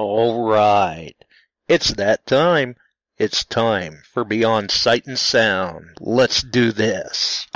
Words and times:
All 0.00 0.48
right. 0.48 1.14
It's 1.68 1.92
that 1.92 2.24
time. 2.24 2.76
It's 3.18 3.44
time 3.44 4.00
for 4.14 4.24
Beyond 4.24 4.70
Sight 4.70 5.06
and 5.06 5.18
Sound. 5.18 5.98
Let's 6.00 6.42
do 6.42 6.72
this. 6.72 7.46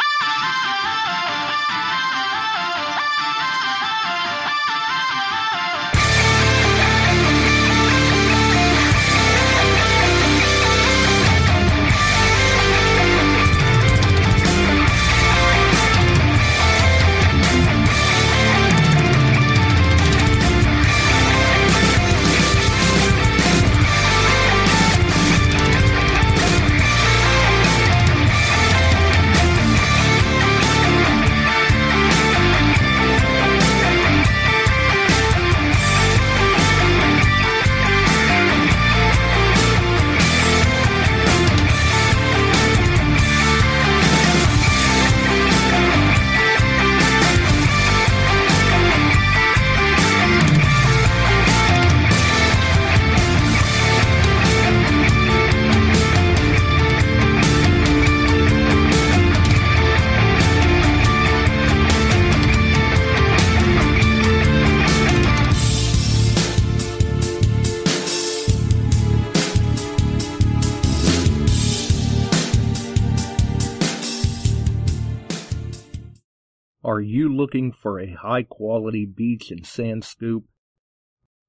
Are 76.95 77.01
you 77.01 77.29
looking 77.29 77.73
for 77.73 77.99
a 77.99 78.13
high 78.13 78.45
quality 78.45 79.05
beach 79.05 79.51
and 79.51 79.67
sand 79.67 80.05
scoop? 80.05 80.45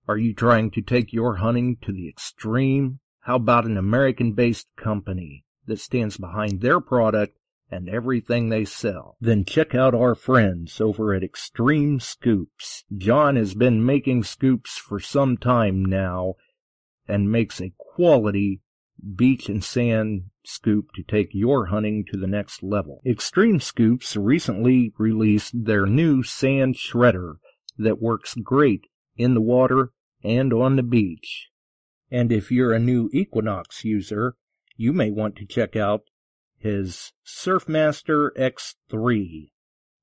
Are 0.08 0.18
you 0.18 0.34
trying 0.34 0.72
to 0.72 0.82
take 0.82 1.14
your 1.14 1.36
hunting 1.36 1.78
to 1.84 1.92
the 1.92 2.10
extreme? 2.10 3.00
How 3.20 3.36
about 3.36 3.68
an 3.68 3.78
American 3.78 4.34
based 4.34 4.76
company 4.76 5.46
that 5.68 5.80
stands 5.80 6.18
behind 6.18 6.62
their 6.62 6.80
product 6.80 7.38
and 7.70 7.88
everything 7.88 8.50
they 8.50 8.66
sell? 8.66 9.18
Then 9.22 9.46
check 9.46 9.76
out 9.76 9.94
our 9.94 10.16
friends 10.16 10.82
over 10.82 11.14
at 11.14 11.22
Extreme 11.22 12.00
Scoops. 12.00 12.84
John 12.98 13.36
has 13.36 13.54
been 13.54 13.86
making 13.86 14.24
scoops 14.24 14.80
for 14.80 15.00
some 15.00 15.38
time 15.38 15.86
now 15.86 16.38
and 17.08 17.32
makes 17.32 17.62
a 17.62 17.72
quality 17.78 18.62
beach 19.16 19.48
and 19.48 19.64
sand 19.64 20.32
scoop 20.48 20.88
to 20.96 21.04
take 21.04 21.30
your 21.32 21.68
hunting 21.68 22.06
to 22.12 22.18
the 22.18 22.28
next 22.28 22.64
level. 22.64 23.02
Extreme 23.06 23.60
Scoops 23.60 24.16
recently 24.16 24.94
released 24.98 25.66
their 25.66 25.86
new 25.86 26.24
sand 26.24 26.76
shredder 26.76 27.36
that 27.78 28.02
works 28.02 28.36
great 28.36 28.88
in 29.18 29.34
the 29.34 29.42
water 29.42 29.92
and 30.24 30.54
on 30.54 30.76
the 30.76 30.84
beach. 30.84 31.50
And 32.12 32.32
if 32.32 32.52
you're 32.52 32.74
a 32.74 32.80
new 32.80 33.10
Equinox 33.14 33.84
user, 33.84 34.36
you 34.78 34.94
may 34.94 35.12
want 35.12 35.36
to 35.38 35.46
check 35.46 35.76
out 35.76 36.04
his 36.58 37.14
Surfmaster 37.26 38.30
X3 38.38 39.52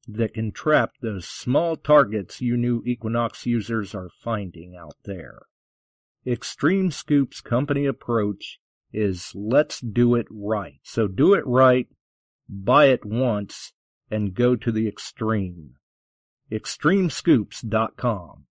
that 0.09 0.35
can 0.35 0.53
trap 0.53 0.93
those 1.01 1.27
small 1.27 1.77
targets 1.77 2.41
you 2.41 2.57
new 2.57 2.83
Equinox 2.85 3.47
users 3.47 3.95
are 3.95 4.11
finding 4.23 4.77
out 4.77 4.97
there. 5.05 5.43
Extreme 6.27 6.91
Scoop's 6.91 7.41
company 7.41 7.87
approach 7.87 8.59
is 8.93 9.33
let's 9.35 9.81
do 9.81 10.15
it 10.15 10.27
right. 10.31 10.81
So 10.83 11.09
do 11.09 11.35
it 11.35 11.47
right, 11.47 11.89
buy 12.49 12.87
it 12.87 13.05
once, 13.05 13.73
and 14.11 14.35
go 14.35 14.57
to 14.57 14.73
the 14.73 14.89
extreme. 14.89 15.77
Extremescoops.com. 16.51 18.45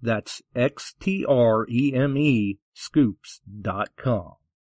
That's 0.00 0.42
X-T-R-E-M-E 0.54 1.28
scoops.com. 2.74 4.32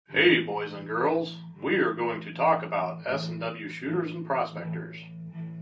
Hey, 0.09 0.41
boys 0.41 0.73
and 0.73 0.87
girls, 0.87 1.35
we 1.61 1.75
are 1.75 1.93
going 1.93 2.21
to 2.21 2.33
talk 2.33 2.63
about 2.63 3.07
S&W 3.07 3.69
shooters 3.69 4.11
and 4.11 4.25
prospectors. 4.25 4.97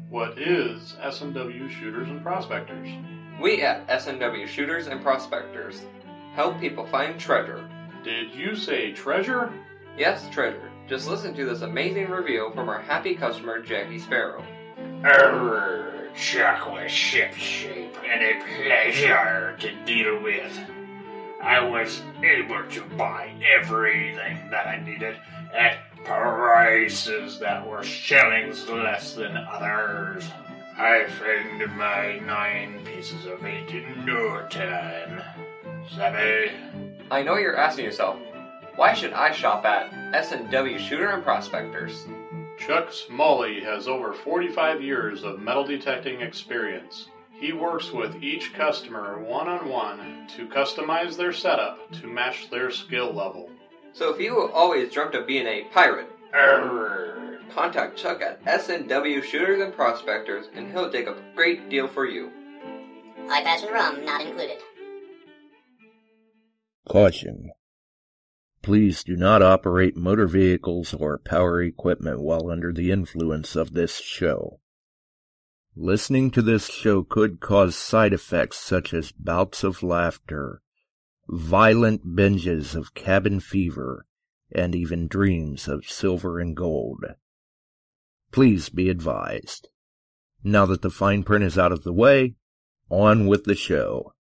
What 0.10 0.40
is 0.40 0.96
S&W 1.02 1.70
shooters 1.70 2.10
and 2.10 2.24
prospectors? 2.24 2.90
We 3.42 3.64
at 3.64 3.90
S&W 3.90 4.46
Shooters 4.46 4.86
and 4.86 5.02
Prospectors 5.02 5.82
help 6.36 6.60
people 6.60 6.86
find 6.86 7.20
treasure. 7.20 7.68
Did 8.04 8.34
you 8.34 8.56
say 8.56 8.92
treasure? 8.94 9.54
Yes, 9.98 10.28
treasure. 10.30 10.72
Just 10.88 11.08
listen 11.08 11.34
to 11.36 11.46
this 11.46 11.62
amazing 11.62 12.10
review 12.10 12.52
from 12.56 12.68
our 12.68 12.80
happy 12.82 13.16
customer, 13.16 13.60
Jackie 13.62 14.00
Sparrow. 14.00 14.44
Err, 15.04 16.10
Chuck 16.16 16.72
was 16.72 16.92
shipshape 16.92 17.96
and 18.04 18.24
a 18.24 18.44
pleasure 18.44 19.56
to 19.60 19.86
deal 19.86 20.22
with. 20.22 20.60
I 21.42 21.64
was 21.64 22.02
able 22.24 22.64
to 22.70 22.82
buy 22.98 23.34
everything 23.60 24.50
that 24.50 24.68
I 24.68 24.84
needed 24.84 25.18
at 25.54 25.78
prices 26.04 27.40
that 27.40 27.68
were 27.68 27.84
shillings 27.84 28.68
less 28.68 29.14
than 29.14 29.38
others. 29.38 30.28
I 30.78 31.06
found 31.08 31.78
my 31.78 32.20
nine 32.20 32.84
pieces 32.86 33.26
of 33.26 33.44
eight 33.46 33.70
in 33.70 34.06
no 34.06 34.48
time. 34.50 35.22
Savvy? 35.96 36.52
I 37.12 37.24
know 37.24 37.36
you're 37.36 37.58
asking 37.58 37.84
yourself, 37.84 38.16
why 38.78 38.94
should 38.94 39.12
I 39.12 39.34
shop 39.34 39.66
at 39.66 39.94
S&W 40.16 40.80
Shooter 40.80 41.10
and 41.10 41.22
Prospectors? 41.22 42.08
Chuck 42.58 42.94
Smalley 42.94 43.60
has 43.60 43.90
over 43.90 44.14
45 44.14 44.82
years 44.82 45.26
of 45.26 45.42
metal 45.42 45.66
detecting 45.66 46.22
experience. 46.22 47.10
He 47.34 47.52
works 47.52 47.92
with 47.92 48.24
each 48.24 48.54
customer 48.54 49.20
one 49.20 49.50
on 49.50 49.68
one 49.68 50.26
to 50.38 50.48
customize 50.48 51.18
their 51.18 51.34
setup 51.34 51.92
to 52.00 52.08
match 52.08 52.50
their 52.50 52.72
skill 52.72 53.12
level. 53.12 53.50
So 53.92 54.14
if 54.14 54.22
you 54.22 54.50
always 54.50 54.94
dreamt 54.94 55.14
of 55.14 55.28
being 55.28 55.48
a 55.48 55.64
pirate, 55.74 56.08
Err. 56.34 57.42
contact 57.54 57.98
Chuck 57.98 58.22
at 58.22 58.40
S&W 58.46 59.22
Shooters 59.22 59.62
and 59.62 59.74
Prospectors 59.74 60.46
and 60.54 60.72
he'll 60.72 60.90
take 60.90 61.08
a 61.08 61.22
great 61.36 61.70
deal 61.70 61.90
for 61.90 62.06
you. 62.06 62.32
iPads 63.28 63.64
and 63.64 63.74
rum 63.74 64.06
not 64.06 64.22
included. 64.22 64.60
Caution. 66.92 67.52
Please 68.62 69.02
do 69.02 69.16
not 69.16 69.42
operate 69.42 69.96
motor 69.96 70.28
vehicles 70.28 70.94
or 70.94 71.18
power 71.18 71.64
equipment 71.64 72.20
while 72.20 72.52
under 72.52 72.74
the 72.74 72.92
influence 72.92 73.56
of 73.56 73.72
this 73.72 74.02
show. 74.02 74.60
Listening 75.74 76.32
to 76.32 76.42
this 76.42 76.68
show 76.70 77.02
could 77.02 77.40
cause 77.40 77.78
side 77.78 78.12
effects 78.12 78.58
such 78.58 78.94
as 78.94 79.14
bouts 79.14 79.64
of 79.64 79.82
laughter, 79.82 80.62
violent 81.30 82.06
binges 82.06 82.76
of 82.76 82.94
cabin 82.94 83.40
fever, 83.40 84.06
and 84.52 84.76
even 84.76 85.08
dreams 85.08 85.70
of 85.70 85.86
silver 85.86 86.42
and 86.42 86.58
gold. 86.58 87.06
Please 88.34 88.68
be 88.68 88.90
advised. 88.90 89.70
Now 90.44 90.66
that 90.66 90.82
the 90.82 90.90
fine 90.90 91.24
print 91.24 91.46
is 91.46 91.58
out 91.58 91.72
of 91.72 91.84
the 91.86 91.94
way, 91.94 92.36
on 92.90 93.28
with 93.28 93.46
the 93.46 93.56
show. 93.56 94.14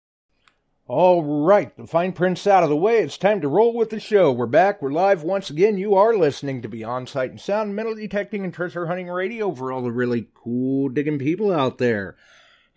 All 0.93 1.23
right, 1.23 1.73
the 1.77 1.87
fine 1.87 2.11
print's 2.11 2.45
out 2.45 2.63
of 2.63 2.69
the 2.69 2.75
way. 2.75 2.97
It's 2.97 3.17
time 3.17 3.39
to 3.39 3.47
roll 3.47 3.73
with 3.73 3.91
the 3.91 3.99
show. 4.01 4.29
We're 4.29 4.45
back. 4.45 4.81
We're 4.81 4.91
live 4.91 5.23
once 5.23 5.49
again. 5.49 5.77
You 5.77 5.95
are 5.95 6.13
listening 6.13 6.61
to 6.61 6.67
Beyond 6.67 7.07
Sight 7.07 7.31
and 7.31 7.39
Sound, 7.39 7.73
metal 7.73 7.95
detecting 7.95 8.43
and 8.43 8.53
treasure 8.53 8.87
hunting 8.87 9.07
radio 9.07 9.55
for 9.55 9.71
all 9.71 9.83
the 9.83 9.91
really 9.93 10.27
cool 10.33 10.89
digging 10.89 11.17
people 11.17 11.49
out 11.49 11.77
there. 11.77 12.17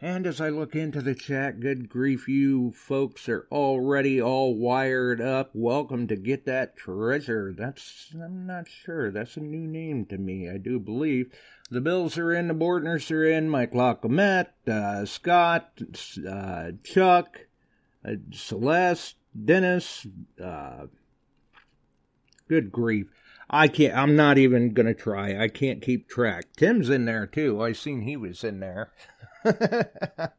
And 0.01 0.29
as 0.29 0.41
I 0.41 0.51
look 0.51 0.77
into 0.77 1.03
the 1.03 1.17
chat, 1.17 1.59
good 1.59 1.89
grief, 1.89 2.29
you 2.29 2.71
folks 2.71 3.29
are 3.29 3.49
already 3.51 4.23
all 4.23 4.55
wired 4.55 5.21
up. 5.21 5.51
Welcome 5.53 6.07
to 6.07 6.15
Get 6.15 6.47
That 6.47 6.77
Treasure. 6.77 7.53
That's, 7.53 8.15
I'm 8.15 8.47
not 8.47 8.69
sure. 8.69 9.11
That's 9.11 9.37
a 9.37 9.41
new 9.41 9.67
name 9.67 10.07
to 10.07 10.19
me, 10.19 10.49
I 10.49 10.59
do 10.59 10.79
believe. 10.79 11.33
The 11.69 11.81
Bills 11.81 12.17
are 12.17 12.33
in, 12.33 12.47
the 12.47 12.55
Bortners 12.55 13.11
are 13.11 13.25
in, 13.25 13.49
Mike 13.49 13.73
Lockamet, 13.73 14.51
uh, 14.69 15.05
Scott, 15.05 15.81
uh, 16.31 16.71
Chuck, 16.85 17.41
uh, 18.05 18.13
Celeste, 18.33 19.17
Dennis, 19.45 20.07
uh, 20.43 20.87
good 22.49 22.71
grief. 22.71 23.07
I 23.51 23.69
can't, 23.69 23.97
I'm 23.97 24.17
not 24.17 24.39
even 24.39 24.75
to 24.87 24.95
try. 24.95 25.41
I 25.41 25.49
can't 25.49 25.83
keep 25.83 26.09
track. 26.09 26.47
Tim's 26.57 26.89
in 26.89 27.05
there 27.05 27.27
too. 27.27 27.63
I 27.63 27.73
seen 27.73 28.03
he 28.03 28.17
was 28.17 28.43
in 28.43 28.61
there. 28.61 28.93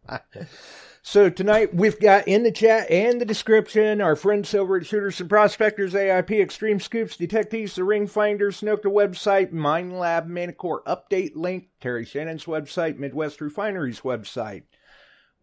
So 1.07 1.29
tonight 1.29 1.71
we've 1.71 1.99
got 1.99 2.27
in 2.27 2.41
the 2.41 2.51
chat 2.51 2.89
and 2.89 3.21
the 3.21 3.25
description 3.25 4.01
our 4.01 4.15
friends 4.15 4.55
over 4.55 4.75
at 4.75 4.87
Shooters 4.87 5.21
and 5.21 5.29
Prospectors, 5.29 5.93
AIP, 5.93 6.41
Extreme 6.41 6.79
Scoops, 6.79 7.15
DetecTees, 7.15 7.75
The 7.75 7.83
Ring 7.83 8.07
Finder, 8.07 8.49
Nokta 8.49 8.85
website, 8.85 9.51
Mine 9.51 9.99
Lab, 9.99 10.25
Manticore 10.25 10.81
update 10.85 11.35
link, 11.35 11.67
Terry 11.79 12.05
Shannon's 12.05 12.45
website, 12.45 12.97
Midwest 12.97 13.39
Refineries 13.39 14.01
website. 14.01 14.63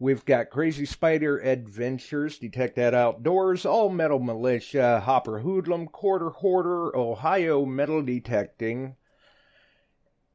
We've 0.03 0.25
got 0.25 0.49
Crazy 0.49 0.85
Spider 0.85 1.37
Adventures, 1.37 2.37
DetectEd 2.37 2.93
Outdoors, 2.93 3.65
All 3.65 3.87
Metal 3.87 4.19
Militia, 4.19 4.99
Hopper 4.99 5.39
Hoodlum, 5.39 5.87
Quarter 5.87 6.31
Hoarder, 6.31 6.93
Ohio 6.93 7.65
Metal 7.65 8.01
Detecting, 8.01 8.97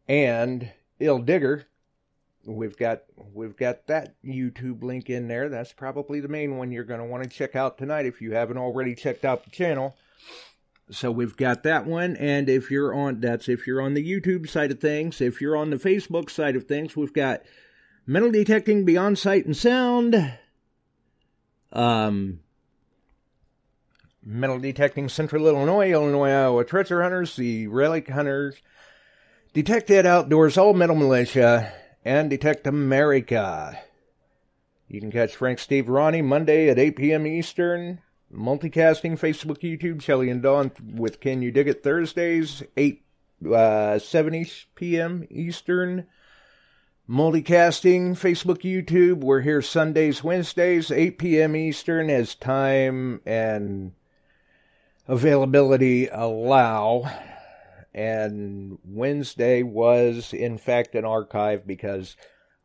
and 0.08 0.72
Ill 1.00 1.18
Digger. 1.18 1.66
We've 2.46 2.78
got 2.78 3.02
we've 3.34 3.58
got 3.58 3.88
that 3.88 4.14
YouTube 4.24 4.82
link 4.82 5.10
in 5.10 5.28
there. 5.28 5.50
That's 5.50 5.74
probably 5.74 6.20
the 6.20 6.28
main 6.28 6.56
one 6.56 6.72
you're 6.72 6.84
going 6.84 7.00
to 7.00 7.06
want 7.06 7.24
to 7.24 7.28
check 7.28 7.54
out 7.54 7.76
tonight 7.76 8.06
if 8.06 8.22
you 8.22 8.32
haven't 8.32 8.56
already 8.56 8.94
checked 8.94 9.26
out 9.26 9.44
the 9.44 9.50
channel. 9.50 9.98
So 10.90 11.10
we've 11.10 11.36
got 11.36 11.62
that 11.64 11.84
one, 11.84 12.16
and 12.16 12.48
if 12.48 12.70
you're 12.70 12.94
on 12.94 13.20
that's 13.20 13.50
if 13.50 13.66
you're 13.66 13.82
on 13.82 13.92
the 13.92 14.10
YouTube 14.10 14.48
side 14.48 14.70
of 14.70 14.80
things. 14.80 15.20
If 15.20 15.42
you're 15.42 15.58
on 15.58 15.68
the 15.68 15.76
Facebook 15.76 16.30
side 16.30 16.56
of 16.56 16.64
things, 16.64 16.96
we've 16.96 17.12
got 17.12 17.42
metal 18.08 18.30
detecting 18.32 18.86
beyond 18.86 19.18
sight 19.18 19.44
and 19.44 19.54
sound. 19.54 20.32
Um, 21.70 22.40
metal 24.24 24.58
detecting 24.58 25.10
Central 25.10 25.46
Illinois, 25.46 25.92
Illinois, 25.92 26.30
Iowa 26.30 26.64
treasure 26.64 27.02
hunters, 27.02 27.36
the 27.36 27.66
relic 27.66 28.08
hunters, 28.08 28.56
DetectEd 29.54 30.06
Outdoors, 30.06 30.56
all 30.56 30.72
metal 30.72 30.96
militia, 30.96 31.70
and 32.02 32.30
detect 32.30 32.66
America. 32.66 33.78
You 34.88 35.00
can 35.00 35.12
catch 35.12 35.36
Frank 35.36 35.58
Steve 35.58 35.90
Ronnie 35.90 36.22
Monday 36.22 36.70
at 36.70 36.78
8 36.78 36.96
p.m. 36.96 37.26
Eastern. 37.26 38.00
Multicasting 38.34 39.18
Facebook, 39.18 39.60
YouTube, 39.60 40.02
Shelly 40.02 40.30
and 40.30 40.42
Dawn 40.42 40.70
with 40.94 41.20
Can 41.20 41.40
You 41.42 41.50
Dig 41.50 41.68
It 41.68 41.82
Thursdays, 41.82 42.62
8 42.76 43.02
uh, 43.54 43.98
7 43.98 44.46
p.m. 44.74 45.26
Eastern. 45.30 46.06
Multicasting, 47.08 48.10
Facebook, 48.10 48.58
YouTube. 48.58 49.20
We're 49.20 49.40
here 49.40 49.62
Sundays, 49.62 50.22
Wednesdays, 50.22 50.90
8 50.90 51.16
p.m. 51.16 51.56
Eastern 51.56 52.10
as 52.10 52.34
time 52.34 53.22
and 53.24 53.92
availability 55.06 56.08
allow. 56.08 57.10
And 57.94 58.76
Wednesday 58.84 59.62
was, 59.62 60.34
in 60.34 60.58
fact, 60.58 60.94
an 60.94 61.06
archive 61.06 61.66
because 61.66 62.14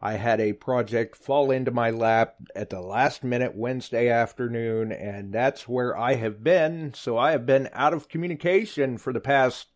I 0.02 0.16
had 0.16 0.42
a 0.42 0.52
project 0.52 1.16
fall 1.16 1.50
into 1.50 1.72
my 1.72 1.92
lap 1.92 2.36
at 2.54 2.70
the 2.70 2.82
last 2.82 3.24
minute 3.24 3.56
Wednesday 3.56 4.10
afternoon, 4.10 4.92
and 4.92 5.32
that's 5.32 5.70
where 5.70 5.98
I 5.98 6.16
have 6.16 6.44
been. 6.44 6.94
So 6.94 7.18
I 7.18 7.32
have 7.32 7.46
been 7.46 7.70
out 7.72 7.94
of 7.94 8.10
communication 8.10 8.98
for 8.98 9.14
the 9.14 9.22
past 9.22 9.68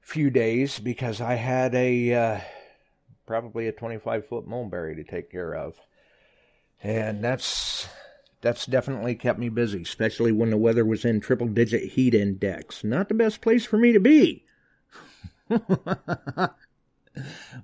few 0.00 0.30
days 0.30 0.78
because 0.78 1.20
I 1.20 1.34
had 1.34 1.74
a. 1.74 2.14
Uh, 2.14 2.40
probably 3.26 3.66
a 3.66 3.72
25 3.72 4.26
foot 4.28 4.46
mulberry 4.46 4.94
to 4.96 5.04
take 5.04 5.30
care 5.30 5.54
of. 5.54 5.74
And 6.82 7.22
that's 7.22 7.88
that's 8.40 8.66
definitely 8.66 9.14
kept 9.14 9.38
me 9.38 9.48
busy, 9.48 9.82
especially 9.82 10.30
when 10.32 10.50
the 10.50 10.56
weather 10.56 10.84
was 10.84 11.04
in 11.04 11.20
triple 11.20 11.48
digit 11.48 11.92
heat 11.92 12.14
index. 12.14 12.84
Not 12.84 13.08
the 13.08 13.14
best 13.14 13.40
place 13.40 13.64
for 13.64 13.78
me 13.78 13.92
to 13.92 14.00
be. 14.00 14.44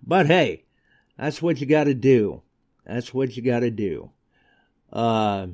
but 0.02 0.26
hey, 0.26 0.64
that's 1.16 1.42
what 1.42 1.60
you 1.60 1.66
got 1.66 1.84
to 1.84 1.94
do. 1.94 2.42
That's 2.84 3.14
what 3.14 3.36
you 3.36 3.42
got 3.42 3.60
to 3.60 3.70
do. 3.70 4.10
Uh, 4.92 5.48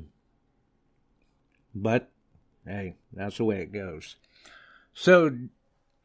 but 1.75 2.11
hey, 2.65 2.95
that's 3.13 3.37
the 3.37 3.43
way 3.43 3.59
it 3.59 3.71
goes. 3.71 4.15
So 4.93 5.37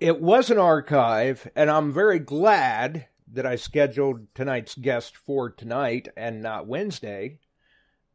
it 0.00 0.20
was 0.20 0.50
an 0.50 0.58
archive, 0.58 1.48
and 1.56 1.70
I'm 1.70 1.92
very 1.92 2.18
glad 2.18 3.06
that 3.32 3.46
I 3.46 3.56
scheduled 3.56 4.34
tonight's 4.34 4.74
guest 4.74 5.16
for 5.16 5.50
tonight 5.50 6.08
and 6.16 6.42
not 6.42 6.66
Wednesday 6.66 7.38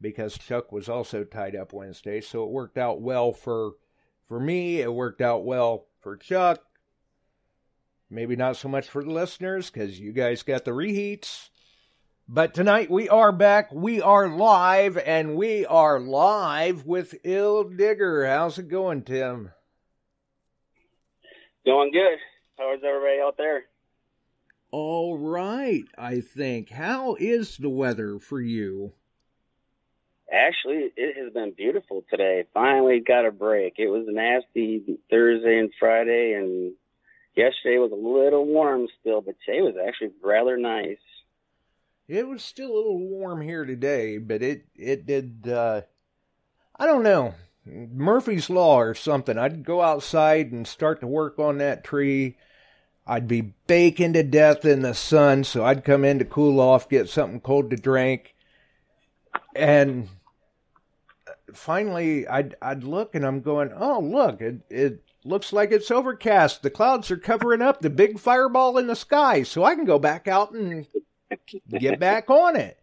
because 0.01 0.38
Chuck 0.38 0.71
was 0.71 0.88
also 0.88 1.23
tied 1.23 1.56
up 1.56 1.73
Wednesday. 1.73 2.21
So 2.21 2.44
it 2.44 2.51
worked 2.51 2.77
out 2.77 3.01
well 3.01 3.33
for 3.33 3.73
for 4.27 4.39
me. 4.39 4.81
It 4.81 4.94
worked 4.94 5.21
out 5.21 5.44
well 5.44 5.88
for 6.01 6.15
Chuck. 6.15 6.61
Maybe 8.09 8.35
not 8.35 8.57
so 8.57 8.69
much 8.69 8.88
for 8.88 9.03
the 9.03 9.11
listeners 9.11 9.69
because 9.69 10.00
you 10.00 10.11
guys 10.13 10.44
got 10.44 10.65
the 10.65 10.71
reheats. 10.71 11.50
But 12.27 12.53
tonight 12.53 12.91
we 12.91 13.09
are 13.09 13.31
back. 13.31 13.71
We 13.71 14.01
are 14.01 14.27
live, 14.27 14.97
and 15.00 15.35
we 15.35 15.65
are 15.65 16.00
live 16.00 16.85
with 16.85 17.15
Ill 17.23 17.63
Digger. 17.63 18.27
How's 18.27 18.59
it 18.59 18.67
going, 18.67 19.01
Tim? 19.01 19.51
Going 21.65 21.91
good. 21.91 22.19
How 22.57 22.73
is 22.73 22.81
everybody 22.83 23.19
out 23.19 23.35
there? 23.38 23.63
All 24.71 25.18
right, 25.18 25.86
I 25.98 26.21
think. 26.21 26.69
How 26.69 27.16
is 27.16 27.57
the 27.57 27.69
weather 27.69 28.19
for 28.19 28.39
you? 28.39 28.94
Actually, 30.31 30.92
it 30.95 31.18
has 31.18 31.33
been 31.33 31.54
beautiful 31.57 32.04
today. 32.10 32.45
Finally 32.54 33.00
got 33.00 33.25
a 33.25 33.31
break. 33.31 33.75
It 33.77 33.88
was 33.88 34.06
nasty 34.07 35.00
Thursday 35.10 35.57
and 35.57 35.71
Friday, 35.80 36.33
and 36.33 36.74
yesterday 37.36 37.80
was 37.80 37.92
a 37.92 37.95
little 37.95 38.45
warm 38.45 38.88
still, 39.00 39.21
but 39.21 39.36
today 39.44 39.62
was 39.62 39.75
actually 39.88 40.12
rather 40.24 40.56
nice. 40.56 40.98
It 42.07 42.27
was 42.27 42.44
still 42.44 42.71
a 42.71 42.75
little 42.75 43.00
warm 43.00 43.42
here 43.42 43.66
today, 43.66 44.19
but 44.19 44.44
it 44.44 44.68
it 44.75 45.07
did. 45.07 45.48
Uh, 45.48 45.81
I 46.80 46.86
don't 46.86 47.04
know 47.04 47.33
Murphy's 47.66 48.50
law 48.50 48.80
or 48.80 48.94
something. 48.94 49.38
I'd 49.38 49.63
go 49.63 49.81
outside 49.81 50.51
and 50.51 50.68
start 50.68 51.01
to 51.01 51.07
work 51.07 51.39
on 51.39 51.57
that 51.57 51.83
tree 51.83 52.38
I'd 53.09 53.27
be 53.27 53.53
baking 53.65 54.13
to 54.13 54.21
death 54.21 54.65
in 54.65 54.83
the 54.83 54.94
sun, 54.94 55.44
so 55.44 55.65
I'd 55.65 55.83
come 55.83 56.06
in 56.06 56.19
to 56.19 56.25
cool 56.25 56.59
off, 56.59 56.88
get 56.88 57.09
something 57.09 57.39
cold 57.39 57.71
to 57.71 57.75
drink, 57.75 58.35
and 59.56 60.09
finally 61.51 62.27
I'd 62.27 62.56
I'd 62.61 62.83
look 62.83 63.15
and 63.15 63.25
I'm 63.25 63.41
going, 63.41 63.71
oh 63.75 64.00
look, 64.00 64.41
it 64.41 64.61
it 64.69 65.01
looks 65.25 65.51
like 65.51 65.71
it's 65.71 65.89
overcast. 65.89 66.61
The 66.61 66.69
clouds 66.69 67.09
are 67.09 67.17
covering 67.17 67.63
up 67.63 67.81
the 67.81 67.89
big 67.89 68.19
fireball 68.19 68.77
in 68.77 68.85
the 68.85 68.95
sky, 68.95 69.41
so 69.41 69.63
I 69.63 69.73
can 69.73 69.85
go 69.85 69.97
back 69.97 70.27
out 70.27 70.51
and 70.51 70.85
get 71.67 72.00
back 72.00 72.29
on 72.29 72.56
it. 72.56 72.77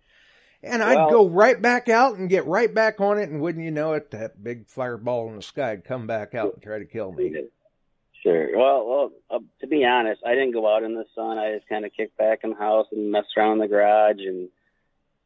And 0.60 0.82
I'd 0.82 0.96
Well- 0.96 1.10
go 1.10 1.28
right 1.28 1.62
back 1.62 1.88
out 1.88 2.16
and 2.16 2.28
get 2.28 2.46
right 2.46 2.74
back 2.74 3.00
on 3.00 3.18
it, 3.18 3.28
and 3.28 3.40
wouldn't 3.40 3.64
you 3.64 3.70
know 3.70 3.92
it, 3.92 4.10
that 4.10 4.42
big 4.42 4.66
fireball 4.66 5.28
in 5.28 5.36
the 5.36 5.42
sky 5.42 5.70
would 5.70 5.84
come 5.84 6.08
back 6.08 6.34
out 6.34 6.54
and 6.54 6.62
try 6.62 6.80
to 6.80 6.84
kill 6.84 7.12
me. 7.12 7.44
Sure. 8.26 8.58
Well, 8.58 8.86
well, 8.88 9.12
uh, 9.30 9.38
to 9.60 9.68
be 9.68 9.84
honest, 9.84 10.20
I 10.26 10.34
didn't 10.34 10.50
go 10.50 10.66
out 10.74 10.82
in 10.82 10.94
the 10.94 11.04
sun. 11.14 11.38
I 11.38 11.54
just 11.54 11.68
kind 11.68 11.84
of 11.84 11.92
kicked 11.96 12.16
back 12.18 12.40
in 12.42 12.50
the 12.50 12.56
house 12.56 12.88
and 12.90 13.12
messed 13.12 13.28
around 13.36 13.52
in 13.52 13.58
the 13.60 13.68
garage, 13.68 14.18
and 14.18 14.48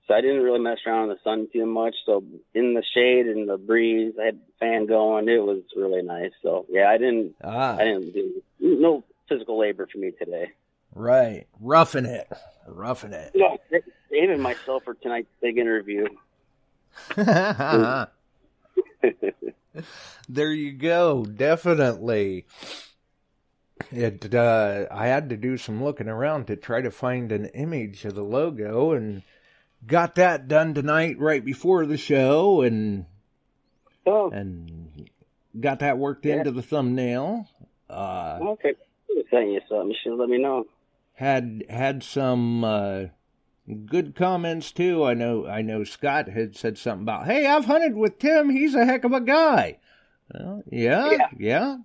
so 0.07 0.13
I 0.13 0.21
didn't 0.21 0.43
really 0.43 0.61
mess 0.61 0.77
around 0.87 1.05
in 1.05 1.09
the 1.09 1.19
sun 1.25 1.49
too 1.51 1.65
much. 1.65 1.95
So 2.05 2.23
in 2.55 2.75
the 2.75 2.83
shade 2.93 3.27
and 3.27 3.49
the 3.49 3.57
breeze, 3.57 4.13
I 4.21 4.27
had 4.27 4.35
the 4.37 4.53
fan 4.59 4.85
going. 4.85 5.31
It 5.31 5.39
was 5.39 5.63
really 5.75 6.03
nice. 6.03 6.33
So 6.43 6.67
yeah, 6.69 6.91
I 6.91 6.99
didn't. 6.99 7.37
Ah, 7.43 7.77
I 7.77 7.85
didn't 7.85 8.13
do 8.13 8.43
no 8.61 9.03
physical 9.31 9.59
labor 9.59 9.89
for 9.91 9.97
me 9.97 10.11
today. 10.11 10.51
right, 10.95 11.47
roughing 11.59 12.05
it, 12.05 12.31
roughing 12.69 13.15
it. 13.15 13.33
No, 13.35 13.57
saving 14.11 14.43
myself 14.43 14.85
for 14.85 14.93
tonight's 14.93 15.31
big 15.41 15.57
interview. 15.57 16.05
there 20.29 20.53
you 20.53 20.73
go. 20.73 21.25
Definitely. 21.25 22.45
It. 23.93 24.35
Uh, 24.35 24.87
I 24.91 25.07
had 25.07 25.31
to 25.31 25.37
do 25.37 25.57
some 25.57 25.83
looking 25.83 26.09
around 26.09 26.47
to 26.47 26.57
try 26.57 26.81
to 26.81 26.91
find 26.91 27.33
an 27.33 27.47
image 27.47 28.05
of 28.05 28.15
the 28.15 28.23
logo, 28.25 28.93
and 28.93 29.23
got 29.87 30.15
that 30.17 30.49
done 30.49 30.75
tonight 30.75 31.19
right 31.19 31.45
before 31.45 31.87
the 31.87 31.97
show, 31.97 32.63
and 32.63 33.07
oh, 34.07 34.31
and 34.31 35.09
got 35.59 35.81
that 35.81 35.99
worked 35.99 36.25
Yeah. 36.27 36.37
into 36.37 36.51
the 36.53 36.63
thumbnail. 36.63 37.49
Uh, 37.89 38.39
okay. 38.43 38.75
I 39.11 39.23
sent 39.31 39.51
you 39.51 39.61
something. 39.69 39.91
You 39.91 39.97
should 40.03 40.17
let 40.17 40.29
me 40.29 40.39
know. 40.39 40.67
had 41.15 41.65
had 41.69 42.03
some 42.03 42.63
uh, 42.65 43.05
good 43.87 44.15
comments 44.15 44.73
too. 44.73 45.05
I 45.05 45.15
know 45.15 45.47
I 45.47 45.63
know 45.63 45.85
Scott 45.85 46.29
had 46.29 46.57
said 46.57 46.79
something 46.79 47.03
about, 47.03 47.27
"Hey, 47.27 47.47
I've 47.47 47.65
hunted 47.65 47.97
with 47.97 48.19
Tim. 48.19 48.51
He's 48.51 48.75
a 48.75 48.85
heck 48.85 49.05
of 49.05 49.13
a 49.13 49.21
guy." 49.21 49.79
Well, 50.33 50.63
yeah, 50.71 51.11
Yeah. 51.11 51.27
yeah, 51.39 51.77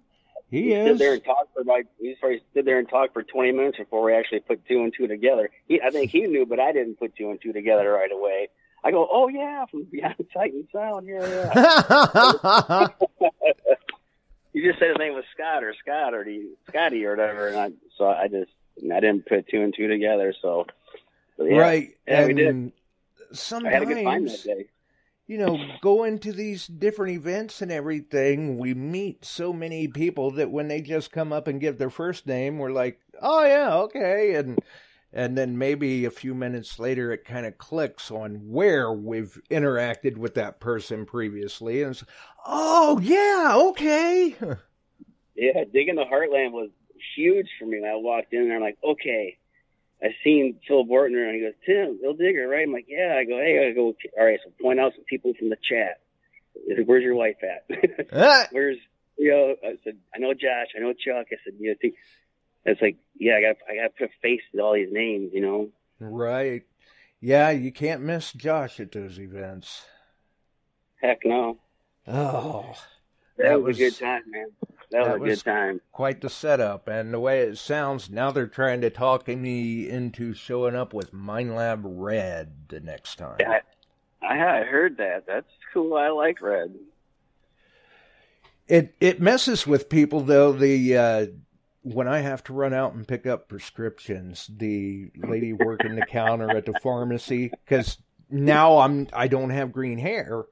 he 0.55 0.69
We 0.69 0.85
stood 0.85 1.00
there 1.00 1.13
and 1.13 1.24
talked 1.24 1.53
for 1.53 1.63
like 1.63 1.88
he 2.00 2.15
stood 2.15 2.65
there 2.65 2.79
and 2.79 2.88
talked 2.88 3.13
for 3.13 3.24
20 3.24 3.51
minutes 3.51 3.77
before 3.77 4.03
we 4.03 4.13
actually 4.13 4.39
put 4.39 4.65
two 4.65 4.83
and 4.83 4.93
two 4.95 5.07
together. 5.07 5.50
He, 5.67 5.81
I 5.81 5.89
think 5.89 6.12
he 6.12 6.21
knew, 6.21 6.45
but 6.45 6.59
I 6.59 6.71
didn't 6.71 6.95
put 6.95 7.15
two 7.15 7.29
and 7.29 7.41
two 7.41 7.51
together 7.51 7.91
right 7.91 8.12
away. 8.12 8.47
I 8.83 8.91
go, 8.91 9.07
oh 9.12 9.27
yeah, 9.27 9.65
from 9.65 9.83
Beyond 9.83 10.25
Sight 10.33 10.53
and 10.53 10.67
Sound, 10.71 11.07
yeah, 11.07 11.25
yeah. 11.53 12.88
you 14.53 14.63
just 14.63 14.79
said 14.79 14.89
his 14.89 14.97
name 14.97 15.13
was 15.13 15.25
Scott 15.33 15.63
or 15.63 15.74
Scott 15.74 16.13
or 16.13 16.24
the 16.24 16.50
Scotty 16.69 17.03
or 17.05 17.12
whatever, 17.12 17.47
and 17.47 17.57
I, 17.57 17.71
so 17.97 18.07
I 18.07 18.27
just 18.27 18.51
I 18.93 19.00
didn't 19.00 19.25
put 19.25 19.47
two 19.50 19.62
and 19.62 19.74
two 19.75 19.88
together. 19.88 20.33
So, 20.41 20.67
so 21.35 21.45
yeah. 21.45 21.57
right, 21.57 21.97
Yeah, 22.07 22.27
we 22.27 22.45
and 22.45 22.71
I 23.65 23.69
had 23.69 23.83
a 23.83 23.85
good 23.85 24.03
time 24.03 24.25
that 24.25 24.38
sometimes, 24.38 24.43
day. 24.43 24.67
You 25.27 25.38
know, 25.38 25.60
going 25.82 26.20
to 26.20 26.32
these 26.32 26.67
different 26.67 27.15
events 27.15 27.62
and 27.62 27.72
everything, 27.72 28.58
we 28.58 28.74
meet 28.74 29.25
so 29.25 29.51
many 29.51 29.88
people 29.88 30.32
that 30.32 30.51
when 30.51 30.67
they 30.67 30.82
just 30.82 31.12
come 31.12 31.34
up 31.34 31.48
and 31.48 31.62
give 31.62 31.77
their 31.77 31.89
first 31.89 32.27
name, 32.27 32.58
we're 32.58 32.72
like, 32.72 33.00
oh 33.22 33.46
yeah, 33.46 33.75
okay, 33.75 34.36
and 34.36 34.60
and 35.12 35.38
then 35.38 35.58
maybe 35.58 36.05
a 36.05 36.12
few 36.12 36.36
minutes 36.36 36.77
later 36.77 37.12
it 37.12 37.25
kind 37.25 37.46
of 37.46 37.58
clicks 37.58 38.12
on 38.12 38.36
where 38.50 38.91
we've 38.91 39.41
interacted 39.50 40.17
with 40.17 40.36
that 40.36 40.60
person 40.60 41.05
previously, 41.05 41.82
and 41.82 42.01
oh 42.46 43.00
yeah, 43.01 43.53
okay, 43.55 44.36
Yeah, 45.36 45.65
digging 45.72 45.96
the 45.96 46.05
Heartland 46.05 46.51
was 46.51 46.70
huge 47.15 47.48
for 47.60 47.65
me. 47.65 47.82
When 47.82 47.89
I 47.89 47.96
walked 47.96 48.34
in 48.34 48.48
there, 48.48 48.55
I'm 48.55 48.62
like, 48.62 48.77
okay. 48.84 49.38
I 50.04 50.08
seen 50.24 50.60
Phil 50.68 50.86
Bortner, 50.86 51.25
and 51.28 51.36
he 51.36 51.42
goes, 51.42 51.54
Tim, 51.66 52.00
Ill 52.04 52.14
Digger, 52.14 52.48
right? 52.48 52.68
I'm 52.68 52.74
like, 52.74 52.86
yeah. 52.88 53.16
I 53.18 53.24
go, 53.24 53.38
hey, 53.38 53.68
I 53.70 53.74
go, 53.74 53.94
all 54.18 54.25
right. 54.25 54.40
So 54.44 54.52
point 54.62 54.80
out 54.80 54.94
some 54.96 55.06
people 55.06 55.34
from 55.38 55.50
the 55.50 55.58
chat. 55.68 56.02
Where's 56.86 57.04
your 57.04 57.16
wife 57.16 57.38
at? 57.44 57.66
Ah, 58.14 58.48
Where's 58.52 58.78
you 59.18 59.32
know? 59.32 59.56
I 59.68 59.75
said, 59.84 59.98
I 60.14 60.20
know 60.20 60.34
Josh. 60.34 60.68
I 60.75 60.80
know 60.80 60.94
Chuck. 60.94 61.28
I 61.32 61.36
said, 61.44 61.54
you 61.60 61.70
know, 61.72 61.75
think- 61.82 61.96
it's 62.68 62.82
like, 62.82 62.98
yeah, 63.18 63.34
I 63.38 63.42
got, 63.42 63.56
I 63.70 63.75
got 63.75 63.84
to 63.84 63.90
put 64.00 64.10
a 64.10 64.22
face 64.24 64.42
to 64.56 64.60
all 64.62 64.74
these 64.74 64.92
names, 64.92 65.32
you 65.34 65.42
know. 65.42 65.70
right, 66.00 66.64
yeah, 67.22 67.52
you 67.52 67.72
can't 67.72 68.02
miss 68.02 68.32
Josh 68.34 68.80
at 68.80 68.92
those 68.92 69.20
events. 69.20 69.86
Heck 71.00 71.20
no. 71.25 71.60
Oh. 72.08 72.74
That, 73.38 73.44
That 73.50 73.62
was, 73.62 73.78
was- 73.78 73.78
a 73.78 73.80
good 73.92 74.00
time, 74.00 74.24
man. 74.28 74.48
That, 74.96 75.04
that 75.04 75.20
was 75.20 75.30
a 75.30 75.36
good 75.36 75.44
time. 75.44 75.82
quite 75.92 76.22
the 76.22 76.30
setup. 76.30 76.88
And 76.88 77.14
the 77.14 77.20
way 77.20 77.42
it 77.42 77.58
sounds, 77.58 78.10
now 78.10 78.32
they're 78.32 78.48
trying 78.48 78.80
to 78.80 78.90
talk 78.90 79.28
me 79.28 79.90
into 79.90 80.34
showing 80.34 80.74
up 80.74 80.94
with 80.94 81.14
Minelab 81.14 81.82
Red 81.84 82.70
the 82.70 82.80
next 82.80 83.18
time. 83.18 83.36
Yeah, 83.42 83.60
I, 84.22 84.36
I 84.36 84.64
heard 84.64 84.96
that. 84.98 85.25
That's 85.28 85.52
cool. 85.74 85.96
I 85.98 86.08
like 86.10 86.42
red. 86.42 86.74
It 88.68 88.96
it 89.02 89.22
messes 89.22 89.68
with 89.68 89.90
people 89.90 90.22
though. 90.22 90.54
The 90.54 90.98
uh, 90.98 91.25
when 91.82 92.08
I 92.08 92.20
have 92.20 92.44
to 92.46 92.54
run 92.54 92.74
out 92.74 92.94
and 92.94 93.06
pick 93.06 93.28
up 93.28 93.50
prescriptions, 93.50 94.50
the 94.50 95.12
lady 95.18 95.52
working 95.52 95.96
the 95.96 96.06
counter 96.06 96.50
at 96.50 96.66
the 96.66 96.80
pharmacy, 96.82 97.52
because 97.66 97.98
now 98.30 98.78
I'm 98.78 99.08
I 99.12 99.28
don't 99.28 99.50
have 99.50 99.74
green 99.74 100.00
hair. 100.00 100.46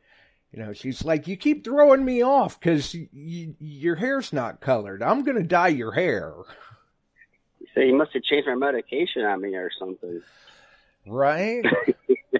You 0.53 0.59
know, 0.59 0.73
she's 0.73 1.03
like, 1.03 1.27
you 1.27 1.35
keep 1.35 1.63
throwing 1.63 2.05
me 2.05 2.21
off 2.21 2.59
because 2.59 2.93
y- 2.93 3.07
y- 3.11 3.55
your 3.59 3.95
hair's 3.95 4.31
not 4.31 4.61
colored. 4.61 5.01
I'm 5.01 5.23
gonna 5.23 5.43
dye 5.43 5.69
your 5.69 5.93
hair. 5.93 6.31
So 7.73 7.81
you 7.81 7.95
must 7.95 8.13
have 8.13 8.21
changed 8.23 8.47
my 8.47 8.53
medication 8.53 9.23
on 9.23 9.41
me 9.41 9.55
or 9.55 9.71
something. 9.79 10.21
Right? 11.07 11.65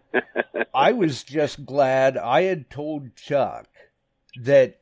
I 0.75 0.91
was 0.91 1.23
just 1.23 1.65
glad 1.65 2.15
I 2.17 2.43
had 2.43 2.69
told 2.69 3.15
Chuck 3.15 3.67
that 4.41 4.79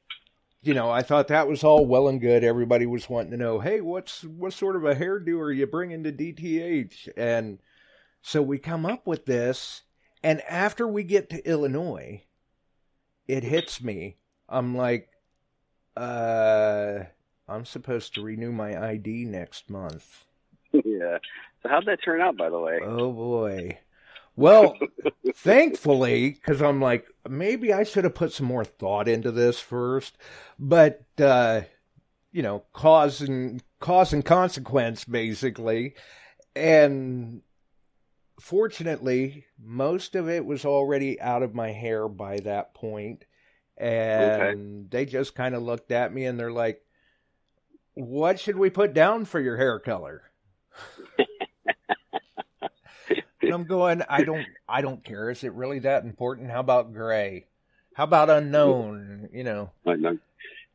you 0.64 0.76
know, 0.76 0.92
I 0.92 1.02
thought 1.02 1.30
that 1.30 1.48
was 1.48 1.64
all 1.64 1.88
well 1.88 2.08
and 2.08 2.22
good. 2.22 2.44
Everybody 2.44 2.86
was 2.86 3.10
wanting 3.10 3.32
to 3.32 3.38
know, 3.38 3.60
"Hey, 3.60 3.82
what's 3.82 4.24
what 4.24 4.54
sort 4.54 4.76
of 4.76 4.84
a 4.86 4.94
hairdo 4.94 5.40
are 5.40 5.52
you 5.52 5.66
bringing 5.66 6.04
to 6.04 6.12
DTH?" 6.12 7.10
And 7.18 7.60
so 8.22 8.42
we 8.42 8.60
come 8.60 8.86
up 8.86 9.08
with 9.08 9.26
this, 9.26 9.82
and 10.22 10.42
after 10.42 10.88
we 10.88 11.04
get 11.04 11.30
to 11.32 11.50
Illinois, 11.50 12.26
it 13.32 13.44
hits 13.46 13.82
me. 13.82 14.18
I'm 14.50 14.76
like, 14.76 15.08
uh, 15.96 17.00
I'm 17.48 17.64
supposed 17.64 18.14
to 18.16 18.22
renew 18.22 18.52
my 18.52 18.78
ID 18.90 19.24
next 19.24 19.70
month. 19.70 20.26
yeah. 20.74 21.18
So 21.64 21.70
how'd 21.70 21.86
that 21.86 22.04
turn 22.04 22.20
out, 22.20 22.36
by 22.36 22.50
the 22.50 22.60
way? 22.60 22.80
Oh 22.84 23.12
boy. 23.14 23.80
Well, 24.36 24.78
thankfully, 25.36 26.32
because 26.32 26.62
I'm 26.62 26.82
like, 26.82 27.08
maybe 27.30 27.72
I 27.72 27.84
should 27.84 28.04
have 28.04 28.16
put 28.16 28.34
some 28.34 28.48
more 28.48 28.66
thought 28.66 29.08
into 29.08 29.32
this 29.32 29.60
first, 29.60 30.18
but 30.60 31.06
uh, 31.18 31.62
you 32.34 32.42
know, 32.42 32.64
cause 32.74 33.22
and 33.22 33.64
cause 33.80 34.12
and 34.12 34.26
consequence, 34.26 35.06
basically, 35.06 35.96
and 36.54 37.42
fortunately, 38.42 39.46
most 39.62 40.16
of 40.16 40.28
it 40.28 40.46
was 40.46 40.66
already 40.66 41.22
out 41.22 41.44
of 41.44 41.54
my 41.54 41.72
hair 41.72 42.08
by 42.08 42.38
that 42.40 42.74
point, 42.74 43.26
and 43.78 44.90
they 44.90 45.06
just 45.06 45.36
kind 45.36 45.56
of 45.56 45.62
looked 45.62 45.92
at 45.92 46.14
me 46.14 46.26
and 46.26 46.40
they're 46.40 46.52
like, 46.52 46.84
"What 47.94 48.40
should 48.40 48.58
we 48.58 48.70
put 48.70 48.94
down 48.94 49.26
for 49.26 49.40
your 49.40 49.58
hair 49.58 49.80
color?" 49.80 50.24
And 53.42 53.52
I'm 53.52 53.64
going, 53.66 54.04
I 54.08 54.24
don't 54.24 54.46
I 54.70 54.82
don't 54.82 55.04
care. 55.04 55.30
Is 55.30 55.44
it 55.44 55.54
really 55.54 55.80
that 55.80 56.04
important? 56.04 56.52
How 56.52 56.60
about 56.60 56.94
gray? 56.94 57.48
How 57.94 58.04
about 58.06 58.30
unknown? 58.30 59.30
You 59.34 59.44
know. 59.44 59.72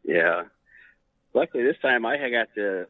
Yeah. 0.05 0.45
Luckily, 1.33 1.63
this 1.65 1.79
time 1.81 2.05
I 2.05 2.17
had 2.17 2.31
got 2.31 2.49
to 2.55 2.87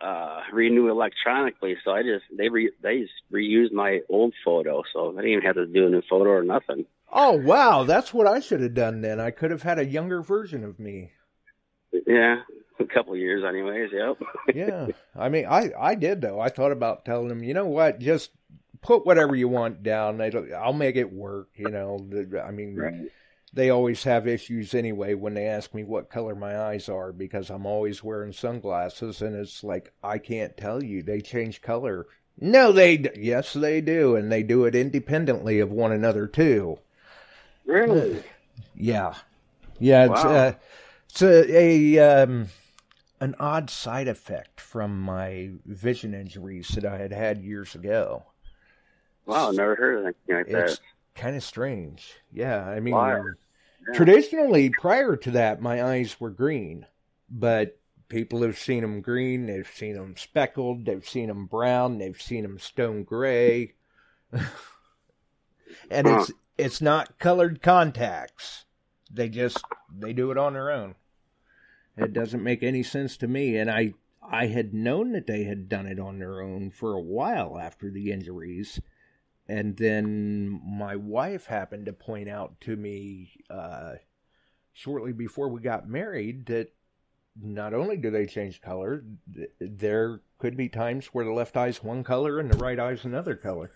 uh, 0.00 0.40
renew 0.52 0.88
electronically, 0.90 1.76
so 1.84 1.92
I 1.92 2.02
just 2.02 2.24
they 2.36 2.48
re, 2.48 2.70
they 2.82 3.00
just 3.00 3.12
reused 3.32 3.72
my 3.72 4.00
old 4.08 4.34
photo, 4.44 4.82
so 4.92 5.12
I 5.12 5.16
didn't 5.16 5.30
even 5.30 5.44
have 5.44 5.56
to 5.56 5.66
do 5.66 5.86
a 5.86 5.90
new 5.90 6.02
photo 6.08 6.30
or 6.30 6.42
nothing. 6.42 6.86
Oh 7.12 7.32
wow, 7.32 7.84
that's 7.84 8.12
what 8.12 8.26
I 8.26 8.40
should 8.40 8.60
have 8.60 8.74
done 8.74 9.00
then. 9.00 9.20
I 9.20 9.30
could 9.30 9.50
have 9.50 9.62
had 9.62 9.78
a 9.78 9.84
younger 9.84 10.22
version 10.22 10.64
of 10.64 10.78
me. 10.78 11.12
Yeah, 12.06 12.40
a 12.80 12.84
couple 12.84 13.12
of 13.12 13.18
years, 13.18 13.44
anyways. 13.46 13.90
Yep. 13.92 14.16
Yeah. 14.54 14.88
I 15.16 15.28
mean, 15.30 15.46
I 15.46 15.70
I 15.78 15.94
did 15.94 16.20
though. 16.20 16.38
I 16.40 16.48
thought 16.48 16.72
about 16.72 17.04
telling 17.04 17.28
them, 17.28 17.42
you 17.42 17.54
know 17.54 17.66
what, 17.66 17.98
just 17.98 18.30
put 18.82 19.06
whatever 19.06 19.34
you 19.34 19.48
want 19.48 19.82
down. 19.82 20.20
I'll 20.20 20.72
make 20.72 20.96
it 20.96 21.12
work. 21.12 21.48
You 21.56 21.70
know. 21.70 21.98
I 22.44 22.50
mean, 22.50 22.76
Right. 22.76 23.10
They 23.54 23.70
always 23.70 24.04
have 24.04 24.26
issues 24.28 24.74
anyway 24.74 25.14
when 25.14 25.34
they 25.34 25.46
ask 25.46 25.74
me 25.74 25.84
what 25.84 26.10
color 26.10 26.34
my 26.34 26.58
eyes 26.58 26.88
are 26.88 27.12
because 27.12 27.50
I'm 27.50 27.66
always 27.66 28.02
wearing 28.04 28.32
sunglasses 28.32 29.22
and 29.22 29.34
it's 29.36 29.64
like 29.64 29.92
I 30.02 30.18
can't 30.18 30.56
tell 30.56 30.82
you 30.82 31.02
they 31.02 31.20
change 31.20 31.62
color. 31.62 32.06
No, 32.38 32.72
they 32.72 32.96
d- 32.98 33.10
yes 33.16 33.52
they 33.54 33.80
do 33.80 34.16
and 34.16 34.30
they 34.30 34.42
do 34.42 34.64
it 34.64 34.74
independently 34.74 35.60
of 35.60 35.70
one 35.72 35.92
another 35.92 36.26
too. 36.26 36.78
Really? 37.66 38.22
Yeah, 38.76 39.14
yeah, 39.78 40.06
it's 40.06 40.24
Wow. 40.24 40.30
uh, 40.30 40.54
it's 41.08 41.22
a, 41.22 41.56
a 41.98 41.98
um, 42.24 42.48
an 43.20 43.34
odd 43.40 43.70
side 43.70 44.08
effect 44.08 44.60
from 44.60 45.00
my 45.00 45.52
vision 45.66 46.14
injuries 46.14 46.68
that 46.70 46.84
I 46.84 46.98
had 46.98 47.12
had 47.12 47.42
years 47.42 47.74
ago. 47.74 48.24
Wow, 49.26 49.50
never 49.50 49.74
heard 49.74 49.98
of 49.98 50.04
anything 50.06 50.36
like 50.36 50.46
It's 50.46 50.78
that. 50.78 50.80
kind 51.14 51.36
of 51.36 51.42
strange. 51.42 52.14
Yeah, 52.32 52.64
I 52.68 52.80
mean. 52.80 53.34
Traditionally 53.92 54.70
prior 54.70 55.16
to 55.16 55.30
that, 55.32 55.60
my 55.60 55.82
eyes 55.82 56.18
were 56.20 56.30
green, 56.30 56.86
but 57.28 57.78
people 58.08 58.42
have 58.42 58.58
seen 58.58 58.82
them 58.82 59.00
green, 59.00 59.46
they've 59.46 59.70
seen 59.72 59.94
them 59.94 60.16
speckled, 60.16 60.86
they've 60.86 61.06
seen 61.06 61.28
them 61.28 61.46
brown, 61.46 61.98
they've 61.98 62.20
seen 62.20 62.42
them 62.42 62.58
stone 62.58 63.02
gray, 63.02 63.74
and 65.90 66.06
it's 66.06 66.32
it's 66.56 66.80
not 66.80 67.18
colored 67.18 67.62
contacts. 67.62 68.64
They 69.10 69.28
just 69.28 69.62
they 69.92 70.12
do 70.12 70.30
it 70.30 70.38
on 70.38 70.54
their 70.54 70.70
own. 70.70 70.94
It 71.96 72.12
doesn't 72.12 72.42
make 72.42 72.62
any 72.62 72.82
sense 72.82 73.16
to 73.18 73.28
me, 73.28 73.56
and 73.56 73.70
I 73.70 73.94
I 74.22 74.46
had 74.46 74.72
known 74.72 75.12
that 75.12 75.26
they 75.26 75.44
had 75.44 75.68
done 75.68 75.86
it 75.86 75.98
on 75.98 76.18
their 76.18 76.40
own 76.40 76.70
for 76.70 76.94
a 76.94 77.00
while 77.00 77.58
after 77.58 77.90
the 77.90 78.10
injuries. 78.10 78.80
And 79.46 79.76
then 79.76 80.60
my 80.64 80.96
wife 80.96 81.46
happened 81.46 81.86
to 81.86 81.92
point 81.92 82.28
out 82.28 82.60
to 82.62 82.76
me 82.76 83.30
uh, 83.50 83.94
shortly 84.72 85.12
before 85.12 85.48
we 85.48 85.60
got 85.60 85.88
married 85.88 86.46
that 86.46 86.72
not 87.40 87.74
only 87.74 87.96
do 87.96 88.10
they 88.10 88.26
change 88.26 88.62
color, 88.62 89.04
th- 89.34 89.50
there 89.60 90.20
could 90.38 90.56
be 90.56 90.68
times 90.68 91.06
where 91.06 91.24
the 91.24 91.32
left 91.32 91.56
eye's 91.56 91.82
one 91.82 92.04
color 92.04 92.38
and 92.38 92.50
the 92.50 92.56
right 92.56 92.78
eye's 92.78 93.04
another 93.04 93.34
color. 93.34 93.72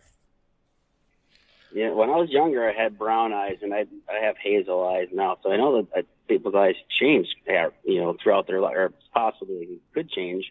Yeah, 1.73 1.91
when 1.91 2.09
I 2.09 2.17
was 2.17 2.31
younger, 2.31 2.67
I 2.67 2.73
had 2.73 2.99
brown 2.99 3.35
eyes, 3.35 3.59
and 3.61 3.75
I 3.75 3.85
I 4.09 4.25
have 4.25 4.39
hazel 4.39 4.87
eyes 4.89 5.09
now. 5.13 5.37
So 5.43 5.53
I 5.53 5.59
know 5.59 5.83
that 5.83 5.99
uh, 5.99 6.03
people's 6.27 6.55
eyes 6.55 6.77
change, 6.89 7.29
uh, 7.47 7.69
you 7.85 8.01
know, 8.01 8.17
throughout 8.23 8.47
their 8.47 8.61
life, 8.61 8.75
or 8.75 8.93
possibly 9.13 9.79
could 9.93 10.11
change. 10.11 10.51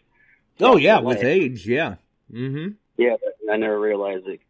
Oh 0.60 0.76
yeah, 0.76 1.00
with 1.00 1.18
life. 1.18 1.26
age, 1.26 1.66
yeah. 1.66 1.96
Mm-hmm. 2.32 2.68
Yeah, 2.98 3.16
but 3.20 3.52
I 3.52 3.56
never 3.56 3.80
realized 3.80 4.28
it 4.28 4.40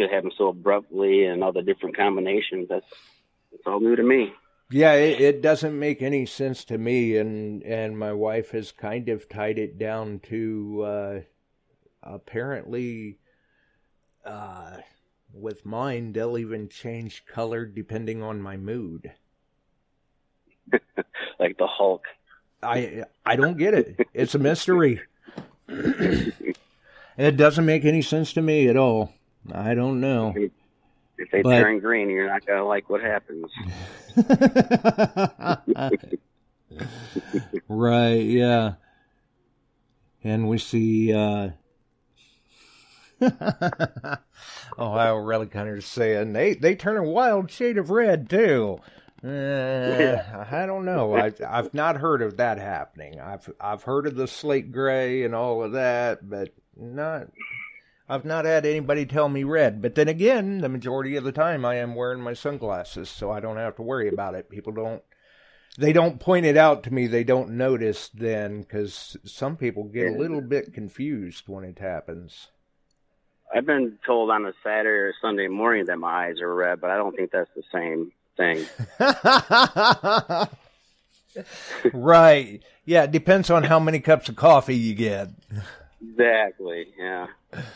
could 0.00 0.10
happen 0.10 0.32
so 0.36 0.48
abruptly 0.48 1.26
and 1.26 1.44
all 1.44 1.52
the 1.52 1.62
different 1.62 1.96
combinations. 1.96 2.68
That's 2.68 2.86
it's 3.52 3.62
all 3.66 3.80
new 3.80 3.96
to 3.96 4.02
me. 4.02 4.32
Yeah, 4.70 4.92
it, 4.94 5.20
it 5.20 5.42
doesn't 5.42 5.78
make 5.78 6.00
any 6.00 6.26
sense 6.26 6.64
to 6.66 6.78
me, 6.78 7.16
and 7.16 7.62
and 7.62 7.98
my 7.98 8.12
wife 8.12 8.50
has 8.52 8.72
kind 8.72 9.08
of 9.08 9.28
tied 9.28 9.58
it 9.58 9.78
down 9.78 10.20
to 10.24 10.82
uh, 10.86 11.20
apparently. 12.02 13.18
Uh, 14.24 14.78
with 15.32 15.64
mine, 15.64 16.12
they'll 16.12 16.36
even 16.36 16.68
change 16.68 17.24
color 17.24 17.64
depending 17.64 18.22
on 18.22 18.40
my 18.40 18.56
mood. 18.56 19.12
Like 21.38 21.56
the 21.56 21.66
Hulk. 21.66 22.04
I 22.62 23.04
I 23.24 23.36
don't 23.36 23.56
get 23.56 23.72
it. 23.72 24.06
It's 24.12 24.34
a 24.34 24.38
mystery. 24.38 25.00
it 25.68 26.36
doesn't 27.16 27.64
make 27.64 27.86
any 27.86 28.02
sense 28.02 28.34
to 28.34 28.42
me 28.42 28.68
at 28.68 28.76
all. 28.76 29.14
I 29.52 29.74
don't 29.74 30.00
know. 30.00 30.34
If 31.18 31.30
they 31.30 31.42
But- 31.42 31.60
turn 31.60 31.80
green, 31.80 32.08
you're 32.10 32.28
not 32.28 32.46
gonna 32.46 32.64
like 32.66 32.88
what 32.88 33.02
happens. 33.02 33.50
right, 37.68 38.22
yeah. 38.22 38.74
And 40.22 40.48
we 40.48 40.58
see 40.58 41.12
uh 41.14 41.50
Ohio 44.78 45.18
Relic 45.18 45.52
Hunters 45.52 45.86
saying 45.86 46.32
they 46.32 46.54
they 46.54 46.74
turn 46.74 46.96
a 46.96 47.02
wild 47.02 47.50
shade 47.50 47.76
of 47.78 47.90
red 47.90 48.28
too. 48.30 48.78
Uh, 49.22 49.28
I 50.50 50.64
don't 50.64 50.86
know. 50.86 51.14
I, 51.14 51.30
I've 51.46 51.74
not 51.74 51.98
heard 51.98 52.22
of 52.22 52.38
that 52.38 52.56
happening. 52.58 53.20
I've 53.20 53.50
I've 53.60 53.82
heard 53.82 54.06
of 54.06 54.16
the 54.16 54.26
slate 54.26 54.72
gray 54.72 55.24
and 55.24 55.34
all 55.34 55.62
of 55.62 55.72
that, 55.72 56.26
but 56.28 56.50
not. 56.76 57.26
I've 58.10 58.24
not 58.24 58.44
had 58.44 58.66
anybody 58.66 59.06
tell 59.06 59.28
me 59.28 59.44
red. 59.44 59.80
But 59.80 59.94
then 59.94 60.08
again, 60.08 60.58
the 60.58 60.68
majority 60.68 61.14
of 61.14 61.22
the 61.22 61.30
time 61.30 61.64
I 61.64 61.76
am 61.76 61.94
wearing 61.94 62.20
my 62.20 62.34
sunglasses, 62.34 63.08
so 63.08 63.30
I 63.30 63.38
don't 63.38 63.56
have 63.56 63.76
to 63.76 63.82
worry 63.82 64.08
about 64.08 64.34
it. 64.34 64.50
People 64.50 64.72
don't. 64.72 65.02
They 65.78 65.92
don't 65.92 66.18
point 66.18 66.44
it 66.44 66.56
out 66.56 66.82
to 66.82 66.92
me. 66.92 67.06
They 67.06 67.22
don't 67.22 67.50
notice 67.50 68.08
then, 68.08 68.62
because 68.62 69.16
some 69.24 69.56
people 69.56 69.84
get 69.84 70.08
a 70.08 70.18
little 70.18 70.40
bit 70.40 70.74
confused 70.74 71.44
when 71.46 71.62
it 71.62 71.78
happens. 71.78 72.48
I've 73.54 73.66
been 73.66 73.96
told 74.04 74.30
on 74.30 74.44
a 74.44 74.52
Saturday 74.64 74.88
or 74.88 75.14
Sunday 75.22 75.46
morning 75.46 75.86
that 75.86 75.98
my 75.98 76.26
eyes 76.26 76.40
are 76.40 76.52
red, 76.52 76.80
but 76.80 76.90
I 76.90 76.96
don't 76.96 77.14
think 77.14 77.30
that's 77.30 77.50
the 77.54 77.62
same 77.72 78.10
thing. 78.36 78.66
right. 81.92 82.60
Yeah, 82.84 83.04
it 83.04 83.12
depends 83.12 83.50
on 83.50 83.62
how 83.62 83.78
many 83.78 84.00
cups 84.00 84.28
of 84.28 84.34
coffee 84.34 84.76
you 84.76 84.94
get. 84.94 85.28
Exactly. 86.02 86.88
Yeah. 86.98 87.26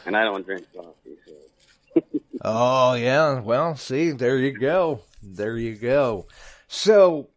And 0.07 0.17
I 0.17 0.25
don't 0.25 0.45
drink 0.45 0.67
coffee. 0.75 1.17
So. 1.27 2.03
Oh, 2.43 2.95
yeah. 2.95 3.41
Well, 3.41 3.77
see, 3.77 4.11
there 4.11 4.39
you 4.39 4.59
go. 4.59 5.01
There 5.23 5.57
you 5.57 5.77
go. 5.77 6.27
So, 6.67 7.29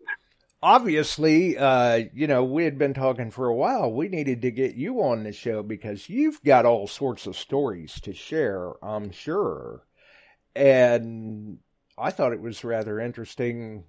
obviously, 0.62 1.58
uh, 1.58 2.06
you 2.14 2.28
know, 2.28 2.44
we 2.44 2.64
had 2.64 2.78
been 2.78 2.94
talking 2.94 3.32
for 3.32 3.48
a 3.48 3.56
while. 3.56 3.92
We 3.92 4.08
needed 4.08 4.42
to 4.42 4.52
get 4.52 4.76
you 4.76 5.02
on 5.02 5.24
the 5.24 5.32
show 5.32 5.64
because 5.64 6.10
you've 6.10 6.42
got 6.44 6.66
all 6.66 6.88
sorts 6.88 7.28
of 7.28 7.38
stories 7.38 8.00
to 8.02 8.14
share, 8.14 8.74
I'm 8.84 9.12
sure. 9.12 9.84
And 10.56 11.60
I 11.98 12.12
thought 12.12 12.34
it 12.34 12.42
was 12.42 12.64
rather 12.64 13.00
interesting 13.00 13.84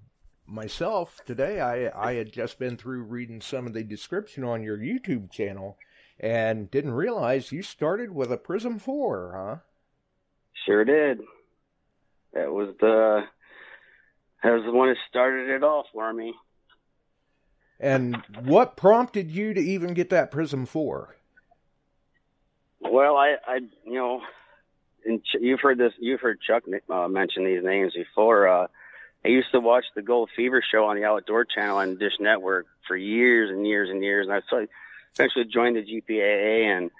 myself 0.47 1.21
today. 1.27 1.61
I, 1.61 2.11
I 2.11 2.15
had 2.15 2.33
just 2.33 2.59
been 2.59 2.77
through 2.77 3.03
reading 3.05 3.41
some 3.41 3.67
of 3.67 3.73
the 3.73 3.85
description 3.85 4.45
on 4.45 4.63
your 4.63 4.79
YouTube 4.79 5.31
channel 5.31 5.79
and 6.21 6.71
didn't 6.71 6.93
realize 6.93 7.53
you 7.53 7.63
started 7.63 8.13
with 8.13 8.33
a 8.33 8.37
Prism 8.37 8.79
4, 8.79 9.33
huh? 9.35 9.57
Sure 10.67 10.85
did. 10.85 11.21
That 12.33 12.53
was 12.53 12.75
the 12.81 13.25
that 14.43 14.51
was 14.51 14.65
the 14.65 14.73
one 14.73 14.89
that 14.89 14.97
started 15.09 15.49
it 15.49 15.65
all 15.65 15.85
for 15.93 16.13
me. 16.13 16.35
And 17.81 18.23
what 18.43 18.77
prompted 18.77 19.31
you 19.31 19.55
to 19.55 19.61
even 19.61 19.95
get 19.95 20.11
that 20.11 20.31
Prism 20.31 20.67
4? 20.67 21.17
Well, 22.81 23.17
I, 23.17 23.37
I, 23.47 23.57
you 23.85 23.95
know, 23.95 24.21
and 25.05 25.23
Ch- 25.25 25.41
you've 25.41 25.61
heard 25.61 25.79
this, 25.79 25.93
you've 25.99 26.21
heard 26.21 26.41
Chuck 26.41 26.65
uh, 26.89 27.09
mention 27.09 27.45
these 27.45 27.63
names 27.63 27.93
before. 27.95 28.49
Uh, 28.49 28.67
I 29.25 29.29
used 29.29 29.51
to 29.53 29.61
watch 29.61 29.85
the 29.95 30.03
Gold 30.03 30.31
Fever 30.37 30.63
show 30.63 30.87
on 30.87 30.97
the 30.97 31.05
Outdoor 31.05 31.45
Channel 31.45 31.79
on 31.79 31.99
Dish 31.99 32.15
Network 32.21 32.67
for 32.87 32.97
years 32.97 33.51
and 33.51 33.67
years 33.67 33.91
and 33.91 34.03
years, 34.03 34.27
and 34.27 34.35
I 34.35 34.41
so 34.49 34.67
eventually 35.15 35.45
joined 35.45 35.77
the 35.77 35.83
GPAA 35.83 36.77
and 36.77 36.91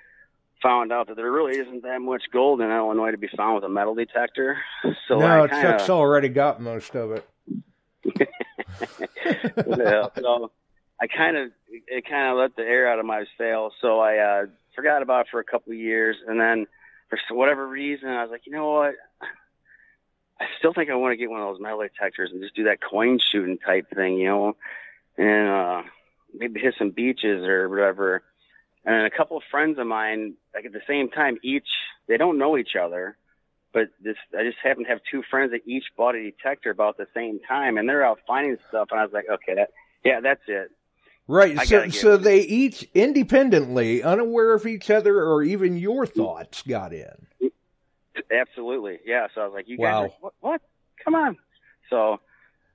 found 0.63 0.93
out 0.93 1.09
that 1.09 1.17
there 1.17 1.31
really 1.31 1.59
isn't 1.59 1.83
that 1.83 2.01
much 2.01 2.25
gold 2.33 2.61
in 2.61 2.71
Illinois 2.71 3.13
to 3.13 3.19
be 3.19 3.29
found 3.37 3.57
with 3.57 3.65
a 3.65 3.69
metal 3.69 3.95
detector. 3.95 4.59
So 5.07 5.19
no, 5.19 5.45
I 5.45 5.49
kinda, 5.49 5.63
Chuck's 5.63 5.91
already 5.91 6.29
got 6.29 6.61
most 6.61 6.95
of 6.95 7.13
it. 7.13 7.29
yeah, 9.67 10.09
so 10.17 10.51
I 11.01 11.07
kind 11.07 11.37
of 11.37 11.51
it 11.69 12.07
kind 12.09 12.33
of 12.33 12.39
let 12.39 12.57
the 12.57 12.63
air 12.63 12.91
out 12.91 12.99
of 12.99 13.07
my 13.07 13.25
sails. 13.37 13.73
So 13.81 14.01
I 14.01 14.19
uh, 14.19 14.47
forgot 14.75 15.03
about 15.03 15.27
it 15.27 15.27
for 15.31 15.41
a 15.41 15.45
couple 15.45 15.73
of 15.73 15.79
years, 15.79 16.17
and 16.27 16.41
then 16.41 16.67
for 17.09 17.19
whatever 17.35 17.67
reason, 17.67 18.09
I 18.09 18.23
was 18.23 18.31
like, 18.31 18.47
you 18.47 18.53
know 18.53 18.71
what? 18.71 18.95
I 20.41 20.47
still 20.59 20.73
think 20.73 20.91
I 20.91 20.95
want 20.95 21.13
to 21.13 21.17
get 21.17 21.31
one 21.31 21.41
of 21.41 21.49
those 21.49 21.61
metal 21.61 21.81
detectors 21.81 22.31
and 22.33 22.41
just 22.41 22.55
do 22.55 22.65
that 22.65 22.79
coin 22.81 23.19
shooting 23.19 23.59
type 23.59 23.91
thing, 23.93 24.19
you 24.19 24.27
know, 24.27 24.57
and 25.17 25.49
uh, 25.49 25.83
maybe 26.35 26.61
hit 26.61 26.75
some 26.79 26.91
beaches 26.91 27.45
or 27.45 27.69
whatever. 27.69 28.23
And 28.85 28.95
then 28.95 29.05
a 29.05 29.11
couple 29.11 29.37
of 29.37 29.43
friends 29.51 29.79
of 29.79 29.87
mine, 29.87 30.35
like 30.55 30.65
at 30.65 30.73
the 30.73 30.81
same 30.87 31.11
time, 31.11 31.39
each 31.43 31.67
they 32.07 32.17
don't 32.17 32.39
know 32.39 32.57
each 32.57 32.77
other, 32.81 33.17
but 33.73 33.89
this 34.03 34.17
I 34.37 34.45
just 34.45 34.59
happen 34.63 34.85
to 34.85 34.91
have 34.91 35.01
two 35.11 35.23
friends 35.31 35.53
that 35.53 35.67
each 35.67 35.85
bought 35.97 36.15
a 36.15 36.23
detector 36.23 36.71
about 36.71 36.97
the 36.97 37.07
same 37.15 37.41
time, 37.47 37.77
and 37.77 37.89
they're 37.89 38.05
out 38.05 38.21
finding 38.27 38.57
stuff, 38.69 38.89
and 38.91 39.01
I 39.01 39.05
was 39.05 39.13
like, 39.13 39.27
okay, 39.31 39.55
that 39.57 39.71
yeah, 40.05 40.21
that's 40.21 40.43
it. 40.47 40.71
Right. 41.27 41.59
I 41.59 41.65
So, 41.65 41.89
so 41.91 42.11
one. 42.13 42.23
they 42.23 42.41
each 42.41 42.89
independently, 42.95 44.03
unaware 44.03 44.55
of 44.55 44.67
each 44.67 44.91
other 44.91 45.23
or 45.23 45.43
even 45.43 45.77
your 45.77 46.07
thoughts, 46.07 46.63
got 46.63 46.95
in. 46.95 47.27
Absolutely, 48.31 49.01
yeah. 49.05 49.27
So 49.35 49.43
I 49.43 49.45
was 49.45 49.55
like, 49.55 49.69
"You 49.69 49.77
Wow. 49.79 50.03
guys, 50.03 50.11
are, 50.11 50.17
what, 50.21 50.33
what? 50.41 50.63
Come 51.05 51.15
on!" 51.15 51.37
So 51.91 52.21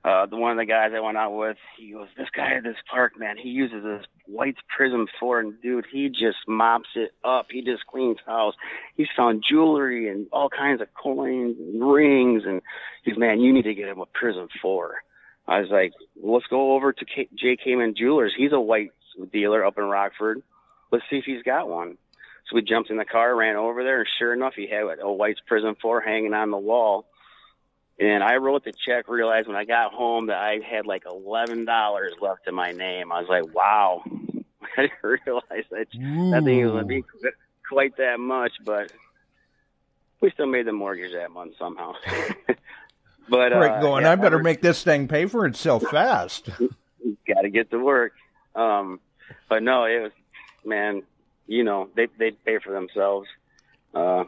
uh, 0.03 0.25
the 0.25 0.35
one 0.35 0.51
of 0.51 0.57
the 0.57 0.65
guys 0.65 0.91
I 0.93 0.99
went 0.99 1.17
out 1.17 1.31
with, 1.31 1.57
he 1.77 1.93
goes, 1.93 2.07
"This 2.17 2.29
guy 2.35 2.55
at 2.55 2.63
this 2.63 2.75
park, 2.91 3.17
man, 3.17 3.37
he 3.37 3.49
uses 3.49 3.83
this 3.83 4.05
White's 4.27 4.59
Prism 4.75 5.07
Four, 5.19 5.39
and 5.39 5.61
dude, 5.61 5.85
he 5.91 6.09
just 6.09 6.39
mops 6.47 6.89
it 6.95 7.11
up. 7.23 7.47
He 7.49 7.61
just 7.61 7.87
cleans 7.87 8.17
house. 8.25 8.55
He's 8.97 9.07
found 9.15 9.45
jewelry 9.47 10.09
and 10.09 10.27
all 10.33 10.49
kinds 10.49 10.81
of 10.81 10.93
coins 10.93 11.55
and 11.57 11.81
rings, 11.89 12.43
and 12.45 12.61
he's 13.03 13.17
man, 13.17 13.39
you 13.39 13.53
need 13.53 13.63
to 13.63 13.73
get 13.73 13.87
him 13.87 14.01
a 14.01 14.05
Prism 14.05 14.49
Four. 14.61 15.03
I 15.47 15.61
was 15.61 15.69
like, 15.69 15.93
well, 16.15 16.33
"Let's 16.35 16.47
go 16.47 16.73
over 16.73 16.91
to 16.91 17.05
K- 17.05 17.29
J. 17.33 17.55
Kamen 17.55 17.95
Jewelers. 17.95 18.33
He's 18.35 18.51
a 18.51 18.59
white 18.59 18.91
dealer 19.31 19.63
up 19.65 19.77
in 19.77 19.85
Rockford. 19.85 20.43
Let's 20.91 21.05
see 21.09 21.17
if 21.17 21.25
he's 21.25 21.43
got 21.43 21.69
one." 21.69 21.97
So 22.49 22.55
we 22.55 22.61
jumped 22.61 22.89
in 22.89 22.97
the 22.97 23.05
car, 23.05 23.33
ran 23.35 23.55
over 23.55 23.83
there, 23.85 23.99
and 23.99 24.09
sure 24.19 24.33
enough, 24.33 24.53
he 24.55 24.67
had 24.67 24.99
a 25.01 25.09
White's 25.09 25.39
Prism 25.47 25.75
4 25.81 26.01
hanging 26.01 26.33
on 26.33 26.51
the 26.51 26.57
wall. 26.57 27.05
And 27.99 28.23
I 28.23 28.37
wrote 28.37 28.63
the 28.65 28.73
check, 28.73 29.07
realized 29.07 29.47
when 29.47 29.55
I 29.55 29.65
got 29.65 29.93
home 29.93 30.27
that 30.27 30.37
I 30.37 30.59
had 30.59 30.85
like 30.85 31.03
$11 31.03 31.65
left 32.21 32.47
in 32.47 32.55
my 32.55 32.71
name. 32.71 33.11
I 33.11 33.21
was 33.21 33.29
like, 33.29 33.53
wow. 33.53 34.03
I 34.77 34.81
didn't 34.83 35.19
realize 35.25 35.65
that, 35.69 35.87
that 35.91 36.41
thing 36.43 36.63
was 36.63 36.71
going 36.71 36.81
to 36.81 36.85
be 36.85 37.03
quite 37.69 37.95
that 37.97 38.19
much, 38.19 38.53
but 38.65 38.91
we 40.21 40.31
still 40.31 40.47
made 40.47 40.65
the 40.65 40.71
mortgage 40.71 41.13
that 41.13 41.31
month 41.31 41.53
somehow. 41.59 41.93
but, 43.29 43.51
right, 43.51 43.77
uh, 43.77 43.81
going, 43.81 44.03
yeah, 44.03 44.13
I 44.13 44.15
better 44.15 44.39
I- 44.39 44.43
make 44.43 44.61
this 44.61 44.83
thing 44.83 45.07
pay 45.07 45.27
for 45.27 45.45
itself 45.45 45.83
fast. 45.83 46.49
got 47.27 47.41
to 47.41 47.49
get 47.49 47.69
to 47.71 47.77
work. 47.77 48.13
Um, 48.55 48.99
but 49.49 49.63
no, 49.63 49.85
it 49.85 50.01
was, 50.01 50.11
man, 50.65 51.03
you 51.47 51.63
know, 51.63 51.89
they 51.95 52.07
they 52.17 52.31
pay 52.31 52.59
for 52.59 52.71
themselves. 52.71 53.27
Uh, 53.93 54.25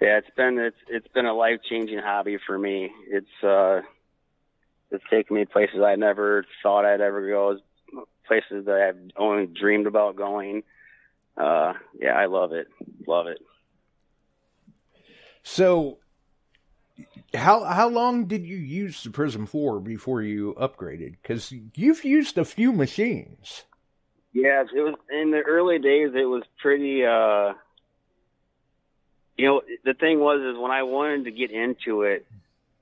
yeah, 0.00 0.18
it's 0.18 0.30
been 0.36 0.58
it's 0.58 0.76
it's 0.88 1.08
been 1.08 1.26
a 1.26 1.34
life 1.34 1.60
changing 1.68 1.98
hobby 1.98 2.38
for 2.46 2.56
me. 2.56 2.90
It's 3.08 3.44
uh, 3.44 3.80
it's 4.90 5.04
taken 5.10 5.36
me 5.36 5.44
places 5.44 5.80
I 5.84 5.96
never 5.96 6.44
thought 6.62 6.84
I'd 6.84 7.00
ever 7.00 7.28
go, 7.28 7.58
places 8.26 8.66
that 8.66 8.80
I've 8.80 9.10
only 9.16 9.46
dreamed 9.46 9.86
about 9.86 10.16
going. 10.16 10.62
Uh, 11.36 11.72
yeah, 12.00 12.12
I 12.12 12.26
love 12.26 12.52
it, 12.52 12.68
love 13.06 13.26
it. 13.26 13.38
So, 15.42 15.98
how 17.34 17.64
how 17.64 17.88
long 17.88 18.26
did 18.26 18.46
you 18.46 18.56
use 18.56 19.02
the 19.02 19.10
Prism 19.10 19.46
4 19.46 19.80
before 19.80 20.22
you 20.22 20.54
upgraded? 20.60 21.16
Because 21.22 21.52
you've 21.74 22.04
used 22.04 22.38
a 22.38 22.44
few 22.44 22.72
machines. 22.72 23.64
Yeah, 24.32 24.62
it 24.62 24.80
was 24.80 24.94
in 25.10 25.32
the 25.32 25.40
early 25.40 25.80
days. 25.80 26.10
It 26.14 26.26
was 26.26 26.44
pretty. 26.60 27.04
uh 27.04 27.54
You 29.38 29.46
know, 29.46 29.62
the 29.84 29.94
thing 29.94 30.18
was 30.18 30.40
is 30.40 30.60
when 30.60 30.70
I 30.70 30.82
wanted 30.82 31.24
to 31.24 31.30
get 31.30 31.50
into 31.50 32.02
it, 32.02 32.26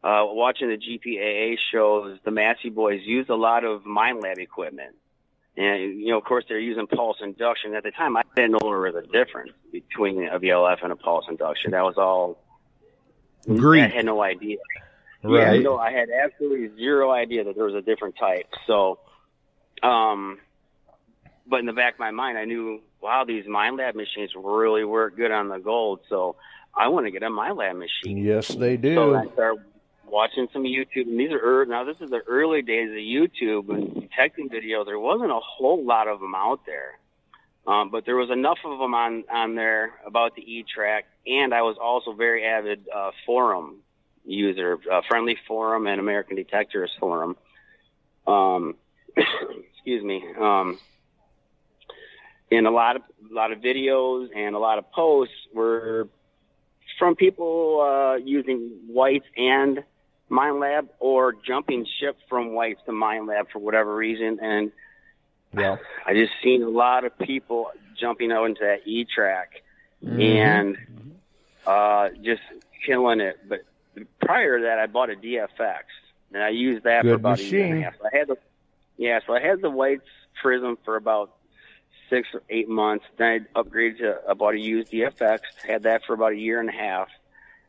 uh 0.02 0.24
watching 0.24 0.68
the 0.68 0.78
GPAA 0.78 1.56
shows, 1.72 2.18
the 2.24 2.30
Massey 2.30 2.70
boys 2.70 3.00
used 3.04 3.30
a 3.30 3.36
lot 3.36 3.64
of 3.64 3.82
Minelab 3.84 4.38
equipment, 4.38 4.96
and 5.56 6.00
you 6.00 6.08
know, 6.08 6.18
of 6.18 6.24
course, 6.24 6.44
they're 6.48 6.58
using 6.58 6.86
pulse 6.86 7.18
induction. 7.22 7.74
At 7.74 7.82
the 7.82 7.90
time, 7.90 8.16
I 8.16 8.22
didn't 8.34 8.52
know 8.52 8.58
there 8.62 8.92
was 8.92 8.94
a 8.94 9.06
difference 9.06 9.52
between 9.72 10.26
a 10.28 10.38
VLF 10.38 10.82
and 10.82 10.92
a 10.92 10.96
pulse 10.96 11.26
induction. 11.28 11.70
That 11.70 11.84
was 11.84 11.96
all. 11.96 12.38
Greek. 13.46 13.84
I 13.84 13.88
had 13.88 14.04
no 14.04 14.20
idea. 14.22 14.58
Right. 15.22 15.56
Yeah, 15.56 15.62
no, 15.62 15.78
I 15.78 15.92
had 15.92 16.08
absolutely 16.10 16.76
zero 16.76 17.10
idea 17.10 17.44
that 17.44 17.54
there 17.54 17.64
was 17.64 17.74
a 17.74 17.82
different 17.82 18.16
type. 18.16 18.52
So, 18.66 18.98
um, 19.82 20.38
but 21.46 21.60
in 21.60 21.66
the 21.66 21.72
back 21.72 21.94
of 21.94 22.00
my 22.00 22.10
mind, 22.10 22.38
I 22.38 22.44
knew, 22.44 22.80
wow, 23.06 23.24
these 23.24 23.44
Minelab 23.44 23.94
machines 23.94 24.32
really 24.34 24.84
work 24.84 25.16
good 25.16 25.30
on 25.30 25.48
the 25.48 25.58
gold. 25.58 26.00
So 26.08 26.34
I 26.74 26.88
want 26.88 27.06
to 27.06 27.12
get 27.12 27.22
a 27.22 27.28
Minelab 27.28 27.78
machine. 27.78 28.18
Yes, 28.18 28.48
they 28.48 28.76
do. 28.76 28.96
So. 28.96 29.14
I 29.14 29.26
started 29.32 29.62
watching 30.06 30.48
some 30.52 30.64
YouTube, 30.64 31.06
and 31.06 31.18
these 31.18 31.30
are 31.30 31.64
now. 31.66 31.84
This 31.84 32.00
is 32.00 32.10
the 32.10 32.22
early 32.26 32.62
days 32.62 32.90
of 32.90 32.96
YouTube 32.96 33.68
and 33.72 33.94
detecting 33.94 34.48
videos. 34.48 34.86
There 34.86 34.98
wasn't 34.98 35.30
a 35.30 35.38
whole 35.38 35.84
lot 35.84 36.08
of 36.08 36.18
them 36.18 36.34
out 36.34 36.66
there, 36.66 36.98
Um, 37.64 37.90
but 37.90 38.04
there 38.06 38.16
was 38.16 38.30
enough 38.30 38.58
of 38.64 38.76
them 38.80 38.92
on 38.94 39.22
on 39.30 39.54
there 39.54 39.92
about 40.04 40.34
the 40.34 40.42
E 40.42 40.64
track, 40.64 41.06
and 41.28 41.54
I 41.54 41.62
was 41.62 41.76
also 41.80 42.12
very 42.12 42.44
avid 42.44 42.88
uh, 42.92 43.12
forum 43.24 43.82
user, 44.24 44.80
uh, 44.90 45.02
Friendly 45.08 45.36
Forum 45.46 45.86
and 45.86 46.00
American 46.00 46.34
Detectors 46.34 46.90
Forum. 46.98 47.36
Um, 48.26 48.74
excuse 49.16 50.02
me. 50.02 50.24
Um, 50.40 50.80
and 52.50 52.66
a 52.66 52.70
lot 52.70 52.96
of 52.96 53.02
a 53.30 53.34
lot 53.34 53.52
of 53.52 53.58
videos 53.60 54.28
and 54.34 54.54
a 54.54 54.58
lot 54.58 54.78
of 54.78 54.90
posts 54.92 55.34
were 55.54 56.08
from 56.98 57.14
people 57.16 57.80
uh, 57.80 58.16
using 58.16 58.70
whites 58.88 59.26
and 59.36 59.82
Minelab 60.30 60.88
or 60.98 61.32
jumping 61.46 61.86
ship 62.00 62.16
from 62.28 62.52
whites 62.54 62.80
to 62.86 62.92
Minelab 62.92 63.50
for 63.52 63.58
whatever 63.58 63.94
reason. 63.94 64.38
And 64.40 64.72
Yeah. 65.56 65.76
I 66.06 66.14
just 66.14 66.32
seen 66.42 66.62
a 66.62 66.68
lot 66.68 67.04
of 67.04 67.16
people 67.18 67.70
jumping 68.00 68.32
out 68.32 68.44
into 68.46 68.60
that 68.64 68.86
E 68.86 69.04
track 69.04 69.62
and 70.02 70.76
uh, 71.66 72.08
just 72.22 72.42
killing 72.86 73.20
it. 73.20 73.36
But 73.48 73.60
prior 74.20 74.58
to 74.58 74.64
that, 74.64 74.78
I 74.78 74.86
bought 74.86 75.10
a 75.10 75.14
DFX 75.16 75.82
and 76.32 76.42
I 76.42 76.50
used 76.50 76.84
that 76.84 77.02
for 77.02 77.08
Good 77.08 77.14
about 77.16 77.38
a 77.38 77.42
year 77.44 77.64
and 77.64 77.72
a 77.72 77.74
machine. 77.76 77.82
half. 77.82 77.94
I 78.12 78.16
had 78.16 78.28
the 78.28 78.36
yeah, 78.98 79.20
so 79.26 79.34
I 79.34 79.40
had 79.40 79.60
the 79.60 79.68
whites 79.70 80.06
prism 80.42 80.78
for 80.84 80.96
about 80.96 81.34
six 82.10 82.28
or 82.34 82.42
eight 82.50 82.68
months. 82.68 83.04
Then 83.16 83.46
I 83.54 83.60
upgraded 83.60 83.98
to 83.98 84.20
I 84.28 84.34
bought 84.34 84.54
a 84.54 84.58
used 84.60 84.92
DFX, 84.92 85.40
had 85.66 85.84
that 85.84 86.02
for 86.06 86.14
about 86.14 86.32
a 86.32 86.36
year 86.38 86.60
and 86.60 86.68
a 86.68 86.72
half, 86.72 87.08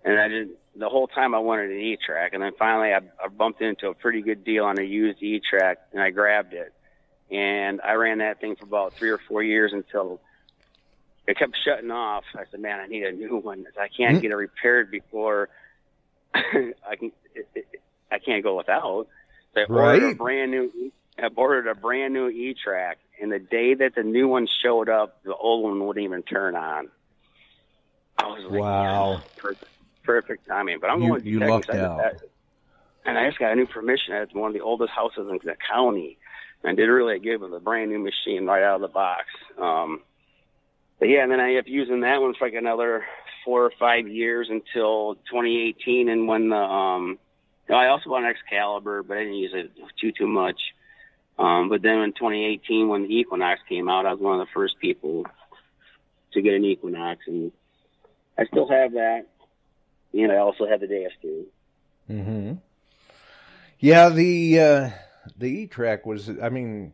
and 0.04 0.20
I 0.20 0.28
did 0.28 0.50
the 0.76 0.90
whole 0.90 1.08
time 1.08 1.34
I 1.34 1.40
wanted 1.40 1.72
an 1.72 1.80
E 1.80 1.98
track, 2.04 2.34
and 2.34 2.44
then 2.44 2.54
finally 2.58 2.94
I, 2.94 3.02
I 3.24 3.28
bumped 3.30 3.62
into 3.62 3.88
a 3.88 3.94
pretty 3.94 4.22
good 4.22 4.44
deal 4.44 4.66
on 4.66 4.80
a 4.80 4.84
used 4.84 5.22
E 5.22 5.40
track, 5.40 5.80
and 5.92 6.02
I 6.02 6.12
grabbed 6.12 6.54
it, 6.54 6.74
and 7.32 7.82
I 7.82 7.94
ran 7.94 8.20
that 8.20 8.40
thing 8.40 8.56
for 8.56 8.66
about 8.66 8.94
three 8.94 9.10
or 9.10 9.18
four 9.18 9.44
years 9.44 9.74
until 9.74 10.22
it 11.28 11.38
kept 11.38 11.58
shutting 11.66 11.92
off. 11.92 12.24
I 12.36 12.44
said, 12.50 12.60
"Man, 12.60 12.80
I 12.80 12.88
need 12.88 13.04
a 13.04 13.12
new 13.12 13.38
one. 13.38 13.66
I 13.80 13.88
can't 13.90 14.14
mm-hmm. 14.14 14.20
get 14.22 14.32
it 14.32 14.36
repaired 14.36 14.92
before 14.92 15.50
I 16.34 16.96
can. 16.98 17.12
It, 17.36 17.48
it, 17.54 17.82
I 18.12 18.20
can't 18.20 18.44
go 18.44 18.56
without." 18.56 19.08
So 19.54 19.62
I 19.62 19.66
ordered 19.66 20.12
a 20.12 20.16
brand 20.16 20.52
new. 20.52 20.92
I 21.18 21.28
ordered 21.36 21.68
a 21.68 21.76
brand 21.76 22.14
new 22.14 22.30
E 22.30 22.54
track, 22.54 23.00
and 23.22 23.32
the 23.32 23.40
day 23.40 23.74
that 23.76 23.96
the 23.96 24.04
new 24.04 24.28
one 24.28 24.48
showed 24.62 24.90
up, 24.90 25.24
the 25.24 25.36
old 25.36 25.64
one 25.64 25.86
wouldn't 25.86 26.04
even 26.04 26.24
turn 26.24 26.56
on. 26.56 26.90
I 28.18 28.28
was 28.28 28.44
like, 28.50 28.62
Wow. 28.62 29.12
"Yeah, 29.12 29.20
perfect, 29.38 29.72
perfect 30.04 30.48
timing." 30.48 30.80
But 30.80 30.90
I'm 30.90 31.02
You- 31.02 31.10
going 31.10 31.22
to 31.24 31.30
you 31.30 31.40
lucked 31.40 31.70
out. 31.70 32.14
And 33.06 33.18
I 33.18 33.28
just 33.28 33.40
got 33.40 33.54
a 33.54 33.56
new 33.56 33.68
permission 33.68 34.14
at 34.14 34.34
one 34.36 34.50
of 34.50 34.54
the 34.54 34.60
oldest 34.60 34.92
houses 34.92 35.30
in 35.30 35.40
the 35.44 35.56
county, 35.56 36.18
and 36.64 36.76
did 36.76 36.88
really 36.90 37.20
good 37.20 37.38
with 37.38 37.54
a 37.54 37.60
brand 37.60 37.90
new 37.90 38.00
machine 38.00 38.46
right 38.46 38.64
out 38.64 38.76
of 38.76 38.82
the 38.82 38.90
box. 38.90 39.26
Um, 39.58 40.02
but 41.00 41.08
yeah, 41.08 41.24
and 41.24 41.32
then 41.32 41.40
I 41.40 41.50
ended 41.50 41.60
up 41.60 41.68
using 41.70 42.02
that 42.02 42.22
one 42.22 42.34
for 42.34 42.46
like 42.48 42.56
another 42.56 43.06
four 43.46 43.64
or 43.64 43.72
five 43.80 44.10
years 44.10 44.50
until 44.50 45.16
2018, 45.30 46.10
and 46.10 46.28
when 46.28 46.50
the 46.50 46.58
um, 46.58 47.18
I 47.70 47.88
also 47.88 48.10
bought 48.10 48.24
an 48.24 48.30
Excalibur, 48.30 49.04
but 49.04 49.18
I 49.18 49.22
didn't 49.22 49.36
use 49.36 49.54
it 49.54 49.72
too 50.02 50.12
too 50.12 50.28
much. 50.28 50.60
Um, 51.40 51.70
but 51.70 51.82
then 51.82 52.00
in 52.00 52.14
2018, 52.14 52.88
when 52.88 53.04
the 53.04 53.16
Equinox 53.16 53.62
came 53.70 53.90
out, 53.90 54.06
I 54.06 54.14
was 54.14 54.22
one 54.22 54.40
of 54.40 54.48
the 54.48 54.52
first 54.54 54.80
people 54.80 55.26
to 56.34 56.42
get 56.42 56.54
an 56.54 56.66
Equinox, 56.66 57.22
and 57.28 57.52
I 58.38 58.46
still 58.46 58.68
have 58.70 58.94
that. 58.94 59.28
And 60.14 60.32
I 60.32 60.38
also 60.38 60.66
have 60.68 60.80
the 60.80 60.88
DS2. 60.88 61.46
hmm 62.08 62.54
Yeah, 63.80 64.10
the 64.10 64.60
uh, 64.60 64.90
the 65.38 65.48
E 65.48 65.68
track 65.68 66.06
was. 66.06 66.30
I 66.42 66.50
mean, 66.50 66.94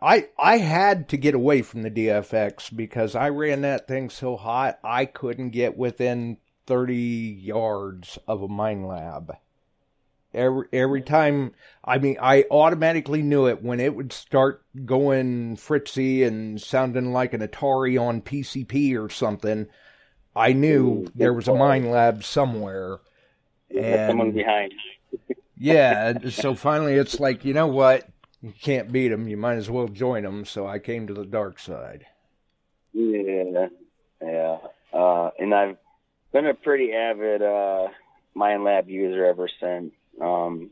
I 0.00 0.28
I 0.38 0.58
had 0.58 1.08
to 1.10 1.16
get 1.16 1.34
away 1.34 1.62
from 1.62 1.82
the 1.82 1.90
DFX 1.90 2.74
because 2.74 3.14
I 3.14 3.28
ran 3.28 3.62
that 3.62 3.86
thing 3.86 4.08
so 4.08 4.36
hot 4.36 4.78
I 4.82 5.04
couldn't 5.04 5.50
get 5.50 5.76
within 5.76 6.38
thirty 6.66 6.94
yards 6.94 8.18
of 8.26 8.42
a 8.42 8.48
Minelab. 8.48 9.36
Every 10.34 10.66
every 10.72 11.02
time, 11.02 11.52
I 11.84 11.98
mean, 11.98 12.16
I 12.20 12.44
automatically 12.50 13.22
knew 13.22 13.46
it 13.46 13.62
when 13.62 13.80
it 13.80 13.94
would 13.94 14.12
start 14.12 14.64
going 14.84 15.56
fritzy 15.56 16.24
and 16.24 16.60
sounding 16.60 17.12
like 17.12 17.32
an 17.32 17.40
Atari 17.40 18.00
on 18.00 18.20
PCP 18.20 18.98
or 18.98 19.08
something. 19.08 19.68
I 20.36 20.52
knew 20.52 21.06
there 21.14 21.32
was 21.32 21.48
a 21.48 21.52
Minelab 21.52 22.24
somewhere. 22.24 22.98
There's 23.70 24.10
someone 24.10 24.32
behind. 24.32 24.74
yeah, 25.56 26.18
so 26.30 26.54
finally 26.54 26.94
it's 26.94 27.20
like, 27.20 27.44
you 27.44 27.54
know 27.54 27.68
what? 27.68 28.08
You 28.42 28.52
can't 28.60 28.92
beat 28.92 29.08
them. 29.08 29.28
You 29.28 29.36
might 29.36 29.56
as 29.56 29.70
well 29.70 29.88
join 29.88 30.24
them. 30.24 30.44
So 30.44 30.66
I 30.66 30.78
came 30.78 31.06
to 31.06 31.14
the 31.14 31.24
dark 31.24 31.58
side. 31.58 32.06
Yeah, 32.92 33.68
yeah. 34.22 34.58
Uh, 34.92 35.30
and 35.38 35.54
I've 35.54 35.76
been 36.32 36.46
a 36.46 36.54
pretty 36.54 36.92
avid 36.92 37.42
uh, 37.42 37.88
Minelab 38.36 38.88
user 38.88 39.24
ever 39.24 39.48
since. 39.60 39.92
Um, 40.20 40.70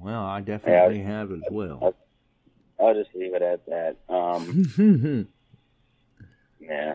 Well, 0.00 0.22
I 0.22 0.40
definitely 0.40 1.00
have 1.00 1.32
as 1.32 1.42
well. 1.50 1.94
I'll 2.80 2.94
just 2.94 3.14
leave 3.14 3.34
it 3.34 3.42
at 3.42 3.64
that. 3.66 3.96
Um, 4.08 5.28
yeah. 6.60 6.94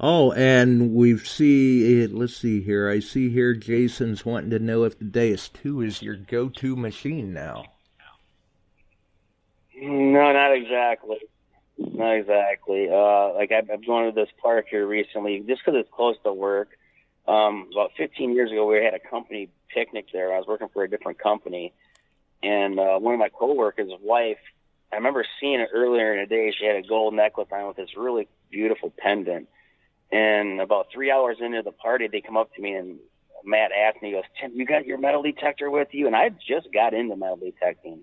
oh, 0.00 0.32
and 0.32 0.94
we 0.94 1.16
see. 1.18 2.06
Let's 2.06 2.36
see 2.36 2.60
here. 2.62 2.88
I 2.90 2.98
see 3.00 3.30
here 3.30 3.54
Jason's 3.54 4.26
wanting 4.26 4.50
to 4.50 4.58
know 4.58 4.84
if 4.84 4.98
the 4.98 5.04
Deus 5.04 5.48
Two 5.48 5.80
is 5.80 6.02
your 6.02 6.16
go-to 6.16 6.76
machine 6.76 7.32
now. 7.32 7.64
No, 9.76 10.32
not 10.32 10.52
exactly. 10.52 11.18
Not 11.78 12.12
exactly. 12.12 12.88
Uh, 12.90 13.34
like 13.34 13.52
I've, 13.52 13.68
I've 13.70 13.86
gone 13.86 14.06
to 14.06 14.12
this 14.12 14.28
park 14.40 14.66
here 14.70 14.86
recently 14.86 15.42
just 15.46 15.62
because 15.64 15.78
it's 15.78 15.90
close 15.92 16.16
to 16.24 16.32
work. 16.32 16.70
Um, 17.26 17.68
about 17.72 17.92
15 17.96 18.32
years 18.34 18.50
ago, 18.52 18.66
we 18.66 18.84
had 18.84 18.94
a 18.94 18.98
company 18.98 19.48
picnic 19.74 20.06
there. 20.12 20.32
I 20.32 20.38
was 20.38 20.46
working 20.46 20.68
for 20.72 20.84
a 20.84 20.88
different 20.88 21.18
company, 21.18 21.72
and 22.42 22.78
uh, 22.78 22.98
one 22.98 23.14
of 23.14 23.20
my 23.20 23.28
coworkers' 23.28 23.92
wife. 24.00 24.38
I 24.92 24.96
remember 24.96 25.24
seeing 25.40 25.58
it 25.58 25.70
earlier 25.72 26.14
in 26.14 26.20
the 26.20 26.26
day. 26.26 26.54
She 26.56 26.66
had 26.66 26.76
a 26.76 26.82
gold 26.82 27.14
necklace 27.14 27.48
on 27.50 27.66
with 27.66 27.76
this 27.76 27.96
really 27.96 28.28
beautiful 28.50 28.92
pendant. 28.96 29.48
And 30.12 30.60
about 30.60 30.86
three 30.92 31.10
hours 31.10 31.38
into 31.40 31.62
the 31.62 31.72
party, 31.72 32.06
they 32.06 32.20
come 32.20 32.36
up 32.36 32.54
to 32.54 32.62
me 32.62 32.74
and 32.74 32.98
Matt 33.44 33.72
asked 33.72 34.00
me, 34.00 34.08
he 34.08 34.14
goes, 34.14 34.24
Tim, 34.40 34.52
you 34.54 34.64
got 34.64 34.86
your 34.86 34.98
metal 34.98 35.22
detector 35.22 35.70
with 35.70 35.88
you? 35.92 36.06
And 36.06 36.16
I 36.16 36.30
just 36.30 36.72
got 36.72 36.94
into 36.94 37.16
metal 37.16 37.36
detecting. 37.36 38.00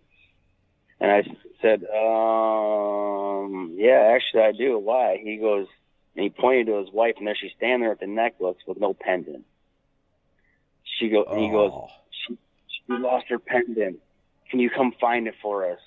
And 0.99 1.12
I 1.12 1.23
said, 1.62 1.84
um, 1.86 3.73
yeah, 3.75 4.13
actually 4.15 4.43
I 4.43 4.51
do. 4.51 4.77
Why? 4.77 5.19
He 5.21 5.38
goes, 5.38 5.67
and 6.15 6.23
he 6.23 6.29
pointed 6.29 6.67
to 6.67 6.77
his 6.77 6.91
wife, 6.91 7.15
and 7.17 7.25
there 7.25 7.36
she's 7.39 7.51
standing 7.57 7.81
there 7.81 7.89
with 7.91 8.01
the 8.01 8.07
necklace 8.07 8.57
with 8.67 8.79
no 8.79 8.93
pendant. 8.93 9.45
She 11.02 11.10
go, 11.10 11.24
and 11.24 11.42
he 11.42 11.50
goes, 11.50 11.72
Oh. 11.74 11.88
she, 12.12 12.38
she 12.68 12.94
lost 12.94 13.26
her 13.30 13.40
pendant. 13.40 13.98
Can 14.50 14.60
you 14.60 14.70
come 14.70 14.94
find 15.02 15.28
it 15.28 15.34
for 15.42 15.70
us? 15.70 15.80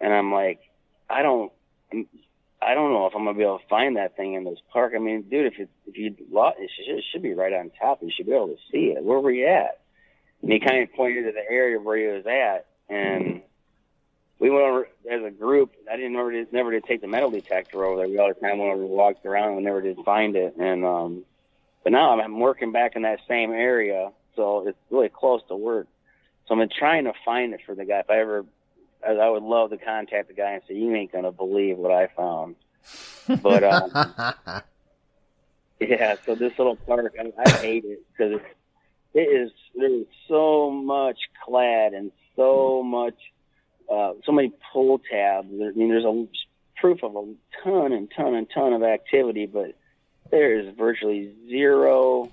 And 0.00 0.12
I'm 0.14 0.32
like, 0.32 0.60
I 1.10 1.22
don't, 1.22 1.52
I 2.62 2.74
don't 2.74 2.92
know 2.92 3.06
if 3.06 3.14
I'm 3.14 3.24
gonna 3.24 3.36
be 3.36 3.44
able 3.44 3.58
to 3.58 3.66
find 3.68 3.96
that 3.96 4.16
thing 4.16 4.34
in 4.34 4.44
this 4.44 4.58
park. 4.72 4.94
I 4.96 4.98
mean, 4.98 5.22
dude, 5.22 5.52
if 5.52 5.58
it, 5.58 5.68
if 5.86 5.96
you 5.96 6.16
lost, 6.30 6.56
it 6.58 6.70
should, 6.74 6.96
it 6.96 7.04
should 7.12 7.22
be 7.22 7.34
right 7.34 7.52
on 7.52 7.70
top. 7.78 8.02
You 8.02 8.10
should 8.16 8.26
be 8.26 8.32
able 8.32 8.48
to 8.48 8.56
see 8.72 8.94
it. 8.96 9.04
Where 9.04 9.20
were 9.20 9.30
you 9.30 9.46
at? 9.46 9.80
And 10.42 10.52
he 10.52 10.60
kind 10.60 10.82
of 10.82 10.92
pointed 10.94 11.24
to 11.24 11.32
the 11.32 11.52
area 11.52 11.78
where 11.78 11.98
he 11.98 12.06
was 12.06 12.26
at, 12.26 12.66
and 12.88 13.42
we 14.38 14.50
went 14.50 14.62
over 14.62 14.88
as 15.10 15.22
a 15.24 15.30
group. 15.30 15.72
I 15.90 15.96
didn't 15.96 16.12
never 16.12 16.30
did, 16.30 16.52
never 16.52 16.70
did 16.70 16.84
take 16.84 17.00
the 17.00 17.08
metal 17.08 17.30
detector 17.30 17.84
over 17.84 17.96
there. 17.98 18.08
We 18.08 18.18
all 18.18 18.28
the 18.28 18.40
time 18.40 18.58
went 18.58 18.72
over 18.72 18.86
walked 18.86 19.26
around 19.26 19.54
and 19.54 19.64
never 19.64 19.82
did 19.82 19.98
find 20.04 20.36
it. 20.36 20.54
And 20.56 20.84
um, 20.84 21.24
but 21.84 21.92
now 21.92 22.18
I'm, 22.18 22.40
working 22.40 22.72
back 22.72 22.96
in 22.96 23.02
that 23.02 23.20
same 23.28 23.50
area, 23.50 24.10
so 24.36 24.66
it's 24.66 24.78
really 24.90 25.08
close 25.08 25.40
to 25.48 25.56
work. 25.56 25.86
So 26.46 26.54
I'm 26.54 26.60
been 26.60 26.70
trying 26.76 27.04
to 27.04 27.12
find 27.24 27.52
it 27.54 27.60
for 27.66 27.74
the 27.74 27.84
guy. 27.84 28.00
If 28.00 28.10
I 28.10 28.20
ever, 28.20 28.44
I 29.06 29.12
I 29.12 29.28
would 29.30 29.42
love 29.42 29.70
to 29.70 29.78
contact 29.78 30.28
the 30.28 30.34
guy 30.34 30.52
and 30.52 30.62
say, 30.66 30.74
"You 30.74 30.94
ain't 30.94 31.12
gonna 31.12 31.32
believe 31.32 31.76
what 31.76 31.92
I 31.92 32.08
found." 32.08 32.56
But 33.42 33.64
um, 33.64 33.90
yeah, 35.80 36.16
so 36.24 36.34
this 36.34 36.52
little 36.58 36.76
park, 36.76 37.14
I, 37.18 37.32
I 37.40 37.50
hate 37.50 37.84
it 37.84 38.02
because 38.10 38.40
it 39.14 39.20
is 39.20 39.50
there's 39.74 40.06
so 40.26 40.70
much 40.70 41.18
clad 41.44 41.92
and 41.92 42.12
so 42.36 42.82
much, 42.82 43.16
uh, 43.92 44.12
so 44.24 44.32
many 44.32 44.52
pull 44.72 45.00
tabs. 45.10 45.48
I 45.52 45.72
mean, 45.76 45.88
there's 45.88 46.04
a 46.04 46.26
proof 46.80 47.02
of 47.02 47.16
a 47.16 47.34
ton 47.62 47.92
and 47.92 48.10
ton 48.16 48.34
and 48.34 48.46
ton 48.54 48.72
of 48.72 48.82
activity, 48.82 49.46
but 49.46 49.74
there 50.30 50.58
is 50.58 50.74
virtually 50.76 51.32
zero 51.48 52.30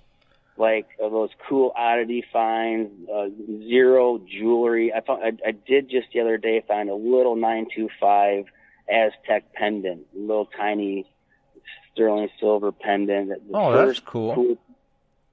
like 0.58 0.88
of 1.01 1.12
those 1.12 1.31
cool 1.49 1.73
oddity 1.75 2.23
finds, 2.31 2.89
uh, 3.10 3.27
zero 3.67 4.19
jewelry. 4.19 4.93
I 4.93 5.01
found 5.01 5.23
I, 5.23 5.49
I 5.49 5.51
did 5.51 5.89
just 5.89 6.08
the 6.13 6.21
other 6.21 6.38
day 6.38 6.63
find 6.65 6.89
a 6.89 6.95
little 6.95 7.36
925 7.36 8.45
Aztec 8.89 9.53
pendant, 9.53 10.05
little 10.13 10.45
tiny 10.45 11.05
sterling 11.91 12.29
silver 12.39 12.71
pendant. 12.71 13.29
The 13.29 13.58
Oh, 13.58 13.73
that's 13.73 13.88
first 13.89 14.05
cool. 14.05 14.58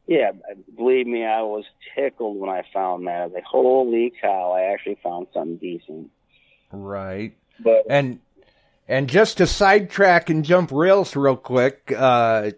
Yeah, 0.09 0.33
believe 0.77 1.07
me, 1.07 1.25
I 1.25 1.43
was 1.43 1.65
tickled 1.95 2.37
when 2.37 2.51
I 2.51 2.65
found 2.73 3.07
that. 3.07 3.21
I 3.23 3.25
was 3.27 3.35
like, 3.35 3.45
holy 3.45 4.13
cow, 4.21 4.53
I 4.53 4.73
actually 4.73 4.99
found 5.03 5.29
something 5.33 5.57
decent. 5.57 6.11
Right. 6.73 7.37
But 7.61 7.85
And 7.89 8.19
And 8.89 9.09
just 9.09 9.39
to 9.39 9.47
sidetrack 9.47 10.29
and 10.29 10.45
jump 10.45 10.71
rails 10.73 11.15
real 11.17 11.37
quick, 11.37 11.93
uh, 11.97 12.51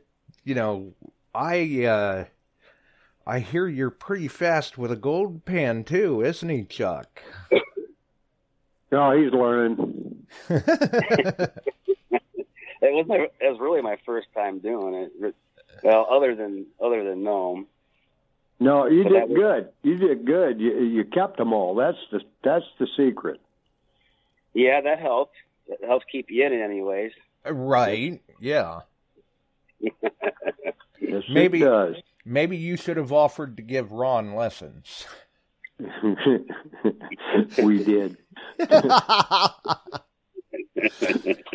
you 0.44 0.54
know, 0.54 0.92
I 1.34 1.84
uh, 1.84 2.24
I 3.26 3.38
hear 3.40 3.68
you're 3.68 3.90
pretty 3.90 4.28
fast 4.28 4.76
with 4.78 4.90
a 4.90 4.96
gold 4.96 5.44
pen 5.44 5.84
too, 5.84 6.22
isn't 6.22 6.48
he, 6.48 6.64
Chuck? 6.64 7.22
No, 8.90 9.10
he's 9.20 9.32
learning. 9.32 10.26
it 10.50 11.52
was 12.82 13.06
my, 13.06 13.16
it 13.16 13.32
was 13.50 13.58
really 13.60 13.82
my 13.82 13.96
first 14.06 14.28
time 14.34 14.58
doing 14.60 14.94
it. 14.94 15.34
Well, 15.82 16.06
other 16.10 16.34
than 16.34 16.66
other 16.82 17.04
than 17.04 17.22
Nome. 17.24 17.66
No, 18.60 18.86
you 18.86 19.02
But 19.04 19.10
did 19.12 19.28
was- 19.30 19.36
good. 19.38 19.68
You 19.82 19.96
did 19.98 20.24
good. 20.24 20.60
You 20.60 20.78
you 20.84 21.04
kept 21.04 21.36
them 21.36 21.52
all. 21.52 21.74
That's 21.74 21.98
the 22.12 22.20
that's 22.42 22.64
the 22.78 22.86
secret. 22.96 23.40
Yeah, 24.54 24.80
that 24.82 25.00
helped. 25.00 25.34
That 25.68 25.78
helps 25.86 26.04
keep 26.10 26.26
you 26.30 26.44
in 26.46 26.52
it, 26.52 26.60
anyways. 26.62 27.12
Right? 27.44 28.20
Yeah. 28.40 28.80
Yes, 31.00 31.22
Maybe- 31.30 31.60
it 31.60 31.64
does. 31.66 31.96
Maybe 32.24 32.56
you 32.56 32.76
should 32.78 32.96
have 32.96 33.12
offered 33.12 33.58
to 33.58 33.62
give 33.62 33.92
Ron 33.92 34.34
lessons. 34.34 35.06
we 37.62 37.84
did. 37.84 38.16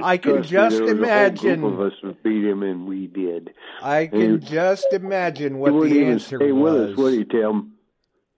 I 0.01 0.17
can 0.17 0.33
Trust 0.43 0.49
just 0.49 0.75
there 0.77 0.83
was 0.83 0.91
a 0.91 0.95
whole 0.95 1.03
imagine. 1.03 1.61
group 1.61 1.73
of 1.73 1.81
us 1.81 1.93
that 2.03 2.23
beat 2.23 2.45
him, 2.45 2.63
and 2.63 2.87
we 2.87 3.07
did. 3.07 3.53
I 3.81 4.07
can 4.07 4.21
And- 4.21 4.45
just 4.45 4.87
imagine 4.93 5.57
what 5.59 5.71
the 5.73 5.83
even 5.85 6.11
answer 6.13 6.37
stay 6.37 6.51
with 6.51 6.73
was. 6.73 6.91
us, 6.91 6.97
would 6.97 7.13
he, 7.13 7.25
Tim? 7.25 7.73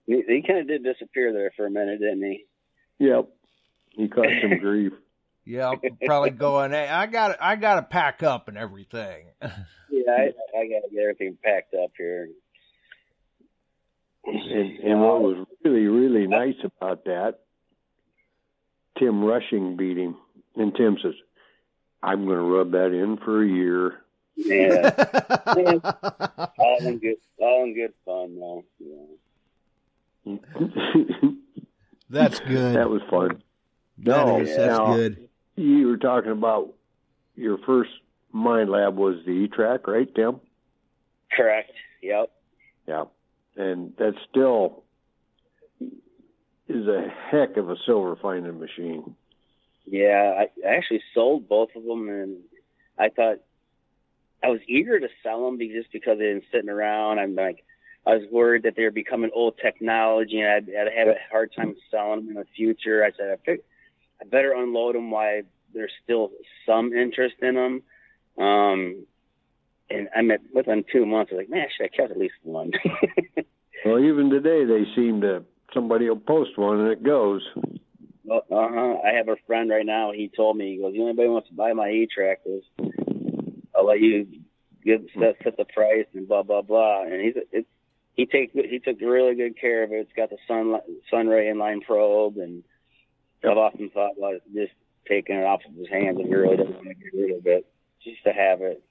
He, 0.06 0.22
he 0.26 0.42
kind 0.46 0.60
of 0.60 0.66
did 0.68 0.82
disappear 0.82 1.32
there 1.32 1.52
for 1.56 1.66
a 1.66 1.70
minute, 1.70 2.00
didn't 2.00 2.22
he? 2.22 2.44
Yep. 2.98 3.28
He 3.90 4.08
caught 4.08 4.26
some 4.40 4.58
grief. 4.60 4.92
Yeah, 5.44 5.68
I'll 5.70 5.80
probably 6.04 6.30
going. 6.30 6.70
Hey, 6.72 6.88
I 6.88 7.06
got 7.06 7.36
I 7.40 7.56
got 7.56 7.74
to 7.76 7.82
pack 7.82 8.22
up 8.22 8.48
and 8.48 8.56
everything. 8.58 9.26
Yeah, 9.94 10.10
I, 10.10 10.22
I 10.58 10.66
got 10.68 10.88
to 10.88 10.90
get 10.90 11.00
everything 11.02 11.36
packed 11.44 11.74
up 11.74 11.90
here. 11.98 12.30
And, 14.24 14.78
and 14.80 15.00
what 15.02 15.20
was 15.20 15.46
really, 15.62 15.86
really 15.86 16.26
nice 16.26 16.54
about 16.64 17.04
that, 17.04 17.40
Tim 18.98 19.22
Rushing 19.22 19.76
beat 19.76 19.98
him. 19.98 20.16
And 20.56 20.74
Tim 20.74 20.96
says, 21.02 21.12
I'm 22.02 22.24
going 22.24 22.38
to 22.38 22.42
rub 22.42 22.70
that 22.72 22.86
in 22.86 23.18
for 23.18 23.42
a 23.44 23.46
year. 23.46 24.00
Yeah, 24.34 24.90
all 26.58 26.78
in 26.86 26.98
good, 26.98 27.16
all 27.38 27.64
in 27.64 27.74
good 27.74 27.92
fun 28.06 28.34
though. 28.40 28.64
Yeah. 30.24 30.38
That's 32.08 32.40
good. 32.40 32.76
that 32.76 32.88
was 32.88 33.02
fun. 33.10 33.42
That 33.98 34.26
No, 34.26 34.40
is- 34.40 34.56
that's 34.56 34.78
now, 34.78 34.94
good. 34.94 35.28
You 35.56 35.88
were 35.88 35.96
talking 35.96 36.32
about 36.32 36.72
your 37.34 37.58
first 37.58 37.90
Minelab 38.34 38.94
was 38.94 39.16
the 39.24 39.32
E-Trac, 39.32 39.86
right, 39.86 40.12
Tim? 40.14 40.40
Correct. 41.36 41.72
Yep. 42.02 42.30
Yeah. 42.88 43.04
And 43.56 43.94
that 43.98 44.14
still 44.30 44.84
is 46.68 46.86
a 46.86 47.08
heck 47.30 47.56
of 47.56 47.68
a 47.68 47.76
silver 47.84 48.16
finding 48.16 48.58
machine. 48.58 49.14
Yeah, 49.84 50.44
I, 50.44 50.66
actually 50.66 51.02
sold 51.12 51.48
both 51.48 51.70
of 51.76 51.84
them, 51.84 52.08
and 52.08 52.38
I 52.98 53.08
thought 53.08 53.38
I 54.42 54.48
was 54.48 54.60
eager 54.66 54.98
to 54.98 55.08
sell 55.22 55.44
them 55.44 55.58
just 55.58 55.92
because 55.92 56.18
they've 56.18 56.40
been 56.40 56.42
sitting 56.52 56.70
around. 56.70 57.18
I'm 57.18 57.34
like, 57.34 57.64
I 58.06 58.14
was 58.14 58.22
worried 58.30 58.62
that 58.62 58.74
they 58.76 58.84
were 58.84 58.90
becoming 58.90 59.30
old 59.34 59.58
technology, 59.62 60.40
and 60.40 60.48
I'd, 60.48 60.68
I'd 60.74 60.92
have 60.96 61.08
a 61.08 61.16
hard 61.30 61.52
time 61.54 61.74
selling 61.90 62.26
them 62.26 62.28
in 62.30 62.34
the 62.34 62.46
future. 62.56 63.04
I 63.04 63.10
said, 63.16 63.30
I, 63.30 63.36
fig- 63.44 63.62
I 64.22 64.28
better 64.28 64.52
unload 64.54 64.94
them 64.94 65.10
while 65.10 65.42
there's 65.74 65.92
still 66.04 66.30
some 66.66 66.92
interest 66.92 67.36
in 67.42 67.54
them. 67.54 67.82
Um, 68.38 69.06
and 69.90 70.08
I'm 70.16 70.30
at 70.30 70.40
within 70.54 70.84
two 70.90 71.04
months. 71.04 71.32
I 71.32 71.36
was 71.36 71.40
like, 71.42 71.50
man, 71.50 71.66
should 71.76 71.90
have 71.90 71.92
kept 71.92 72.10
at 72.12 72.18
least 72.18 72.34
one. 72.42 72.70
Well, 73.84 73.98
even 73.98 74.30
today 74.30 74.64
they 74.64 74.84
seem 74.94 75.22
to 75.22 75.44
somebody 75.74 76.08
will 76.08 76.16
post 76.16 76.56
one 76.56 76.80
and 76.80 76.92
it 76.92 77.02
goes. 77.02 77.42
Uh 78.30 78.40
huh. 78.50 78.96
I 79.04 79.14
have 79.16 79.28
a 79.28 79.36
friend 79.46 79.68
right 79.70 79.84
now. 79.84 80.12
He 80.12 80.30
told 80.34 80.56
me, 80.56 80.74
he 80.74 80.80
goes, 80.80 80.94
"You 80.94 81.04
anybody 81.06 81.28
wants 81.28 81.48
to 81.48 81.54
buy 81.54 81.72
my 81.72 81.90
E 81.90 82.06
tractors, 82.12 82.62
I'll 83.74 83.86
let 83.86 84.00
you 84.00 84.26
give 84.84 85.02
set, 85.18 85.36
set 85.42 85.56
the 85.56 85.64
price 85.64 86.06
and 86.14 86.28
blah 86.28 86.44
blah 86.44 86.62
blah. 86.62 87.02
And 87.02 87.20
he's 87.20 87.34
it's 87.50 87.68
he 88.14 88.26
take 88.26 88.52
he 88.52 88.78
took 88.78 89.00
really 89.00 89.34
good 89.34 89.60
care 89.60 89.82
of 89.82 89.90
it. 89.90 89.96
It's 89.96 90.12
got 90.16 90.30
the 90.30 90.38
sun 90.46 90.78
sunray 91.10 91.46
inline 91.46 91.82
probe, 91.82 92.36
and 92.36 92.62
I've 93.44 93.56
often 93.58 93.90
thought 93.90 94.12
about 94.18 94.40
just 94.54 94.72
taking 95.08 95.36
it 95.36 95.44
off 95.44 95.60
of 95.68 95.74
his 95.74 95.88
hands 95.88 96.18
if 96.20 96.26
he 96.26 96.34
really 96.34 96.56
doesn't 96.56 96.74
want 96.76 96.88
to 96.88 96.94
get 96.94 97.12
rid 97.14 97.36
of 97.36 97.46
it, 97.46 97.66
just 98.02 98.22
to 98.24 98.32
have 98.32 98.60
it. 98.62 98.82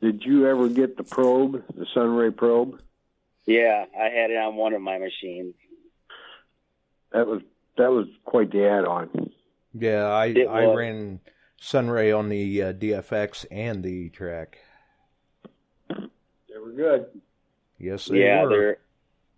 Did 0.00 0.24
you 0.24 0.46
ever 0.48 0.68
get 0.68 0.96
the 0.96 1.04
probe, 1.04 1.62
the 1.76 1.86
Sunray 1.94 2.30
probe? 2.30 2.80
Yeah, 3.46 3.84
I 3.98 4.04
had 4.04 4.30
it 4.30 4.36
on 4.36 4.56
one 4.56 4.72
of 4.74 4.80
my 4.80 4.98
machines. 4.98 5.54
That 7.12 7.26
was 7.26 7.42
that 7.76 7.90
was 7.90 8.06
quite 8.24 8.50
the 8.52 8.68
add-on. 8.68 9.30
Yeah, 9.74 10.04
I 10.06 10.26
It 10.26 10.46
I 10.48 10.66
was. 10.66 10.76
ran 10.76 11.20
Sunray 11.60 12.12
on 12.12 12.28
the 12.28 12.62
uh, 12.62 12.72
DFX 12.72 13.46
and 13.50 13.82
the 13.82 14.08
track. 14.10 14.58
They 15.88 16.58
were 16.58 16.72
good. 16.72 17.06
Yes, 17.78 18.06
they 18.06 18.24
yeah, 18.24 18.42
were. 18.44 18.48
they're 18.48 18.78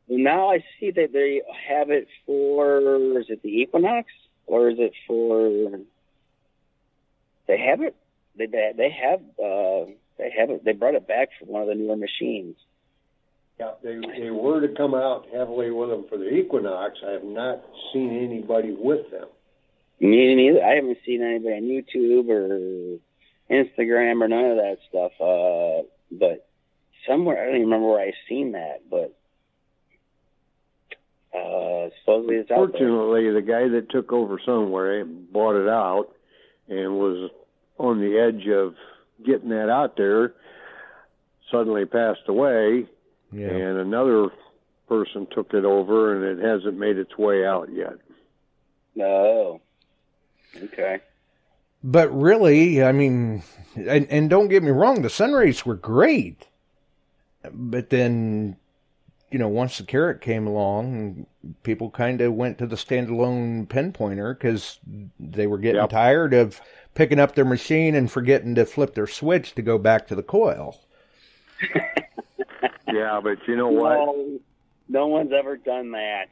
now 0.09 0.51
I 0.51 0.65
see 0.79 0.91
that 0.91 1.13
they 1.13 1.43
have 1.69 1.91
it 1.91 2.09
for 2.27 3.19
is 3.19 3.27
it 3.31 3.43
the 3.43 3.49
Equinox 3.49 4.09
or 4.47 4.71
is 4.71 4.77
it 4.79 4.93
for 5.07 5.79
they 7.47 7.59
have 7.59 7.81
it 7.83 7.97
they 8.37 8.47
they, 8.47 8.91
have 8.91 9.21
uh 9.39 9.91
they 10.19 10.33
have 10.39 10.51
it 10.51 10.65
they 10.65 10.73
brought 10.73 10.95
it 10.95 11.07
back 11.07 11.29
for 11.39 11.47
one 11.47 11.63
of 11.63 11.69
the 11.69 11.75
newer 11.75 11.97
machines. 11.97 12.57
Yeah, 13.59 13.73
they 13.83 14.01
they 14.19 14.31
were 14.31 14.67
to 14.67 14.75
come 14.75 14.95
out 14.95 15.27
heavily 15.33 15.71
with 15.71 15.91
them 15.91 16.07
for 16.09 16.17
the 16.19 16.29
Equinox. 16.29 16.99
I 17.07 17.13
have 17.13 17.25
not 17.25 17.63
seen 17.93 18.11
anybody 18.11 18.75
with 18.77 19.11
them. 19.11 19.29
Me 20.01 20.35
neither. 20.35 20.65
I 20.65 20.75
haven't 20.77 20.99
seen 21.07 21.23
anybody 21.23 21.57
on 21.57 21.63
YouTube 21.63 22.29
or 22.29 22.99
Instagram 23.51 24.23
or 24.23 24.29
none 24.29 24.47
of 24.47 24.57
that 24.57 24.79
stuff. 24.89 25.13
Uh, 25.21 25.87
but 26.11 26.49
somewhere 27.07 27.41
I 27.41 27.47
don't 27.47 27.57
even 27.57 27.67
remember 27.69 27.89
where 27.89 28.01
I 28.01 28.13
seen 28.29 28.53
that, 28.53 28.83
but 28.91 29.15
uh, 31.35 31.89
supposedly 32.01 32.37
it's 32.37 32.51
out 32.51 32.73
there. 32.73 32.89
Fortunately, 32.89 33.31
the 33.31 33.43
guy 33.43 33.69
that 33.69 33.91
took 33.91 34.13
over 34.13 34.41
somewhere 34.45 35.05
bought 35.05 35.57
it 35.57 35.69
out 35.69 36.09
and 36.69 36.99
was 36.99 37.31
on 37.79 38.01
the 38.01 38.19
edge 38.19 38.47
of 38.49 38.75
getting 39.25 39.51
that 39.51 39.69
out 39.69 39.97
there. 39.97 40.35
Suddenly 41.51 41.85
passed 41.85 42.29
away, 42.29 42.87
yeah. 43.31 43.49
and 43.49 43.79
another 43.79 44.29
person 44.89 45.27
took 45.35 45.53
it 45.53 45.65
over, 45.65 46.15
and 46.15 46.39
it 46.39 46.45
hasn't 46.45 46.79
made 46.79 46.97
its 46.97 47.17
way 47.19 47.45
out 47.45 47.69
yet. 47.73 47.95
No. 48.95 49.61
okay. 50.65 51.01
But 51.85 52.09
really, 52.15 52.83
I 52.83 52.93
mean, 52.93 53.43
and, 53.75 54.07
and 54.09 54.31
don't 54.31 54.49
get 54.49 54.63
me 54.63 54.71
wrong, 54.71 55.03
the 55.03 55.11
Sunrays 55.11 55.67
were 55.67 55.75
great. 55.75 56.47
But 57.53 57.91
then, 57.91 58.57
you 59.33 59.39
know, 59.39 59.49
once 59.49 59.79
the 59.79 59.85
Garrett 59.85 60.21
came 60.21 60.47
along, 60.47 61.27
people 61.63 61.91
kind 61.91 62.21
of 62.21 62.35
went 62.35 62.59
to 62.59 62.67
the 62.67 62.77
standalone 62.77 63.67
pinpointer 63.67 64.35
because 64.35 64.79
they 65.19 65.47
were 65.47 65.59
getting 65.59 65.81
Yep. 65.81 65.91
tired 65.91 66.35
of 66.35 66.61
picking 66.95 67.19
up 67.19 67.35
their 67.35 67.45
machine 67.45 67.95
and 67.95 68.11
forgetting 68.13 68.55
to 68.57 68.67
flip 68.67 68.95
their 68.95 69.07
switch 69.07 69.55
to 69.55 69.63
go 69.63 69.79
back 69.79 70.07
to 70.09 70.15
the 70.15 70.23
coil. 70.23 70.79
Yeah, 72.93 73.21
but 73.25 73.39
you 73.49 73.57
know 73.57 73.69
what? 73.69 73.95
No, 73.95 74.39
no 74.89 75.07
one's 75.07 75.33
ever 75.33 75.57
done 75.57 75.93
that. 75.93 76.29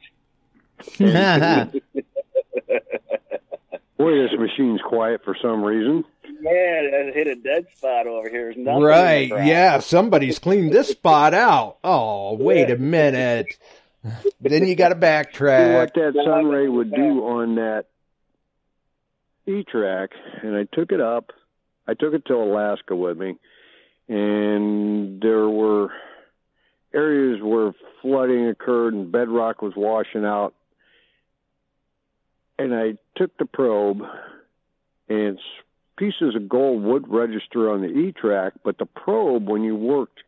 Boy, 3.97 4.15
this 4.21 4.31
machine's 4.37 4.81
quiet 4.81 5.21
for 5.23 5.35
some 5.41 5.63
reason. 5.63 6.03
Yeah, 6.41 6.49
it 6.51 7.13
hit 7.15 7.27
a 7.27 7.35
dead 7.35 7.67
spot 7.75 8.07
over 8.07 8.29
here. 8.29 8.45
There's 8.53 8.57
nothing 8.57 8.77
in 8.77 8.81
the 8.81 8.87
right. 8.87 9.45
Yeah. 9.45 9.79
Somebody's 9.79 10.39
cleaned 10.39 10.71
this 10.73 10.89
spot 10.89 11.33
out. 11.33 11.77
Oh, 11.83 12.35
wait 12.35 12.69
a 12.71 12.77
minute. 12.77 13.47
But 14.03 14.49
then 14.51 14.65
you 14.67 14.75
got 14.75 14.89
to 14.89 14.95
See 14.95 15.01
backtrack. 15.01 15.75
what 15.79 15.93
that 15.93 16.13
Sunray 16.25 16.67
would 16.67 16.91
do 16.91 17.23
on 17.27 17.55
that 17.55 17.85
E-Trac, 19.47 20.09
and 20.43 20.55
I 20.55 20.63
took 20.73 20.91
it 20.91 21.01
up. 21.01 21.31
I 21.87 21.93
took 21.93 22.13
it 22.13 22.25
to 22.25 22.35
Alaska 22.35 22.95
with 22.95 23.17
me, 23.17 23.35
and 24.07 25.21
there 25.21 25.47
were 25.49 25.89
areas 26.93 27.41
where 27.43 27.73
flooding 28.01 28.47
occurred 28.47 28.93
and 28.93 29.11
bedrock 29.11 29.61
was 29.61 29.73
washing 29.75 30.25
out. 30.25 30.53
And 32.57 32.73
I 32.73 32.93
took 33.17 33.35
the 33.37 33.45
probe, 33.45 34.01
and 35.09 35.37
s- 35.37 35.43
pieces 36.01 36.35
of 36.35 36.49
gold 36.49 36.81
would 36.81 37.07
register 37.07 37.69
on 37.69 37.81
the 37.81 37.87
E-Trac, 37.87 38.53
but 38.63 38.79
the 38.79 38.87
probe, 38.87 39.47
when 39.47 39.63
you 39.63 39.75
worked 39.75 40.21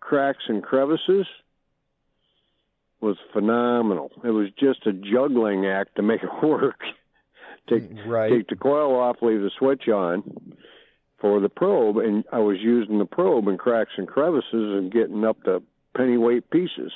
cracks 0.00 0.42
and 0.48 0.64
crevices, 0.64 1.26
was 3.00 3.16
phenomenal. 3.32 4.10
It 4.24 4.30
was 4.30 4.48
just 4.58 4.84
a 4.84 4.92
juggling 4.92 5.64
act 5.66 5.94
to 5.96 6.02
make 6.02 6.24
it 6.24 6.30
work. 6.42 6.80
Take 7.68 7.84
right. 8.04 8.32
take 8.32 8.48
the 8.48 8.56
coil 8.56 8.98
off, 8.98 9.18
leave 9.22 9.40
the 9.40 9.50
switch 9.56 9.86
on 9.86 10.24
for 11.20 11.38
the 11.38 11.48
probe, 11.48 11.98
and 11.98 12.24
I 12.32 12.40
was 12.40 12.56
using 12.60 12.98
the 12.98 13.04
probe 13.04 13.46
in 13.46 13.56
cracks 13.56 13.92
and 13.96 14.08
crevices 14.08 14.44
and 14.52 14.90
getting 14.90 15.24
up 15.24 15.40
to 15.44 15.62
pennyweight 15.96 16.50
pieces. 16.50 16.90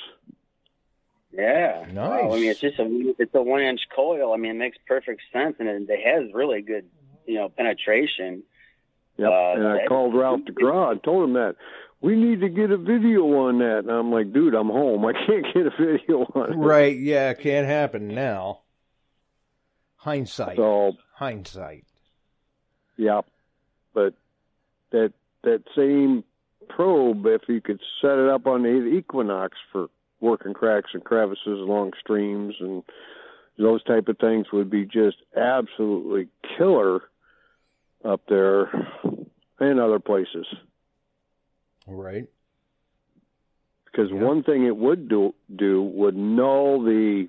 Yeah. 1.33 1.87
Nice. 1.93 1.97
Wow, 1.97 2.33
I 2.33 2.41
mean, 2.41 2.51
it's 2.51 2.61
just 2.61 2.81
a 2.81 3.15
it's 3.21 3.35
a 3.35 3.43
one 3.43 3.63
inch 3.63 3.83
coil. 3.95 4.33
I 4.33 4.37
mean, 4.37 4.51
it 4.51 4.59
makes 4.59 4.79
perfect 4.89 5.23
sense, 5.33 5.55
and 5.61 5.69
it, 5.69 5.89
it 5.89 6.01
has 6.05 6.35
really 6.35 6.63
good, 6.63 6.87
you 7.27 7.37
know, 7.37 7.49
penetration. 7.49 8.43
Yep. 9.19 9.29
Uh, 9.29 9.53
and 9.53 9.67
I 9.67 9.87
called 9.87 10.15
Ralph 10.15 10.41
DeGraw 10.47 10.93
and 10.93 11.03
told 11.03 11.25
him 11.25 11.35
that 11.35 11.57
we 12.01 12.15
need 12.15 12.41
to 12.41 12.49
get 12.49 12.71
a 12.71 12.77
video 12.77 13.23
on 13.23 13.59
that. 13.59 13.81
And 13.81 13.91
I'm 13.91 14.13
like, 14.13 14.33
dude, 14.33 14.55
I'm 14.55 14.69
home. 14.69 15.05
I 15.05 15.13
can't 15.27 15.47
get 15.55 15.67
a 15.67 15.71
video 15.71 16.25
on 16.35 16.53
it. 16.53 16.57
Right, 16.57 16.99
yeah, 16.99 17.31
it 17.31 17.41
can't 17.41 17.67
happen 17.67 18.09
now. 18.09 18.61
Hindsight. 19.97 20.57
So 20.57 20.93
Hindsight. 21.15 21.85
yeah, 22.97 23.23
but 23.93 24.15
that 24.91 25.13
that 25.43 25.65
same 25.75 26.23
probe, 26.69 27.27
if 27.27 27.43
you 27.49 27.61
could 27.61 27.81
set 28.01 28.19
it 28.19 28.29
up 28.29 28.47
on 28.47 28.63
the 28.63 28.87
Equinox 28.87 29.57
for 29.73 29.89
working 30.21 30.55
cracks 30.55 30.91
and 30.95 31.05
crevices 31.05 31.47
along 31.47 31.93
streams 31.99 32.55
and 32.61 32.83
those 33.59 33.83
type 33.85 34.09
of 34.09 34.19
things, 34.19 34.47
would 34.53 34.71
be 34.71 34.85
just 34.85 35.17
absolutely 35.37 36.29
killer 36.57 37.03
up 38.05 38.23
there 38.29 38.71
and 39.59 39.81
other 39.81 39.99
places. 39.99 40.47
Right. 41.87 42.27
Because 43.87 44.11
Yeah. 44.11 44.23
one 44.23 44.43
thing 44.43 44.65
it 44.65 44.77
would 44.77 45.09
do 45.09 45.35
do 45.55 45.83
would 45.83 46.17
null 46.17 46.83
the 46.83 47.29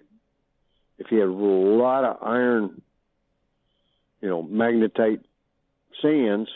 if 1.00 1.12
you 1.12 1.20
had 1.20 1.30
a 1.30 1.32
lot 1.32 2.04
of 2.04 2.18
iron, 2.24 2.82
you 4.22 4.28
know, 4.28 4.42
magnetite 4.44 5.20
sands, 6.02 6.50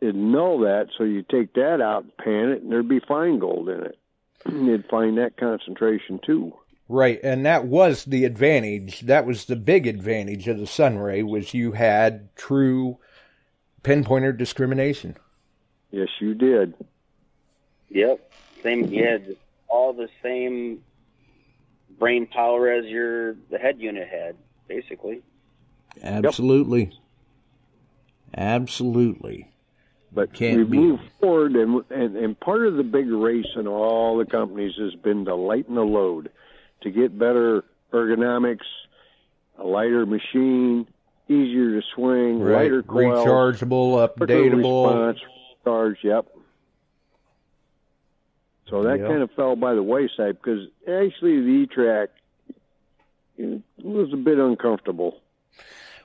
it'd 0.00 0.16
null 0.16 0.60
that. 0.60 0.88
So 0.96 1.04
you 1.04 1.22
take 1.22 1.52
that 1.54 1.80
out 1.82 2.04
and 2.04 2.16
pan 2.16 2.48
it, 2.48 2.62
and 2.62 2.72
there'd 2.72 2.88
be 2.88 3.00
fine 3.00 3.38
gold 3.38 3.68
in 3.68 3.80
it. 3.82 3.98
And 4.46 4.66
You'd 4.66 4.86
find 4.86 5.18
that 5.18 5.36
concentration 5.36 6.18
too. 6.24 6.54
Right, 6.88 7.20
and 7.22 7.46
that 7.46 7.66
was 7.66 8.04
the 8.04 8.24
advantage. 8.24 9.00
That 9.02 9.24
was 9.24 9.44
the 9.44 9.56
big 9.56 9.86
advantage 9.86 10.48
of 10.48 10.58
the 10.58 10.66
Sunray 10.66 11.22
was 11.22 11.54
you 11.54 11.72
had 11.72 12.34
true 12.34 12.98
pinpointer 13.82 14.36
discrimination. 14.36 15.16
Yes, 15.90 16.08
you 16.20 16.34
did. 16.34 16.74
Yep. 17.90 18.32
Same. 18.62 18.84
Yeah. 18.86 19.18
just 19.18 19.38
All 19.68 19.92
the 19.92 20.08
same 20.22 20.82
brain 21.98 22.26
power 22.26 22.70
as 22.70 22.86
your 22.86 23.34
the 23.50 23.58
head 23.58 23.80
unit 23.80 24.08
had, 24.08 24.36
basically. 24.68 25.22
Absolutely. 26.02 26.92
Absolutely. 28.36 29.48
But 30.14 30.32
Can't 30.34 30.58
we 30.58 30.64
beat 30.64 30.78
move 30.78 31.00
forward, 31.20 31.56
and, 31.56 31.82
and 31.90 32.16
and 32.16 32.38
part 32.38 32.66
of 32.66 32.76
the 32.76 32.82
big 32.82 33.08
race 33.08 33.46
in 33.56 33.66
all 33.66 34.18
the 34.18 34.26
companies 34.26 34.74
has 34.78 34.94
been 34.94 35.24
to 35.24 35.34
lighten 35.34 35.74
the 35.74 35.84
load, 35.84 36.30
to 36.82 36.90
get 36.90 37.18
better 37.18 37.64
ergonomics, 37.92 38.66
a 39.58 39.64
lighter 39.66 40.04
machine, 40.04 40.86
easier 41.32 41.80
to 41.80 41.86
swing, 41.94 42.40
Right. 42.40 42.64
lighter 42.64 42.82
coil, 42.82 43.24
Rechargeable, 43.24 44.08
updatable. 44.08 44.56
response, 44.56 45.18
charge. 45.64 45.98
Yep. 46.02 46.26
So 48.68 48.82
that 48.84 48.98
Yep. 48.98 49.08
kind 49.08 49.22
of 49.22 49.30
fell 49.32 49.56
by 49.56 49.74
the 49.74 49.82
wayside 49.82 50.38
because 50.42 50.68
actually 50.88 51.40
the 51.40 51.64
E-Trac 51.64 52.08
was 53.82 54.12
a 54.12 54.16
bit 54.16 54.38
uncomfortable. 54.38 55.20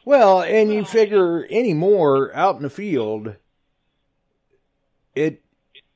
Well, 0.06 0.42
and 0.42 0.72
you 0.72 0.86
figure 0.86 1.46
any 1.50 1.74
more 1.74 2.34
out 2.34 2.56
in 2.56 2.64
the 2.64 2.70
field, 2.70 3.36
it 5.16 5.44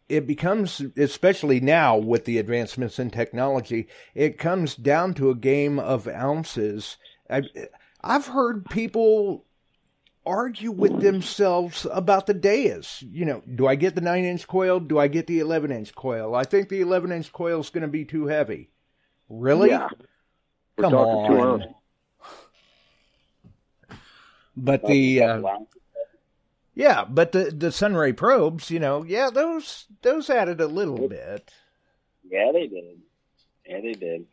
it 0.10 0.28
becomes 0.28 0.82
especially 0.98 1.62
now 1.62 1.96
with 1.96 2.26
the 2.26 2.38
advancements 2.38 3.00
in 3.00 3.10
technology, 3.10 3.88
it 4.14 4.38
comes 4.38 4.76
down 4.76 5.14
to 5.14 5.30
a 5.30 5.36
game 5.36 5.80
of 5.80 6.06
ounces. 6.08 6.98
I, 7.30 7.44
I've 8.04 8.28
heard 8.28 8.66
people 8.70 9.46
argue 10.26 10.72
with 10.72 11.02
themselves 11.02 11.88
about 11.92 12.28
the 12.28 12.34
Deus. 12.34 13.02
You 13.02 13.26
know, 13.26 13.44
do 13.56 13.68
I 13.68 13.76
get 13.76 13.96
the 13.96 14.02
nine 14.02 14.24
inch 14.24 14.48
coil? 14.48 14.80
Do 14.80 15.00
I 15.00 15.08
get 15.08 15.28
the 15.28 15.40
eleven 15.40 15.72
inch 15.72 15.94
coil? 15.96 16.36
I 16.36 16.44
think 16.44 16.70
the 16.70 16.82
eleven 16.82 17.12
inch 17.12 17.32
coil 17.32 17.60
is 17.60 17.70
going 17.70 17.84
to 17.84 17.88
be 17.88 18.06
too 18.06 18.28
heavy. 18.28 18.70
Really? 19.30 19.70
Yeah. 19.70 19.90
We're 20.78 20.84
Come 20.84 20.94
on. 20.96 21.76
But 24.56 24.86
the 24.86 25.24
uh, 25.24 25.42
Yeah, 26.76 27.06
but 27.06 27.32
the 27.32 27.46
the 27.46 27.72
Sunray 27.72 28.14
probes, 28.14 28.70
you 28.70 28.80
know, 28.80 29.04
yeah, 29.04 29.30
those 29.30 29.86
those 30.02 30.30
added 30.30 30.60
a 30.62 30.68
little 30.68 31.08
bit. 31.08 31.52
Yeah, 32.30 32.52
they 32.54 32.68
did. 32.68 33.02
Yeah, 33.66 33.82
they 33.82 33.94
did. 33.94 34.26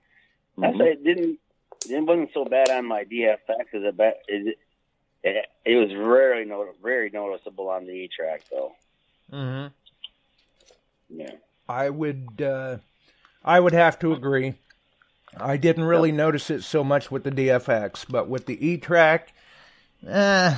I 0.59 0.61
Mhm. 0.73 0.79
say 0.79 0.85
it 0.93 1.05
didn't. 1.05 1.39
It 1.87 2.03
wasn't 2.05 2.31
so 2.35 2.45
bad 2.45 2.71
on 2.71 2.87
my 2.87 3.05
DFX 3.05 3.39
as 3.73 3.83
it, 3.83 3.95
it, 4.29 4.59
it, 5.23 5.47
it 5.65 5.77
was 5.77 5.95
rarely 5.95 6.45
no, 6.45 6.67
very 6.83 7.11
noticeable 7.11 7.69
on 7.69 7.87
the 7.87 7.93
E 7.93 8.09
track 8.15 8.43
though. 8.51 8.73
Mm-hmm. 9.33 11.19
Yeah. 11.21 11.33
I 11.69 11.91
would 11.91 12.43
uh, 12.43 12.79
I 13.45 13.61
would 13.61 13.73
have 13.73 13.99
to 14.01 14.13
agree. 14.13 14.55
I 15.37 15.57
didn't 15.57 15.85
really 15.85 16.13
notice 16.13 16.51
it 16.51 16.63
so 16.63 16.83
much 16.83 17.11
with 17.11 17.25
the 17.25 17.31
DFX, 17.31 18.07
but 18.09 18.29
with 18.29 18.47
the 18.47 18.67
E 18.67 18.79
track, 18.79 19.33
uh, 20.07 20.57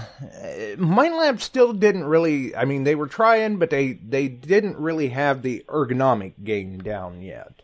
Minelab 0.76 1.40
still 1.40 1.72
didn't 1.72 2.04
really. 2.04 2.54
I 2.54 2.64
mean, 2.64 2.84
they 2.84 2.94
were 2.94 3.06
trying, 3.06 3.56
but 3.56 3.70
they 3.70 3.94
they 3.94 4.28
didn't 4.28 4.76
really 4.76 5.08
have 5.08 5.42
the 5.42 5.64
ergonomic 5.68 6.44
game 6.44 6.78
down 6.78 7.22
yet. 7.22 7.62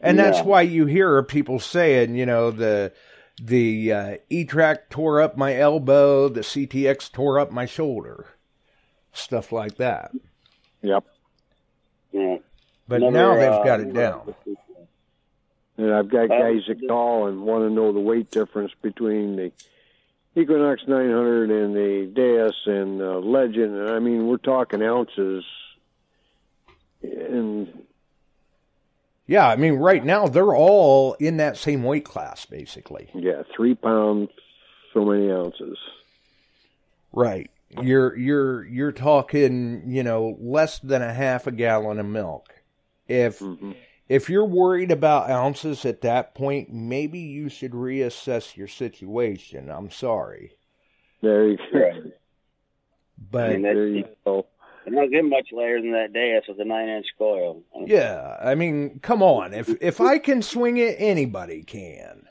And 0.00 0.18
that's 0.18 0.42
why 0.42 0.62
you 0.62 0.86
hear 0.86 1.22
people 1.22 1.58
saying, 1.58 2.14
you 2.14 2.26
know, 2.26 2.50
the 2.50 2.92
the 3.42 3.92
uh, 3.92 4.16
E 4.30 4.44
track 4.44 4.90
tore 4.90 5.20
up 5.20 5.36
my 5.36 5.56
elbow, 5.56 6.28
the 6.28 6.40
CTX 6.40 7.10
tore 7.10 7.38
up 7.38 7.50
my 7.50 7.66
shoulder, 7.66 8.26
stuff 9.12 9.52
like 9.52 9.76
that. 9.76 10.12
Yep. 10.82 11.04
Yeah. 12.12 12.36
But 12.86 13.02
Another, 13.02 13.16
now 13.16 13.34
they've 13.34 13.60
uh, 13.60 13.64
got 13.64 13.80
it 13.80 13.92
down. 13.92 14.34
And 15.76 15.94
I've 15.94 16.08
got 16.08 16.30
Uh, 16.30 16.38
guys 16.38 16.62
that 16.68 16.88
call 16.88 17.26
and 17.26 17.42
want 17.42 17.64
to 17.64 17.70
know 17.70 17.92
the 17.92 18.00
weight 18.00 18.30
difference 18.30 18.72
between 18.82 19.36
the 19.36 19.52
Equinox 20.34 20.82
900 20.86 21.50
and 21.50 21.74
the 21.74 22.10
Deus 22.12 22.54
and 22.66 23.00
uh, 23.00 23.18
Legend. 23.18 23.76
And 23.76 23.90
I 23.90 23.98
mean, 23.98 24.26
we're 24.26 24.38
talking 24.38 24.82
ounces. 24.82 25.44
And 27.02 27.86
Yeah, 29.28 29.46
I 29.48 29.54
mean, 29.56 29.74
right 29.74 30.04
now 30.04 30.26
they're 30.26 30.56
all 30.56 31.14
in 31.20 31.36
that 31.38 31.56
same 31.56 31.84
weight 31.84 32.04
class, 32.04 32.46
basically. 32.46 33.14
yeah, 33.14 33.42
three 33.54 33.74
pounds, 33.74 34.30
so 34.94 35.04
many 35.04 35.30
ounces. 35.30 35.78
Right. 37.12 37.50
You're 37.70 38.16
you're 38.16 38.64
you're 38.66 38.92
talking, 38.92 39.84
you 39.90 40.02
know, 40.02 40.36
less 40.40 40.78
than 40.78 41.02
a 41.02 41.12
half 41.12 41.46
a 41.46 41.52
gallon 41.52 41.98
of 41.98 42.06
milk. 42.06 42.62
If 43.06 43.48
hmm 43.58 43.72
if 44.08 44.30
you're 44.30 44.46
worried 44.46 44.90
about 44.92 45.30
ounces 45.30 45.84
at 45.86 46.00
that 46.02 46.34
point, 46.34 46.70
maybe 46.72 47.18
you 47.20 47.48
should 47.50 47.72
reassess 47.72 48.56
your 48.56 48.68
situation. 48.68 49.70
I'm 49.70 49.90
sorry, 49.90 50.56
There 51.22 51.48
you 51.48 51.58
go. 51.72 51.78
Right. 51.78 52.02
I 53.38 53.42
but 53.42 53.48
mean, 53.48 53.62
There 54.90 55.04
you 55.04 55.08
it 55.08 55.10
don't 55.10 55.30
get 55.30 55.36
much 55.36 55.48
later 55.52 55.80
than 55.80 55.92
that 55.92 56.12
day. 56.12 56.34
It's 56.36 56.48
with 56.48 56.60
a 56.60 56.64
nine 56.64 56.88
inch 56.88 57.06
coil. 57.16 57.62
yeah, 57.86 58.36
I 58.40 58.54
mean, 58.54 59.00
come 59.02 59.22
on. 59.22 59.54
If 59.54 59.68
if 59.80 60.00
I 60.00 60.18
can 60.18 60.42
swing 60.42 60.76
it, 60.76 60.96
anybody 60.98 61.62
can. 61.62 62.28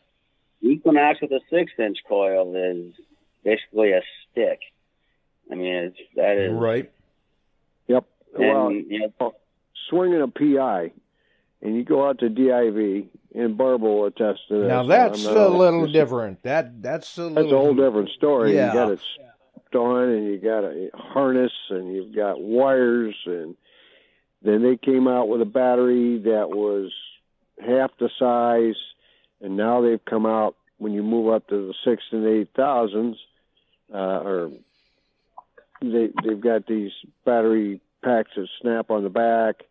Equinox 0.62 1.22
with 1.22 1.32
a 1.32 1.40
six 1.50 1.72
inch 1.78 1.98
coil 2.08 2.56
is 2.56 2.94
basically 3.44 3.92
a 3.92 4.02
stick. 4.32 4.60
I 5.52 5.56
mean, 5.56 5.74
it's 5.74 5.98
that 6.16 6.38
is 6.38 6.54
Right. 6.54 6.92
Yep. 7.88 8.06
And, 8.36 8.48
well, 8.48 8.72
you 8.72 9.00
know, 9.00 9.14
oh, 9.20 9.36
swinging 9.90 10.22
a 10.22 10.28
PI, 10.28 10.92
and 11.62 11.76
you 11.76 11.84
go 11.84 12.08
out 12.08 12.20
to 12.20 12.30
DIV, 12.30 13.08
and 13.34 13.58
Barb 13.58 13.82
will 13.82 14.06
attest 14.06 14.42
to 14.50 14.60
this. 14.60 14.68
Now 14.68 14.84
that's 14.84 15.24
a 15.26 15.48
little 15.48 15.88
different. 15.88 16.44
That 16.44 16.82
that's 16.82 17.18
a 17.18 17.24
little 17.24 17.36
That's 17.44 17.54
a 17.54 17.58
whole 17.58 17.74
different 17.76 18.10
story. 18.10 18.56
Yeah. 18.56 18.68
You 18.68 18.74
got 18.74 18.92
it 18.92 19.00
strapped 19.68 19.76
on, 19.76 20.10
and 20.10 20.28
you 20.28 20.38
got 20.38 20.64
a 20.64 20.90
harness, 20.94 21.52
and 21.70 21.94
you've 21.94 22.16
got 22.16 22.42
wires, 22.42 23.16
and 23.26 23.56
then 24.42 24.64
they 24.64 24.78
came 24.78 25.08
out 25.08 25.28
with 25.28 25.42
a 25.42 25.46
battery 25.46 26.20
that 26.20 26.50
was 26.50 26.92
half 27.60 27.92
the 28.00 28.10
size, 28.20 28.80
and 29.42 29.58
now 29.58 29.82
they've 29.82 30.04
come 30.06 30.26
out 30.26 30.56
when 30.78 30.94
you 30.94 31.04
move 31.04 31.34
up 31.34 31.48
to 31.48 31.68
the 31.68 31.74
six 31.86 32.04
and 32.12 32.26
eight 32.26 32.50
thousands, 32.56 33.18
uh, 33.94 34.22
or 34.22 34.52
they 35.82 36.10
they've 36.24 36.42
got 36.42 36.68
these 36.68 36.92
battery 37.26 37.82
packs 38.04 38.32
that 38.36 38.48
snap 38.62 38.92
on 38.92 39.04
the 39.04 39.10
back, 39.10 39.64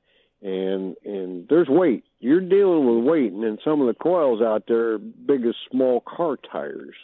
and 0.43 0.97
and 1.05 1.49
there's 1.49 1.69
weight. 1.69 2.05
You're 2.19 2.41
dealing 2.41 2.87
with 2.87 3.05
weight, 3.05 3.33
and 3.33 3.43
then 3.43 3.59
some 3.65 3.81
of 3.81 3.87
the 3.87 3.95
coils 3.95 4.43
out 4.43 4.65
there 4.67 4.95
are 4.95 4.99
big 4.99 5.45
as 5.47 5.55
small 5.71 6.01
car 6.01 6.37
tires. 6.37 6.97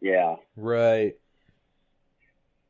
Yeah. 0.00 0.36
Right. 0.54 1.14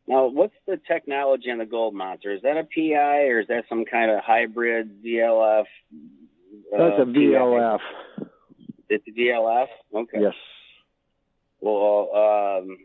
Now, 0.07 0.27
what's 0.27 0.55
the 0.67 0.79
technology 0.87 1.51
on 1.51 1.59
the 1.59 1.67
Gold 1.67 1.95
Monster? 1.95 2.33
Is 2.33 2.43
that 2.43 2.57
a 2.59 2.65
PI 2.65 3.29
or 3.29 3.41
is 3.41 3.49
that 3.49 3.65
some 3.69 3.85
kind 3.85 4.11
of 4.11 4.21
hybrid 4.23 5.03
VLF? 5.03 5.65
That's 6.71 6.99
uh, 6.99 7.03
a 7.03 7.07
VLF. 7.07 7.79
PI? 7.79 8.25
It's 8.91 9.05
a 9.09 9.11
VLF. 9.11 9.67
Okay. 9.95 10.21
Yes. 10.21 10.35
Well, 11.61 12.11
um, 12.13 12.77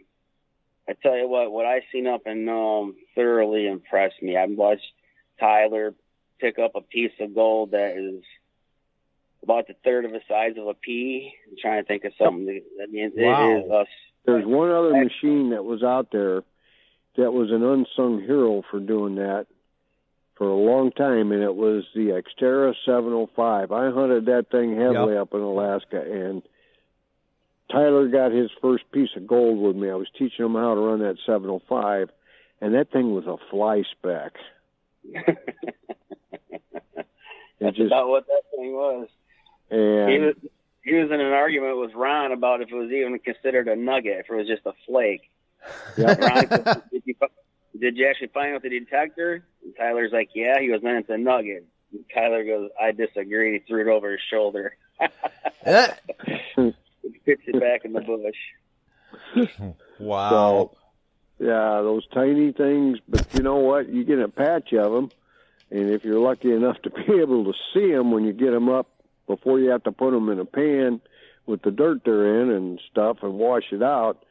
I 0.87 0.93
tell 1.03 1.17
you 1.17 1.27
what, 1.27 1.51
what 1.51 1.65
I 1.65 1.81
seen 1.91 2.07
up 2.07 2.21
in 2.25 2.45
Nome 2.45 2.95
thoroughly 3.15 3.67
impressed 3.67 4.21
me. 4.21 4.37
I 4.37 4.45
watched 4.45 4.91
Tyler 5.39 5.93
pick 6.39 6.57
up 6.57 6.71
a 6.75 6.81
piece 6.81 7.11
of 7.19 7.35
gold 7.35 7.71
that 7.71 7.97
is 7.97 8.23
about 9.43 9.67
the 9.67 9.75
third 9.83 10.05
of 10.05 10.11
the 10.11 10.21
size 10.29 10.53
of 10.57 10.67
a 10.67 10.73
pea. 10.73 11.33
I'm 11.49 11.57
trying 11.61 11.83
to 11.83 11.87
think 11.87 12.05
of 12.05 12.13
something. 12.17 12.45
That, 12.45 12.83
I 12.83 12.87
mean, 12.87 13.11
Wow. 13.15 13.49
it 13.51 13.65
is 13.65 13.71
a 13.71 13.85
There's 14.25 14.45
one 14.45 14.71
other 14.71 14.91
machine 14.91 15.49
that 15.49 15.63
was 15.65 15.83
out 15.83 16.11
there 16.11 16.43
that 17.19 17.31
was 17.31 17.51
an 17.51 17.63
unsung 17.63 18.21
hero 18.21 18.63
for 18.71 18.79
doing 18.79 19.15
that 19.15 19.45
for 20.35 20.47
a 20.47 20.55
long 20.55 20.91
time, 20.91 21.31
and 21.31 21.43
it 21.43 21.53
was 21.55 21.83
the 21.93 22.21
Xterra 22.41 22.73
705. 22.85 23.71
I 23.71 23.91
hunted 23.91 24.25
that 24.27 24.49
thing 24.49 24.75
heavily 24.75 25.17
up 25.17 25.33
in 25.33 25.41
Alaska, 25.41 26.01
and 26.01 26.41
Tyler 27.71 28.07
got 28.07 28.31
his 28.31 28.49
first 28.61 28.89
piece 28.91 29.09
of 29.17 29.27
gold 29.27 29.59
with 29.59 29.75
me. 29.75 29.89
I 29.89 29.95
was 29.95 30.07
teaching 30.17 30.45
him 30.45 30.53
how 30.53 30.73
to 30.75 30.79
run 30.79 30.99
that 30.99 31.17
705, 31.25 32.09
and 32.61 32.73
that 32.73 32.91
thing 32.91 33.13
was 33.13 33.25
a 33.25 33.35
fly 33.51 33.83
speck. 33.91 34.33
That's 37.59 37.75
just- 37.75 37.87
about 37.87 38.07
what 38.07 38.25
that 38.27 38.43
thing 38.55 38.71
was. 38.73 39.07
He 39.69 39.75
And 39.75 40.25
was 40.25 40.35
he 40.83 40.95
was 40.95 41.11
in 41.11 41.19
an 41.19 41.33
argument 41.33 41.77
with 41.79 41.93
Ron 41.93 42.31
about 42.31 42.61
if 42.61 42.69
it 42.71 42.75
was 42.75 42.89
even 42.91 43.19
considered 43.19 43.67
a 43.67 43.75
nugget, 43.75 44.19
if 44.19 44.29
it 44.31 44.35
was 44.35 44.47
just 44.47 44.65
a 44.65 44.71
flake. 44.87 45.29
Yeah. 45.97 46.15
Ron 46.19 46.45
goes, 46.45 46.83
did, 46.91 47.03
you, 47.05 47.15
fi- 47.19 47.27
did 47.79 47.97
you 47.97 48.07
actually 48.07 48.27
find 48.27 48.55
out 48.55 48.63
the 48.63 48.69
detector? 48.69 49.43
And 49.63 49.75
Tyler's 49.77 50.11
like, 50.11 50.29
yeah. 50.33 50.59
He 50.59 50.67
goes, 50.67 50.81
then 50.81 50.95
it's 50.97 51.09
a 51.09 51.17
nugget. 51.17 51.65
And 51.91 52.03
Tyler 52.13 52.43
goes, 52.43 52.69
I 52.79 52.91
disagree. 52.91 53.53
He 53.53 53.59
threw 53.59 53.81
it 53.81 53.87
over 53.93 54.11
his 54.11 54.21
shoulder. 54.31 54.75
Eh. 55.65 55.91
He 56.55 56.71
pitched 57.25 57.47
it 57.47 57.59
back 57.59 57.83
in 57.83 57.93
the 57.93 58.01
bush. 58.01 59.51
Wow. 59.99 60.29
So, 60.29 60.77
yeah, 61.39 61.81
those 61.81 62.07
tiny 62.13 62.53
things, 62.53 62.99
but 63.07 63.27
you 63.33 63.41
know 63.43 63.57
what? 63.57 63.89
You 63.89 64.05
get 64.05 64.19
a 64.19 64.29
patch 64.29 64.73
of 64.73 64.91
them, 64.91 65.11
and 65.69 65.89
if 65.89 66.03
you're 66.05 66.19
lucky 66.19 66.53
enough 66.53 66.81
to 66.83 66.89
be 66.89 67.19
able 67.21 67.43
to 67.45 67.53
see 67.73 67.91
them 67.91 68.11
when 68.11 68.23
you 68.23 68.33
get 68.33 68.51
them 68.51 68.69
up 68.69 68.87
before 69.27 69.59
you 69.59 69.69
have 69.71 69.83
to 69.83 69.91
put 69.91 70.11
them 70.11 70.29
in 70.29 70.39
a 70.39 70.45
pan 70.45 71.01
with 71.45 71.61
the 71.61 71.71
dirt 71.71 72.01
they're 72.05 72.41
in 72.41 72.49
and 72.49 72.81
stuff 72.91 73.17
and 73.23 73.33
wash 73.33 73.71
it 73.71 73.83
out, 73.83 74.23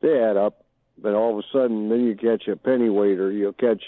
they 0.00 0.20
add 0.20 0.36
up. 0.36 0.64
But 1.00 1.14
all 1.14 1.38
of 1.38 1.44
a 1.44 1.48
sudden, 1.52 1.88
then 1.88 2.04
you 2.04 2.16
catch 2.16 2.48
a 2.48 2.56
pennyweight 2.56 3.20
or 3.20 3.30
you'll 3.30 3.52
catch 3.52 3.82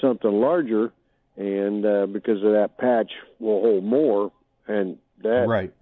something 0.00 0.30
larger, 0.30 0.92
and 1.36 1.84
uh, 1.86 2.06
because 2.06 2.42
of 2.42 2.52
that 2.52 2.76
patch, 2.78 3.12
will 3.38 3.60
hold 3.62 3.84
more. 3.84 4.30
And 4.66 4.98
that 5.22 5.46
right. 5.48 5.72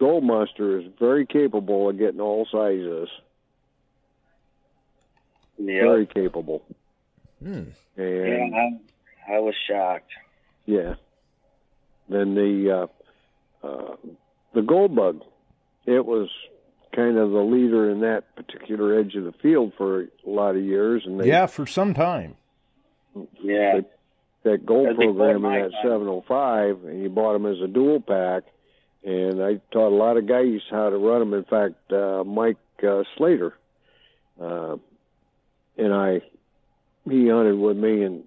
gold 0.00 0.24
monster 0.24 0.80
is 0.80 0.86
very 0.98 1.26
capable 1.26 1.88
of 1.88 1.98
getting 1.98 2.20
all 2.20 2.46
sizes. 2.50 3.08
Yeah. 5.58 5.82
Very 5.82 6.06
capable. 6.06 6.64
Hmm. 7.40 7.62
And 7.96 8.52
Yeah, 8.52 8.70
I, 9.28 9.34
I 9.34 9.38
was 9.38 9.54
shocked. 9.68 10.10
yeah. 10.66 10.94
Then 12.08 12.34
the 12.34 12.88
uh, 13.62 13.66
uh, 13.66 13.96
the 14.54 14.62
gold 14.62 14.94
bug, 14.94 15.22
it 15.86 16.04
was 16.04 16.28
kind 16.94 17.16
of 17.16 17.30
the 17.30 17.38
leader 17.40 17.90
in 17.90 18.00
that 18.00 18.34
particular 18.36 18.98
edge 18.98 19.14
of 19.14 19.24
the 19.24 19.32
field 19.32 19.72
for 19.76 20.02
a 20.02 20.08
lot 20.24 20.56
of 20.56 20.62
years, 20.62 21.02
and 21.06 21.20
they, 21.20 21.28
Yeah, 21.28 21.46
for 21.46 21.66
some 21.66 21.94
time. 21.94 22.36
Yeah. 23.42 23.76
that, 23.76 23.90
that 24.44 24.66
gold 24.66 24.96
program 24.96 25.44
in 25.44 25.62
that 25.62 25.70
705, 25.82 26.84
and 26.84 27.02
you 27.02 27.08
bought 27.08 27.32
them 27.34 27.46
as 27.46 27.60
a 27.60 27.68
dual 27.68 28.00
pack, 28.00 28.44
and 29.04 29.42
I 29.42 29.60
taught 29.72 29.92
a 29.92 29.96
lot 29.96 30.16
of 30.16 30.26
guys 30.26 30.60
how 30.70 30.90
to 30.90 30.96
run 30.96 31.20
them. 31.20 31.34
In 31.34 31.44
fact, 31.44 31.92
uh, 31.92 32.24
Mike 32.24 32.58
uh, 32.86 33.02
Slater, 33.16 33.54
uh, 34.40 34.76
and 35.76 35.92
I, 35.92 36.20
he 37.08 37.28
hunted 37.28 37.58
with 37.58 37.76
me, 37.76 38.02
and 38.02 38.24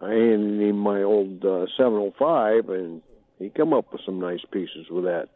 I 0.00 0.10
handed 0.10 0.60
him 0.60 0.76
my 0.76 1.02
old 1.02 1.44
uh, 1.44 1.66
705, 1.76 2.68
and 2.68 3.02
he 3.38 3.50
come 3.50 3.72
up 3.72 3.92
with 3.92 4.02
some 4.04 4.20
nice 4.20 4.44
pieces 4.50 4.86
with 4.90 5.04
that. 5.04 5.28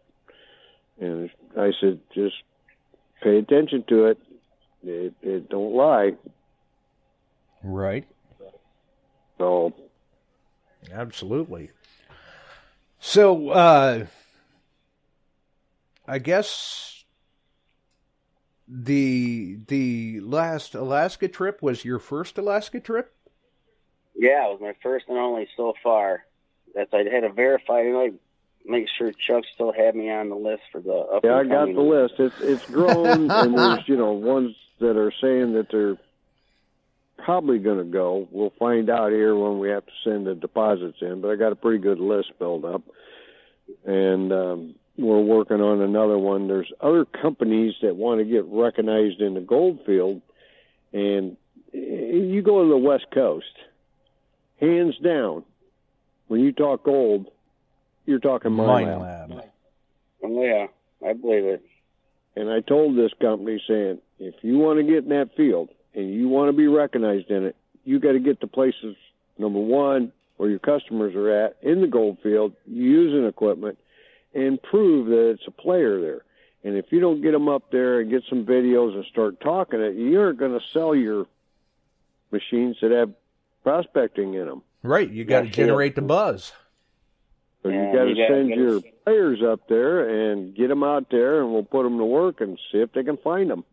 And 1.01 1.31
I 1.57 1.73
said, 1.81 2.01
just 2.15 2.37
pay 3.23 3.39
attention 3.39 3.85
to 3.89 4.07
it. 4.07 4.19
It, 4.85 5.15
it 5.23 5.49
don't 5.49 5.75
lie. 5.75 6.13
Right. 7.63 8.07
So 9.39 9.75
Absolutely. 10.93 11.71
So, 12.99 13.51
uh, 13.51 14.07
I 16.07 16.19
guess 16.19 17.05
the 18.67 19.59
the 19.69 20.21
last 20.21 20.75
Alaska 20.75 21.29
trip 21.29 21.63
was 21.63 21.85
your 21.85 21.99
first 21.99 22.39
Alaska 22.39 22.81
trip. 22.81 23.15
Yeah, 24.15 24.47
it 24.47 24.53
was 24.53 24.61
my 24.61 24.75
first 24.83 25.07
and 25.09 25.19
only 25.19 25.49
so 25.57 25.75
far. 25.83 26.25
That's 26.75 26.93
I 26.93 27.05
had 27.05 27.21
to 27.21 27.33
verify. 27.33 27.83
You 27.83 27.93
know, 27.93 28.01
I 28.01 28.11
make 28.69 28.87
sure 28.97 29.13
Chuck 29.13 29.45
still 29.55 29.73
had 29.73 29.95
me 29.95 30.11
on 30.11 30.29
the 30.29 30.37
list 30.37 30.63
for 30.71 30.81
the. 30.81 30.93
Up 30.93 31.25
Yeah, 31.25 31.37
I 31.37 31.45
got 31.45 31.67
the 31.67 31.81
list. 31.81 32.15
It's 32.19 32.41
it's 32.41 32.67
grown, 32.71 33.31
and 33.31 33.57
there's 33.57 33.89
you 33.89 33.97
know 33.97 34.13
ones 34.13 34.55
that 34.81 34.97
are 34.97 35.13
saying 35.21 35.55
that 35.55 35.69
they're 35.71 35.97
probably 37.17 37.59
going 37.59 37.79
to 37.79 37.85
go. 37.85 38.29
We'll 38.31 38.53
find 38.59 38.89
out 38.91 39.11
here 39.11 39.35
when 39.35 39.59
we 39.59 39.71
have 39.71 39.85
to 39.85 39.93
send 40.05 40.27
the 40.27 40.35
deposits 40.35 40.99
in. 41.01 41.21
But 41.21 41.31
I 41.31 41.37
got 41.37 41.53
a 41.53 41.57
pretty 41.57 41.79
good 41.79 41.99
list 41.99 42.33
built 42.39 42.65
up, 42.65 42.83
and 43.85 44.33
um, 44.33 44.75
we're 44.97 45.21
working 45.21 45.61
on 45.61 45.81
another 45.81 46.19
one. 46.19 46.49
There's 46.49 46.73
other 46.81 47.05
companies 47.05 47.75
that 47.83 47.97
want 47.97 48.21
to 48.21 48.25
get 48.25 48.45
recognized 48.47 49.21
in 49.21 49.35
the 49.35 49.41
gold 49.41 49.81
field, 49.85 50.23
and 50.93 51.37
you 51.73 52.43
go 52.45 52.63
to 52.63 52.69
the 52.69 52.77
West 52.77 53.07
Coast, 53.13 53.47
hands 54.61 54.97
down. 54.99 55.45
When 56.29 56.41
you 56.41 56.53
talk 56.53 56.85
gold, 56.85 57.31
you're 58.09 58.19
talking 58.19 58.53
mine 58.53 58.87
Mine 58.87 59.01
lab. 59.01 59.31
lab. 59.31 59.45
Oh, 60.25 60.43
yeah, 60.43 60.67
I 61.07 61.13
believe 61.13 61.45
it. 61.45 61.63
And 62.35 62.51
I 62.51 62.61
told 62.61 62.97
this 62.97 63.13
company 63.21 63.63
saying, 63.69 63.99
if 64.19 64.35
you 64.43 64.59
want 64.59 64.79
to 64.79 64.83
get 64.85 65.05
in 65.05 65.11
that 65.11 65.37
field 65.37 65.69
and 65.95 66.13
you 66.13 66.29
want 66.29 66.49
to 66.49 66.57
be 66.57 66.67
recognized 66.67 67.31
in 67.31 67.45
it, 67.45 67.57
you 67.85 68.01
got 68.01 68.13
to 68.13 68.19
get 68.21 68.41
to 68.41 68.47
places, 68.47 68.97
number 69.39 69.59
one, 69.61 70.13
where 70.37 70.49
your 70.49 70.59
customers 70.59 71.15
are 71.15 71.31
at 71.31 71.57
in 71.63 71.81
the 71.81 71.87
gold 71.87 72.19
field, 72.23 72.53
using 72.67 73.27
equipment, 73.27 73.79
and 74.35 74.63
prove 74.63 75.07
that 75.09 75.31
it's 75.31 75.47
a 75.47 75.51
player 75.51 76.01
there. 76.01 76.23
And 76.65 76.77
if 76.77 76.87
you 76.91 77.01
don't 77.01 77.23
get 77.23 77.33
them 77.33 77.49
up 77.49 77.71
there 77.71 78.01
and 78.01 78.11
get 78.11 78.23
some 78.29 78.45
videos 78.45 78.95
and 78.95 79.05
start 79.07 79.41
talking 79.41 79.81
it, 79.81 79.95
you 79.95 80.21
aren't 80.21 80.39
going 80.39 80.59
to 80.59 80.65
sell 80.73 80.95
your 80.95 81.27
machines 82.31 82.77
that 82.83 82.91
have 82.91 83.11
prospecting 83.63 84.35
in 84.35 84.47
them. 84.47 84.63
Right. 84.83 85.09
You 85.11 85.25
got 85.25 85.43
to 85.43 85.49
generate 85.49 85.95
the 85.95 86.03
buzz. 86.03 86.53
So 87.63 87.71
you 87.71 87.93
got 87.93 88.05
to 88.05 88.15
send 88.29 88.51
your 88.51 88.81
players 89.05 89.41
up 89.43 89.69
there 89.69 90.31
and 90.31 90.55
get 90.55 90.69
them 90.69 90.85
out 90.85 91.11
there, 91.11 91.41
and 91.41 91.53
we'll 91.53 91.65
put 91.65 91.83
them 91.83 91.99
to 91.99 92.05
work 92.05 92.41
and 92.41 92.59
see 92.71 92.79
if 92.79 92.93
they 92.93 93.03
can 93.03 93.17
find 93.17 93.51
them. 93.51 93.65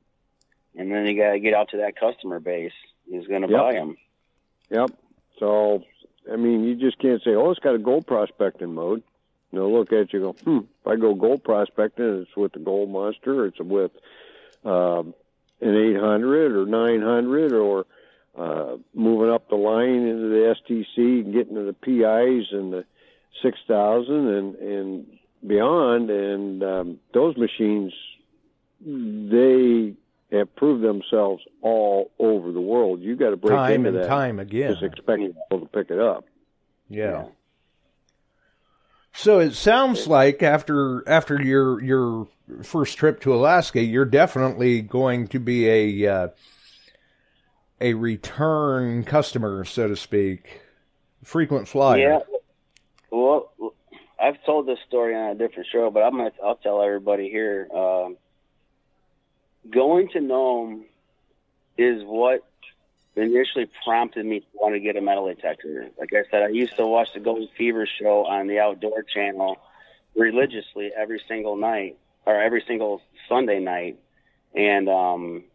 And 0.75 0.91
then 0.91 1.05
you 1.05 1.15
got 1.15 1.31
to 1.31 1.39
get 1.39 1.53
out 1.53 1.69
to 1.69 1.77
that 1.77 1.95
customer 1.95 2.39
base 2.39 2.73
who's 3.09 3.27
going 3.27 3.43
to 3.43 3.47
Yep. 3.47 3.59
buy 3.59 3.73
them. 3.73 3.97
Yep. 4.71 4.91
So, 5.39 5.83
I 6.31 6.35
mean, 6.35 6.63
you 6.63 6.75
just 6.75 6.97
can't 6.99 7.21
say, 7.23 7.35
oh, 7.35 7.51
it's 7.51 7.59
got 7.59 7.75
a 7.75 7.79
gold 7.79 8.07
prospecting 8.07 8.73
mode. 8.73 9.03
They'll 9.53 9.71
look 9.71 9.93
at 9.93 10.11
you 10.11 10.25
and 10.27 10.35
go, 10.35 10.43
hmm, 10.43 10.65
if 10.81 10.87
I 10.87 10.95
go 10.97 11.13
gold 11.13 11.43
prospecting, 11.43 12.23
it's 12.23 12.35
with 12.35 12.53
the 12.53 12.59
gold 12.59 12.89
monster, 12.89 13.43
or 13.43 13.45
it's 13.47 13.59
with 13.59 13.91
um, 14.65 15.13
an 15.61 15.75
800 15.75 16.55
or 16.57 16.65
900 16.65 17.53
or 17.53 17.85
uh, 18.37 18.77
moving 18.93 19.29
up 19.31 19.47
the 19.47 19.55
line 19.55 20.07
into 20.07 20.27
the 20.27 20.55
SDC 20.69 21.23
and 21.23 21.33
getting 21.33 21.55
to 21.55 21.63
the 21.63 21.73
PIs 21.73 22.51
and 22.51 22.73
the 22.73 22.85
6000 23.41 24.13
and, 24.27 24.55
and 24.55 25.05
beyond. 25.45 26.09
And 26.09 26.63
um, 26.63 26.99
those 27.13 27.35
machines, 27.37 27.93
they 28.85 29.93
have 30.31 30.55
proved 30.55 30.83
themselves 30.83 31.43
all 31.61 32.11
over 32.19 32.51
the 32.51 32.61
world. 32.61 33.01
You 33.01 33.15
got 33.15 33.29
to 33.31 33.37
break 33.37 33.55
Time 33.55 33.85
into 33.85 33.89
and 33.89 33.97
that. 33.99 34.07
time 34.07 34.39
again. 34.39 34.71
Just 34.71 34.83
expect 34.83 35.21
people 35.21 35.59
to 35.59 35.65
pick 35.67 35.89
it 35.89 35.99
up. 35.99 36.25
Yeah. 36.89 37.25
So 39.13 39.39
it 39.39 39.53
sounds 39.53 40.07
like 40.07 40.43
after 40.43 41.07
after 41.07 41.41
your 41.41 41.81
your 41.81 42.27
first 42.63 42.97
trip 42.97 43.21
to 43.21 43.33
Alaska, 43.33 43.81
you're 43.81 44.03
definitely 44.03 44.81
going 44.81 45.27
to 45.29 45.39
be 45.39 45.67
a 46.03 46.13
uh, 46.13 46.27
a 47.79 47.93
return 47.93 49.05
customer, 49.05 49.63
so 49.63 49.87
to 49.87 49.95
speak, 49.95 50.61
frequent 51.23 51.67
flyer. 51.69 51.97
Yeah. 51.97 52.19
Well, 53.15 53.49
I've 54.19 54.43
told 54.45 54.67
this 54.67 54.79
story 54.89 55.15
on 55.15 55.29
a 55.29 55.35
different 55.35 55.69
show, 55.71 55.89
but 55.89 56.01
I'm 56.01 56.17
gonna 56.17 56.31
I'll 56.43 56.57
tell 56.57 56.81
everybody 56.81 57.29
here. 57.29 57.65
Um, 57.73 58.17
going 59.69 60.09
to 60.09 60.19
Nome 60.19 60.83
is 61.77 62.03
what 62.03 62.43
initially 63.15 63.69
prompted 63.85 64.25
me 64.25 64.41
to 64.41 64.45
want 64.53 64.75
to 64.75 64.81
get 64.81 64.97
a 64.97 65.01
metal 65.01 65.27
detector. 65.27 65.87
Like 65.97 66.09
I 66.13 66.29
said, 66.29 66.43
I 66.43 66.49
used 66.49 66.75
to 66.75 66.85
watch 66.85 67.07
the 67.13 67.21
Gold 67.21 67.49
Fever 67.57 67.87
show 67.87 68.25
on 68.25 68.47
the 68.47 68.59
Outdoor 68.59 69.03
Channel 69.03 69.59
religiously 70.13 70.91
every 70.93 71.21
single 71.25 71.55
night 71.55 71.97
or 72.25 72.41
every 72.41 72.65
single 72.67 73.01
Sunday 73.29 73.59
night, 73.59 73.97
and 74.53 74.89
um, 74.89 75.45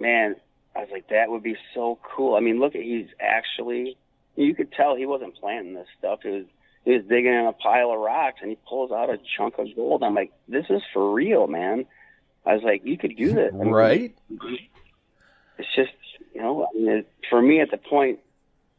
man, 0.00 0.34
I 0.74 0.80
was 0.80 0.88
like, 0.90 1.08
that 1.10 1.30
would 1.30 1.44
be 1.44 1.56
so 1.72 2.00
cool. 2.02 2.34
I 2.34 2.40
mean, 2.40 2.58
look 2.58 2.74
at 2.74 2.82
he's 2.82 3.06
actually 3.20 3.96
you 4.34 4.54
could 4.54 4.72
tell 4.72 4.96
he 4.96 5.06
wasn't 5.06 5.36
planning 5.36 5.74
this 5.74 5.86
stuff. 5.98 6.20
He 6.22 6.30
was 6.30 6.44
he 6.86 6.92
was 6.92 7.02
digging 7.02 7.34
in 7.34 7.46
a 7.46 7.52
pile 7.52 7.90
of 7.90 7.98
rocks 7.98 8.38
and 8.40 8.48
he 8.48 8.56
pulls 8.66 8.92
out 8.92 9.10
a 9.10 9.18
chunk 9.36 9.58
of 9.58 9.66
gold. 9.74 10.04
I'm 10.04 10.14
like, 10.14 10.32
this 10.48 10.66
is 10.70 10.80
for 10.94 11.12
real, 11.12 11.48
man. 11.48 11.84
I 12.46 12.54
was 12.54 12.62
like, 12.62 12.82
you 12.84 12.96
could 12.96 13.16
do 13.16 13.34
this, 13.34 13.52
I 13.52 13.56
mean, 13.56 13.72
Right? 13.72 14.16
It's 15.58 15.68
just 15.74 15.90
you 16.32 16.40
know, 16.40 16.64
I 16.64 16.78
mean, 16.78 16.88
it, 16.88 17.10
for 17.28 17.42
me 17.42 17.60
at 17.60 17.70
the 17.70 17.76
point 17.76 18.20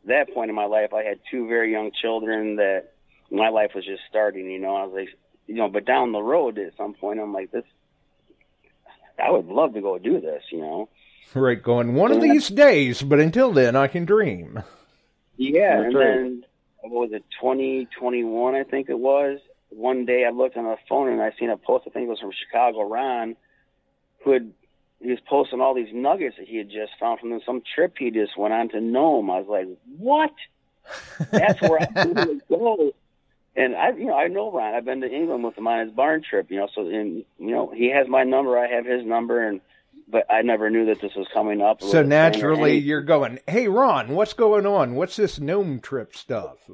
that 0.05 0.33
point 0.33 0.49
in 0.49 0.55
my 0.55 0.65
life, 0.65 0.93
I 0.93 1.03
had 1.03 1.19
two 1.29 1.47
very 1.49 1.71
young 1.71 1.91
children 1.91 2.55
that 2.55 2.93
my 3.29 3.49
life 3.49 3.71
was 3.75 3.85
just 3.85 4.03
starting. 4.09 4.49
You 4.49 4.59
know, 4.59 4.75
I 4.77 4.85
was 4.85 4.93
like, 4.93 5.09
you 5.47 5.55
know, 5.55 5.67
but 5.67 5.85
down 5.85 6.13
the 6.13 6.21
road 6.21 6.57
at 6.57 6.77
some 6.77 6.93
point, 6.93 7.19
I'm 7.19 7.33
like, 7.33 7.51
this. 7.51 7.65
I 9.21 9.31
would 9.31 9.47
love 9.47 9.73
to 9.73 9.81
go 9.81 9.97
do 9.97 10.21
this, 10.21 10.43
you 10.51 10.59
know. 10.59 10.87
Right, 11.33 11.61
going 11.61 11.93
one 11.93 12.11
of 12.13 12.21
these 12.21 12.47
days, 12.47 13.01
but 13.01 13.19
until 13.19 13.51
then, 13.51 13.75
I 13.75 13.87
can 13.87 14.05
dream. 14.05 14.63
Yeah, 15.35 15.81
That's 15.81 15.85
and 15.87 15.95
right. 15.95 16.05
then 16.05 16.43
what 16.81 17.09
was 17.09 17.11
it, 17.13 17.23
twenty 17.39 17.87
twenty 17.99 18.23
one? 18.23 18.55
I 18.55 18.63
think 18.63 18.89
it 18.89 18.99
was. 18.99 19.39
One 19.69 20.05
day 20.05 20.25
I 20.25 20.31
looked 20.31 20.55
on 20.55 20.63
my 20.63 20.77
phone 20.87 21.09
and 21.09 21.21
I 21.21 21.31
seen 21.37 21.49
a 21.49 21.57
post. 21.57 21.85
I 21.87 21.89
think 21.89 22.07
it 22.07 22.09
was 22.09 22.19
from 22.19 22.31
Chicago 22.31 22.87
Ron, 22.87 23.35
who 24.23 24.31
had 24.31 24.53
he 24.99 25.09
was 25.09 25.19
posting 25.27 25.61
all 25.61 25.75
these 25.75 25.93
nuggets 25.93 26.37
that 26.37 26.47
he 26.47 26.57
had 26.57 26.69
just 26.69 26.93
found 26.99 27.19
from 27.19 27.39
some 27.45 27.61
trip 27.75 27.95
he 27.97 28.09
just 28.09 28.37
went 28.37 28.53
on 28.53 28.69
to 28.69 28.81
Nome. 28.81 29.29
I 29.29 29.39
was 29.39 29.47
like, 29.47 29.67
what? 29.97 30.33
That's 31.31 31.61
where 31.61 31.81
I 31.81 31.87
want 32.05 32.17
to 32.17 32.41
go. 32.49 32.93
And 33.55 33.75
I, 33.75 33.91
you 33.91 34.05
know, 34.05 34.17
I 34.17 34.27
know 34.27 34.51
Ron. 34.51 34.73
I've 34.73 34.85
been 34.85 35.01
to 35.01 35.11
England 35.11 35.43
with 35.43 35.57
him 35.57 35.67
on 35.67 35.85
his 35.85 35.95
barn 35.95 36.23
trip. 36.27 36.49
You 36.49 36.57
know, 36.57 36.67
so 36.73 36.81
and 36.87 37.25
you 37.39 37.51
know 37.51 37.71
he 37.75 37.89
has 37.91 38.07
my 38.07 38.23
number. 38.23 38.57
I 38.57 38.67
have 38.67 38.85
his 38.85 39.05
number, 39.05 39.47
and 39.47 39.61
but 40.07 40.25
I 40.29 40.41
never 40.41 40.69
knew 40.69 40.85
that 40.85 41.01
this 41.01 41.15
was 41.15 41.27
coming 41.33 41.61
up. 41.61 41.81
So 41.81 42.03
naturally, 42.03 42.77
you're 42.77 43.01
going, 43.01 43.39
hey, 43.47 43.67
Ron, 43.67 44.15
what's 44.15 44.33
going 44.33 44.65
on? 44.65 44.95
What's 44.95 45.15
this 45.15 45.39
Nome 45.39 45.79
trip 45.79 46.15
stuff? 46.15 46.69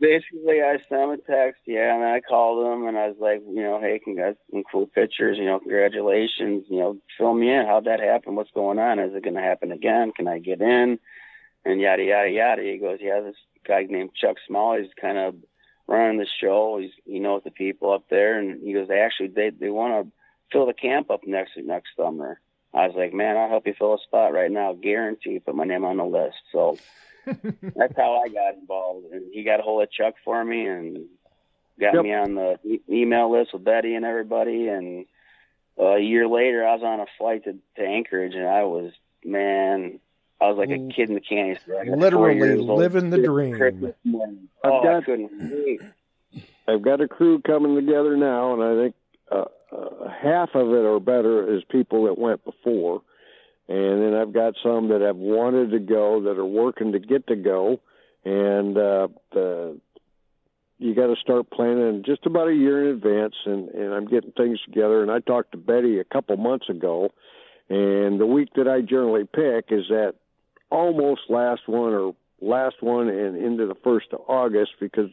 basically 0.00 0.62
I 0.62 0.78
sent 0.88 1.02
him 1.02 1.10
a 1.10 1.16
text, 1.18 1.62
yeah, 1.66 1.94
and 1.94 2.04
I 2.04 2.20
called 2.20 2.66
him 2.66 2.86
and 2.86 2.96
I 2.96 3.08
was 3.08 3.16
like, 3.20 3.42
you 3.46 3.62
know, 3.62 3.80
hey, 3.80 3.98
can 3.98 4.14
congrats, 4.14 4.38
some 4.50 4.62
cool 4.70 4.86
pictures, 4.86 5.38
you 5.38 5.44
know, 5.44 5.58
congratulations, 5.58 6.64
you 6.68 6.78
know, 6.78 6.98
fill 7.16 7.34
me 7.34 7.52
in. 7.52 7.66
How'd 7.66 7.84
that 7.84 8.00
happen? 8.00 8.36
What's 8.36 8.50
going 8.52 8.78
on? 8.78 8.98
Is 8.98 9.14
it 9.14 9.24
going 9.24 9.34
to 9.36 9.42
happen 9.42 9.72
again? 9.72 10.12
Can 10.12 10.28
I 10.28 10.38
get 10.38 10.60
in? 10.60 10.98
And 11.64 11.80
yada 11.80 12.02
yada 12.02 12.30
yada. 12.30 12.62
He 12.62 12.78
goes, 12.78 12.98
yeah, 13.00 13.20
this 13.20 13.36
guy 13.66 13.86
named 13.88 14.14
Chuck 14.14 14.36
Small, 14.46 14.78
he's 14.78 14.90
kind 14.98 15.18
of 15.18 15.34
running 15.86 16.18
the 16.18 16.26
show. 16.40 16.78
He's 16.80 16.92
he 17.04 17.18
knows 17.18 17.42
the 17.44 17.50
people 17.50 17.92
up 17.92 18.04
there, 18.08 18.38
and 18.38 18.62
he 18.62 18.72
goes, 18.72 18.88
they 18.88 19.00
actually 19.00 19.28
they 19.28 19.50
they 19.50 19.68
want 19.68 20.06
to 20.06 20.12
fill 20.52 20.66
the 20.66 20.72
camp 20.72 21.10
up 21.10 21.20
next 21.26 21.52
next 21.56 21.90
summer. 21.96 22.40
I 22.74 22.86
was 22.86 22.94
like, 22.96 23.14
man, 23.14 23.36
I'll 23.36 23.48
help 23.48 23.66
you 23.66 23.74
fill 23.78 23.94
a 23.94 23.98
spot 23.98 24.32
right 24.32 24.50
now, 24.50 24.72
guarantee. 24.74 25.38
Put 25.38 25.54
my 25.54 25.64
name 25.64 25.84
on 25.84 25.96
the 25.96 26.04
list. 26.04 26.36
So 26.52 26.76
that's 27.26 27.96
how 27.96 28.22
I 28.24 28.28
got 28.28 28.54
involved. 28.60 29.06
And 29.12 29.24
he 29.32 29.42
got 29.42 29.60
a 29.60 29.62
hold 29.62 29.82
of 29.82 29.90
Chuck 29.90 30.14
for 30.24 30.44
me 30.44 30.66
and 30.66 31.06
got 31.80 31.94
Yep. 31.94 32.02
me 32.04 32.12
on 32.14 32.34
the 32.34 32.58
e- 32.64 32.80
email 32.88 33.30
list 33.32 33.52
with 33.52 33.64
Betty 33.64 33.94
and 33.94 34.04
everybody. 34.04 34.68
And 34.68 35.06
uh, 35.80 35.94
a 35.96 36.00
year 36.00 36.28
later, 36.28 36.66
I 36.66 36.74
was 36.74 36.82
on 36.84 37.00
a 37.00 37.06
flight 37.16 37.44
to, 37.44 37.52
to 37.76 37.82
Anchorage, 37.82 38.34
and 38.34 38.46
I 38.46 38.64
was 38.64 38.92
man, 39.24 39.98
I 40.40 40.48
was 40.48 40.58
like 40.58 40.70
a 40.70 40.88
kid 40.94 41.08
in 41.08 41.14
the 41.14 41.20
candy 41.20 41.58
store. 41.62 41.80
I 41.80 41.84
Literally 41.96 42.56
living 42.56 43.10
the 43.10 43.18
dream. 43.18 43.56
Christmas 43.56 43.94
morning. 44.04 44.48
I've 44.62 44.72
Oh, 44.72 44.80
I 44.80 44.84
got- 44.84 45.04
couldn't 45.06 45.30
wait. 45.32 45.80
I've 46.68 46.82
got 46.82 47.00
a 47.00 47.08
crew 47.08 47.40
coming 47.40 47.74
together 47.76 48.14
now, 48.16 48.52
and 48.52 48.62
I 48.62 48.82
think 48.84 48.94
uh, 49.32 49.44
uh, 49.70 50.08
half 50.08 50.50
of 50.54 50.68
it 50.68 50.84
or 50.84 51.00
better 51.00 51.54
is 51.56 51.62
people 51.70 52.04
that 52.04 52.18
went 52.18 52.44
before, 52.44 53.02
and 53.68 54.02
then 54.02 54.14
I've 54.14 54.32
got 54.32 54.54
some 54.62 54.88
that 54.88 55.00
have 55.00 55.16
wanted 55.16 55.70
to 55.72 55.78
go 55.78 56.22
that 56.22 56.38
are 56.38 56.44
working 56.44 56.92
to 56.92 56.98
get 56.98 57.26
to 57.26 57.36
go, 57.36 57.80
and 58.24 58.76
uh, 58.76 59.08
the 59.32 59.80
you 60.78 60.94
got 60.94 61.08
to 61.08 61.16
start 61.16 61.50
planning 61.50 62.04
just 62.06 62.24
about 62.24 62.48
a 62.48 62.54
year 62.54 62.88
in 62.88 62.96
advance, 62.96 63.34
and 63.44 63.68
and 63.70 63.92
I'm 63.92 64.06
getting 64.06 64.32
things 64.32 64.58
together. 64.64 65.02
And 65.02 65.10
I 65.10 65.18
talked 65.20 65.52
to 65.52 65.58
Betty 65.58 65.98
a 65.98 66.04
couple 66.04 66.36
months 66.36 66.68
ago, 66.68 67.10
and 67.68 68.18
the 68.18 68.26
week 68.26 68.50
that 68.56 68.68
I 68.68 68.80
generally 68.80 69.24
pick 69.24 69.66
is 69.70 69.88
that 69.88 70.14
almost 70.70 71.22
last 71.28 71.62
one 71.66 71.92
or 71.92 72.14
last 72.40 72.76
one 72.80 73.08
and 73.08 73.36
into 73.36 73.66
the 73.66 73.74
first 73.82 74.06
of 74.12 74.20
August 74.28 74.72
because 74.80 75.10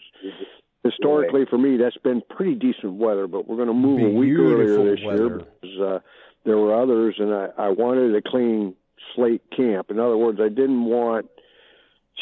historically 0.85 1.45
for 1.49 1.57
me 1.57 1.77
that's 1.77 1.97
been 1.97 2.21
pretty 2.29 2.53
decent 2.55 2.93
weather 2.93 3.27
but 3.27 3.47
we're 3.47 3.55
going 3.55 3.67
to 3.67 3.73
move 3.73 4.01
a 4.01 4.09
week 4.09 4.37
earlier 4.37 4.77
Beautiful 4.77 4.85
this 4.85 4.99
year 5.01 5.29
because 5.61 5.79
uh, 5.79 5.99
there 6.45 6.57
were 6.57 6.79
others 6.79 7.15
and 7.17 7.33
I, 7.33 7.47
I 7.57 7.69
wanted 7.69 8.15
a 8.15 8.21
clean 8.21 8.75
slate 9.15 9.41
camp. 9.55 9.89
In 9.89 9.99
other 9.99 10.17
words 10.17 10.39
I 10.39 10.49
didn't 10.49 10.85
want 10.85 11.27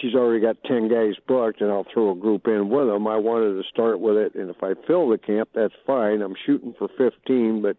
she's 0.01 0.15
already 0.15 0.41
got 0.41 0.63
10 0.63 0.87
guys 0.87 1.15
booked 1.27 1.61
and 1.61 1.69
I'll 1.71 1.85
throw 1.93 2.11
a 2.11 2.15
group 2.15 2.47
in 2.47 2.69
with 2.69 2.87
them. 2.87 3.05
I 3.05 3.17
wanted 3.17 3.61
to 3.61 3.67
start 3.69 3.99
with 3.99 4.15
it 4.15 4.35
and 4.35 4.49
if 4.49 4.63
I 4.63 4.73
fill 4.87 5.09
the 5.09 5.17
camp 5.17 5.49
that's 5.53 5.73
fine. 5.85 6.21
I'm 6.21 6.35
shooting 6.45 6.73
for 6.77 6.87
15 6.97 7.61
but 7.61 7.77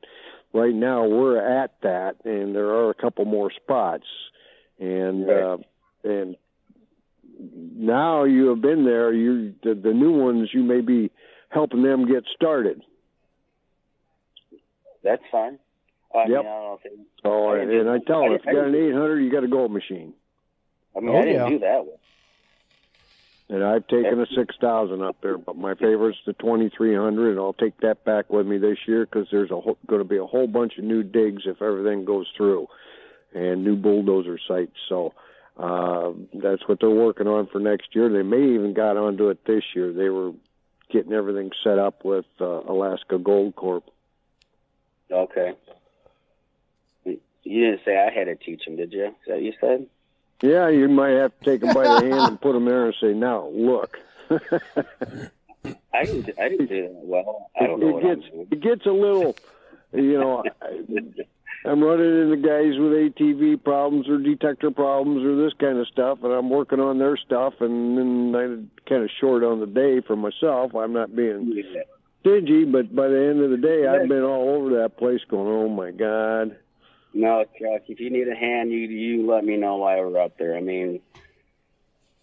right 0.52 0.74
now 0.74 1.06
we're 1.06 1.38
at 1.38 1.72
that 1.82 2.16
and 2.24 2.54
there 2.54 2.68
are 2.68 2.90
a 2.90 2.94
couple 2.94 3.24
more 3.24 3.50
spots. 3.50 4.06
And 4.78 5.26
Right. 5.26 5.42
uh 5.42 5.56
and 6.04 6.36
now 7.40 8.24
you 8.24 8.48
have 8.48 8.60
been 8.60 8.84
there 8.84 9.12
you 9.12 9.54
the, 9.62 9.74
the 9.74 9.92
new 9.92 10.12
ones 10.12 10.48
you 10.52 10.62
may 10.62 10.80
be 10.80 11.10
helping 11.50 11.82
them 11.82 12.06
get 12.06 12.24
started 12.34 12.80
That's 15.02 15.22
fine. 15.30 15.58
I 16.14 16.24
mean, 16.24 16.30
Yep. 16.32 16.40
I 16.40 16.42
don't 16.42 16.44
know 16.44 16.78
if 16.80 16.86
it, 16.92 16.98
so 17.22 17.46
I 17.48 17.58
and, 17.58 17.70
didn't- 17.70 17.88
i 17.88 17.98
tell 18.06 18.22
them 18.22 18.32
if 18.32 18.44
you 18.46 18.52
got 18.52 18.66
an 18.68 18.74
800 18.74 19.18
you 19.20 19.30
got 19.32 19.44
a 19.44 19.48
gold 19.48 19.72
machine 19.72 20.14
I 20.96 21.00
mean, 21.00 21.10
Oh, 21.10 21.18
I 21.18 21.24
didn't 21.24 21.40
yeah. 21.42 21.48
do 21.48 21.58
that 21.60 21.84
one. 21.86 21.98
and 23.50 23.64
i've 23.64 23.86
taken 23.88 24.20
a 24.20 24.26
6000 24.26 25.02
up 25.02 25.16
there 25.22 25.36
but 25.38 25.56
my 25.56 25.74
favorite's 25.74 26.18
the 26.24 26.32
2300 26.34 27.30
and 27.32 27.38
i'll 27.40 27.52
take 27.52 27.76
that 27.80 28.04
back 28.04 28.30
with 28.30 28.46
me 28.46 28.58
this 28.58 28.78
year 28.86 29.04
because 29.06 29.26
there's 29.30 29.50
a 29.50 29.60
whole, 29.60 29.76
going 29.86 30.00
to 30.00 30.08
be 30.08 30.16
a 30.18 30.24
whole 30.24 30.46
bunch 30.46 30.78
of 30.78 30.84
new 30.84 31.02
digs 31.02 31.42
if 31.46 31.60
everything 31.60 32.04
goes 32.04 32.26
through 32.36 32.66
and 33.34 33.64
new 33.64 33.74
bulldozer 33.76 34.38
sites 34.48 34.76
so 34.88 35.12
uh 35.56 36.10
that's 36.34 36.66
what 36.66 36.80
they're 36.80 36.90
working 36.90 37.26
on 37.28 37.46
for 37.46 37.60
next 37.60 37.94
year 37.94 38.08
they 38.08 38.22
may 38.22 38.42
even 38.54 38.74
got 38.74 38.96
onto 38.96 39.28
it 39.28 39.44
this 39.44 39.62
year 39.74 39.92
they 39.92 40.08
were 40.08 40.32
getting 40.90 41.12
everything 41.12 41.50
set 41.62 41.78
up 41.78 42.04
with 42.04 42.26
uh, 42.40 42.44
alaska 42.44 43.18
gold 43.18 43.54
corp 43.54 43.84
Okay. 45.10 45.52
You 47.04 47.20
didn't 47.44 47.80
say 47.84 47.96
I 47.96 48.10
had 48.10 48.24
to 48.24 48.36
teach 48.36 48.66
him, 48.66 48.76
did 48.76 48.92
you? 48.92 49.06
Is 49.06 49.12
that 49.26 49.34
what 49.34 49.42
you 49.42 49.52
said? 49.60 49.86
Yeah, 50.42 50.68
you 50.68 50.88
might 50.88 51.10
have 51.10 51.38
to 51.38 51.44
take 51.44 51.60
them 51.60 51.74
by 51.74 51.84
the 51.84 52.06
hand 52.06 52.28
and 52.28 52.40
put 52.40 52.52
them 52.54 52.64
there 52.64 52.86
and 52.86 52.94
say, 53.00 53.12
"Now 53.12 53.46
look." 53.48 53.98
I 54.30 56.04
didn't. 56.04 56.30
I 56.38 56.48
didn't 56.48 56.66
do 56.66 56.82
that 56.82 57.00
well. 57.02 57.50
I 57.58 57.66
don't 57.66 57.80
know 57.80 57.88
it 57.88 57.94
what 57.94 58.02
gets 58.02 58.22
it 58.50 58.60
gets 58.60 58.86
a 58.86 58.90
little, 58.90 59.36
you 59.92 60.18
know. 60.18 60.42
I'm 61.66 61.82
running 61.82 62.20
into 62.22 62.36
guys 62.36 62.78
with 62.78 62.92
ATV 62.92 63.64
problems 63.64 64.06
or 64.08 64.18
detector 64.18 64.70
problems 64.70 65.24
or 65.24 65.34
this 65.42 65.54
kind 65.58 65.78
of 65.78 65.86
stuff, 65.88 66.18
and 66.22 66.32
I'm 66.32 66.50
working 66.50 66.78
on 66.78 66.98
their 66.98 67.16
stuff, 67.16 67.54
and 67.60 67.96
then 67.96 68.34
I'm 68.38 68.70
kind 68.86 69.02
of 69.02 69.10
short 69.18 69.42
on 69.42 69.60
the 69.60 69.66
day 69.66 70.02
for 70.06 70.14
myself. 70.14 70.74
I'm 70.74 70.92
not 70.92 71.16
being 71.16 71.62
stingy, 72.20 72.64
but 72.64 72.94
by 72.94 73.08
the 73.08 73.18
end 73.30 73.40
of 73.42 73.50
the 73.50 73.56
day, 73.56 73.86
I've 73.86 74.08
been 74.08 74.22
all 74.22 74.50
over 74.56 74.80
that 74.82 74.98
place, 74.98 75.20
going, 75.28 75.48
"Oh 75.48 75.68
my 75.68 75.90
God." 75.90 76.56
No, 77.14 77.44
Chuck. 77.58 77.82
If 77.88 77.98
you 78.00 78.10
need 78.10 78.28
a 78.28 78.34
hand, 78.34 78.70
you 78.70 78.80
you 78.80 79.26
let 79.26 79.44
me 79.44 79.56
know 79.56 79.76
while 79.76 80.10
we're 80.10 80.20
up 80.20 80.36
there. 80.36 80.56
I 80.56 80.60
mean, 80.60 81.00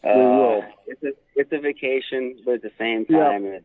uh, 0.04 0.14
We 0.16 0.22
will. 0.22 0.64
it's 0.86 1.04
a 1.04 1.14
it's 1.36 1.52
a 1.52 1.60
vacation, 1.60 2.38
but 2.46 2.56
at 2.56 2.62
the 2.62 2.72
same 2.78 3.06
Yeah. 3.10 3.24
time, 3.30 3.46
it, 3.46 3.64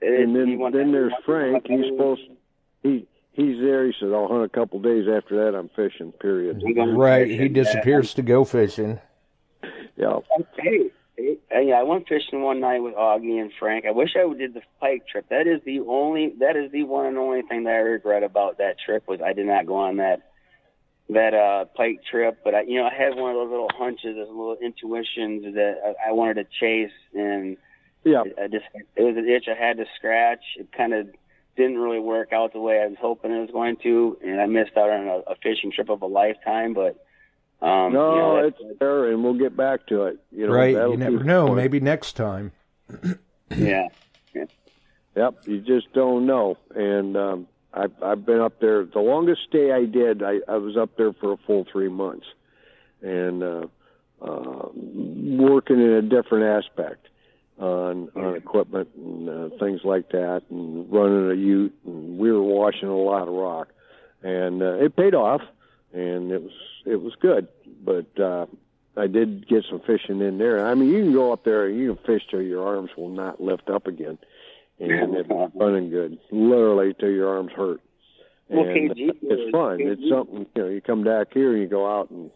it, 0.00 0.20
and 0.20 0.34
then 0.34 0.58
then 0.72 0.92
there's 0.92 1.12
Frank. 1.26 1.66
He's 1.66 1.84
supposed 1.86 2.22
he 2.82 3.06
he's 3.32 3.60
there. 3.60 3.86
He 3.86 3.92
says 3.98 4.10
I'll 4.12 4.28
hunt 4.28 4.44
a 4.44 4.48
couple 4.48 4.80
days 4.80 5.06
after 5.08 5.44
that. 5.44 5.56
I'm 5.56 5.68
fishing. 5.70 6.12
Period. 6.12 6.62
Right, 6.76 7.26
fish 7.28 7.38
he 7.38 7.46
and, 7.46 7.54
disappears 7.54 8.14
to 8.14 8.22
go 8.22 8.44
fishing. 8.44 8.98
Yeah. 9.96 10.06
uh, 10.08 10.20
Hey, 10.58 10.90
hey, 11.16 11.38
hey, 11.50 11.72
I 11.72 11.82
went 11.82 12.08
fishing 12.08 12.42
one 12.42 12.60
night 12.60 12.80
with 12.82 12.94
Augie 12.94 13.40
and 13.40 13.52
Frank. 13.58 13.84
I 13.86 13.90
wish 13.90 14.10
I 14.16 14.32
did 14.34 14.54
the 14.54 14.62
pike 14.80 15.06
trip. 15.10 15.26
That 15.28 15.46
is 15.46 15.60
the 15.64 15.80
only 15.80 16.34
that 16.40 16.56
is 16.56 16.70
the 16.72 16.84
one 16.84 17.06
and 17.06 17.18
only 17.18 17.42
thing 17.42 17.64
that 17.64 17.74
I 17.74 17.78
regret 17.78 18.22
about 18.22 18.58
that 18.58 18.76
trip 18.84 19.06
was 19.06 19.20
I 19.20 19.32
did 19.32 19.46
not 19.46 19.66
go 19.66 19.76
on 19.76 19.96
that 19.98 20.22
that 21.10 21.34
uh 21.34 21.66
pike 21.76 22.00
trip. 22.10 22.38
But 22.44 22.54
I, 22.54 22.62
you 22.62 22.78
know, 22.80 22.86
I 22.86 22.94
had 22.94 23.14
one 23.16 23.30
of 23.32 23.36
those 23.36 23.50
little 23.50 23.70
hunches, 23.74 24.16
those 24.16 24.28
little 24.28 24.56
intuitions 24.62 25.54
that 25.54 25.74
I, 25.84 26.08
I 26.08 26.12
wanted 26.12 26.34
to 26.34 26.44
chase, 26.58 26.92
and 27.14 27.56
Yeah. 28.04 28.22
I 28.42 28.48
just 28.48 28.64
it 28.96 29.02
was 29.02 29.16
an 29.16 29.28
itch 29.28 29.46
I 29.48 29.54
had 29.54 29.76
to 29.76 29.84
scratch. 29.96 30.42
It 30.58 30.72
kind 30.72 30.94
of 30.94 31.08
didn't 31.56 31.78
really 31.78 32.00
work 32.00 32.32
out 32.32 32.52
the 32.52 32.60
way 32.60 32.80
I 32.80 32.86
was 32.86 32.96
hoping 33.00 33.30
it 33.30 33.40
was 33.40 33.50
going 33.50 33.76
to, 33.82 34.18
and 34.22 34.40
I 34.40 34.46
missed 34.46 34.76
out 34.76 34.90
on 34.90 35.06
a, 35.06 35.32
a 35.32 35.34
fishing 35.42 35.72
trip 35.72 35.90
of 35.90 36.02
a 36.02 36.06
lifetime. 36.06 36.74
But 36.74 37.04
um, 37.60 37.92
no, 37.92 38.14
you 38.14 38.20
know, 38.20 38.36
it's 38.46 38.78
there, 38.78 39.10
and 39.10 39.22
we'll 39.22 39.34
get 39.34 39.56
back 39.56 39.86
to 39.88 40.04
it. 40.04 40.18
You 40.30 40.46
know, 40.46 40.52
right? 40.52 40.74
that'll 40.74 40.92
You 40.92 40.96
never 40.96 41.24
know. 41.24 41.46
going. 41.46 41.56
Maybe 41.56 41.80
next 41.80 42.14
time. 42.14 42.52
yeah. 43.56 43.88
Yep, 45.14 45.46
you 45.46 45.60
just 45.60 45.92
don't 45.92 46.24
know. 46.24 46.56
And 46.74 47.16
um, 47.16 47.48
I've 47.74 47.92
I've 48.02 48.24
been 48.24 48.40
up 48.40 48.60
there. 48.60 48.84
The 48.84 49.00
longest 49.00 49.42
stay 49.48 49.70
I 49.70 49.84
did, 49.84 50.22
I, 50.22 50.38
I 50.48 50.56
was 50.56 50.76
up 50.76 50.96
there 50.96 51.12
for 51.12 51.32
a 51.32 51.36
full 51.36 51.66
three 51.70 51.88
months, 51.88 52.26
and 53.02 53.42
uh, 53.42 53.66
uh, 54.22 54.68
working 54.74 55.80
in 55.80 55.92
a 55.92 56.02
different 56.02 56.64
aspect 56.64 57.08
on 57.58 58.08
on 58.16 58.36
equipment 58.36 58.88
and 58.96 59.28
uh, 59.28 59.56
things 59.58 59.80
like 59.84 60.10
that, 60.10 60.42
and 60.50 60.90
running 60.92 61.30
a 61.30 61.34
Ute, 61.34 61.74
and 61.84 62.18
we 62.18 62.32
were 62.32 62.42
washing 62.42 62.88
a 62.88 62.96
lot 62.96 63.28
of 63.28 63.34
rock, 63.34 63.68
and 64.22 64.62
uh, 64.62 64.74
it 64.74 64.96
paid 64.96 65.14
off, 65.14 65.42
and 65.92 66.32
it 66.32 66.42
was 66.42 66.52
it 66.86 67.00
was 67.00 67.14
good. 67.20 67.48
But 67.84 68.18
uh, 68.20 68.46
I 68.96 69.06
did 69.06 69.46
get 69.48 69.64
some 69.68 69.80
fishing 69.80 70.20
in 70.20 70.38
there. 70.38 70.66
I 70.66 70.74
mean, 70.74 70.88
you 70.88 71.02
can 71.04 71.12
go 71.12 71.32
up 71.32 71.44
there 71.44 71.66
and 71.66 71.78
you 71.78 71.94
can 71.94 72.04
fish 72.04 72.26
till 72.30 72.42
your 72.42 72.66
arms 72.66 72.90
will 72.96 73.08
not 73.08 73.40
lift 73.40 73.70
up 73.70 73.86
again 73.86 74.18
and 74.82 75.14
it's 75.16 75.54
running 75.54 75.90
good, 75.90 76.18
literally 76.30 76.94
till 76.98 77.10
your 77.10 77.36
arms 77.36 77.52
hurt. 77.52 77.80
Well, 78.48 78.64
And 78.64 78.90
KG 78.90 79.10
it's 79.22 79.50
fun. 79.52 79.78
It's 79.80 80.08
something 80.10 80.46
you 80.54 80.62
know. 80.62 80.68
You 80.68 80.80
come 80.80 81.04
back 81.04 81.32
here 81.32 81.52
and 81.52 81.62
you 81.62 81.68
go 81.68 81.86
out 81.86 82.10
and 82.10 82.30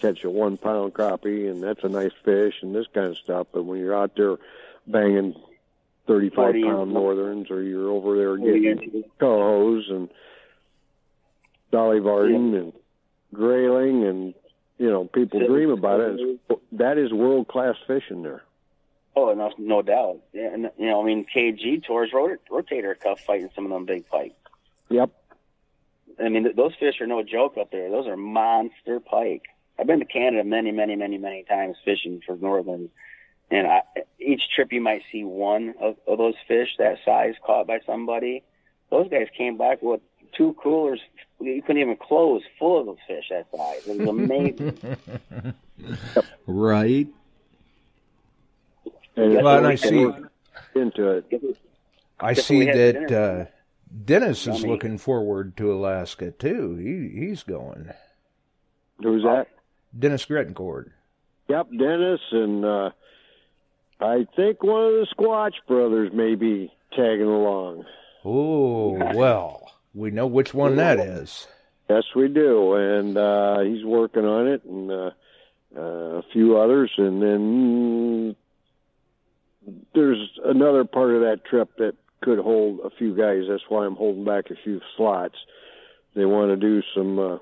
catch 0.00 0.24
a 0.24 0.30
one 0.30 0.56
pound 0.56 0.94
crappie, 0.94 1.50
and 1.50 1.62
that's 1.62 1.84
a 1.84 1.88
nice 1.88 2.12
fish 2.24 2.54
and 2.62 2.74
this 2.74 2.86
kind 2.92 3.06
of 3.06 3.18
stuff. 3.18 3.48
But 3.52 3.64
when 3.64 3.78
you're 3.78 3.96
out 3.96 4.16
there 4.16 4.36
banging 4.86 5.34
thirty 6.06 6.30
five 6.30 6.54
40 6.54 6.62
pound 6.64 6.92
northerns, 6.92 7.50
or 7.50 7.62
you're 7.62 7.90
over 7.90 8.16
there 8.16 8.36
getting 8.36 9.04
cohos 9.20 9.90
and 9.90 10.08
dolly 11.70 12.00
varden 12.00 12.54
and 12.54 12.72
grayling, 13.32 14.04
and 14.04 14.34
you 14.78 14.90
know 14.90 15.04
people 15.04 15.40
dream 15.46 15.70
about 15.70 16.00
it. 16.00 16.20
It's, 16.20 16.60
that 16.72 16.98
is 16.98 17.12
world 17.12 17.48
class 17.48 17.76
fishing 17.86 18.22
there. 18.22 18.42
Oh, 19.16 19.34
no, 19.34 19.52
no 19.58 19.82
doubt. 19.82 20.20
Yeah, 20.32 20.52
and 20.52 20.70
you 20.78 20.86
know, 20.86 21.02
I 21.02 21.04
mean, 21.04 21.26
KG 21.34 21.84
tours 21.84 22.10
rot- 22.12 22.38
rotator 22.50 22.98
cuff 22.98 23.20
fighting 23.20 23.50
some 23.54 23.64
of 23.64 23.70
them 23.70 23.84
big 23.84 24.08
pike. 24.08 24.36
Yep. 24.88 25.10
I 26.22 26.28
mean, 26.28 26.44
th- 26.44 26.56
those 26.56 26.74
fish 26.78 27.00
are 27.00 27.06
no 27.06 27.22
joke 27.22 27.56
up 27.58 27.70
there. 27.70 27.90
Those 27.90 28.06
are 28.06 28.16
monster 28.16 29.00
pike. 29.00 29.42
I've 29.80 29.86
been 29.86 30.00
to 30.00 30.04
Canada 30.04 30.44
many, 30.44 30.72
many, 30.72 30.94
many, 30.94 31.16
many 31.16 31.44
times 31.44 31.76
fishing 31.84 32.20
for 32.26 32.36
northern, 32.36 32.90
and 33.50 33.66
I, 33.66 33.82
each 34.18 34.42
trip 34.54 34.72
you 34.72 34.80
might 34.82 35.02
see 35.10 35.24
one 35.24 35.74
of, 35.80 35.96
of 36.06 36.18
those 36.18 36.34
fish 36.46 36.68
that 36.78 36.98
size 37.02 37.34
caught 37.44 37.66
by 37.66 37.80
somebody. 37.86 38.42
Those 38.90 39.08
guys 39.08 39.28
came 39.36 39.56
back 39.56 39.80
with 39.80 40.02
two 40.36 40.54
coolers. 40.62 41.00
You 41.40 41.62
couldn't 41.62 41.80
even 41.80 41.96
close 41.96 42.42
full 42.58 42.80
of 42.80 42.86
those 42.86 42.98
fish 43.06 43.30
that 43.30 43.46
size. 43.56 43.86
It 43.86 44.00
was 44.00 44.08
amazing. 44.08 44.78
right. 46.46 47.08
And 49.16 49.34
Well, 49.34 49.58
and 49.58 49.66
I 49.66 49.74
see- 49.76 50.12
into 50.74 51.08
it. 51.08 51.56
I 52.20 52.34
see 52.34 52.66
that 52.66 53.10
uh, 53.10 53.50
Dennis 54.04 54.46
is 54.46 54.62
looking 54.62 54.98
forward 54.98 55.56
to 55.56 55.72
Alaska 55.72 56.32
too. 56.32 56.76
He 56.76 57.18
he's 57.26 57.42
going. 57.42 57.90
Who's 59.02 59.22
that? 59.22 59.48
Dennis 59.98 60.24
Grettencord. 60.26 60.90
Yep, 61.48 61.68
Dennis 61.78 62.20
and 62.30 62.64
uh 62.64 62.90
I 64.00 64.26
think 64.34 64.62
one 64.62 64.84
of 64.84 64.92
the 64.92 65.06
Squatch 65.14 65.54
brothers 65.68 66.10
may 66.12 66.34
be 66.34 66.72
tagging 66.92 67.26
along. 67.26 67.84
Oh 68.24 68.92
well, 69.14 69.72
we 69.94 70.10
know 70.10 70.26
which 70.26 70.54
one 70.54 70.76
that 70.76 70.98
is. 70.98 71.46
Yes, 71.88 72.04
we 72.14 72.28
do, 72.28 72.74
and 72.74 73.16
uh 73.16 73.60
he's 73.60 73.84
working 73.84 74.24
on 74.24 74.46
it, 74.46 74.64
and 74.64 74.90
uh, 74.90 75.10
uh, 75.76 75.80
a 75.80 76.22
few 76.32 76.56
others, 76.56 76.92
and 76.96 77.22
then 77.22 78.36
there's 79.94 80.38
another 80.44 80.84
part 80.84 81.14
of 81.14 81.20
that 81.22 81.44
trip 81.44 81.70
that 81.78 81.94
could 82.22 82.38
hold 82.38 82.80
a 82.80 82.90
few 82.90 83.16
guys. 83.16 83.44
That's 83.48 83.62
why 83.68 83.86
I'm 83.86 83.96
holding 83.96 84.24
back 84.24 84.50
a 84.50 84.56
few 84.62 84.80
slots. 84.96 85.36
They 86.14 86.24
want 86.24 86.50
to 86.50 86.56
do 86.56 86.82
some 86.94 87.18
uh, 87.18 87.38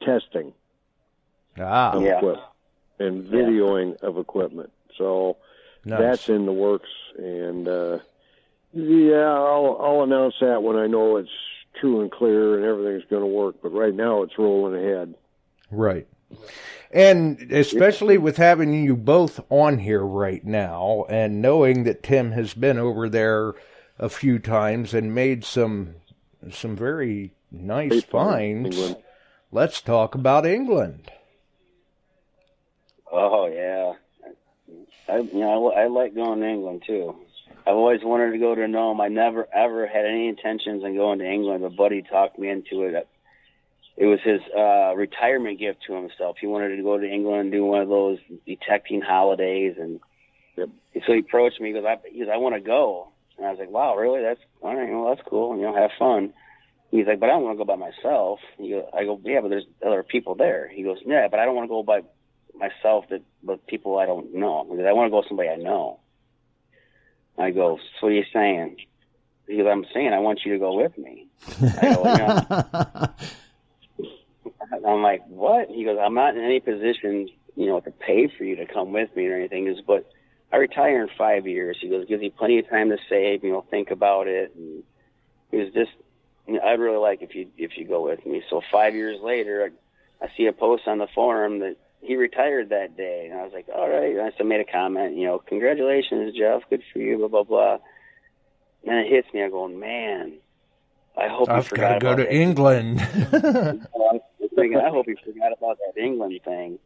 testing 0.00 0.52
Ah, 1.58 1.92
of 1.92 2.02
Yeah. 2.02 2.16
equipment 2.18 2.46
and 2.98 3.24
videoing 3.24 3.96
of 4.02 4.18
equipment. 4.18 4.70
So 4.96 5.36
nice. 5.84 5.98
that's 6.00 6.28
in 6.28 6.46
the 6.46 6.52
works, 6.52 6.88
and 7.18 7.68
uh, 7.68 7.98
yeah, 8.72 9.32
I'll 9.32 9.78
I'll 9.80 10.02
announce 10.02 10.34
that 10.40 10.62
when 10.62 10.76
I 10.76 10.86
know 10.86 11.16
it's 11.16 11.30
true 11.80 12.00
and 12.00 12.10
clear 12.10 12.56
and 12.56 12.64
everything's 12.64 13.08
going 13.10 13.22
to 13.22 13.26
work. 13.26 13.56
But 13.62 13.72
right 13.72 13.94
now, 13.94 14.22
it's 14.22 14.38
rolling 14.38 14.74
ahead. 14.82 15.14
Right. 15.70 16.06
And 16.90 17.52
especially 17.52 18.16
with 18.18 18.36
having 18.36 18.72
you 18.84 18.96
both 18.96 19.40
on 19.50 19.78
here 19.78 20.04
right 20.04 20.44
now 20.44 21.04
and 21.08 21.42
knowing 21.42 21.84
that 21.84 22.02
Tim 22.02 22.32
has 22.32 22.54
been 22.54 22.78
over 22.78 23.08
there 23.08 23.54
a 23.98 24.08
few 24.08 24.38
times 24.38 24.94
and 24.94 25.14
made 25.14 25.44
some 25.44 25.96
some 26.50 26.76
very 26.76 27.32
nice 27.50 28.04
finds. 28.04 28.76
England. 28.76 29.02
Let's 29.52 29.80
talk 29.80 30.14
about 30.14 30.46
England. 30.46 31.10
Oh 33.16 33.46
yeah, 33.46 33.92
I 35.08 35.18
you 35.18 35.40
know 35.40 35.72
I, 35.72 35.82
I 35.82 35.86
like 35.88 36.14
going 36.14 36.40
to 36.40 36.46
England 36.48 36.82
too. 36.86 37.14
I've 37.66 37.74
always 37.74 38.00
wanted 38.04 38.32
to 38.32 38.38
go 38.38 38.54
to 38.54 38.68
Nome. 38.68 39.00
I 39.00 39.08
never 39.08 39.46
ever 39.54 39.86
had 39.86 40.04
any 40.04 40.28
intentions 40.28 40.84
on 40.84 40.94
going 40.94 41.18
to 41.20 41.30
England. 41.30 41.64
A 41.64 41.70
buddy 41.70 42.02
talked 42.02 42.38
me 42.38 42.48
into 42.48 42.82
it. 42.82 43.08
It 43.96 44.04
was 44.04 44.18
his 44.22 44.40
uh, 44.56 44.94
retirement 44.94 45.58
gift 45.58 45.78
to 45.86 45.94
himself. 45.94 46.36
He 46.38 46.46
wanted 46.46 46.76
to 46.76 46.82
go 46.82 46.98
to 46.98 47.10
England 47.10 47.40
and 47.40 47.52
do 47.52 47.64
one 47.64 47.80
of 47.80 47.88
those 47.88 48.18
detecting 48.46 49.00
holidays, 49.00 49.76
and 49.78 50.00
Yep. 50.56 50.68
so 51.06 51.12
he 51.12 51.18
approached 51.20 51.60
me. 51.60 51.72
Goes, 51.72 51.84
"I, 51.84 51.96
goes, 51.96 52.28
I 52.32 52.38
want 52.38 52.54
to 52.54 52.60
go." 52.60 53.08
And 53.36 53.46
I 53.46 53.50
was 53.50 53.58
like, 53.58 53.70
"Wow, 53.70 53.96
really? 53.96 54.22
That's 54.22 54.40
all 54.62 54.74
right. 54.74 54.90
Well, 54.90 55.14
that's 55.14 55.26
cool. 55.28 55.56
You 55.56 55.62
know, 55.62 55.74
have 55.74 55.90
fun." 55.98 56.32
He's 56.90 57.06
like, 57.06 57.20
"But 57.20 57.28
I 57.28 57.32
don't 57.32 57.42
want 57.42 57.58
to 57.58 57.64
go 57.64 57.66
by 57.66 57.76
myself." 57.76 58.40
He 58.58 58.70
goes, 58.70 58.84
"I 58.94 59.04
go, 59.04 59.20
yeah, 59.24 59.40
but 59.42 59.48
there's 59.48 59.66
other 59.84 60.02
people 60.02 60.34
there." 60.34 60.68
He 60.68 60.82
goes, 60.82 60.98
"Yeah, 61.04 61.28
but 61.30 61.40
I 61.40 61.44
don't 61.44 61.56
want 61.56 61.66
to 61.66 61.74
go 61.74 61.82
by 61.82 62.00
myself 62.58 63.06
that 63.10 63.22
but 63.42 63.66
people 63.66 63.98
I 63.98 64.06
don't 64.06 64.34
know. 64.34 64.66
Because 64.68 64.86
I 64.86 64.92
want 64.92 65.06
to 65.06 65.10
go 65.10 65.18
with 65.18 65.28
somebody 65.28 65.48
I 65.48 65.56
know. 65.56 66.00
I 67.38 67.50
go, 67.50 67.78
so 68.00 68.06
what 68.06 68.12
are 68.12 68.14
you 68.14 68.24
saying? 68.32 68.76
He 69.46 69.58
goes, 69.58 69.66
I'm 69.70 69.84
saying 69.92 70.12
I 70.12 70.18
want 70.18 70.40
you 70.44 70.52
to 70.54 70.58
go 70.58 70.74
with 70.76 70.96
me. 70.96 71.26
I 71.60 71.94
go, 71.94 73.08
I'm 74.86 75.02
like, 75.02 75.24
what? 75.26 75.68
He 75.68 75.84
goes, 75.84 75.98
I'm 76.00 76.14
not 76.14 76.36
in 76.36 76.42
any 76.42 76.60
position, 76.60 77.28
you 77.54 77.66
know, 77.66 77.80
to 77.80 77.90
pay 77.90 78.28
for 78.28 78.44
you 78.44 78.56
to 78.56 78.66
come 78.66 78.92
with 78.92 79.14
me 79.14 79.26
or 79.26 79.36
anything. 79.36 79.66
He 79.66 79.74
goes, 79.74 79.82
but 79.86 80.10
I 80.52 80.56
retire 80.56 81.02
in 81.02 81.08
five 81.16 81.46
years. 81.46 81.76
He 81.80 81.88
goes, 81.88 82.06
gives 82.06 82.22
you 82.22 82.30
plenty 82.30 82.58
of 82.58 82.68
time 82.68 82.88
to 82.90 82.98
save, 83.08 83.44
you 83.44 83.52
know, 83.52 83.64
think 83.70 83.90
about 83.90 84.26
it. 84.26 84.52
And 84.56 84.82
he 85.50 85.58
was 85.58 85.72
just, 85.72 85.92
you 86.46 86.54
know, 86.54 86.60
I'd 86.60 86.80
really 86.80 86.98
like 86.98 87.22
if 87.22 87.34
you 87.34 87.48
if 87.56 87.76
you 87.76 87.86
go 87.86 88.04
with 88.04 88.24
me. 88.24 88.42
So 88.48 88.62
five 88.72 88.94
years 88.94 89.20
later, 89.20 89.70
I, 90.20 90.24
I 90.24 90.28
see 90.36 90.46
a 90.46 90.52
post 90.52 90.84
on 90.86 90.98
the 90.98 91.08
forum 91.08 91.60
that 91.60 91.76
he 92.00 92.16
retired 92.16 92.70
that 92.70 92.96
day, 92.96 93.28
and 93.30 93.38
I 93.38 93.44
was 93.44 93.52
like, 93.52 93.66
all 93.74 93.88
right. 93.88 94.12
And 94.12 94.20
I 94.20 94.30
just 94.30 94.42
made 94.44 94.60
a 94.60 94.64
comment, 94.64 95.16
you 95.16 95.26
know, 95.26 95.38
congratulations, 95.38 96.34
Jeff, 96.36 96.62
good 96.70 96.82
for 96.92 96.98
you, 96.98 97.18
blah 97.18 97.28
blah 97.28 97.42
blah. 97.42 97.78
And 98.86 98.98
it 98.98 99.10
hits 99.10 99.32
me. 99.34 99.42
I 99.42 99.48
go, 99.48 99.66
man, 99.66 100.34
I 101.16 101.28
hope 101.28 101.48
I've 101.48 101.68
got 101.70 101.94
to 101.94 101.98
go 101.98 102.14
to 102.14 102.22
that. 102.22 102.32
England. 102.32 103.00
I'm 103.00 104.20
thinking, 104.54 104.78
I 104.78 104.90
hope 104.90 105.06
he 105.06 105.16
forgot 105.24 105.52
about 105.56 105.78
that 105.78 106.00
England 106.00 106.40
thing. 106.44 106.78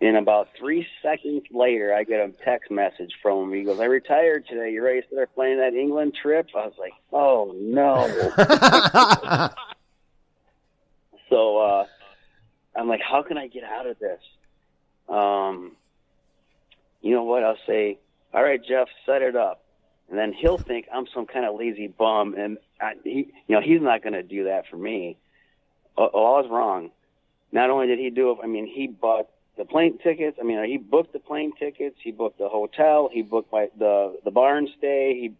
And 0.00 0.16
about 0.16 0.48
three 0.58 0.84
seconds 1.00 1.44
later, 1.52 1.94
I 1.94 2.02
get 2.02 2.18
a 2.18 2.32
text 2.44 2.72
message 2.72 3.12
from 3.22 3.44
him. 3.44 3.52
He 3.56 3.62
goes, 3.62 3.78
I 3.78 3.84
retired 3.84 4.46
today. 4.48 4.72
You 4.72 4.82
ready 4.82 5.02
to 5.02 5.06
start 5.06 5.32
playing 5.32 5.58
that 5.58 5.74
England 5.74 6.14
trip? 6.20 6.48
I 6.56 6.66
was 6.66 6.74
like, 6.76 6.92
oh, 7.12 7.54
no. 7.56 8.08
so 11.30 11.58
uh, 11.58 11.86
I'm 12.74 12.88
like, 12.88 13.00
how 13.00 13.22
can 13.22 13.38
I 13.38 13.48
get 13.48 13.64
out 13.64 13.86
of 13.86 13.98
this? 13.98 14.20
Um, 15.08 15.72
you 17.00 17.14
know 17.14 17.24
what? 17.24 17.44
I'll 17.44 17.58
say, 17.66 17.98
all 18.32 18.42
right, 18.42 18.60
Jeff, 18.62 18.88
set 19.04 19.22
it 19.22 19.36
up. 19.36 19.64
And 20.08 20.18
then 20.18 20.32
he'll 20.32 20.58
think 20.58 20.86
I'm 20.92 21.06
some 21.14 21.26
kind 21.26 21.44
of 21.44 21.58
lazy 21.58 21.86
bum. 21.86 22.34
And 22.36 22.58
I, 22.80 22.92
he, 23.02 23.32
you 23.46 23.56
know, 23.56 23.60
he's 23.60 23.80
not 23.80 24.02
going 24.02 24.12
to 24.14 24.22
do 24.22 24.44
that 24.44 24.64
for 24.70 24.76
me. 24.76 25.18
Oh, 25.96 26.04
I 26.04 26.40
was 26.40 26.48
wrong. 26.50 26.90
Not 27.50 27.70
only 27.70 27.86
did 27.86 27.98
he 27.98 28.10
do 28.10 28.30
it, 28.32 28.38
I 28.42 28.46
mean, 28.46 28.66
he 28.66 28.86
bought 28.86 29.28
the 29.58 29.64
plane 29.64 29.98
tickets. 29.98 30.38
I 30.40 30.44
mean, 30.44 30.64
he 30.64 30.78
booked 30.78 31.12
the 31.12 31.18
plane 31.18 31.52
tickets. 31.58 31.96
He 32.02 32.10
booked 32.10 32.38
the 32.38 32.48
hotel. 32.48 33.10
He 33.12 33.22
booked 33.22 33.52
my 33.52 33.68
the 33.78 34.18
the 34.24 34.30
barn 34.30 34.68
stay. 34.78 35.14
He 35.20 35.34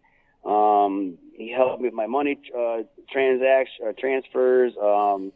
um 0.45 1.17
he 1.35 1.51
helped 1.51 1.81
me 1.81 1.87
with 1.87 1.95
my 1.95 2.05
money 2.05 2.39
uh, 2.55 2.83
transaction 3.11 3.87
uh, 3.87 3.93
transfers. 3.97 4.73
Um, 4.81 5.31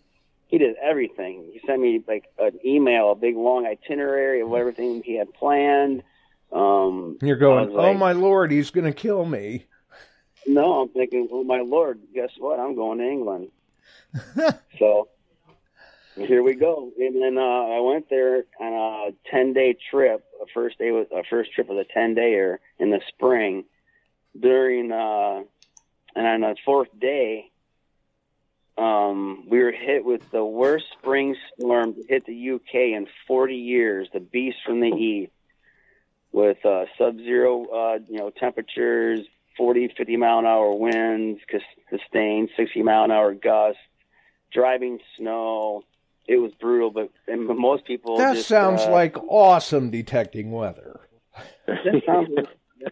he 0.47 0.57
did 0.57 0.75
everything. 0.81 1.49
He 1.53 1.61
sent 1.65 1.81
me 1.81 2.01
like 2.07 2.25
an 2.39 2.59
email, 2.65 3.11
a 3.11 3.15
big 3.15 3.35
long 3.35 3.65
itinerary 3.65 4.41
of 4.41 4.53
everything 4.53 5.03
he 5.03 5.15
had 5.15 5.33
planned. 5.33 6.03
Um, 6.51 7.17
You're 7.21 7.35
going, 7.35 7.69
oh 7.69 7.73
like- 7.73 7.97
my 7.97 8.13
lord, 8.13 8.51
he's 8.51 8.71
going 8.71 8.85
to 8.85 8.93
kill 8.93 9.25
me. 9.25 9.65
No, 10.45 10.81
I'm 10.81 10.89
thinking, 10.89 11.27
oh 11.31 11.43
my 11.43 11.59
lord, 11.59 11.99
guess 12.13 12.29
what? 12.37 12.59
I'm 12.59 12.75
going 12.75 12.99
to 12.99 13.03
England. 13.03 13.49
so 14.79 15.09
here 16.15 16.41
we 16.41 16.55
go. 16.55 16.91
And 16.97 17.21
then 17.21 17.37
uh, 17.37 17.41
I 17.41 17.79
went 17.81 18.09
there 18.09 18.43
on 18.59 18.73
a 18.73 19.29
ten 19.29 19.51
day 19.51 19.75
trip. 19.91 20.23
A 20.41 20.45
first 20.53 20.77
day 20.79 20.91
was 20.91 21.07
a 21.11 21.23
first 21.29 21.51
trip 21.53 21.67
was 21.67 21.85
a 21.85 21.93
ten 21.93 22.15
dayer 22.15 22.57
in 22.79 22.91
the 22.91 23.01
spring. 23.09 23.65
During 24.39 24.91
uh, 24.91 25.43
and 26.15 26.27
on 26.27 26.41
the 26.41 26.55
fourth 26.63 26.89
day, 26.97 27.51
um, 28.77 29.45
we 29.49 29.59
were 29.59 29.71
hit 29.71 30.05
with 30.05 30.29
the 30.31 30.43
worst 30.43 30.85
spring 30.99 31.35
storm 31.57 31.95
to 31.95 32.03
hit 32.07 32.25
the 32.25 32.51
UK 32.51 32.75
in 32.95 33.07
40 33.27 33.55
years. 33.55 34.07
The 34.13 34.19
beast 34.19 34.57
from 34.65 34.79
the 34.81 34.87
east, 34.87 35.31
with 36.31 36.63
uh, 36.65 36.85
sub-zero, 36.97 37.65
uh, 37.65 37.99
you 38.07 38.19
know, 38.19 38.29
temperatures, 38.29 39.21
40, 39.57 39.93
50 39.97 40.17
mile 40.17 40.39
an 40.39 40.45
hour 40.45 40.71
winds, 40.73 41.41
sustained 41.89 42.49
60 42.55 42.83
mile 42.83 43.05
an 43.05 43.11
hour 43.11 43.33
gusts, 43.33 43.81
driving 44.51 44.99
snow. 45.17 45.83
It 46.27 46.37
was 46.37 46.51
brutal, 46.59 46.91
but 46.91 47.09
and 47.27 47.47
most 47.47 47.85
people. 47.85 48.17
That 48.17 48.35
just, 48.35 48.49
sounds 48.49 48.81
uh, 48.81 48.91
like 48.91 49.17
awesome 49.29 49.89
detecting 49.89 50.51
weather. 50.51 50.99
That 51.65 52.01
sounds 52.05 52.29
like, 52.35 52.47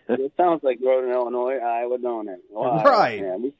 it 0.07 0.33
sounds 0.38 0.63
like 0.63 0.79
Northern 0.79 1.11
Illinois. 1.11 1.57
Iowa, 1.57 1.89
would 1.89 2.01
know 2.01 2.21
it. 2.21 2.39
Wow. 2.49 2.81
Right. 2.86 3.19
Yeah, 3.19 3.36
we- 3.36 3.53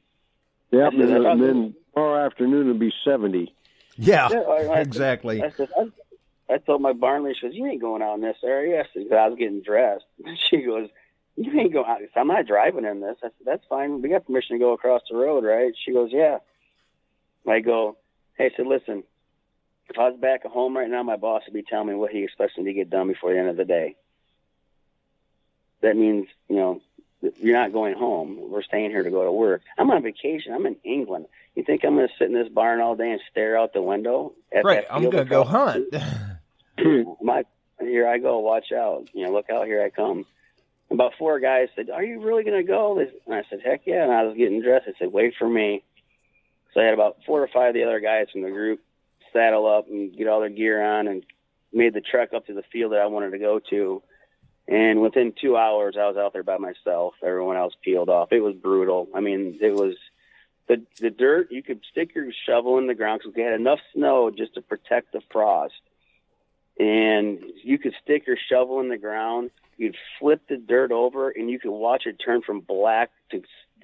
Yep, 0.72 0.92
I 0.92 0.96
and, 0.96 1.26
I 1.26 1.32
and 1.32 1.42
then 1.42 1.74
tomorrow 1.94 2.26
afternoon 2.26 2.68
it'll 2.68 2.78
be 2.78 2.92
70. 3.04 3.54
Yeah, 3.96 4.28
Yeah, 4.30 4.40
I- 4.40 4.66
I- 4.76 4.80
exactly. 4.80 5.42
I 5.42 5.50
said, 5.56 5.68
I, 5.78 6.54
I 6.54 6.58
told 6.58 6.82
my 6.82 6.92
barn 6.92 7.24
lady, 7.24 7.36
she 7.40 7.46
goes, 7.46 7.56
"You 7.56 7.66
ain't 7.66 7.80
going 7.80 8.02
out 8.02 8.14
in 8.16 8.20
this 8.20 8.36
area." 8.44 8.80
I 8.80 8.84
said, 8.92 9.08
'Cause 9.08 9.18
I 9.18 9.28
was 9.28 9.38
getting 9.38 9.62
dressed. 9.62 10.04
She 10.50 10.58
goes, 10.62 10.88
"You 11.36 11.58
ain't 11.60 11.72
going 11.72 11.86
out." 11.88 11.96
I 11.98 12.00
said, 12.02 12.10
I'm 12.20 12.28
not 12.28 12.46
driving 12.46 12.84
in 12.84 13.00
this. 13.00 13.16
I 13.22 13.28
said, 13.28 13.32
"That's 13.44 13.64
fine. 13.68 14.02
We 14.02 14.08
got 14.10 14.26
permission 14.26 14.56
to 14.56 14.60
go 14.60 14.72
across 14.72 15.02
the 15.10 15.16
road, 15.16 15.44
right?" 15.44 15.72
She 15.84 15.92
goes, 15.92 16.10
"Yeah." 16.12 16.38
I 17.48 17.60
go, 17.60 17.96
"Hey," 18.36 18.46
I 18.46 18.56
said, 18.56 18.66
"Listen, 18.66 19.02
if 19.88 19.98
I 19.98 20.08
was 20.10 20.18
back 20.20 20.44
at 20.44 20.50
home 20.50 20.76
right 20.76 20.90
now, 20.90 21.02
my 21.02 21.16
boss 21.16 21.42
would 21.46 21.54
be 21.54 21.62
telling 21.62 21.88
me 21.88 21.94
what 21.94 22.10
he 22.10 22.22
expects 22.24 22.58
me 22.58 22.64
to 22.64 22.72
get 22.72 22.90
done 22.90 23.08
before 23.08 23.32
the 23.32 23.38
end 23.38 23.48
of 23.48 23.56
the 23.56 23.64
day. 23.64 23.96
That 25.82 25.96
means, 25.96 26.26
you 26.48 26.56
know, 26.56 26.80
you're 27.20 27.56
not 27.56 27.72
going 27.72 27.94
home. 27.94 28.38
We're 28.50 28.62
staying 28.62 28.90
here 28.90 29.02
to 29.02 29.10
go 29.10 29.24
to 29.24 29.32
work. 29.32 29.62
I'm 29.78 29.90
on 29.90 30.02
vacation. 30.02 30.52
I'm 30.52 30.66
in 30.66 30.76
England. 30.84 31.26
You 31.54 31.64
think 31.64 31.84
I'm 31.84 31.96
going 31.96 32.08
to 32.08 32.14
sit 32.18 32.28
in 32.28 32.34
this 32.34 32.48
barn 32.48 32.80
all 32.80 32.96
day 32.96 33.10
and 33.10 33.20
stare 33.30 33.58
out 33.58 33.72
the 33.72 33.82
window? 33.82 34.32
Right, 34.64 34.84
I'm 34.90 35.08
gonna 35.08 35.24
go 35.24 35.44
hunt. 35.44 35.86
My, 37.22 37.44
here 37.80 38.06
I 38.06 38.18
go. 38.18 38.40
Watch 38.40 38.72
out. 38.72 39.08
You 39.14 39.26
know, 39.26 39.32
look 39.32 39.50
out. 39.50 39.66
Here 39.66 39.82
I 39.82 39.90
come. 39.90 40.26
About 40.90 41.14
four 41.18 41.40
guys 41.40 41.68
said, 41.74 41.90
"Are 41.90 42.04
you 42.04 42.20
really 42.20 42.44
going 42.44 42.58
to 42.58 42.62
go?" 42.62 42.98
And 42.98 43.34
I 43.34 43.42
said, 43.50 43.60
"Heck 43.64 43.82
yeah!" 43.86 44.04
And 44.04 44.12
I 44.12 44.22
was 44.22 44.36
getting 44.36 44.62
dressed. 44.62 44.86
I 44.86 44.92
said, 44.98 45.12
"Wait 45.12 45.34
for 45.36 45.48
me." 45.48 45.82
So 46.72 46.80
I 46.80 46.84
had 46.84 46.94
about 46.94 47.16
four 47.26 47.42
or 47.42 47.48
five 47.48 47.70
of 47.70 47.74
the 47.74 47.84
other 47.84 48.00
guys 48.00 48.28
from 48.30 48.42
the 48.42 48.50
group 48.50 48.80
saddle 49.32 49.66
up 49.66 49.88
and 49.88 50.16
get 50.16 50.28
all 50.28 50.40
their 50.40 50.48
gear 50.48 50.82
on 50.82 51.08
and 51.08 51.24
made 51.72 51.94
the 51.94 52.00
trek 52.00 52.32
up 52.34 52.46
to 52.46 52.54
the 52.54 52.62
field 52.72 52.92
that 52.92 53.00
I 53.00 53.06
wanted 53.06 53.30
to 53.30 53.38
go 53.38 53.60
to. 53.70 54.02
And 54.68 55.00
within 55.00 55.32
two 55.40 55.56
hours, 55.56 55.96
I 55.98 56.08
was 56.08 56.16
out 56.16 56.32
there 56.32 56.42
by 56.42 56.58
myself. 56.58 57.14
Everyone 57.22 57.56
else 57.56 57.74
peeled 57.82 58.08
off. 58.08 58.32
It 58.32 58.40
was 58.40 58.54
brutal. 58.56 59.08
I 59.14 59.20
mean, 59.20 59.58
it 59.60 59.74
was 59.74 59.94
the 60.66 60.82
the 61.00 61.10
dirt. 61.10 61.52
You 61.52 61.62
could 61.62 61.80
stick 61.90 62.14
your 62.14 62.26
shovel 62.46 62.78
in 62.78 62.86
the 62.88 62.94
ground 62.94 63.20
because 63.20 63.36
we 63.36 63.42
had 63.42 63.52
enough 63.54 63.78
snow 63.94 64.30
just 64.30 64.54
to 64.54 64.62
protect 64.62 65.12
the 65.12 65.20
frost. 65.30 65.74
And 66.78 67.42
you 67.62 67.78
could 67.78 67.94
stick 68.02 68.26
your 68.26 68.36
shovel 68.50 68.80
in 68.80 68.88
the 68.88 68.98
ground. 68.98 69.50
You'd 69.78 69.96
flip 70.18 70.42
the 70.48 70.56
dirt 70.56 70.90
over, 70.90 71.30
and 71.30 71.48
you 71.50 71.58
could 71.58 71.70
watch 71.70 72.06
it 72.06 72.16
turn 72.22 72.42
from 72.42 72.60
black 72.60 73.10
to 73.30 73.42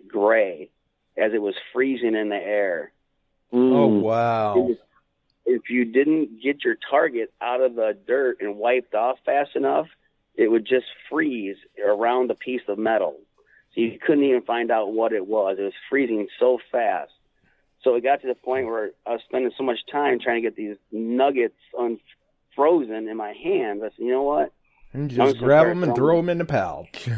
gray 0.09 0.69
as 1.17 1.33
it 1.33 1.41
was 1.41 1.55
freezing 1.73 2.15
in 2.15 2.29
the 2.29 2.37
air. 2.37 2.93
oh 3.53 3.57
Mm. 3.57 4.01
wow! 4.01 4.71
If 5.45 5.71
you 5.71 5.85
didn't 5.85 6.43
get 6.43 6.65
your 6.65 6.77
target 6.91 7.33
out 7.41 7.61
of 7.61 7.75
the 7.75 7.97
dirt 8.07 8.39
and 8.41 8.57
wiped 8.57 8.95
off 8.95 9.19
fast 9.25 9.55
enough, 9.55 9.87
it 10.35 10.51
would 10.51 10.67
just 10.67 10.87
freeze 11.11 11.57
around 11.85 12.31
a 12.31 12.35
piece 12.35 12.63
of 12.69 12.79
metal. 12.79 13.17
So 13.75 13.81
you 13.81 13.99
couldn't 14.05 14.25
even 14.25 14.43
find 14.43 14.71
out 14.71 14.93
what 14.93 15.13
it 15.13 15.27
was. 15.27 15.57
It 15.59 15.63
was 15.63 15.73
freezing 15.89 16.29
so 16.39 16.59
fast. 16.71 17.13
So 17.83 17.95
it 17.95 18.03
got 18.03 18.21
to 18.23 18.29
the 18.29 18.35
point 18.35 18.67
where 18.67 18.91
I 19.07 19.13
was 19.13 19.21
spending 19.27 19.51
so 19.57 19.65
much 19.65 19.79
time 19.91 20.19
trying 20.21 20.43
to 20.43 20.49
get 20.49 20.57
these 20.57 20.77
nuggets 20.93 21.57
unfrozen 21.77 23.09
in 23.09 23.17
my 23.17 23.33
hands. 23.33 23.83
I 23.83 23.89
said, 23.89 23.99
you 23.99 24.13
know 24.13 24.23
what? 24.23 24.53
And 24.93 25.11
just 25.11 25.39
grab 25.39 25.67
them 25.67 25.83
and 25.83 25.95
throw 25.95 26.19
them 26.19 26.29
in 26.29 26.39
the 26.39 26.45
pouch. 26.45 27.09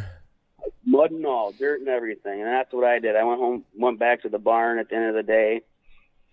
mud 0.87 1.11
and 1.11 1.27
all, 1.27 1.53
dirt 1.53 1.81
and 1.81 1.89
everything. 1.89 2.41
And 2.41 2.49
that's 2.49 2.73
what 2.73 2.85
I 2.85 2.99
did. 2.99 3.17
I 3.17 3.25
went 3.25 3.41
home, 3.41 3.65
went 3.77 3.99
back 3.99 4.23
to 4.23 4.29
the 4.29 4.39
barn 4.39 4.79
at 4.79 4.89
the 4.89 4.97
end 4.97 5.07
of 5.07 5.15
the 5.15 5.23
day. 5.23 5.63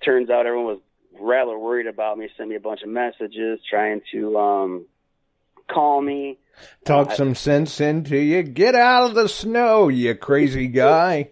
Turns 0.04 0.30
out 0.30 0.46
everyone 0.46 0.66
was 0.66 0.82
rather 1.20 1.58
worried 1.58 1.88
about 1.88 2.18
me, 2.18 2.30
sent 2.38 2.50
me 2.50 2.56
a 2.56 2.60
bunch 2.60 2.82
of 2.84 2.90
messages 2.90 3.60
trying 3.70 4.02
to 4.12 4.38
um, 4.38 4.86
call 5.72 6.02
me. 6.02 6.38
Talk 6.86 7.12
I- 7.12 7.16
some 7.16 7.36
sense 7.36 7.80
into 7.80 8.18
you. 8.18 8.44
Get 8.44 8.76
out 8.76 9.10
of 9.10 9.16
the 9.16 9.28
snow, 9.30 9.88
you 9.88 10.16
crazy 10.16 10.68
guy. 10.68 11.32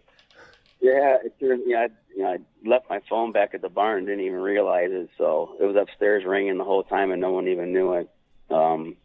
Yeah, 0.81 1.17
it 1.23 1.37
turned. 1.39 1.63
Yeah, 1.65 1.79
I, 1.79 1.87
you 2.15 2.23
know, 2.23 2.29
I 2.29 2.37
left 2.67 2.89
my 2.89 3.01
phone 3.09 3.31
back 3.31 3.53
at 3.53 3.61
the 3.61 3.69
barn, 3.69 4.05
didn't 4.05 4.25
even 4.25 4.39
realize 4.39 4.89
it. 4.91 5.09
So 5.17 5.55
it 5.59 5.65
was 5.65 5.75
upstairs 5.75 6.23
ringing 6.25 6.57
the 6.57 6.63
whole 6.63 6.83
time, 6.83 7.11
and 7.11 7.21
no 7.21 7.31
one 7.31 7.47
even 7.47 7.73
knew 7.73 7.93
it. 7.93 8.09
Um, 8.49 8.95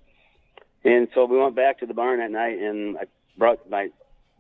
and 0.85 1.09
so 1.15 1.25
we 1.25 1.39
went 1.39 1.57
back 1.57 1.81
to 1.81 1.87
the 1.87 1.95
barn 1.95 2.21
that 2.21 2.31
night, 2.31 2.59
and 2.59 2.97
I 2.97 3.05
brought 3.37 3.69
my 3.69 3.89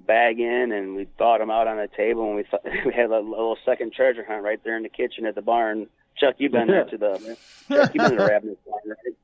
bag 0.07 0.39
in, 0.39 0.73
and 0.73 0.95
we 0.95 1.07
thawed 1.19 1.41
them 1.41 1.51
out 1.51 1.67
on 1.67 1.79
a 1.79 1.89
table, 1.89 2.27
and 2.27 2.37
we 2.37 2.45
th- 2.45 2.85
we 2.87 2.93
had 2.93 3.11
a 3.11 3.19
little 3.19 3.59
second 3.65 3.93
treasure 3.93 4.25
hunt 4.25 4.43
right 4.43 4.63
there 4.65 4.77
in 4.77 4.83
the 4.83 4.89
kitchen 4.89 5.27
at 5.27 5.35
the 5.35 5.43
barn. 5.43 5.89
Chuck, 6.17 6.37
you've 6.39 6.53
been 6.53 6.69
there 6.69 6.85
to 6.85 6.97
the 6.97 7.37
Chuck, 7.69 7.91
you've 7.95 8.05
been 8.05 8.11
to 8.13 8.17
the 8.17 8.27
Ravenous 8.31 8.59
barn, 8.67 8.83
right? 8.87 9.17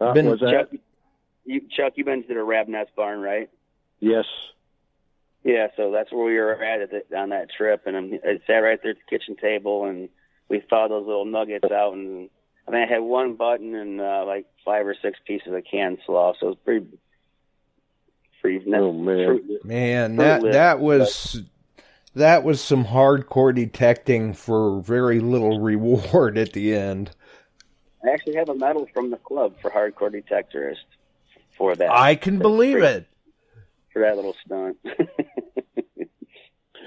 Uh, 0.00 0.12
Been- 0.12 0.26
was 0.30 0.40
that? 0.40 0.50
Chuck, 0.70 0.80
you, 1.44 1.60
Chuck, 1.74 1.92
you've 1.96 2.06
been 2.06 2.22
to 2.22 2.34
the 2.34 2.42
Ravenous 2.42 2.88
barn, 2.96 3.20
right? 3.20 3.48
Yes. 4.00 4.26
Yeah, 5.44 5.68
so 5.76 5.90
that's 5.90 6.12
where 6.12 6.24
we 6.26 6.34
were 6.38 6.62
at, 6.62 6.80
at 6.82 6.90
the, 6.90 7.16
on 7.18 7.30
that 7.30 7.48
trip, 7.50 7.82
and 7.86 7.96
I'm- 7.96 8.20
I 8.24 8.40
sat 8.46 8.58
right 8.58 8.78
there 8.82 8.92
at 8.92 8.98
the 8.98 9.18
kitchen 9.18 9.36
table, 9.36 9.84
and 9.86 10.08
we 10.48 10.60
thawed 10.68 10.90
those 10.90 11.06
little 11.06 11.24
nuggets 11.24 11.70
out, 11.70 11.94
and 11.94 12.28
I 12.66 12.70
think 12.70 12.90
I 12.90 12.92
had 12.94 13.00
one 13.02 13.34
button 13.34 13.74
and 13.74 14.00
uh, 14.00 14.24
like 14.26 14.46
five 14.64 14.86
or 14.86 14.94
six 15.00 15.18
pieces 15.26 15.52
of 15.52 15.62
canned 15.70 15.98
slaw, 16.04 16.34
so 16.38 16.46
it 16.46 16.50
was 16.50 16.58
pretty, 16.64 16.86
pretty. 18.42 18.72
Oh, 18.74 18.92
man. 18.92 19.40
Man, 19.64 20.16
Fruit 20.16 20.22
that 20.24 20.42
Lip, 20.42 20.52
that 20.52 20.80
was 20.80 21.40
that 22.14 22.44
was 22.44 22.60
some 22.60 22.84
hardcore 22.84 23.54
detecting 23.54 24.34
for 24.34 24.80
very 24.80 25.20
little 25.20 25.60
reward 25.60 26.36
at 26.38 26.52
the 26.52 26.74
end. 26.74 27.10
I 28.04 28.10
actually 28.10 28.36
have 28.36 28.48
a 28.48 28.54
medal 28.54 28.86
from 28.94 29.10
the 29.10 29.16
club 29.16 29.54
for 29.60 29.70
hardcore 29.70 30.10
detectorist 30.10 30.76
for 31.56 31.74
that. 31.74 31.90
I 31.90 32.14
can 32.14 32.38
believe 32.38 32.78
it. 32.78 33.06
for 33.92 34.02
that 34.02 34.16
little 34.16 34.36
stunt. 34.44 34.76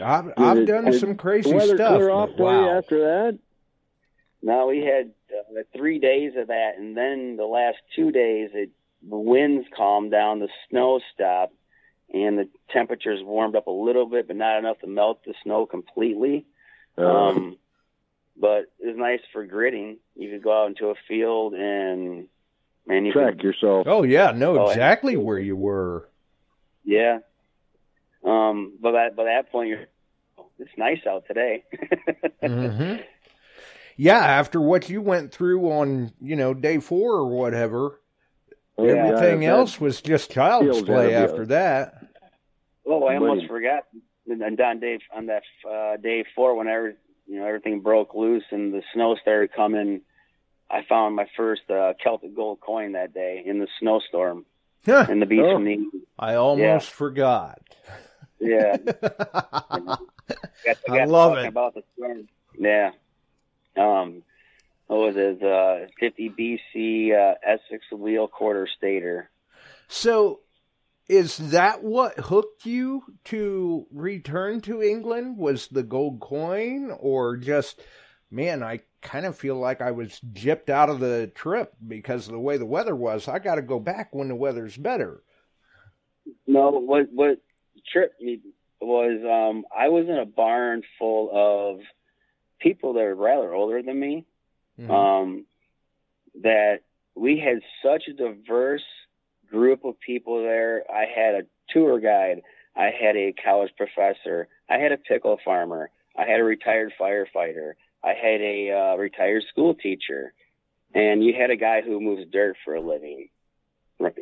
I've 0.03 0.31
I've 0.37 0.65
done 0.65 0.85
did 0.85 0.99
some 0.99 1.15
crazy 1.15 1.53
weather 1.53 1.75
stuff. 1.75 1.95
clear 1.95 2.09
off 2.09 2.29
but 2.29 2.37
for 2.37 2.43
wow. 2.43 2.77
after 2.77 2.99
that? 2.99 3.39
No, 4.41 4.67
we 4.67 4.79
had 4.79 5.11
uh, 5.31 5.61
three 5.75 5.99
days 5.99 6.33
of 6.37 6.47
that, 6.47 6.71
and 6.77 6.97
then 6.97 7.35
the 7.37 7.45
last 7.45 7.77
two 7.95 8.11
days, 8.11 8.49
it 8.53 8.71
the 9.07 9.17
winds 9.17 9.67
calmed 9.75 10.11
down, 10.11 10.39
the 10.39 10.49
snow 10.69 10.99
stopped, 11.13 11.53
and 12.13 12.37
the 12.37 12.49
temperatures 12.71 13.19
warmed 13.23 13.55
up 13.55 13.67
a 13.67 13.71
little 13.71 14.05
bit, 14.05 14.27
but 14.27 14.35
not 14.35 14.59
enough 14.59 14.79
to 14.79 14.87
melt 14.87 15.23
the 15.25 15.33
snow 15.43 15.65
completely. 15.65 16.45
Uh, 16.97 17.01
Um, 17.05 17.57
but 18.41 18.65
it 18.79 18.87
was 18.87 18.97
nice 18.97 19.21
for 19.31 19.45
gritting. 19.45 19.99
You 20.15 20.31
could 20.31 20.43
go 20.43 20.63
out 20.63 20.67
into 20.67 20.87
a 20.87 20.95
field 21.07 21.53
and 21.53 22.27
man, 22.87 23.05
you 23.05 23.13
track 23.13 23.35
could, 23.35 23.43
yourself. 23.43 23.87
Oh 23.87 24.01
yeah, 24.03 24.31
know 24.31 24.57
Oh, 24.57 24.69
exactly 24.69 25.15
where 25.15 25.39
you 25.39 25.55
were. 25.55 26.09
yeah. 26.83 27.19
Um, 28.25 28.73
but 28.81 28.95
at, 28.95 29.15
by 29.15 29.25
that 29.25 29.51
point, 29.51 29.69
you're 29.69 29.85
it's 30.59 30.71
nice 30.77 30.99
out 31.07 31.23
today. 31.27 31.63
hmm 32.43 32.95
Yeah, 33.95 34.17
after 34.19 34.59
what 34.59 34.89
you 34.89 35.01
went 35.01 35.31
through 35.31 35.71
on 35.71 36.11
you 36.19 36.35
know 36.35 36.53
day 36.53 36.79
four 36.79 37.13
or 37.13 37.27
whatever, 37.27 37.99
Oh, 38.77 38.85
yeah, 38.87 39.05
everything 39.07 39.45
else 39.45 39.79
was 39.79 40.01
just 40.01 40.31
child's 40.31 40.81
play 40.81 41.13
after 41.13 41.45
that. 41.47 42.07
Oh, 42.87 43.03
I 43.05 43.15
almost 43.15 43.37
Money. 43.37 43.47
forgot. 43.47 43.83
And 44.27 44.41
on 44.61 44.79
day 44.79 44.99
on 45.15 45.27
that 45.27 45.43
uh, 45.69 45.97
day 45.97 46.25
four, 46.35 46.55
whenever 46.55 46.95
you 47.31 47.39
know 47.39 47.45
everything 47.47 47.79
broke 47.79 48.13
loose 48.13 48.43
and 48.51 48.73
the 48.73 48.83
snow 48.93 49.15
started 49.21 49.53
coming, 49.53 50.01
I 50.69 50.83
found 50.87 51.15
my 51.15 51.27
first 51.37 51.61
uh, 51.69 51.93
Celtic 52.03 52.35
gold 52.35 52.59
coin 52.59 52.91
that 52.91 53.13
day 53.13 53.41
in 53.45 53.59
the 53.59 53.67
snowstorm 53.79 54.45
Huh, 54.85 55.05
in 55.09 55.19
the 55.19 55.25
beach 55.25 55.41
Oh. 55.43 55.53
from 55.53 55.63
the 55.63 55.77
I 56.19 56.35
almost 56.35 56.89
forgot. 56.89 57.61
yeah. 58.39 58.75
Got, 60.65 60.77
I 60.89 60.97
got 60.97 61.07
love 61.09 61.37
it. 61.37 61.45
About 61.47 61.73
the 61.73 61.83
storm. 61.95 62.27
Yeah. 62.57 62.91
Um, 63.77 64.23
what 64.87 64.99
was 64.99 65.15
it? 65.17 65.41
Uh, 65.43 65.87
50 65.99 66.29
BC 66.29 67.11
uh, 67.13 67.35
Essex 67.45 67.83
wheel 67.91 68.27
quarter 68.27 68.67
stater. 68.77 69.29
So, 69.87 70.39
is 71.11 71.37
that 71.51 71.83
what 71.83 72.17
hooked 72.17 72.65
you 72.65 73.03
to 73.25 73.85
return 73.91 74.61
to 74.61 74.81
England? 74.81 75.37
Was 75.37 75.67
the 75.67 75.83
gold 75.83 76.21
coin, 76.21 76.89
or 76.97 77.35
just, 77.35 77.81
man, 78.31 78.63
I 78.63 78.79
kind 79.01 79.25
of 79.25 79.37
feel 79.37 79.57
like 79.57 79.81
I 79.81 79.91
was 79.91 80.21
gypped 80.31 80.69
out 80.69 80.89
of 80.89 81.01
the 81.01 81.29
trip 81.35 81.73
because 81.85 82.27
of 82.27 82.31
the 82.31 82.39
way 82.39 82.55
the 82.57 82.65
weather 82.65 82.95
was. 82.95 83.27
I 83.27 83.39
got 83.39 83.55
to 83.55 83.61
go 83.61 83.77
back 83.77 84.15
when 84.15 84.29
the 84.29 84.35
weather's 84.35 84.77
better. 84.77 85.21
No, 86.47 86.69
what 86.69 87.11
what 87.11 87.39
tripped 87.91 88.21
me 88.21 88.39
was 88.79 89.19
um, 89.25 89.65
I 89.75 89.89
was 89.89 90.05
in 90.07 90.17
a 90.17 90.25
barn 90.25 90.83
full 90.97 91.29
of 91.33 91.81
people 92.59 92.93
that 92.93 93.03
are 93.03 93.15
rather 93.15 93.53
older 93.53 93.81
than 93.81 93.99
me. 93.99 94.25
Mhm. 94.79 94.89
Um, 94.89 95.45
that 96.41 96.83
we 97.15 97.37
had 97.37 97.61
such 97.83 98.07
a 98.07 98.13
diverse 98.13 98.85
group 99.51 99.83
of 99.85 99.99
people 99.99 100.41
there. 100.41 100.83
I 100.89 101.05
had 101.05 101.35
a 101.35 101.41
tour 101.69 101.99
guide. 101.99 102.41
I 102.75 102.85
had 102.85 103.15
a 103.17 103.33
college 103.43 103.71
professor. 103.77 104.47
I 104.69 104.77
had 104.77 104.91
a 104.91 104.97
pickle 104.97 105.37
farmer. 105.43 105.89
I 106.17 106.25
had 106.25 106.39
a 106.39 106.43
retired 106.43 106.93
firefighter. 106.99 107.73
I 108.03 108.09
had 108.09 108.41
a 108.41 108.71
uh, 108.71 108.95
retired 108.97 109.43
school 109.49 109.75
teacher, 109.75 110.33
and 110.93 111.23
you 111.23 111.33
had 111.39 111.51
a 111.51 111.55
guy 111.55 111.81
who 111.81 111.99
moves 112.01 112.23
dirt 112.31 112.55
for 112.65 112.75
a 112.75 112.81
living. 112.81 113.29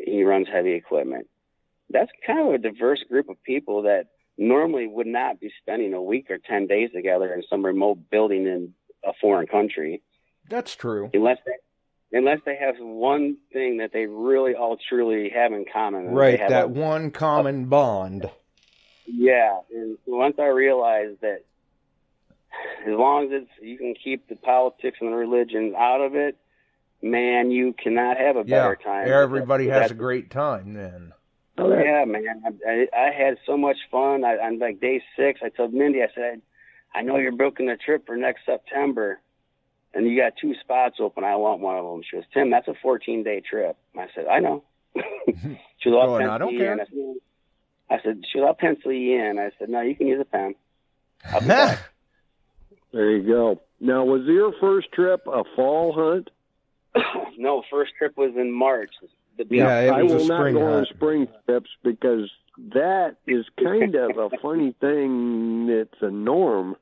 He 0.06 0.24
runs 0.24 0.48
heavy 0.52 0.74
equipment. 0.74 1.28
That's 1.90 2.12
kind 2.28 2.48
of 2.48 2.54
a 2.54 2.58
diverse 2.58 3.04
group 3.10 3.30
of 3.30 3.42
people 3.44 3.84
that 3.84 4.08
normally 4.38 4.88
would 4.88 5.08
not 5.08 5.40
be 5.40 5.52
spending 5.62 5.94
a 5.94 6.02
week 6.02 6.30
or 6.30 6.38
10 6.38 6.68
days 6.68 6.90
together 6.94 7.34
in 7.34 7.44
some 7.50 7.66
remote 7.66 8.10
building 8.10 8.46
in 8.46 8.74
a 9.06 9.12
foreign 9.22 9.48
country 9.48 10.02
That's 10.50 10.76
true. 10.76 11.10
unless 11.14 11.38
they 11.46 11.52
unless 12.12 12.40
they 12.46 12.56
have 12.56 12.76
one 12.80 13.38
thing 13.54 13.78
that 13.78 13.92
they 13.94 14.06
really 14.06 14.56
all 14.56 14.78
truly 14.90 15.30
have 15.30 15.52
in 15.54 15.66
common. 15.72 16.08
Right, 16.08 16.40
that 16.40 16.66
a- 16.66 16.68
one 16.68 17.12
common 17.12 17.66
bond. 17.66 18.30
yeah, 19.06 19.60
and 19.74 19.98
once 20.08 20.36
I 20.40 20.48
realized 20.48 21.22
that 21.22 21.44
as 22.86 22.94
long 22.94 23.26
as 23.26 23.44
it's 23.44 23.52
you 23.62 23.78
can 23.78 23.94
keep 24.02 24.28
the 24.28 24.36
politics 24.36 24.98
and 25.02 25.12
the 25.12 25.16
religion 25.16 25.76
out 25.78 26.02
of 26.02 26.16
it, 26.16 26.38
man, 27.02 27.52
you 27.52 27.74
cannot 27.74 28.18
have 28.18 28.36
a 28.36 28.44
Yeah, 28.46 28.64
better 28.64 28.80
time. 28.84 29.08
everybody 29.12 29.68
has 29.68 29.92
a 29.92 29.94
great 29.96 30.30
time 30.32 30.74
then. 30.74 31.14
Oh, 31.58 31.78
yeah, 31.78 32.06
man. 32.06 32.42
I, 32.66 32.70
I, 32.72 32.88
I 33.08 33.12
had 33.12 33.38
so 33.46 33.58
much 33.58 33.76
fun. 33.92 34.24
I, 34.24 34.38
on 34.38 34.60
like 34.60 34.80
day 34.80 35.02
six, 35.18 35.42
I 35.44 35.50
told 35.50 35.74
Mindy, 35.74 36.02
I 36.02 36.08
said, 36.16 36.42
I 36.96 37.02
know 37.02 37.18
you're 37.18 37.34
booking 37.34 37.68
the 37.68 37.76
trip 37.76 38.06
for 38.08 38.16
next 38.16 38.46
September, 38.46 39.20
and 39.94 40.08
you 40.08 40.20
got 40.20 40.34
two 40.40 40.54
spots 40.62 40.98
open. 41.00 41.24
I 41.24 41.36
want 41.36 41.62
one 41.62 41.78
of 41.78 41.86
them. 41.86 42.02
She 42.10 42.18
goes, 42.18 42.26
Tim, 42.34 42.50
that's 42.50 42.68
a 42.68 42.74
14 42.82 43.24
day 43.24 43.42
trip. 43.42 43.78
I 43.98 44.08
said, 44.16 44.28
I 44.28 44.40
know. 44.40 44.64
Mm-hmm. 44.96 45.54
she 45.80 45.90
goes, 45.90 46.00
I'll 46.02 46.10
oh, 46.10 46.16
I 46.16 46.20
pencil 46.20 46.40
don't 46.40 46.58
care. 46.58 46.74
I 46.74 46.86
said, 46.86 47.16
I 47.90 48.04
said, 48.04 48.24
she 48.32 48.40
goes, 48.40 48.48
I'll 48.48 48.54
pencil 48.54 48.92
you 48.92 49.20
in. 49.20 49.40
I 49.40 49.52
said, 49.58 49.70
no, 49.70 49.82
you 49.82 49.96
can 49.96 50.08
use 50.08 50.22
a 50.22 50.26
pen. 50.26 50.56
I'll 51.26 51.42
back. 51.48 51.80
There 52.92 53.12
you 53.12 53.28
go. 53.28 53.62
Now, 53.80 54.04
was 54.04 54.24
your 54.26 54.54
first 54.60 54.92
trip 54.92 55.22
a 55.28 55.44
fall 55.56 55.94
hunt? 55.94 56.30
no, 57.38 57.64
first 57.70 57.94
trip 57.98 58.18
was 58.18 58.34
in 58.36 58.52
March. 58.52 58.92
The 59.38 59.46
Yeah, 59.50 59.80
it 59.80 59.90
I 59.92 60.04
was 60.04 60.12
a 60.12 60.16
will 60.18 60.26
not 60.26 60.40
spring 60.40 60.56
go 60.56 60.74
on 60.74 60.86
spring 60.86 61.28
trips 61.46 61.70
because 61.84 62.30
that 62.74 63.18
is 63.28 63.46
kind 63.64 63.96
of 63.96 64.18
a 64.18 64.30
funny 64.42 64.76
thing. 64.82 65.68
It's 65.70 66.02
a 66.02 66.10
norm. 66.10 66.76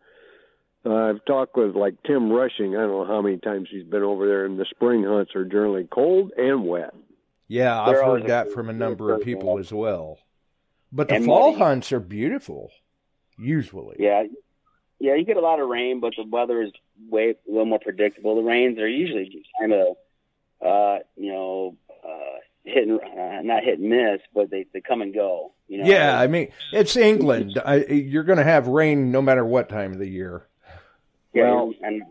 Uh, 0.88 1.10
I've 1.10 1.26
talked 1.26 1.58
with 1.58 1.76
like 1.76 1.96
Tim 2.04 2.32
Rushing. 2.32 2.76
I 2.76 2.82
don't 2.82 2.92
know 2.92 3.06
how 3.06 3.22
many 3.22 3.38
times 3.38 3.68
he's 3.70 3.84
been 3.84 4.04
over 4.04 4.26
there, 4.26 4.46
and 4.46 4.58
the 4.60 4.66
spring 4.70 5.04
hunts 5.04 5.36
are 5.36 5.44
generally 5.44 5.88
cold 5.92 6.32
and 6.38 6.66
wet. 6.66 6.94
Yeah, 7.48 7.80
I've 7.80 7.88
They're 7.88 8.06
heard 8.06 8.28
that 8.28 8.52
from 8.52 8.70
a 8.70 8.74
number 8.74 9.14
of 9.14 9.22
people 9.22 9.58
as 9.58 9.72
well. 9.72 10.20
But 10.92 11.10
the 11.10 11.16
And 11.16 11.26
fall 11.26 11.52
muddy. 11.52 11.64
hunts 11.64 11.92
are 11.92 12.00
beautiful, 12.00 12.72
usually. 13.38 13.98
Yeah, 14.00 14.24
yeah, 15.00 15.16
you 15.16 15.26
get 15.26 15.38
a 15.38 15.42
lot 15.42 15.60
of 15.60 15.68
rain, 15.68 16.00
but 16.00 16.14
the 16.16 16.24
weather 16.24 16.62
is 16.62 16.72
way 17.10 17.32
a 17.32 17.52
little 17.52 17.66
more 17.66 17.80
predictable. 17.80 18.36
The 18.36 18.42
rains 18.44 18.80
are 18.80 18.88
usually 18.88 19.46
kind 19.60 19.74
of, 19.74 19.88
uh, 20.66 21.00
you 21.18 21.32
know, 21.32 21.78
uh, 22.04 22.40
hit 22.64 22.88
and 22.88 23.00
uh, 23.02 23.42
not 23.44 23.64
hit 23.64 23.80
and 23.80 23.90
miss, 23.90 24.22
but 24.34 24.50
they 24.50 24.66
they 24.74 24.82
come 24.82 25.02
and 25.02 25.14
go. 25.14 25.54
You 25.68 25.80
know. 25.84 25.90
Yeah, 25.90 26.18
I 26.18 26.28
mean, 26.28 26.50
it's 26.72 26.96
England. 26.96 27.62
I, 27.66 27.84
you're 27.86 28.24
going 28.24 28.38
to 28.38 28.44
have 28.44 28.68
rain 28.68 29.12
no 29.12 29.22
matter 29.22 29.44
what 29.44 29.68
time 29.70 29.92
of 29.92 30.00
the 30.00 30.08
year. 30.08 30.47
Yeah, 31.34 31.54
Well- 31.54 31.74
and 31.82 32.04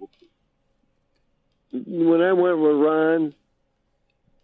when 1.86 2.20
I 2.20 2.32
went 2.32 2.58
with 2.58 2.76
Ron 2.76 3.34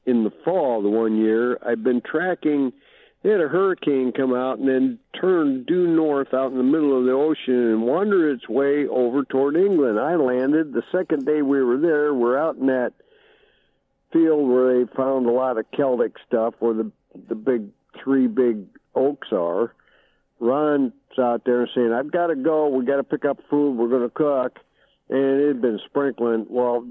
in 0.06 0.24
the 0.24 0.30
fall 0.44 0.82
the 0.82 0.88
one 0.90 1.16
year, 1.16 1.58
I've 1.62 1.82
been 1.82 2.00
tracking. 2.00 2.72
They 3.22 3.30
had 3.30 3.40
a 3.40 3.48
hurricane 3.48 4.10
come 4.12 4.34
out 4.34 4.58
and 4.58 4.68
then 4.68 4.98
turn 5.14 5.62
due 5.62 5.86
north 5.86 6.34
out 6.34 6.50
in 6.50 6.56
the 6.58 6.64
middle 6.64 6.98
of 6.98 7.04
the 7.04 7.12
ocean 7.12 7.54
and 7.54 7.82
wander 7.86 8.28
its 8.30 8.48
way 8.48 8.88
over 8.88 9.22
toward 9.24 9.56
England. 9.56 10.00
I 10.00 10.16
landed 10.16 10.72
the 10.72 10.82
second 10.90 11.24
day 11.24 11.40
we 11.40 11.62
were 11.62 11.76
there. 11.78 12.12
We're 12.12 12.36
out 12.36 12.56
in 12.56 12.66
that 12.66 12.92
field 14.12 14.48
where 14.48 14.84
they 14.84 14.92
found 14.94 15.26
a 15.26 15.30
lot 15.30 15.56
of 15.56 15.70
Celtic 15.70 16.18
stuff, 16.26 16.54
where 16.58 16.74
the 16.74 16.90
the 17.28 17.34
big 17.36 17.68
three 18.02 18.26
big 18.26 18.66
oaks 18.94 19.28
are. 19.32 19.72
Ron's 20.42 20.92
out 21.18 21.44
there 21.44 21.68
saying, 21.74 21.92
"I've 21.92 22.10
got 22.10 22.26
to 22.26 22.34
go. 22.34 22.68
We 22.68 22.84
got 22.84 22.96
to 22.96 23.04
pick 23.04 23.24
up 23.24 23.38
food. 23.48 23.76
We're 23.76 23.88
going 23.88 24.02
to 24.02 24.10
cook." 24.10 24.58
And 25.08 25.40
it 25.40 25.46
had 25.48 25.60
been 25.62 25.78
sprinkling. 25.86 26.46
Well, 26.48 26.86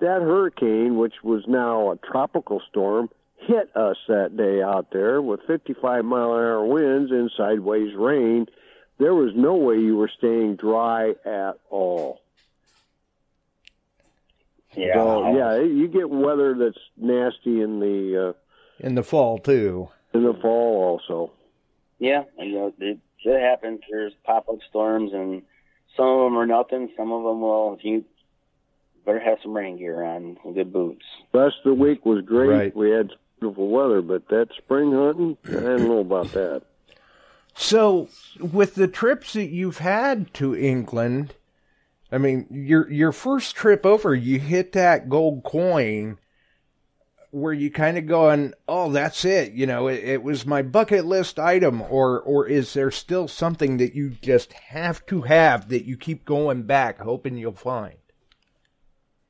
that 0.00 0.20
hurricane, 0.22 0.96
which 0.96 1.14
was 1.22 1.44
now 1.46 1.92
a 1.92 1.96
tropical 1.96 2.60
storm, 2.70 3.10
hit 3.36 3.74
us 3.76 3.96
that 4.08 4.36
day 4.36 4.60
out 4.62 4.88
there 4.92 5.22
with 5.22 5.40
55 5.46 6.04
mile 6.04 6.32
an 6.34 6.40
hour 6.40 6.64
winds 6.66 7.10
and 7.12 7.30
sideways 7.36 7.94
rain. 7.94 8.46
There 8.98 9.14
was 9.14 9.32
no 9.36 9.54
way 9.54 9.76
you 9.78 9.96
were 9.96 10.10
staying 10.18 10.56
dry 10.56 11.10
at 11.24 11.58
all. 11.70 12.20
yeah, 14.74 14.94
So 14.94 15.36
yeah, 15.36 15.56
you 15.62 15.86
get 15.88 16.10
weather 16.10 16.54
that's 16.54 16.78
nasty 16.96 17.60
in 17.60 17.80
the 17.80 18.30
uh, 18.30 18.32
In 18.86 18.94
the 18.94 19.02
fall, 19.02 19.38
too. 19.38 19.88
in 20.12 20.24
the 20.24 20.34
fall 20.34 21.00
also. 21.08 21.32
Yeah, 22.04 22.24
and, 22.38 22.50
you 22.50 22.56
know, 22.56 22.72
it, 22.78 22.98
it 23.24 23.40
happens. 23.40 23.80
There's 23.90 24.12
pop 24.24 24.48
up 24.48 24.58
storms, 24.68 25.12
and 25.12 25.42
some 25.96 26.06
of 26.06 26.24
them 26.24 26.36
are 26.36 26.46
nothing. 26.46 26.90
Some 26.96 27.12
of 27.12 27.24
them 27.24 27.40
will. 27.40 27.78
You 27.80 28.04
better 29.06 29.20
have 29.20 29.38
some 29.42 29.56
rain 29.56 29.78
gear 29.78 30.02
on, 30.02 30.36
some 30.42 30.52
good 30.52 30.72
boots. 30.72 31.04
Last 31.32 31.56
the 31.64 31.72
week 31.72 32.04
was 32.04 32.22
great. 32.24 32.48
Right. 32.48 32.76
We 32.76 32.90
had 32.90 33.12
beautiful 33.40 33.68
weather, 33.68 34.02
but 34.02 34.28
that 34.28 34.48
spring 34.58 34.92
hunting, 34.92 35.38
I 35.46 35.52
don't 35.52 35.88
know 35.88 36.00
about 36.00 36.32
that. 36.32 36.62
So, 37.56 38.08
with 38.38 38.74
the 38.74 38.88
trips 38.88 39.32
that 39.34 39.50
you've 39.50 39.78
had 39.78 40.34
to 40.34 40.56
England, 40.56 41.34
I 42.12 42.18
mean, 42.18 42.46
your 42.50 42.90
your 42.90 43.12
first 43.12 43.54
trip 43.54 43.86
over, 43.86 44.14
you 44.14 44.40
hit 44.40 44.72
that 44.72 45.08
gold 45.08 45.42
coin 45.44 46.18
where 47.34 47.52
you 47.52 47.68
kind 47.68 47.98
of 47.98 48.06
going, 48.06 48.54
"Oh, 48.68 48.92
that's 48.92 49.24
it." 49.24 49.52
You 49.52 49.66
know, 49.66 49.88
it, 49.88 50.04
it 50.04 50.22
was 50.22 50.46
my 50.46 50.62
bucket 50.62 51.04
list 51.04 51.38
item, 51.38 51.82
or 51.82 52.20
or 52.20 52.46
is 52.46 52.74
there 52.74 52.92
still 52.92 53.26
something 53.26 53.78
that 53.78 53.94
you 53.94 54.10
just 54.10 54.52
have 54.52 55.04
to 55.06 55.22
have 55.22 55.68
that 55.68 55.84
you 55.84 55.96
keep 55.96 56.24
going 56.24 56.62
back, 56.62 57.00
hoping 57.00 57.36
you'll 57.36 57.52
find? 57.52 57.96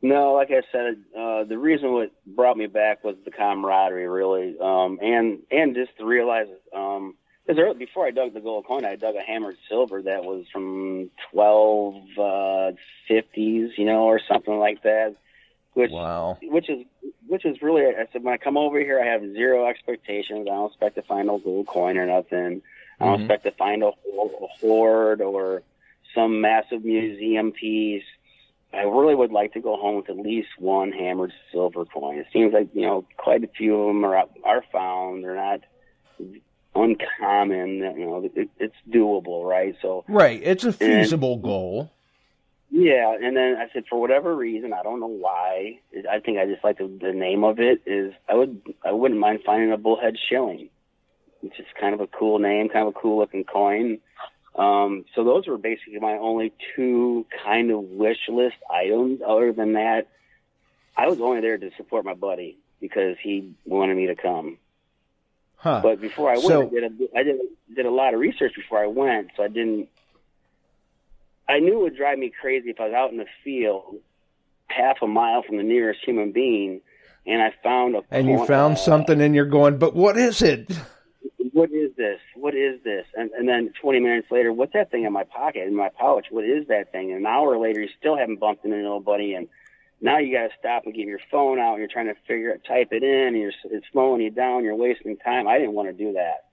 No, 0.02 0.34
like 0.34 0.50
I 0.50 0.61
said, 0.70 0.96
uh, 1.18 1.44
the 1.44 1.57
reason 1.57 1.92
what 1.92 2.11
brought 2.26 2.59
me 2.59 2.66
back 2.66 3.02
was 3.02 3.16
the 3.24 3.30
camaraderie, 3.30 4.07
really, 4.07 4.55
um, 4.61 4.98
and 5.00 5.38
and 5.50 5.74
just 5.74 5.96
to 5.96 6.05
realize, 6.05 6.48
um, 6.76 7.14
before 7.46 8.07
I 8.07 8.11
dug 8.11 8.34
the 8.34 8.40
gold 8.40 8.66
coin, 8.66 8.84
I 8.84 8.96
dug 8.96 9.14
a 9.16 9.22
hammered 9.22 9.57
silver 9.66 10.02
that 10.02 10.24
was 10.24 10.44
from 10.52 11.11
twelve 11.32 11.94
uh, 12.20 12.72
fifties, 13.09 13.70
you 13.78 13.86
know, 13.86 14.02
or 14.05 14.20
something 14.30 14.59
like 14.59 14.82
that, 14.82 15.16
which 15.74 15.90
Wow. 15.90 16.38
which 16.42 16.68
is 16.70 16.84
which 17.26 17.44
is 17.44 17.60
really. 17.62 17.84
I 17.86 18.06
said 18.12 18.22
when 18.24 18.34
I 18.34 18.36
come 18.38 18.56
over 18.56 18.78
here, 18.80 19.00
I 19.00 19.06
have 19.06 19.22
zero 19.32 19.66
expectations. 19.66 20.46
I 20.48 20.54
don't 20.54 20.66
expect 20.70 20.94
to 20.96 21.02
find 21.02 21.28
a 21.30 21.38
gold 21.38 21.66
coin 21.66 21.96
or 21.98 22.06
nothing. 22.06 22.62
I 23.00 23.04
don't 23.06 23.18
Mhm. 23.18 23.20
expect 23.22 23.44
to 23.44 23.50
find 23.52 23.82
a, 23.82 23.88
a 23.88 24.46
hoard 24.60 25.20
or 25.20 25.62
some 26.14 26.40
massive 26.40 26.84
museum 26.84 27.50
piece. 27.52 28.04
I 28.72 28.82
really 28.82 29.14
would 29.14 29.32
like 29.32 29.52
to 29.54 29.60
go 29.60 29.76
home 29.76 29.96
with 29.96 30.10
at 30.10 30.16
least 30.18 30.48
one 30.58 30.90
hammered 30.92 31.32
silver 31.52 31.84
coin. 31.84 32.18
It 32.18 32.26
seems 32.32 32.52
like 32.52 32.68
you 32.74 32.82
know 32.82 33.04
quite 33.16 33.42
a 33.44 33.48
few 33.48 33.74
of 33.80 33.86
them 33.88 34.04
are 34.04 34.24
are 34.44 34.62
found. 34.72 35.24
They're 35.24 35.34
not 35.36 35.60
uncommon. 36.74 37.78
You 37.78 38.06
know, 38.06 38.30
it, 38.34 38.48
it's 38.58 38.74
doable, 38.88 39.44
right? 39.44 39.74
So 39.80 40.04
Right, 40.08 40.40
it's 40.42 40.64
a 40.64 40.72
feasible 40.72 41.36
goal. 41.36 41.90
Yeah, 42.76 43.14
and 43.22 43.36
then 43.36 43.56
I 43.56 43.72
said 43.72 43.84
for 43.88 44.00
whatever 44.00 44.34
reason, 44.34 44.72
I 44.72 44.82
don't 44.82 44.98
know 44.98 45.06
why. 45.06 45.78
I 46.10 46.18
think 46.18 46.38
I 46.38 46.46
just 46.46 46.64
like 46.64 46.78
the, 46.78 46.88
the 47.00 47.12
name 47.12 47.44
of 47.44 47.60
it 47.60 47.82
is. 47.86 48.12
I 48.28 48.34
would 48.34 48.60
I 48.84 48.90
wouldn't 48.90 49.20
mind 49.20 49.40
finding 49.46 49.70
a 49.70 49.76
bullhead 49.76 50.16
shilling. 50.28 50.70
It's 51.44 51.56
just 51.56 51.72
kind 51.80 51.94
of 51.94 52.00
a 52.00 52.08
cool 52.08 52.40
name, 52.40 52.68
kind 52.68 52.88
of 52.88 52.96
a 52.96 52.98
cool 53.00 53.18
looking 53.18 53.44
coin. 53.44 53.98
Um, 54.56 55.04
so 55.14 55.22
those 55.22 55.46
were 55.46 55.56
basically 55.56 56.00
my 56.00 56.14
only 56.14 56.52
two 56.74 57.26
kind 57.44 57.70
of 57.70 57.80
wish 57.80 58.18
list 58.28 58.56
items. 58.68 59.20
Other 59.24 59.52
than 59.52 59.74
that, 59.74 60.08
I 60.96 61.06
was 61.06 61.20
only 61.20 61.42
there 61.42 61.58
to 61.58 61.70
support 61.76 62.04
my 62.04 62.14
buddy 62.14 62.58
because 62.80 63.16
he 63.22 63.52
wanted 63.64 63.96
me 63.96 64.06
to 64.08 64.16
come. 64.16 64.58
Huh. 65.58 65.80
But 65.80 66.00
before 66.00 66.28
I 66.28 66.34
went, 66.38 66.46
So- 66.46 66.62
I 66.66 66.70
did 66.70 66.82
a, 66.84 67.18
I 67.18 67.22
did 67.22 67.36
did 67.76 67.86
a 67.86 67.90
lot 67.90 68.14
of 68.14 68.20
research 68.20 68.54
before 68.56 68.82
I 68.82 68.86
went, 68.88 69.28
so 69.36 69.44
I 69.44 69.48
didn't. 69.48 69.88
I 71.49 71.59
knew 71.59 71.80
it 71.80 71.82
would 71.82 71.97
drive 71.97 72.18
me 72.18 72.32
crazy 72.40 72.70
if 72.70 72.80
I 72.80 72.86
was 72.86 72.95
out 72.95 73.11
in 73.11 73.18
the 73.18 73.26
field, 73.42 73.97
half 74.68 74.97
a 75.03 75.07
mile 75.07 75.42
from 75.42 75.57
the 75.59 75.62
nearest 75.62 76.01
human 76.05 76.32
being, 76.32 76.80
and 77.26 77.42
I 77.42 77.53
found 77.62 77.97
a. 77.97 78.03
and 78.11 78.28
you 78.28 78.47
found 78.47 78.74
uh, 78.74 78.78
something 78.78 79.20
and 79.20 79.34
you're 79.34 79.45
going, 79.45 79.78
but 79.78 79.95
what 79.95 80.16
is 80.16 80.42
it? 80.42 80.70
What 81.53 81.70
is 81.70 81.95
this? 81.97 82.18
What 82.34 82.55
is 82.55 82.82
this? 82.82 83.07
And 83.14 83.30
and 83.32 83.49
then 83.49 83.72
20 83.80 84.01
minutes 84.01 84.28
later, 84.30 84.53
what's 84.53 84.72
that 84.72 84.90
thing 84.90 85.05
in 85.05 85.12
my 85.12 85.24
pocket 85.24 85.68
in 85.68 85.76
my 85.76 85.88
pouch? 85.88 86.26
What 86.30 86.45
is 86.45 86.66
that 86.68 86.90
thing? 86.90 87.11
And 87.12 87.20
an 87.20 87.26
hour 87.26 87.59
later, 87.59 87.80
you 87.80 87.88
still 87.99 88.16
haven't 88.16 88.40
bumped 88.40 88.64
into 88.64 88.78
nobody, 88.78 89.34
and 89.34 89.49
now 90.01 90.18
you 90.18 90.34
got 90.36 90.49
to 90.49 90.55
stop 90.59 90.84
and 90.84 90.95
get 90.95 91.07
your 91.07 91.20
phone 91.30 91.59
out. 91.59 91.72
And 91.74 91.78
you're 91.78 91.88
trying 91.88 92.07
to 92.07 92.16
figure 92.26 92.51
it, 92.51 92.62
type 92.66 92.88
it 92.90 93.03
in, 93.03 93.28
and 93.28 93.36
you're, 93.36 93.53
it's 93.70 93.86
slowing 93.92 94.20
you 94.20 94.30
down. 94.30 94.64
You're 94.64 94.74
wasting 94.74 95.16
time. 95.16 95.47
I 95.47 95.59
didn't 95.59 95.74
want 95.74 95.88
to 95.88 95.92
do 95.92 96.14
that. 96.14 96.43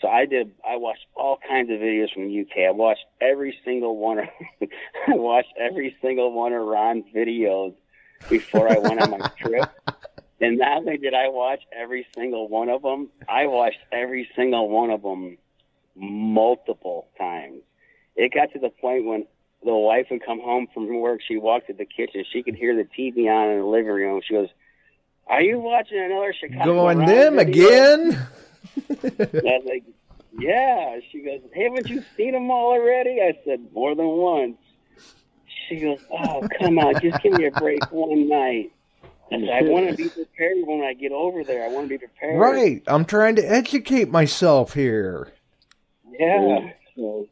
So 0.00 0.08
I 0.08 0.26
did. 0.26 0.52
I 0.66 0.76
watched 0.76 1.06
all 1.16 1.38
kinds 1.48 1.70
of 1.70 1.78
videos 1.78 2.12
from 2.12 2.28
the 2.28 2.40
UK. 2.40 2.68
I 2.68 2.70
watched 2.70 3.04
every 3.20 3.58
single 3.64 3.96
one. 3.96 4.20
Of, 4.20 4.28
I 5.08 5.14
watched 5.14 5.52
every 5.58 5.96
single 6.00 6.32
one 6.32 6.52
of 6.52 6.64
Ron's 6.64 7.04
videos 7.14 7.74
before 8.28 8.70
I 8.70 8.78
went 8.78 9.00
on 9.00 9.10
my 9.10 9.30
trip. 9.38 9.68
And 10.40 10.58
not 10.58 10.78
only 10.78 10.98
did 10.98 11.14
I 11.14 11.28
watch 11.28 11.60
every 11.76 12.06
single 12.14 12.48
one 12.48 12.68
of 12.68 12.82
them, 12.82 13.08
I 13.28 13.46
watched 13.46 13.80
every 13.90 14.28
single 14.36 14.68
one 14.68 14.90
of 14.90 15.02
them 15.02 15.36
multiple 15.96 17.08
times. 17.18 17.62
It 18.14 18.32
got 18.32 18.52
to 18.52 18.60
the 18.60 18.70
point 18.70 19.04
when 19.04 19.26
the 19.64 19.74
wife 19.74 20.06
would 20.12 20.24
come 20.24 20.40
home 20.40 20.68
from 20.72 21.00
work, 21.00 21.20
she 21.26 21.38
walked 21.38 21.66
to 21.66 21.72
the 21.72 21.84
kitchen, 21.84 22.24
she 22.32 22.44
could 22.44 22.54
hear 22.54 22.76
the 22.76 22.84
TV 22.84 23.26
on 23.26 23.50
in 23.50 23.58
the 23.58 23.66
living 23.66 23.86
room. 23.88 24.20
She 24.24 24.34
goes, 24.34 24.48
"Are 25.26 25.42
you 25.42 25.58
watching 25.58 25.98
another 25.98 26.32
Chicago?" 26.32 26.74
Going 26.74 26.98
Ron 26.98 27.06
them 27.08 27.36
video?" 27.36 27.66
again? 27.66 28.28
I 28.90 29.58
was 29.58 29.62
like, 29.66 29.84
"Yeah." 30.38 30.98
She 31.10 31.22
goes, 31.22 31.40
"Haven't 31.54 31.88
you 31.88 32.04
seen 32.16 32.32
them 32.32 32.50
all 32.50 32.72
already?" 32.72 33.20
I 33.20 33.38
said, 33.44 33.60
"More 33.72 33.94
than 33.94 34.06
once." 34.06 34.56
She 35.68 35.76
goes, 35.76 36.00
"Oh, 36.10 36.46
come 36.58 36.78
on, 36.78 37.00
just 37.00 37.22
give 37.22 37.34
me 37.34 37.46
a 37.46 37.50
break 37.50 37.90
one 37.92 38.28
night." 38.28 38.72
I 39.30 39.40
said, 39.40 39.48
"I 39.50 39.62
want 39.62 39.90
to 39.90 39.96
be 39.96 40.08
prepared 40.08 40.56
when 40.64 40.82
I 40.82 40.94
get 40.94 41.12
over 41.12 41.44
there. 41.44 41.64
I 41.64 41.68
want 41.68 41.86
to 41.86 41.88
be 41.88 41.98
prepared." 41.98 42.38
Right. 42.38 42.82
I'm 42.86 43.04
trying 43.04 43.36
to 43.36 43.42
educate 43.42 44.10
myself 44.10 44.74
here. 44.74 45.32
Yeah. 46.18 46.70
So, 46.96 47.26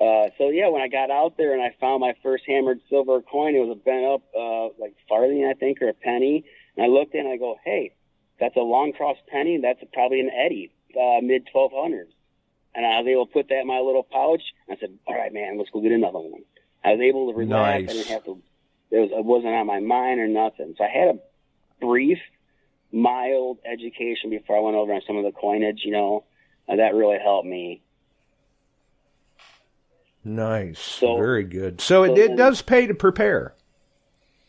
uh, 0.00 0.28
so 0.38 0.48
yeah, 0.50 0.68
when 0.68 0.82
I 0.82 0.88
got 0.88 1.10
out 1.10 1.36
there 1.36 1.52
and 1.52 1.62
I 1.62 1.74
found 1.80 2.00
my 2.00 2.14
first 2.22 2.44
hammered 2.46 2.80
silver 2.88 3.20
coin, 3.22 3.54
it 3.54 3.60
was 3.60 3.70
a 3.70 3.80
bent 3.80 4.04
up 4.04 4.22
uh, 4.36 4.82
like 4.82 4.94
farthing, 5.08 5.46
I 5.48 5.54
think, 5.54 5.82
or 5.82 5.88
a 5.88 5.94
penny. 5.94 6.44
And 6.76 6.84
I 6.84 6.88
looked 6.88 7.14
in 7.14 7.20
and 7.20 7.30
I 7.30 7.36
go, 7.36 7.56
"Hey, 7.64 7.92
that's 8.40 8.56
a 8.56 8.60
long 8.60 8.92
cross 8.92 9.16
penny. 9.28 9.58
That's 9.60 9.82
probably 9.92 10.20
an 10.20 10.30
Eddie, 10.30 10.72
uh, 10.96 11.20
mid 11.22 11.46
1200s. 11.54 12.08
And 12.74 12.84
I 12.84 12.98
was 13.00 13.06
able 13.06 13.26
to 13.26 13.32
put 13.32 13.48
that 13.48 13.60
in 13.60 13.66
my 13.66 13.78
little 13.78 14.02
pouch. 14.02 14.42
I 14.68 14.76
said, 14.76 14.98
"All 15.06 15.14
right, 15.14 15.32
man, 15.32 15.58
let's 15.58 15.70
go 15.70 15.80
get 15.80 15.92
another 15.92 16.18
one." 16.18 16.42
I 16.82 16.92
was 16.92 17.00
able 17.00 17.30
to 17.32 17.38
relax. 17.38 17.84
I 17.84 17.86
didn't 17.86 18.08
have 18.08 18.24
to. 18.24 18.42
It 18.90 18.98
was. 18.98 19.10
It 19.12 19.24
wasn't 19.24 19.54
on 19.54 19.66
my 19.66 19.80
mind 19.80 20.20
or 20.20 20.26
nothing. 20.26 20.74
So 20.76 20.84
I 20.84 20.88
had 20.88 21.08
a 21.08 21.18
brief, 21.80 22.18
mild 22.90 23.58
education 23.64 24.30
before 24.30 24.56
I 24.56 24.60
went 24.60 24.76
over 24.76 24.92
on 24.92 25.02
some 25.06 25.16
of 25.16 25.24
the 25.24 25.30
coinage. 25.32 25.82
You 25.84 25.92
know, 25.92 26.24
and 26.66 26.80
that 26.80 26.94
really 26.94 27.18
helped 27.18 27.46
me. 27.46 27.80
Nice. 30.24 30.78
So- 30.80 31.16
Very 31.16 31.44
good. 31.44 31.80
So, 31.80 32.04
so 32.06 32.12
it, 32.12 32.18
it 32.18 32.28
then- 32.28 32.36
does 32.36 32.62
pay 32.62 32.86
to 32.86 32.94
prepare. 32.94 33.54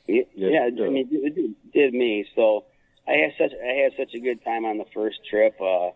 Yeah, 0.08 0.22
Yes, 0.36 0.52
yeah, 0.52 0.68
it. 0.68 0.88
I 0.88 0.90
mean, 0.90 1.08
it 1.12 1.36
did, 1.36 1.56
did 1.74 1.94
me. 1.94 2.26
So 2.36 2.66
I 3.08 3.14
had 3.14 3.34
such 3.38 3.52
I 3.54 3.74
had 3.84 3.94
such 3.98 4.14
a 4.14 4.20
good 4.20 4.44
time 4.44 4.66
on 4.66 4.78
the 4.78 4.86
first 4.94 5.20
trip. 5.30 5.56
Uh, 5.62 5.90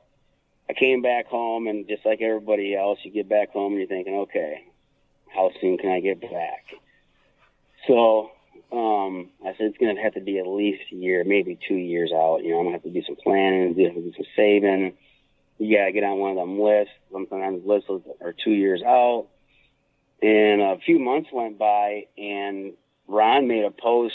I 0.70 0.74
came 0.78 1.02
back 1.02 1.28
home, 1.28 1.68
and 1.68 1.88
just 1.88 2.06
like 2.06 2.22
everybody 2.22 2.76
else, 2.76 3.00
you 3.04 3.12
get 3.12 3.28
back 3.28 3.52
home 3.52 3.74
and 3.74 3.80
you're 3.80 3.88
thinking, 3.88 4.16
okay, 4.20 4.66
how 5.34 5.52
soon 5.60 5.78
can 5.78 5.90
I 5.90 6.00
get 6.00 6.22
back? 6.22 6.66
So 7.88 8.32
um, 8.72 9.30
I 9.44 9.52
said 9.54 9.68
it's 9.68 9.78
going 9.78 9.96
to 9.96 10.02
have 10.02 10.14
to 10.14 10.22
be 10.22 10.38
at 10.38 10.48
least 10.48 10.82
a 10.92 10.96
year, 10.96 11.24
maybe 11.24 11.58
two 11.68 11.76
years 11.76 12.12
out. 12.14 12.44
You 12.44 12.52
know, 12.52 12.60
I'm 12.60 12.66
going 12.66 12.80
to 12.80 12.84
have 12.84 12.84
to 12.84 12.92
do 12.92 13.04
some 13.06 13.16
planning, 13.16 13.74
do 13.74 14.14
some 14.16 14.26
saving. 14.36 14.94
You 15.58 15.78
got 15.78 15.86
to 15.86 15.92
get 15.92 16.04
on 16.04 16.20
one 16.20 16.32
of 16.32 16.38
them 16.38 16.60
lists. 16.60 16.94
Sometimes 17.12 17.66
lists 17.66 17.90
are 18.22 18.34
two 18.44 18.52
years 18.52 18.82
out. 18.84 19.28
And 20.22 20.62
a 20.62 20.78
few 20.86 21.00
months 21.00 21.30
went 21.34 21.58
by, 21.58 22.08
and 22.18 22.74
Ron 23.08 23.48
made 23.48 23.64
a 23.64 23.72
post. 23.72 24.14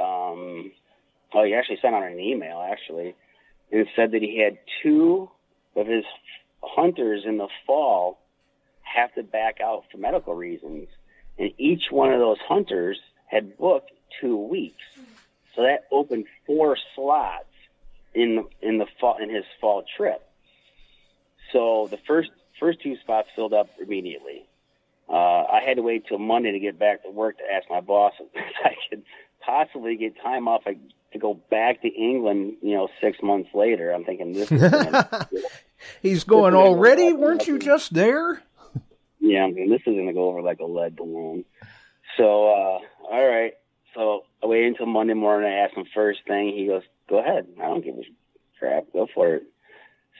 Um, 0.00 0.72
oh, 1.34 1.44
he 1.44 1.54
actually 1.54 1.78
sent 1.80 1.94
out 1.94 2.02
an 2.02 2.20
email 2.20 2.60
actually, 2.60 3.14
and 3.70 3.86
said 3.96 4.12
that 4.12 4.22
he 4.22 4.38
had 4.38 4.58
two 4.82 5.30
of 5.76 5.86
his 5.86 6.04
hunters 6.62 7.24
in 7.26 7.38
the 7.38 7.48
fall 7.66 8.18
have 8.82 9.12
to 9.14 9.22
back 9.22 9.60
out 9.60 9.84
for 9.90 9.98
medical 9.98 10.34
reasons, 10.34 10.88
and 11.38 11.52
each 11.58 11.84
one 11.90 12.12
of 12.12 12.20
those 12.20 12.38
hunters 12.46 13.00
had 13.26 13.56
booked 13.56 13.90
two 14.20 14.36
weeks, 14.36 14.82
so 15.54 15.62
that 15.62 15.86
opened 15.90 16.26
four 16.46 16.76
slots 16.94 17.46
in 18.14 18.44
in 18.60 18.78
the 18.78 18.86
fall 19.00 19.16
in 19.18 19.30
his 19.30 19.44
fall 19.60 19.84
trip. 19.96 20.22
So 21.52 21.88
the 21.90 21.98
first 22.06 22.30
first 22.60 22.82
two 22.82 22.96
spots 22.98 23.28
filled 23.34 23.54
up 23.54 23.68
immediately. 23.80 24.44
Uh, 25.08 25.44
I 25.44 25.60
had 25.66 25.76
to 25.76 25.82
wait 25.82 26.06
till 26.06 26.18
Monday 26.18 26.52
to 26.52 26.58
get 26.58 26.78
back 26.78 27.02
to 27.02 27.10
work 27.10 27.38
to 27.38 27.44
ask 27.44 27.68
my 27.68 27.80
boss 27.80 28.12
if 28.34 28.54
I 28.64 28.74
could 28.88 29.02
possibly 29.44 29.96
get 29.96 30.20
time 30.22 30.48
off 30.48 30.66
to 31.12 31.18
go 31.18 31.34
back 31.50 31.82
to 31.82 31.88
England. 31.88 32.54
You 32.62 32.74
know, 32.76 32.88
six 33.00 33.18
months 33.22 33.50
later. 33.54 33.90
I'm 33.92 34.04
thinking 34.04 34.32
this. 34.32 34.50
Is 34.50 34.60
gonna, 34.70 35.28
He's 36.02 36.24
going 36.24 36.54
already. 36.54 37.10
gonna- 37.10 37.16
Weren't 37.20 37.46
you 37.46 37.58
just 37.58 37.94
there? 37.94 38.42
yeah, 39.20 39.44
I'm 39.44 39.54
thinking 39.54 39.70
this 39.70 39.80
is 39.86 39.94
going 39.94 40.06
to 40.08 40.12
go 40.12 40.28
over 40.28 40.42
like 40.42 40.60
a 40.60 40.64
lead 40.64 40.96
balloon. 40.96 41.44
So, 42.16 42.24
uh, 42.48 42.78
all 43.10 43.26
right. 43.28 43.54
So 43.94 44.24
I 44.42 44.46
waited 44.46 44.68
until 44.68 44.86
Monday 44.86 45.14
morning. 45.14 45.50
I 45.50 45.64
asked 45.64 45.74
him 45.74 45.84
first 45.94 46.20
thing. 46.26 46.54
He 46.56 46.66
goes, 46.66 46.82
"Go 47.08 47.18
ahead. 47.18 47.46
I 47.60 47.64
don't 47.66 47.84
give 47.84 47.96
a 47.96 48.02
crap. 48.58 48.84
Go 48.92 49.06
for 49.14 49.34
it." 49.36 49.42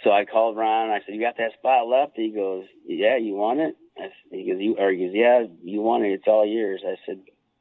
So 0.05 0.11
I 0.11 0.25
called 0.25 0.57
Ron. 0.57 0.91
I 0.91 1.01
said, 1.07 1.15
"You 1.15 1.21
got 1.21 1.37
that 1.39 1.53
spot 1.59 1.87
left?" 1.89 2.13
He 2.17 2.31
goes, 2.31 2.67
"Yeah, 2.87 3.17
you 3.17 3.35
want 3.35 3.61
it?" 3.61 3.77
I, 3.99 4.09
he 4.31 4.51
goes, 4.51 4.61
"You," 4.61 4.77
or 4.79 4.91
he 4.91 5.07
goes, 5.07 5.15
"Yeah, 5.15 5.45
you 5.65 5.81
want 5.81 6.05
it. 6.05 6.13
It's 6.13 6.27
all 6.27 6.45
yours." 6.47 6.83
I 6.87 6.97
said, 7.07 7.21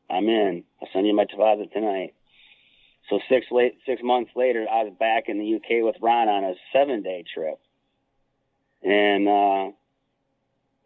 "I'm 0.09 0.27
in. 0.27 0.63
I'll 0.81 0.89
send 0.91 1.07
you 1.07 1.15
my 1.15 1.25
deposit 1.25 1.71
tonight." 1.71 2.13
So 3.11 3.19
six 3.27 3.45
late 3.51 3.77
six 3.85 4.01
months 4.01 4.31
later, 4.37 4.65
I 4.71 4.83
was 4.83 4.93
back 4.97 5.25
in 5.27 5.37
the 5.37 5.55
UK 5.55 5.83
with 5.83 5.97
Ron 6.01 6.29
on 6.29 6.45
a 6.45 6.53
seven 6.71 7.03
day 7.03 7.25
trip, 7.35 7.59
and 8.81 9.27
uh, 9.27 9.71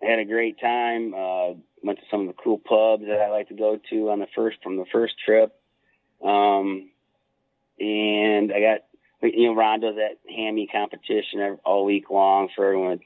I 0.04 0.10
had 0.10 0.18
a 0.18 0.26
great 0.26 0.60
time. 0.60 1.14
Uh, 1.14 1.54
went 1.84 2.00
to 2.00 2.06
some 2.10 2.22
of 2.22 2.28
the 2.28 2.42
cool 2.44 2.58
pubs 2.58 3.04
that 3.06 3.22
I 3.22 3.30
like 3.30 3.50
to 3.50 3.54
go 3.54 3.80
to 3.92 4.10
on 4.10 4.18
the 4.18 4.28
first 4.36 4.58
from 4.64 4.78
the 4.78 4.88
first 4.92 5.14
trip, 5.24 5.54
um, 6.24 6.90
and 7.80 8.52
I 8.52 8.60
got 8.60 8.80
you 9.22 9.50
know 9.50 9.56
Ron 9.56 9.82
does 9.82 9.96
that 9.98 10.18
hammy 10.28 10.66
competition 10.66 11.42
ev- 11.42 11.60
all 11.64 11.86
week 11.86 12.10
long 12.10 12.50
for 12.56 12.66
everyone 12.66 13.02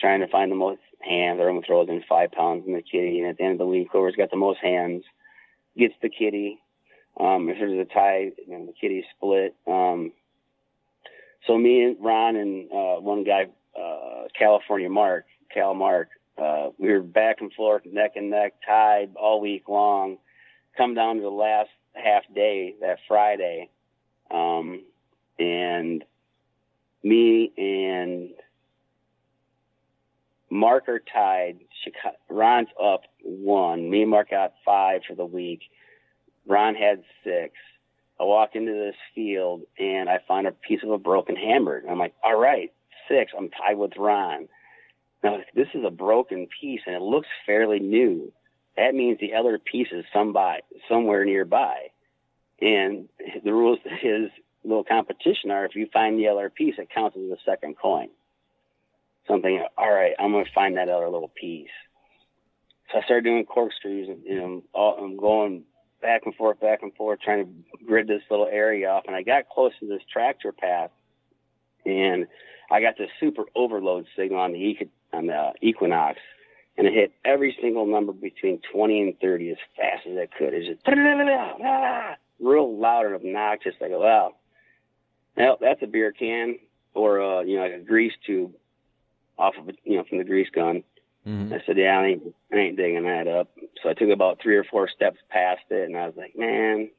trying 0.00 0.18
to 0.20 0.26
find 0.26 0.50
the 0.50 0.56
most 0.56 0.80
hands. 1.00 1.38
Everyone 1.40 1.62
throws 1.62 1.88
in 1.88 2.02
five 2.08 2.32
pounds 2.32 2.64
in 2.66 2.72
the 2.72 2.82
kitty, 2.82 3.20
and 3.20 3.28
at 3.28 3.38
the 3.38 3.44
end 3.44 3.52
of 3.52 3.58
the 3.58 3.66
week, 3.66 3.86
whoever's 3.92 4.16
got 4.16 4.32
the 4.32 4.36
most 4.36 4.58
hands 4.58 5.04
gets 5.76 5.94
the 6.02 6.08
kitty. 6.08 6.58
Um, 7.18 7.48
if 7.48 7.58
there's 7.58 7.78
a 7.78 7.84
tie, 7.92 8.30
then 8.48 8.66
the 8.66 8.72
kitty 8.72 9.04
split. 9.16 9.54
Um, 9.66 10.12
so 11.46 11.58
me 11.58 11.82
and 11.82 11.96
Ron 12.00 12.36
and 12.36 12.70
uh, 12.70 13.00
one 13.00 13.24
guy, 13.24 13.46
uh, 13.78 14.28
California 14.38 14.88
Mark, 14.88 15.26
Cal 15.52 15.74
Mark, 15.74 16.10
uh, 16.40 16.68
we 16.78 16.92
were 16.92 17.02
back 17.02 17.40
and 17.40 17.52
forth, 17.52 17.82
neck 17.84 18.12
and 18.14 18.30
neck, 18.30 18.54
tied 18.64 19.10
all 19.16 19.40
week 19.40 19.68
long. 19.68 20.18
Come 20.76 20.94
down 20.94 21.16
to 21.16 21.22
the 21.22 21.28
last 21.28 21.70
half 21.94 22.22
day, 22.32 22.76
that 22.80 22.98
Friday, 23.08 23.70
um, 24.30 24.82
and 25.38 26.04
me 27.02 27.52
and 27.56 28.30
Mark 30.50 30.88
are 30.88 31.00
tied. 31.12 31.58
Chicago, 31.82 32.16
Ron's 32.30 32.68
up 32.82 33.02
one. 33.22 33.90
Me 33.90 34.02
and 34.02 34.10
Mark 34.10 34.30
got 34.30 34.54
five 34.64 35.02
for 35.08 35.14
the 35.14 35.26
week. 35.26 35.62
Ron 36.48 36.74
had 36.74 37.02
six. 37.22 37.54
I 38.20 38.24
walk 38.24 38.56
into 38.56 38.72
this 38.72 38.96
field 39.14 39.62
and 39.78 40.08
I 40.08 40.18
find 40.26 40.46
a 40.46 40.52
piece 40.52 40.82
of 40.82 40.90
a 40.90 40.98
broken 40.98 41.36
hammer. 41.36 41.76
And 41.76 41.90
I'm 41.90 41.98
like, 41.98 42.14
all 42.24 42.38
right, 42.38 42.72
six. 43.08 43.32
I'm 43.36 43.50
tied 43.50 43.78
with 43.78 43.96
Ron. 43.96 44.48
Now, 45.22 45.38
this 45.54 45.68
is 45.74 45.84
a 45.84 45.90
broken 45.90 46.48
piece 46.60 46.80
and 46.86 46.96
it 46.96 47.02
looks 47.02 47.28
fairly 47.46 47.78
new. 47.78 48.32
That 48.76 48.94
means 48.94 49.18
the 49.18 49.34
other 49.34 49.58
piece 49.58 49.88
is 49.92 50.04
somebody, 50.12 50.62
somewhere 50.88 51.24
nearby. 51.24 51.88
And 52.60 53.08
the 53.44 53.52
rules 53.52 53.78
to 53.84 53.90
his 54.00 54.30
little 54.64 54.84
competition 54.84 55.50
are 55.50 55.64
if 55.64 55.76
you 55.76 55.88
find 55.92 56.18
the 56.18 56.28
other 56.28 56.50
piece, 56.50 56.74
it 56.78 56.88
counts 56.90 57.16
as 57.16 57.30
a 57.30 57.36
second 57.44 57.76
coin. 57.76 58.08
So 59.26 59.34
I'm 59.34 59.42
thinking, 59.42 59.66
all 59.76 59.92
right, 59.92 60.14
I'm 60.18 60.32
going 60.32 60.44
to 60.44 60.52
find 60.52 60.76
that 60.76 60.88
other 60.88 61.08
little 61.08 61.30
piece. 61.34 61.68
So 62.90 62.98
I 62.98 63.02
started 63.02 63.24
doing 63.24 63.44
corkscrews 63.44 64.08
and, 64.08 64.62
all, 64.72 64.96
I'm 64.98 65.16
going 65.16 65.64
back 66.00 66.22
and 66.24 66.34
forth, 66.34 66.60
back 66.60 66.82
and 66.82 66.94
forth, 66.94 67.20
trying 67.20 67.44
to 67.46 67.84
grid 67.84 68.06
this 68.06 68.22
little 68.30 68.48
area 68.50 68.88
off. 68.88 69.04
And 69.06 69.16
I 69.16 69.22
got 69.22 69.48
close 69.48 69.72
to 69.80 69.86
this 69.86 70.02
tractor 70.12 70.52
path 70.52 70.90
and 71.84 72.26
I 72.70 72.80
got 72.80 72.98
this 72.98 73.08
super 73.18 73.44
overload 73.54 74.06
signal 74.16 74.40
on 74.40 74.52
the 74.52 74.76
on 75.12 75.26
the 75.26 75.52
Equinox, 75.62 76.18
and 76.76 76.86
it 76.86 76.92
hit 76.92 77.12
every 77.24 77.56
single 77.62 77.86
number 77.86 78.12
between 78.12 78.60
20 78.72 79.00
and 79.00 79.20
30 79.20 79.50
as 79.52 79.56
fast 79.76 80.06
as 80.06 80.16
it 80.16 80.30
could. 80.36 80.52
It's 80.52 80.68
just 80.68 80.84
real 82.40 82.78
loud 82.78 83.06
and 83.06 83.14
obnoxious. 83.14 83.74
I 83.82 83.88
go, 83.88 84.00
wow, 84.00 84.34
well, 85.36 85.56
that's 85.60 85.82
a 85.82 85.86
beer 85.86 86.12
can 86.12 86.58
or 86.94 87.22
uh, 87.22 87.40
you 87.42 87.56
know 87.56 87.62
like 87.62 87.74
a 87.74 87.84
grease 87.84 88.12
tube 88.26 88.52
off 89.38 89.54
of 89.58 89.70
you 89.84 89.96
know 89.96 90.04
from 90.08 90.18
the 90.18 90.24
grease 90.24 90.50
gun. 90.54 90.84
Mhm. 91.28 91.52
I 91.52 91.62
said, 91.66 91.76
yeah, 91.76 91.98
I 91.98 92.06
ain't, 92.06 92.34
I 92.52 92.56
ain't 92.56 92.76
digging 92.76 93.04
that 93.04 93.28
up. 93.28 93.48
So 93.82 93.90
I 93.90 93.94
took 93.94 94.08
about 94.08 94.40
three 94.40 94.56
or 94.56 94.64
four 94.64 94.88
steps 94.88 95.18
past 95.28 95.60
it, 95.70 95.88
and 95.88 95.96
I 95.96 96.06
was 96.06 96.16
like, 96.16 96.36
man, 96.36 96.90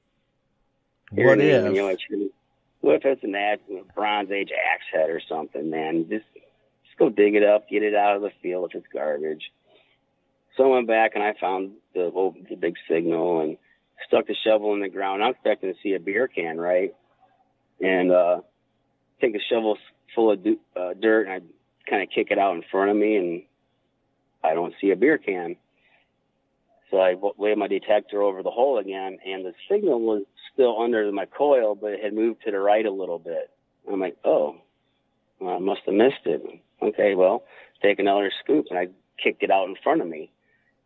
What 1.12 1.40
if? 1.42 1.66
You 1.74 1.82
know, 1.82 1.88
it's, 1.88 2.04
what 2.82 2.96
if 2.96 3.06
it's 3.06 3.24
an 3.24 3.36
axe, 3.36 3.62
Bronze 3.96 4.32
Age 4.32 4.52
axe 4.52 4.84
head 4.94 5.10
or 5.10 5.22
something, 5.28 5.70
man? 5.70 6.06
Just, 6.10 6.26
just 6.34 6.98
go 6.98 7.10
dig 7.10 7.36
it 7.36 7.44
up, 7.44 7.68
get 7.68 7.82
it 7.84 7.96
out 7.96 8.16
of 8.16 8.22
the 8.22 8.32
field 8.42 8.70
if 8.70 8.76
it's 8.76 8.94
garbage. 8.94 9.52
So 10.56 10.66
I 10.66 10.76
went 10.76 10.88
back 10.88 11.12
and 11.16 11.24
I 11.24 11.34
found 11.40 11.72
the 11.96 12.12
oh, 12.16 12.36
the 12.50 12.56
big 12.56 12.76
signal 12.88 13.42
and 13.42 13.58
stuck 14.08 14.28
the 14.28 14.36
shovel 14.44 14.74
in 14.74 14.82
the 14.82 14.90
ground. 14.90 15.24
I'm 15.24 15.32
expecting 15.32 15.74
to 15.74 15.80
see 15.82 15.94
a 15.94 16.00
beer 16.00 16.28
can, 16.28 16.60
right? 16.60 16.94
And 17.82 18.12
uh, 18.12 18.42
take 19.22 19.36
a 19.36 19.40
shovel 19.50 19.78
full 20.14 20.32
of 20.32 20.44
du- 20.44 20.60
uh, 20.76 20.94
dirt 20.94 21.28
and 21.28 21.32
I 21.32 21.90
kind 21.90 22.04
of 22.04 22.10
kick 22.14 22.28
it 22.30 22.38
out 22.38 22.56
in 22.56 22.64
front 22.70 22.92
of 22.92 22.98
me, 22.98 23.16
and 23.16 23.44
I 24.44 24.54
don't 24.54 24.74
see 24.80 24.92
a 24.92 24.96
beer 24.96 25.18
can. 25.18 25.56
So 26.92 26.98
I 26.98 27.16
laid 27.38 27.58
my 27.58 27.68
detector 27.68 28.22
over 28.22 28.42
the 28.42 28.50
hole 28.50 28.80
again, 28.80 29.20
and 29.26 29.46
the 29.46 29.54
signal 29.70 30.02
was 30.02 30.24
still 30.54 30.82
under 30.82 31.12
my 31.12 31.26
coil, 31.26 31.76
but 31.76 31.92
it 31.92 32.04
had 32.04 32.14
moved 32.14 32.42
to 32.46 32.52
the 32.52 32.60
right 32.60 32.86
a 32.86 32.92
little 32.92 33.20
bit. 33.20 33.52
I'm 33.92 34.00
like, 34.00 34.18
oh, 34.26 34.56
well, 35.40 35.56
I 35.56 35.60
must 35.60 35.82
have 35.86 35.94
missed 35.94 36.26
it. 36.26 36.44
Okay, 36.82 37.14
well, 37.16 37.44
take 37.82 38.00
another 38.00 38.32
scoop, 38.44 38.66
and 38.70 38.80
I 38.80 38.88
kicked 39.22 39.44
it 39.44 39.52
out 39.52 39.68
in 39.68 39.76
front 39.84 40.02
of 40.02 40.08
me, 40.08 40.32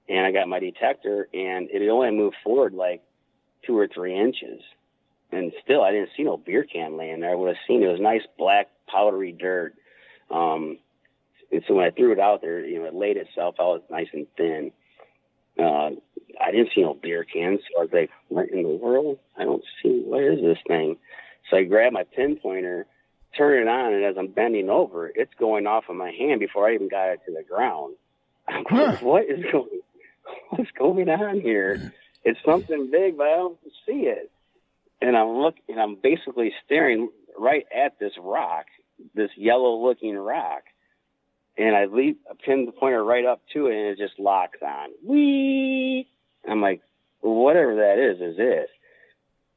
and 0.10 0.26
I 0.26 0.32
got 0.32 0.47
my 0.47 0.60
detector, 0.60 1.30
and 1.34 1.70
it 1.70 1.88
only 1.89 2.12
moved 2.12 2.36
forward 2.43 2.74
like 2.74 3.01
two 3.66 3.78
or 3.78 3.88
three 3.88 4.20
inches, 4.20 4.62
and 5.32 5.54
still 5.64 5.84
I 5.84 5.91
didn't 5.91 6.10
see 6.18 6.24
no 6.24 6.38
beer 6.38 6.64
can 6.64 6.97
laying 6.97 7.22
there. 7.22 7.32
I 7.32 7.36
would 7.36 7.47
have 7.47 7.64
seen 7.68 7.82
it 7.82 7.88
was 7.88 8.01
nice 8.01 8.24
black 8.38 8.70
powdery 8.88 9.32
dirt. 9.32 9.74
Um, 10.30 10.80
and 11.52 11.64
so 11.68 11.76
when 11.76 11.86
I 11.86 11.91
threw 11.91 12.12
it 12.12 12.20
out 12.20 12.41
there, 12.41 12.66
you 12.66 12.80
know, 12.80 12.86
it 12.86 12.96
laid 12.96 13.18
itself 13.18 13.56
out 13.60 13.84
nice 13.89 14.08
and 14.14 14.28
thin. 14.38 14.72
Uh, 15.58 15.91
I 16.41 16.52
didn't 16.52 16.70
see 16.74 16.82
no 16.82 16.94
beer 16.96 17.24
cans. 17.24 17.60
So 17.72 17.82
I 17.82 17.84
was 17.84 17.94
like, 17.94 18.10
what 18.30 18.50
in 18.50 18.64
the 18.64 18.70
world? 18.70 19.20
I 19.38 19.44
don't 19.44 19.64
see, 19.82 20.02
what 20.06 20.24
is 20.24 20.41
this 20.41 20.58
thing? 20.68 20.98
So 21.50 21.58
I 21.58 21.64
grabbed 21.64 21.94
my 21.94 22.06
pinpointer, 22.18 22.86
turn 23.38 23.62
it 23.62 23.70
on, 23.70 23.94
and 23.94 24.04
as 24.04 24.16
I'm 24.18 24.28
bending 24.28 24.70
over, 24.70 25.12
it's 25.14 25.34
going 25.39 25.68
off 25.68 25.86
of 25.89 25.96
my 25.96 26.12
hand 26.12 26.39
before 26.39 26.68
I 26.68 26.74
even 26.74 26.89
got 26.89 27.10
it 27.10 27.22
to 27.28 27.34
the 27.34 27.44
ground. 27.44 27.96
I'm 28.48 28.64
going, 28.64 28.96
what 28.98 29.24
is 29.26 29.44
going, 29.52 29.82
what's 30.50 30.72
going 30.72 31.10
on 31.10 31.39
here? 31.39 31.94
It's 32.24 32.39
something 32.46 32.89
big, 32.91 33.18
but 33.18 33.28
I 33.28 33.36
don't 33.36 33.60
see 33.86 34.08
it. 34.08 34.32
And 35.02 35.18
I'm 35.18 35.38
looking, 35.38 35.64
and 35.68 35.80
I'm 35.80 35.96
basically 36.02 36.54
staring 36.66 37.10
right 37.38 37.66
at 37.76 38.00
this 38.00 38.14
rock, 38.20 38.66
this 39.14 39.32
yellow 39.36 39.86
looking 39.86 40.16
rock 40.16 40.64
and 41.58 41.76
I 41.76 41.86
leave 41.86 42.16
I 42.30 42.34
pin 42.43 42.66
the 42.66 42.72
pointer 42.72 43.04
right 43.04 43.26
up 43.26 43.41
to 43.54 43.68
it, 43.68 43.76
and 43.76 43.88
it 43.88 43.97
just 43.97 44.20
locks 44.20 44.60
on. 44.62 44.89
Wee! 45.04 46.08
I'm 46.47 46.62
like, 46.62 46.82
whatever 47.22 47.76
that 47.76 47.99
is, 47.99 48.22
is 48.22 48.36
it. 48.38 48.70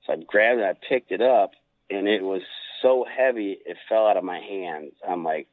So 0.06 0.12
I 0.12 0.16
grabbed 0.16 0.60
it, 0.60 0.64
I 0.64 0.74
picked 0.88 1.10
it 1.10 1.22
up, 1.22 1.52
and 1.90 2.06
it 2.06 2.22
was 2.22 2.42
so 2.82 3.04
heavy 3.04 3.58
it 3.64 3.76
fell 3.88 4.06
out 4.06 4.16
of 4.16 4.24
my 4.24 4.38
hands. 4.38 4.92
I'm 5.06 5.24
like, 5.24 5.48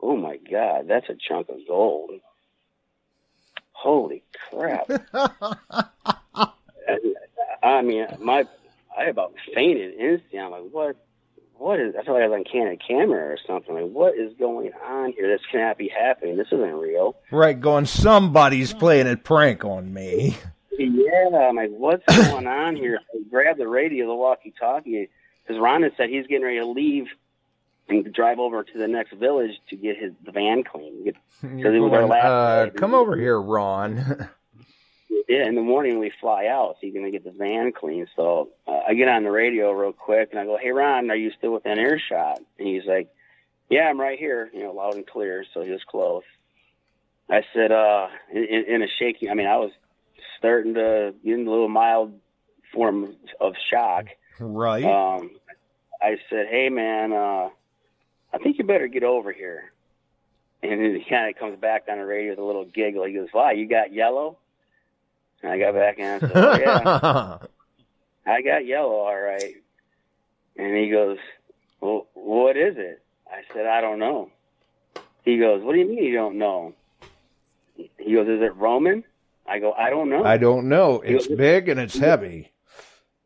oh 0.00 0.16
my 0.16 0.36
god, 0.36 0.86
that's 0.88 1.08
a 1.08 1.14
chunk 1.16 1.48
of 1.48 1.56
gold. 1.66 2.20
Holy 3.72 4.24
crap! 4.50 4.90
I 7.62 7.82
mean, 7.82 8.06
my 8.20 8.46
I 8.96 9.04
about 9.04 9.34
fainted 9.54 9.94
instantly. 9.94 10.38
I'm 10.38 10.50
like, 10.50 10.62
what? 10.70 10.96
What 11.58 11.80
is? 11.80 11.94
I 11.98 12.04
feel 12.04 12.14
like 12.14 12.22
I 12.22 12.28
was 12.28 12.36
on 12.38 12.44
candid 12.44 12.80
camera 12.86 13.32
or 13.32 13.38
something. 13.46 13.74
Like, 13.74 13.90
what 13.90 14.14
is 14.14 14.32
going 14.38 14.72
on 14.86 15.12
here? 15.12 15.28
This 15.28 15.40
cannot 15.50 15.78
be 15.78 15.88
happening. 15.88 16.36
This 16.36 16.48
isn't 16.52 16.74
real. 16.74 17.16
Right, 17.30 17.58
going, 17.58 17.86
somebody's 17.86 18.72
playing 18.72 19.08
a 19.08 19.16
prank 19.16 19.64
on 19.64 19.92
me. 19.92 20.36
Yeah, 20.78 21.48
I'm 21.48 21.56
like, 21.56 21.70
what's 21.70 22.04
going 22.28 22.46
on 22.46 22.76
here? 22.76 22.98
I 23.14 23.18
grabbed 23.30 23.58
the 23.58 23.68
radio, 23.68 24.06
the 24.06 24.14
walkie-talkie, 24.14 25.08
because 25.46 25.60
Ron 25.60 25.82
had 25.82 25.92
said 25.96 26.10
he's 26.10 26.26
getting 26.26 26.44
ready 26.44 26.58
to 26.58 26.66
leave 26.66 27.06
and 27.88 28.12
drive 28.12 28.38
over 28.38 28.62
to 28.62 28.78
the 28.78 28.88
next 28.88 29.14
village 29.14 29.52
to 29.70 29.76
get 29.76 29.96
his 29.96 30.12
the 30.24 30.32
van 30.32 30.64
clean. 30.64 31.12
Because 31.42 31.74
it 31.74 31.78
was 31.78 31.92
our 31.92 32.06
last 32.06 32.24
uh, 32.24 32.70
come 32.74 32.94
over 32.94 33.16
here, 33.16 33.40
Ron. 33.40 34.28
yeah, 35.28 35.46
in 35.46 35.54
the 35.54 35.62
morning 35.62 35.98
we 35.98 36.12
fly 36.20 36.46
out, 36.46 36.76
so 36.80 36.86
you're 36.86 36.94
gonna 36.94 37.10
get 37.10 37.24
the 37.24 37.32
van 37.32 37.72
clean. 37.72 38.06
So 38.16 38.50
uh, 38.66 38.80
I 38.88 38.94
get 38.94 39.08
on 39.08 39.24
the 39.24 39.30
radio 39.30 39.72
real 39.72 39.92
quick 39.92 40.30
and 40.30 40.40
I 40.40 40.44
go, 40.44 40.56
"Hey 40.56 40.70
Ron, 40.70 41.10
are 41.10 41.16
you 41.16 41.32
still 41.36 41.52
within 41.52 41.78
earshot?" 41.78 42.40
And 42.58 42.68
he's 42.68 42.86
like, 42.86 43.08
"Yeah, 43.68 43.88
I'm 43.88 44.00
right 44.00 44.18
here, 44.18 44.50
you 44.52 44.62
know, 44.62 44.72
loud 44.72 44.94
and 44.94 45.06
clear." 45.06 45.44
So 45.52 45.62
he 45.62 45.70
was 45.70 45.82
close. 45.88 46.22
I 47.28 47.42
said, 47.52 47.72
uh, 47.72 48.06
in, 48.32 48.64
in 48.68 48.82
a 48.82 48.86
shaky. 48.98 49.28
I 49.28 49.34
mean, 49.34 49.48
I 49.48 49.56
was 49.56 49.72
starting 50.38 50.74
to 50.74 51.12
get 51.24 51.34
in 51.34 51.46
a 51.46 51.50
little 51.50 51.68
mild 51.68 52.20
form 52.72 53.16
of 53.40 53.54
shock. 53.68 54.06
right. 54.38 54.84
Um, 54.84 55.30
I 56.00 56.18
said, 56.30 56.46
"Hey 56.48 56.68
man, 56.68 57.12
uh, 57.12 57.48
I 58.32 58.38
think 58.42 58.58
you 58.58 58.64
better 58.64 58.86
get 58.86 59.02
over 59.02 59.32
here." 59.32 59.72
And 60.62 60.80
then 60.80 60.94
he 60.94 61.08
kind 61.08 61.28
of 61.28 61.38
comes 61.38 61.58
back 61.58 61.84
on 61.88 61.98
the 61.98 62.04
radio 62.06 62.30
with 62.30 62.38
a 62.38 62.44
little 62.44 62.64
giggle. 62.64 63.04
He 63.04 63.14
goes, 63.14 63.28
"Wow, 63.32 63.50
you 63.50 63.68
got 63.68 63.92
yellow?" 63.92 64.38
And 65.42 65.52
I 65.52 65.58
got 65.58 65.74
back 65.74 65.98
and 65.98 66.06
I 66.06 66.18
said, 66.18 66.32
oh, 66.34 66.58
"Yeah, 66.58 67.38
I 68.32 68.42
got 68.42 68.66
yellow, 68.66 68.94
all 68.94 69.20
right." 69.20 69.54
And 70.56 70.76
he 70.76 70.90
goes, 70.90 71.18
"Well, 71.80 72.06
what 72.14 72.56
is 72.56 72.76
it?" 72.78 73.02
I 73.30 73.42
said, 73.52 73.66
"I 73.66 73.80
don't 73.80 73.98
know." 73.98 74.30
He 75.24 75.38
goes, 75.38 75.62
"What 75.62 75.72
do 75.74 75.78
you 75.78 75.88
mean 75.88 76.02
you 76.02 76.14
don't 76.14 76.38
know?" 76.38 76.74
He 77.76 78.14
goes, 78.14 78.28
"Is 78.28 78.40
it 78.42 78.56
Roman?" 78.56 79.04
I 79.46 79.58
go, 79.58 79.72
"I 79.72 79.90
don't 79.90 80.08
know." 80.08 80.24
I 80.24 80.38
don't 80.38 80.68
know. 80.68 81.00
It's 81.02 81.26
big 81.28 81.68
and 81.68 81.78
it's 81.78 81.98
heavy. 81.98 82.52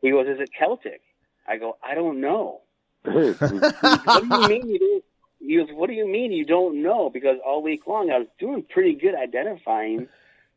He 0.01 0.11
goes, 0.11 0.27
"Is 0.27 0.39
it 0.39 0.49
Celtic?" 0.57 1.01
I 1.47 1.57
go, 1.57 1.77
"I 1.81 1.95
don't 1.95 2.19
know." 2.19 2.61
what 3.03 3.39
do 3.39 4.41
you 4.41 4.47
mean 4.47 4.69
you 4.69 4.79
don't? 4.79 5.03
He 5.39 5.57
goes, 5.57 5.69
"What 5.73 5.87
do 5.87 5.93
you 5.93 6.07
mean 6.07 6.31
you 6.31 6.45
don't 6.45 6.83
know?" 6.83 7.09
Because 7.09 7.37
all 7.45 7.63
week 7.63 7.87
long 7.87 8.11
I 8.11 8.19
was 8.19 8.27
doing 8.37 8.63
pretty 8.63 8.93
good 8.93 9.15
identifying 9.15 10.07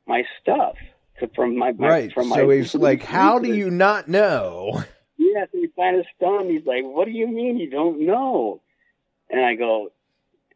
my 0.07 0.25
stuff 0.43 0.75
from 1.35 1.57
my, 1.59 1.73
my 1.73 1.89
Right. 1.89 2.13
from 2.13 2.29
my. 2.29 2.37
So 2.37 2.51
he's 2.51 2.75
like, 2.89 3.03
how 3.03 3.39
do 3.39 3.53
you 3.55 3.71
not 3.71 4.09
know? 4.09 4.83
Yeah, 5.19 5.45
so 5.53 5.59
he 5.59 5.69
kind 5.77 5.99
of 5.99 6.07
stunned. 6.17 6.51
He's 6.51 6.65
like, 6.67 6.83
"What 6.85 7.07
do 7.07 7.11
you 7.11 7.27
mean 7.27 7.57
you 7.57 7.69
don't 7.71 8.01
know?" 8.07 8.61
And 9.31 9.45
I 9.45 9.55
go, 9.55 9.91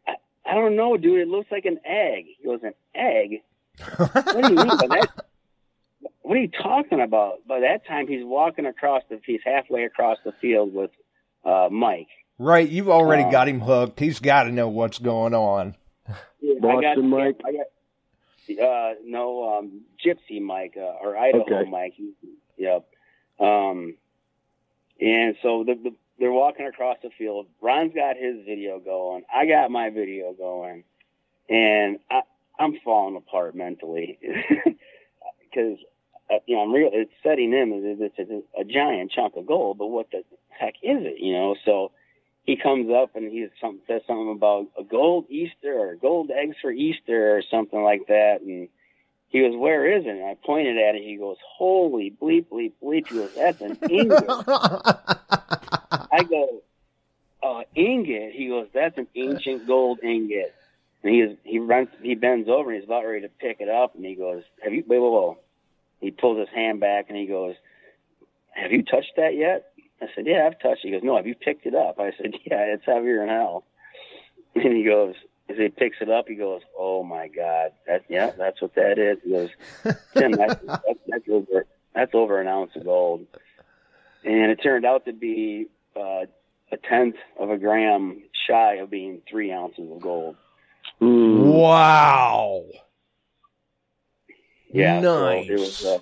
"I, 0.06 0.14
I 0.46 0.54
don't 0.54 0.76
know, 0.76 0.96
dude. 0.96 1.20
It 1.20 1.28
looks 1.28 1.50
like 1.50 1.64
an 1.64 1.78
egg." 1.84 2.26
He 2.38 2.44
goes, 2.44 2.60
"An 2.62 2.74
egg? 2.94 3.40
What 3.96 4.42
do 4.42 4.48
you 4.50 4.56
mean 4.56 4.66
by 4.68 4.86
that?" 4.88 5.08
What 6.22 6.36
are 6.36 6.40
you 6.40 6.48
talking 6.48 7.00
about? 7.00 7.46
By 7.48 7.60
that 7.60 7.86
time, 7.86 8.06
he's 8.06 8.22
walking 8.22 8.66
across 8.66 9.02
the. 9.08 9.18
He's 9.24 9.40
halfway 9.44 9.84
across 9.84 10.18
the 10.26 10.32
field 10.32 10.74
with 10.74 10.90
uh, 11.42 11.68
Mike. 11.72 12.08
Right, 12.38 12.68
you've 12.68 12.90
already 12.90 13.22
Uh, 13.24 13.30
got 13.30 13.48
him 13.48 13.60
hooked. 13.60 13.98
He's 13.98 14.20
got 14.20 14.42
to 14.44 14.52
know 14.52 14.68
what's 14.68 14.98
going 14.98 15.32
on. 15.32 15.74
Yeah, 16.42 16.54
I 16.68 16.80
got, 16.82 16.98
Mike? 17.02 17.40
I 17.46 17.52
got 17.52 17.66
uh, 18.50 18.94
no 19.04 19.58
um, 19.58 19.82
Gypsy 20.04 20.40
Mike 20.40 20.74
uh, 20.76 20.80
or 21.02 21.16
Idaho 21.16 21.42
Okay. 21.42 21.70
Mike. 21.70 21.94
Yep. 22.56 22.86
Um, 23.40 23.96
and 25.00 25.36
so 25.42 25.64
the, 25.64 25.74
the, 25.74 25.94
they're 26.18 26.32
walking 26.32 26.66
across 26.66 26.96
the 27.02 27.10
field. 27.16 27.46
Ron's 27.60 27.94
got 27.94 28.16
his 28.16 28.44
video 28.44 28.80
going. 28.80 29.22
I 29.32 29.46
got 29.46 29.70
my 29.70 29.90
video 29.90 30.32
going, 30.32 30.84
and 31.48 31.98
I, 32.10 32.22
I'm 32.58 32.78
falling 32.84 33.16
apart 33.16 33.54
mentally 33.54 34.18
because 34.64 35.78
uh, 36.30 36.38
you 36.46 36.56
know 36.56 36.62
I'm 36.62 36.72
real. 36.72 36.90
It's 36.92 37.12
setting 37.22 37.52
in 37.52 37.72
as 37.72 37.98
if 38.00 38.12
it's 38.16 38.30
a, 38.30 38.60
a 38.60 38.64
giant 38.64 39.12
chunk 39.12 39.36
of 39.36 39.46
gold, 39.46 39.78
but 39.78 39.86
what 39.86 40.10
the 40.10 40.24
heck 40.48 40.74
is 40.82 40.98
it? 41.04 41.20
You 41.20 41.32
know, 41.34 41.56
so 41.64 41.92
he 42.48 42.56
comes 42.56 42.90
up 42.90 43.14
and 43.14 43.30
he 43.30 43.46
some, 43.60 43.78
says 43.86 44.00
something 44.06 44.32
about 44.32 44.68
a 44.78 44.82
gold 44.82 45.26
Easter 45.28 45.78
or 45.78 45.96
gold 45.96 46.30
eggs 46.30 46.56
for 46.62 46.70
Easter 46.70 47.36
or 47.36 47.42
something 47.42 47.82
like 47.82 48.06
that. 48.08 48.40
And 48.40 48.70
he 49.28 49.40
goes, 49.42 49.54
"Where 49.54 49.98
is 49.98 50.06
it?" 50.06 50.08
And 50.08 50.24
I 50.24 50.34
pointed 50.34 50.78
at 50.78 50.94
it. 50.94 51.02
He 51.02 51.16
goes, 51.16 51.36
"Holy 51.46 52.10
bleep 52.10 52.46
bleep 52.46 52.72
bleep!" 52.82 53.06
He 53.06 53.16
goes, 53.16 53.34
"That's 53.34 53.60
an 53.60 53.76
ingot." 53.90 54.24
I 56.10 56.24
go, 56.26 56.62
uh, 57.42 57.64
"Ingot?" 57.74 58.32
He 58.32 58.48
goes, 58.48 58.68
"That's 58.72 58.96
an 58.96 59.08
ancient 59.14 59.66
gold 59.66 60.02
ingot." 60.02 60.54
And 61.02 61.14
he 61.14 61.20
is, 61.20 61.36
he 61.44 61.58
runs 61.58 61.90
he 62.00 62.14
bends 62.14 62.48
over 62.48 62.70
and 62.70 62.80
he's 62.80 62.88
about 62.88 63.04
ready 63.04 63.20
to 63.20 63.28
pick 63.28 63.60
it 63.60 63.68
up 63.68 63.94
and 63.94 64.06
he 64.06 64.14
goes, 64.14 64.42
"Have 64.64 64.72
you 64.72 64.84
wait 64.86 64.98
whoa 64.98 65.10
whoa?" 65.10 65.38
He 66.00 66.12
pulls 66.12 66.38
his 66.38 66.48
hand 66.48 66.80
back 66.80 67.10
and 67.10 67.18
he 67.18 67.26
goes, 67.26 67.56
"Have 68.52 68.72
you 68.72 68.84
touched 68.84 69.16
that 69.16 69.36
yet?" 69.36 69.70
I 70.00 70.06
said, 70.14 70.26
yeah, 70.26 70.46
I've 70.46 70.60
touched 70.60 70.84
it. 70.84 70.88
He 70.88 70.90
goes, 70.92 71.02
no, 71.02 71.16
have 71.16 71.26
you 71.26 71.34
picked 71.34 71.66
it 71.66 71.74
up? 71.74 71.98
I 71.98 72.12
said, 72.16 72.32
yeah, 72.44 72.62
it's 72.74 72.84
heavier 72.86 73.18
than 73.20 73.28
hell. 73.28 73.64
And 74.54 74.76
he 74.76 74.84
goes, 74.84 75.14
as 75.48 75.56
he 75.56 75.68
picks 75.68 75.96
it 76.00 76.10
up, 76.10 76.26
he 76.28 76.34
goes, 76.34 76.60
oh 76.78 77.02
my 77.02 77.28
God, 77.28 77.72
that 77.86 78.04
yeah, 78.08 78.30
that's 78.36 78.60
what 78.60 78.74
that 78.74 78.98
is. 78.98 79.18
He 79.24 79.30
goes, 79.30 79.50
Tim, 80.16 80.32
that's, 80.32 80.60
that's, 80.64 81.00
that's 81.06 81.28
over 81.30 81.66
that's 81.94 82.14
over 82.14 82.40
an 82.40 82.48
ounce 82.48 82.70
of 82.76 82.84
gold. 82.84 83.26
And 84.24 84.50
it 84.50 84.56
turned 84.62 84.84
out 84.84 85.06
to 85.06 85.12
be 85.12 85.66
uh, 85.96 86.26
a 86.70 86.76
tenth 86.88 87.16
of 87.38 87.50
a 87.50 87.56
gram 87.56 88.22
shy 88.48 88.74
of 88.74 88.90
being 88.90 89.22
three 89.28 89.52
ounces 89.52 89.90
of 89.90 90.00
gold. 90.00 90.36
Hmm. 90.98 91.42
Wow. 91.48 92.64
Yeah, 94.70 95.00
so 95.00 95.24
Nice. 95.24 95.48
it 95.48 95.58
was, 95.58 95.84
uh, 95.86 95.98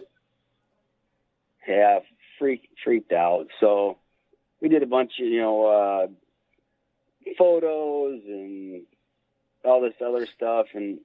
yeah, 1.69 1.99
freak 2.39 2.69
freaked 2.85 3.13
out. 3.13 3.47
So 3.61 3.99
we 4.61 4.69
did 4.69 4.83
a 4.83 4.87
bunch 4.87 5.13
of 5.21 5.27
you 5.27 5.41
know 5.41 5.67
uh, 5.67 6.07
photos 7.39 8.21
and 8.27 8.83
all 9.65 9.81
this 9.81 9.95
other 10.05 10.27
stuff, 10.27 10.67
and 10.75 10.99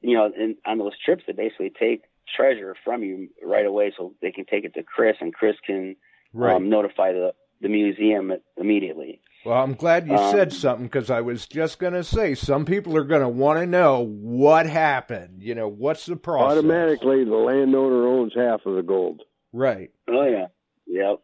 you 0.00 0.16
know, 0.16 0.30
and 0.36 0.56
on 0.64 0.78
those 0.78 0.92
trips 1.04 1.24
they 1.26 1.32
basically 1.32 1.70
take 1.78 2.02
treasure 2.36 2.74
from 2.84 3.02
you 3.02 3.28
right 3.44 3.66
away, 3.66 3.92
so 3.96 4.14
they 4.22 4.32
can 4.32 4.44
take 4.44 4.64
it 4.64 4.74
to 4.74 4.82
Chris, 4.82 5.16
and 5.20 5.32
Chris 5.34 5.56
can 5.64 5.96
Right. 6.32 6.56
um, 6.56 6.68
notify 6.68 7.12
the 7.12 7.34
the 7.62 7.68
museum 7.70 8.30
immediately. 8.58 9.20
Well, 9.46 9.62
I'm 9.62 9.72
glad 9.74 10.06
you 10.08 10.14
Um, 10.14 10.30
said 10.32 10.52
something 10.52 10.86
because 10.86 11.08
I 11.08 11.22
was 11.22 11.46
just 11.46 11.78
going 11.78 11.94
to 11.94 12.04
say 12.04 12.34
some 12.34 12.64
people 12.66 12.96
are 12.96 13.04
going 13.04 13.22
to 13.22 13.28
want 13.28 13.60
to 13.60 13.66
know 13.66 14.04
what 14.04 14.66
happened. 14.66 15.42
You 15.42 15.54
know, 15.54 15.68
what's 15.68 16.04
the 16.04 16.16
process? 16.16 16.58
Automatically, 16.58 17.24
the 17.24 17.30
landowner 17.36 18.06
owns 18.08 18.34
half 18.34 18.66
of 18.66 18.74
the 18.74 18.82
gold. 18.82 19.22
Right. 19.54 19.90
Oh 20.08 20.24
yeah, 20.26 20.48
yep. 20.86 21.20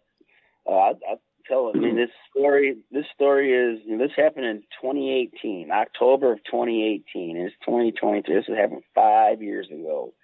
Uh, 0.68 0.72
I, 0.72 0.90
I 0.90 1.14
tell. 1.48 1.72
I 1.74 1.78
mean, 1.78 1.96
this 1.96 2.10
story. 2.30 2.76
This 2.90 3.06
story 3.14 3.52
is. 3.52 3.80
You 3.84 3.96
know, 3.96 4.04
this 4.06 4.16
happened 4.16 4.46
in 4.46 4.62
2018, 4.80 5.70
October 5.70 6.32
of 6.32 6.38
2018. 6.44 7.36
It's 7.36 7.54
2023. 7.64 8.34
This 8.34 8.46
happened 8.46 8.82
five 8.94 9.42
years 9.42 9.68
ago. 9.68 10.14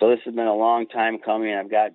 So 0.00 0.10
this 0.10 0.20
has 0.24 0.34
been 0.34 0.46
a 0.46 0.54
long 0.54 0.86
time 0.88 1.18
coming. 1.18 1.54
I've 1.54 1.70
got 1.70 1.92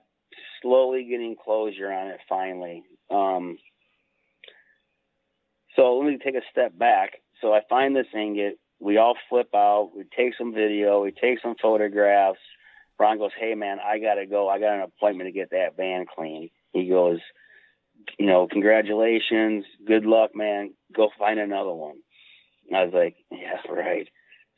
slowly 0.61 1.05
getting 1.09 1.35
closure 1.41 1.91
on 1.91 2.07
it 2.07 2.19
finally. 2.27 2.83
Um, 3.09 3.57
so 5.75 5.97
let 5.97 6.09
me 6.09 6.17
take 6.23 6.35
a 6.35 6.45
step 6.51 6.77
back. 6.77 7.13
So 7.41 7.53
I 7.53 7.61
find 7.69 7.95
this 7.95 8.07
ingot. 8.13 8.59
We 8.79 8.97
all 8.97 9.15
flip 9.29 9.49
out. 9.53 9.91
We 9.95 10.03
take 10.15 10.33
some 10.37 10.53
video. 10.53 11.03
We 11.03 11.11
take 11.11 11.39
some 11.41 11.55
photographs. 11.61 12.39
Ron 12.99 13.17
goes, 13.17 13.31
"Hey 13.37 13.55
man, 13.55 13.79
I 13.79 13.99
gotta 13.99 14.25
go. 14.25 14.49
I 14.49 14.59
got 14.59 14.75
an 14.75 14.81
appointment 14.81 15.27
to 15.27 15.31
get 15.31 15.51
that 15.51 15.77
van 15.77 16.05
clean." 16.05 16.49
He 16.73 16.87
goes, 16.87 17.19
"You 18.17 18.25
know, 18.25 18.47
congratulations, 18.47 19.65
good 19.85 20.05
luck, 20.05 20.35
man. 20.35 20.73
Go 20.93 21.09
find 21.17 21.39
another 21.39 21.73
one." 21.73 21.97
And 22.67 22.77
I 22.77 22.85
was 22.85 22.93
like, 22.93 23.15
"Yeah, 23.31 23.57
right." 23.69 24.09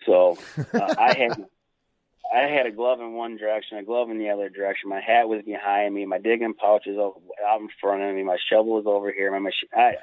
So 0.05 0.37
uh, 0.73 0.95
I 0.97 1.13
had 1.13 1.45
I 2.33 2.47
had 2.47 2.65
a 2.65 2.71
glove 2.71 3.01
in 3.01 3.13
one 3.13 3.37
direction, 3.37 3.77
a 3.77 3.83
glove 3.83 4.09
in 4.09 4.17
the 4.17 4.29
other 4.29 4.49
direction. 4.49 4.89
My 4.89 5.01
hat 5.01 5.27
was 5.27 5.41
behind 5.43 5.93
me. 5.93 6.05
My 6.05 6.17
digging 6.17 6.53
pouch 6.53 6.87
is 6.87 6.97
over, 6.97 7.19
out 7.45 7.59
in 7.59 7.67
front 7.79 8.03
of 8.03 8.15
me. 8.15 8.23
My 8.23 8.37
shovel 8.49 8.73
was 8.73 8.85
over 8.87 9.11
here. 9.11 9.31
My 9.31 9.39
machine. 9.39 9.69
I, 9.75 9.95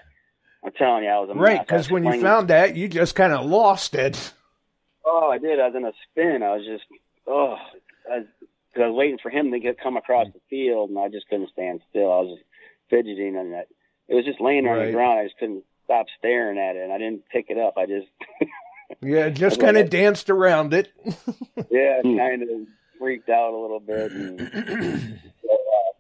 I'm 0.62 0.72
telling 0.72 1.04
you, 1.04 1.10
I 1.10 1.18
was 1.20 1.30
a 1.30 1.34
Right. 1.34 1.60
Because 1.60 1.90
when 1.90 2.04
you 2.04 2.20
found 2.20 2.48
that, 2.48 2.76
you 2.76 2.88
just 2.88 3.14
kind 3.14 3.32
of 3.32 3.46
lost 3.46 3.94
it. 3.94 4.32
Oh, 5.04 5.30
I 5.30 5.38
did. 5.38 5.58
I 5.58 5.68
was 5.68 5.76
in 5.76 5.84
a 5.84 5.92
spin. 6.10 6.42
I 6.42 6.56
was 6.56 6.66
just, 6.66 6.84
oh, 7.26 7.56
I 8.10 8.18
was, 8.18 8.26
'cause 8.74 8.82
I 8.82 8.86
was 8.88 8.96
waiting 8.96 9.18
for 9.18 9.30
him 9.30 9.52
to 9.52 9.58
get 9.58 9.78
come 9.78 9.96
across 9.96 10.26
the 10.32 10.40
field, 10.50 10.90
and 10.90 10.98
I 10.98 11.08
just 11.08 11.28
couldn't 11.28 11.50
stand 11.50 11.80
still. 11.90 12.10
I 12.12 12.20
was 12.20 12.38
just 12.38 12.48
fidgeting, 12.90 13.36
and 13.36 13.52
that 13.52 13.68
it 14.08 14.14
was 14.14 14.24
just 14.24 14.40
laying 14.40 14.64
there 14.64 14.74
on 14.74 14.78
the 14.86 14.92
ground. 14.92 15.18
I 15.20 15.24
just 15.24 15.38
couldn't 15.38 15.64
stop 15.84 16.06
staring 16.18 16.58
at 16.58 16.76
it, 16.76 16.82
and 16.82 16.92
I 16.92 16.98
didn't 16.98 17.24
pick 17.30 17.46
it 17.50 17.58
up. 17.58 17.74
I 17.76 17.86
just, 17.86 18.08
Yeah, 19.02 19.28
just 19.28 19.60
kind 19.60 19.76
of 19.76 19.90
danced 19.90 20.30
around 20.30 20.72
it. 20.74 20.88
yeah, 21.70 22.00
kind 22.02 22.42
of 22.42 22.48
freaked 22.98 23.28
out 23.28 23.52
a 23.52 23.58
little 23.58 23.80
bit. 23.80 24.10
And 24.12 24.38
so, 25.42 25.52
uh, 25.52 25.92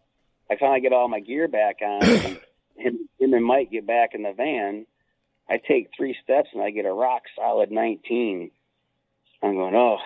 I 0.50 0.56
finally 0.58 0.80
get 0.80 0.92
all 0.94 1.06
my 1.08 1.20
gear 1.20 1.48
back 1.48 1.76
on, 1.82 2.02
and 2.02 2.40
him, 2.76 3.08
him 3.20 3.34
and 3.34 3.44
Mike 3.44 3.70
get 3.70 3.86
back 3.86 4.14
in 4.14 4.22
the 4.22 4.32
van. 4.32 4.86
I 5.50 5.58
take 5.58 5.90
three 5.96 6.16
steps, 6.22 6.48
and 6.54 6.62
I 6.62 6.70
get 6.70 6.86
a 6.86 6.92
rock 6.92 7.22
solid 7.36 7.70
19. 7.70 8.50
I'm 9.42 9.54
going, 9.54 9.74
oh, 9.74 9.98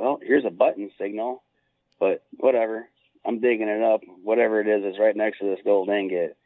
well, 0.00 0.18
here's 0.22 0.46
a 0.46 0.50
button 0.50 0.90
signal, 0.98 1.42
but 1.98 2.24
whatever. 2.38 2.88
I'm 3.26 3.40
digging 3.40 3.68
it 3.68 3.82
up. 3.82 4.00
Whatever 4.22 4.62
it 4.62 4.66
is, 4.66 4.82
it's 4.82 4.98
right 4.98 5.14
next 5.14 5.40
to 5.40 5.44
this 5.44 5.58
gold 5.62 5.90
ingot. 5.90 6.38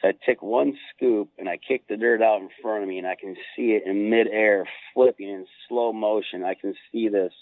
So 0.00 0.08
I 0.08 0.12
take 0.24 0.42
one 0.42 0.78
scoop 0.94 1.30
and 1.36 1.48
I 1.48 1.56
kick 1.56 1.88
the 1.88 1.96
dirt 1.96 2.22
out 2.22 2.40
in 2.40 2.48
front 2.62 2.84
of 2.84 2.88
me, 2.88 2.98
and 2.98 3.06
I 3.06 3.16
can 3.16 3.34
see 3.56 3.72
it 3.72 3.82
in 3.84 4.10
midair 4.10 4.64
flipping 4.94 5.28
in 5.28 5.46
slow 5.68 5.92
motion. 5.92 6.44
I 6.44 6.54
can 6.54 6.74
see 6.92 7.08
this 7.08 7.32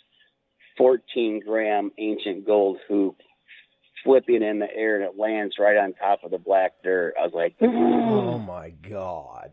14 0.78 1.42
gram 1.44 1.90
ancient 1.98 2.46
gold 2.46 2.78
hoop 2.88 3.16
flipping 4.04 4.42
in 4.42 4.58
the 4.58 4.74
air, 4.74 4.96
and 4.96 5.04
it 5.04 5.18
lands 5.18 5.56
right 5.58 5.76
on 5.76 5.92
top 5.92 6.24
of 6.24 6.30
the 6.30 6.38
black 6.38 6.72
dirt. 6.82 7.14
I 7.20 7.24
was 7.24 7.34
like, 7.34 7.56
oh 7.60 7.66
mm. 7.66 8.46
my 8.46 8.70
god. 8.88 9.50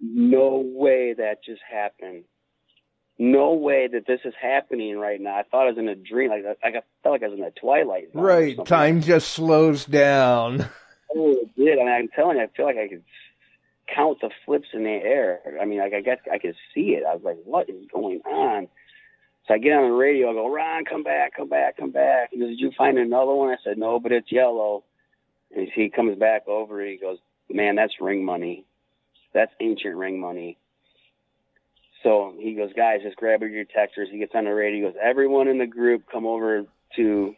no 0.00 0.62
way 0.64 1.14
that 1.14 1.44
just 1.44 1.62
happened. 1.68 2.24
No 3.18 3.54
way 3.54 3.88
that 3.92 4.06
this 4.06 4.20
is 4.24 4.34
happening 4.40 4.96
right 4.96 5.20
now. 5.20 5.36
I 5.36 5.42
thought 5.42 5.64
I 5.64 5.70
was 5.70 5.78
in 5.78 5.88
a 5.88 5.96
dream. 5.96 6.30
Like, 6.30 6.44
I 6.62 6.70
felt 7.02 7.12
like 7.12 7.22
I 7.22 7.28
was 7.28 7.38
in 7.38 7.44
a 7.44 7.50
twilight. 7.50 8.10
Right, 8.14 8.56
time 8.64 9.02
just 9.02 9.30
slows 9.30 9.84
down. 9.84 10.68
Oh, 11.16 11.32
it 11.32 11.56
did. 11.56 11.78
I 11.78 11.84
mean, 11.84 11.88
I'm 11.88 12.08
telling 12.08 12.36
you, 12.36 12.42
I 12.42 12.48
feel 12.54 12.66
like 12.66 12.76
I 12.76 12.86
could 12.86 13.02
count 13.94 14.20
the 14.20 14.30
flips 14.44 14.68
in 14.74 14.84
the 14.84 14.90
air. 14.90 15.40
I 15.60 15.64
mean, 15.64 15.78
like 15.78 15.94
I 15.94 16.00
guess 16.00 16.18
I 16.30 16.38
could 16.38 16.54
see 16.74 16.90
it. 16.90 17.04
I 17.08 17.14
was 17.14 17.22
like, 17.24 17.38
what 17.44 17.70
is 17.70 17.86
going 17.92 18.20
on? 18.26 18.68
So 19.46 19.54
I 19.54 19.58
get 19.58 19.72
on 19.72 19.90
the 19.90 19.96
radio. 19.96 20.30
I 20.30 20.34
go, 20.34 20.52
Ron, 20.52 20.84
come 20.84 21.02
back, 21.02 21.34
come 21.34 21.48
back, 21.48 21.78
come 21.78 21.90
back. 21.90 22.28
He 22.30 22.38
goes, 22.38 22.50
did 22.50 22.60
you 22.60 22.72
find 22.76 22.98
another 22.98 23.32
one? 23.32 23.48
I 23.48 23.56
said, 23.64 23.78
no, 23.78 23.98
but 23.98 24.12
it's 24.12 24.30
yellow. 24.30 24.84
And 25.56 25.68
he 25.74 25.88
comes 25.88 26.18
back 26.18 26.46
over. 26.46 26.84
He 26.84 26.98
goes, 26.98 27.16
man, 27.48 27.76
that's 27.76 27.94
ring 28.00 28.24
money. 28.24 28.66
That's 29.32 29.52
ancient 29.60 29.96
ring 29.96 30.20
money. 30.20 30.58
So 32.02 32.34
he 32.38 32.54
goes, 32.54 32.70
guys, 32.76 33.00
just 33.02 33.16
grab 33.16 33.40
your 33.40 33.50
detectors. 33.50 34.08
He 34.10 34.18
gets 34.18 34.32
on 34.34 34.44
the 34.44 34.54
radio. 34.54 34.86
He 34.86 34.92
goes, 34.92 35.00
everyone 35.02 35.48
in 35.48 35.58
the 35.58 35.66
group 35.66 36.04
come 36.10 36.26
over 36.26 36.64
to 36.96 37.34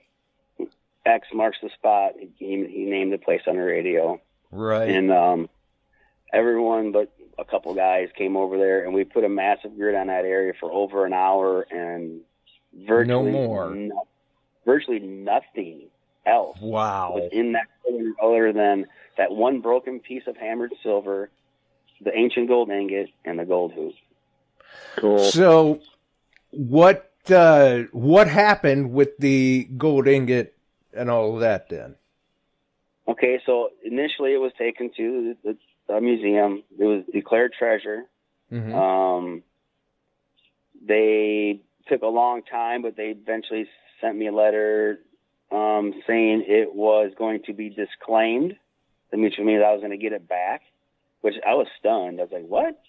X 1.06 1.28
marks 1.32 1.58
the 1.62 1.70
spot. 1.70 2.12
He, 2.18 2.28
he 2.36 2.84
named 2.84 3.12
the 3.12 3.18
place 3.18 3.42
on 3.46 3.56
the 3.56 3.62
radio. 3.62 4.20
Right. 4.50 4.90
And 4.90 5.10
um, 5.10 5.48
everyone 6.32 6.92
but 6.92 7.12
a 7.38 7.44
couple 7.44 7.74
guys 7.74 8.08
came 8.16 8.36
over 8.36 8.58
there, 8.58 8.84
and 8.84 8.92
we 8.92 9.04
put 9.04 9.24
a 9.24 9.28
massive 9.28 9.76
grid 9.76 9.94
on 9.94 10.08
that 10.08 10.24
area 10.24 10.52
for 10.60 10.70
over 10.70 11.06
an 11.06 11.14
hour, 11.14 11.62
and 11.70 12.20
virtually 12.86 13.06
no 13.06 13.22
more. 13.30 13.74
no- 13.74 14.06
virtually 14.66 14.98
nothing 14.98 15.88
else 16.26 16.58
wow. 16.60 17.12
was 17.14 17.30
in 17.32 17.52
that 17.52 17.66
corner 17.82 18.12
other 18.22 18.52
than 18.52 18.86
that 19.16 19.32
one 19.32 19.60
broken 19.60 20.00
piece 20.00 20.22
of 20.26 20.36
hammered 20.36 20.72
silver, 20.82 21.30
the 22.02 22.14
ancient 22.14 22.48
gold 22.48 22.70
ingot, 22.70 23.08
and 23.24 23.38
the 23.38 23.44
gold 23.44 23.72
hoop. 23.72 23.94
Cool. 24.96 25.18
So, 25.18 25.80
what 26.50 27.12
uh, 27.30 27.82
what 27.92 28.28
happened 28.28 28.92
with 28.92 29.16
the 29.18 29.64
gold 29.76 30.08
ingot 30.08 30.56
and 30.92 31.10
all 31.10 31.34
of 31.34 31.40
that 31.40 31.68
then? 31.68 31.96
Okay, 33.08 33.40
so 33.44 33.70
initially 33.84 34.32
it 34.32 34.40
was 34.40 34.52
taken 34.56 34.90
to 34.96 35.36
the, 35.42 35.56
the 35.88 36.00
museum. 36.00 36.62
It 36.78 36.84
was 36.84 37.04
declared 37.12 37.52
treasure. 37.52 38.04
Mhm. 38.52 38.74
Um, 38.74 39.42
they 40.86 41.60
took 41.88 42.02
a 42.02 42.06
long 42.06 42.42
time, 42.42 42.82
but 42.82 42.96
they 42.96 43.08
eventually 43.08 43.68
sent 44.00 44.16
me 44.16 44.28
a 44.28 44.32
letter 44.32 45.00
um, 45.50 45.94
saying 46.06 46.44
it 46.46 46.74
was 46.74 47.12
going 47.18 47.42
to 47.46 47.52
be 47.52 47.68
disclaimed. 47.68 48.56
That 49.10 49.18
means 49.18 49.34
for 49.34 49.42
me 49.42 49.56
that 49.56 49.64
I 49.64 49.72
was 49.72 49.80
going 49.80 49.90
to 49.90 49.96
get 49.96 50.12
it 50.12 50.28
back, 50.28 50.62
which 51.20 51.34
I 51.46 51.54
was 51.54 51.66
stunned. 51.78 52.20
I 52.20 52.24
was 52.24 52.32
like, 52.32 52.46
"What? 52.46 52.80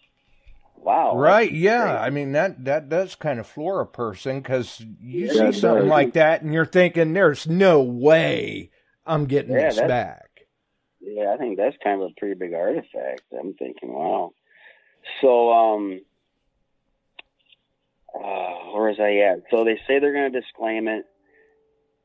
Wow!" 0.84 1.16
right, 1.18 1.52
yeah. 1.52 1.84
great. 1.84 1.96
I 2.00 2.10
mean 2.10 2.32
that 2.34 2.66
that 2.66 2.90
does 2.90 3.16
kind 3.16 3.40
of 3.40 3.48
floor 3.48 3.82
a 3.82 3.86
person 3.86 4.42
because 4.42 4.84
you 5.00 5.28
Yeah, 5.28 5.52
see 5.52 5.52
something 5.52 5.86
does. 5.86 5.90
like 5.90 6.14
that 6.14 6.42
and 6.42 6.54
you're 6.54 6.66
thinking, 6.66 7.14
"There's 7.14 7.48
no 7.48 7.82
way 7.82 8.72
I'm 9.06 9.26
getting 9.26 9.54
Yeah, 9.54 9.70
this 9.70 9.80
back." 9.80 10.48
Yeah, 11.02 11.34
I 11.34 11.38
think 11.38 11.58
that's 11.58 11.76
kind 11.84 12.02
of 12.02 12.10
a 12.12 12.14
pretty 12.20 12.36
big 12.36 12.54
artifact. 12.54 13.24
I'm 13.38 13.54
thinking, 13.56 13.94
wow. 13.94 14.34
So, 15.20 15.52
um, 15.52 16.02
uh, 18.14 18.72
where 18.74 18.90
was 18.90 19.00
I 19.00 19.18
at? 19.32 19.44
So 19.50 19.64
they 19.64 19.78
say 19.88 20.00
they're 20.00 20.14
going 20.14 20.32
to 20.32 20.40
disclaim 20.42 20.88
it, 20.88 21.06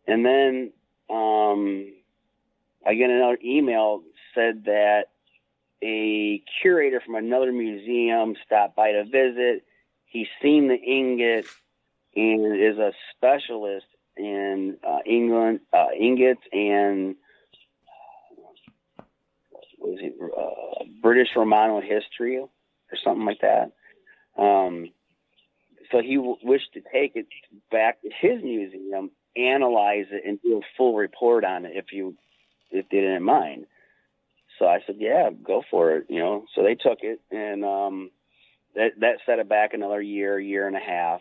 and 0.06 0.24
then 0.24 0.72
um, 1.10 1.92
I 2.86 2.94
get 2.94 3.10
another 3.10 3.38
email 3.44 4.02
said 4.34 4.64
that 4.64 5.04
a 5.82 6.42
curator 6.62 7.00
from 7.04 7.16
another 7.16 7.52
museum 7.52 8.34
stopped 8.44 8.76
by 8.76 8.92
to 8.92 9.04
visit. 9.04 9.64
He's 10.06 10.28
seen 10.42 10.68
the 10.68 10.74
ingot 10.74 11.46
and 12.14 12.56
is 12.56 12.78
a 12.78 12.92
specialist 13.14 13.86
in 14.16 14.78
uh, 14.86 14.98
England 15.04 15.60
uh, 15.72 15.88
ingots 15.98 16.40
and 16.52 17.16
was 19.78 19.98
it 20.00 20.14
uh, 20.20 20.84
British 21.02 21.28
Romano 21.36 21.80
history 21.80 22.38
or 22.38 22.48
something 23.04 23.26
like 23.26 23.40
that. 23.40 23.72
Um, 24.40 24.90
so 25.90 26.00
he 26.02 26.16
w- 26.16 26.36
wished 26.42 26.72
to 26.74 26.80
take 26.80 27.14
it 27.14 27.26
back 27.70 28.00
to 28.02 28.10
his 28.20 28.42
museum, 28.42 29.10
analyze 29.36 30.06
it, 30.10 30.22
and 30.26 30.40
do 30.42 30.58
a 30.58 30.66
full 30.76 30.96
report 30.96 31.44
on 31.44 31.64
it 31.64 31.72
if 31.74 31.92
you 31.92 32.16
if 32.70 32.88
they 32.90 33.00
didn't 33.00 33.22
mind. 33.22 33.66
So 34.58 34.66
I 34.66 34.80
said, 34.86 34.96
yeah, 34.98 35.30
go 35.30 35.62
for 35.70 35.92
it. 35.96 36.06
You 36.08 36.20
know, 36.20 36.44
so 36.54 36.62
they 36.62 36.74
took 36.74 37.00
it, 37.02 37.20
and 37.30 37.64
um, 37.64 38.10
that 38.74 38.92
that 39.00 39.18
set 39.26 39.38
it 39.38 39.48
back 39.48 39.74
another 39.74 40.00
year, 40.00 40.38
year 40.38 40.66
and 40.66 40.76
a 40.76 40.80
half. 40.80 41.20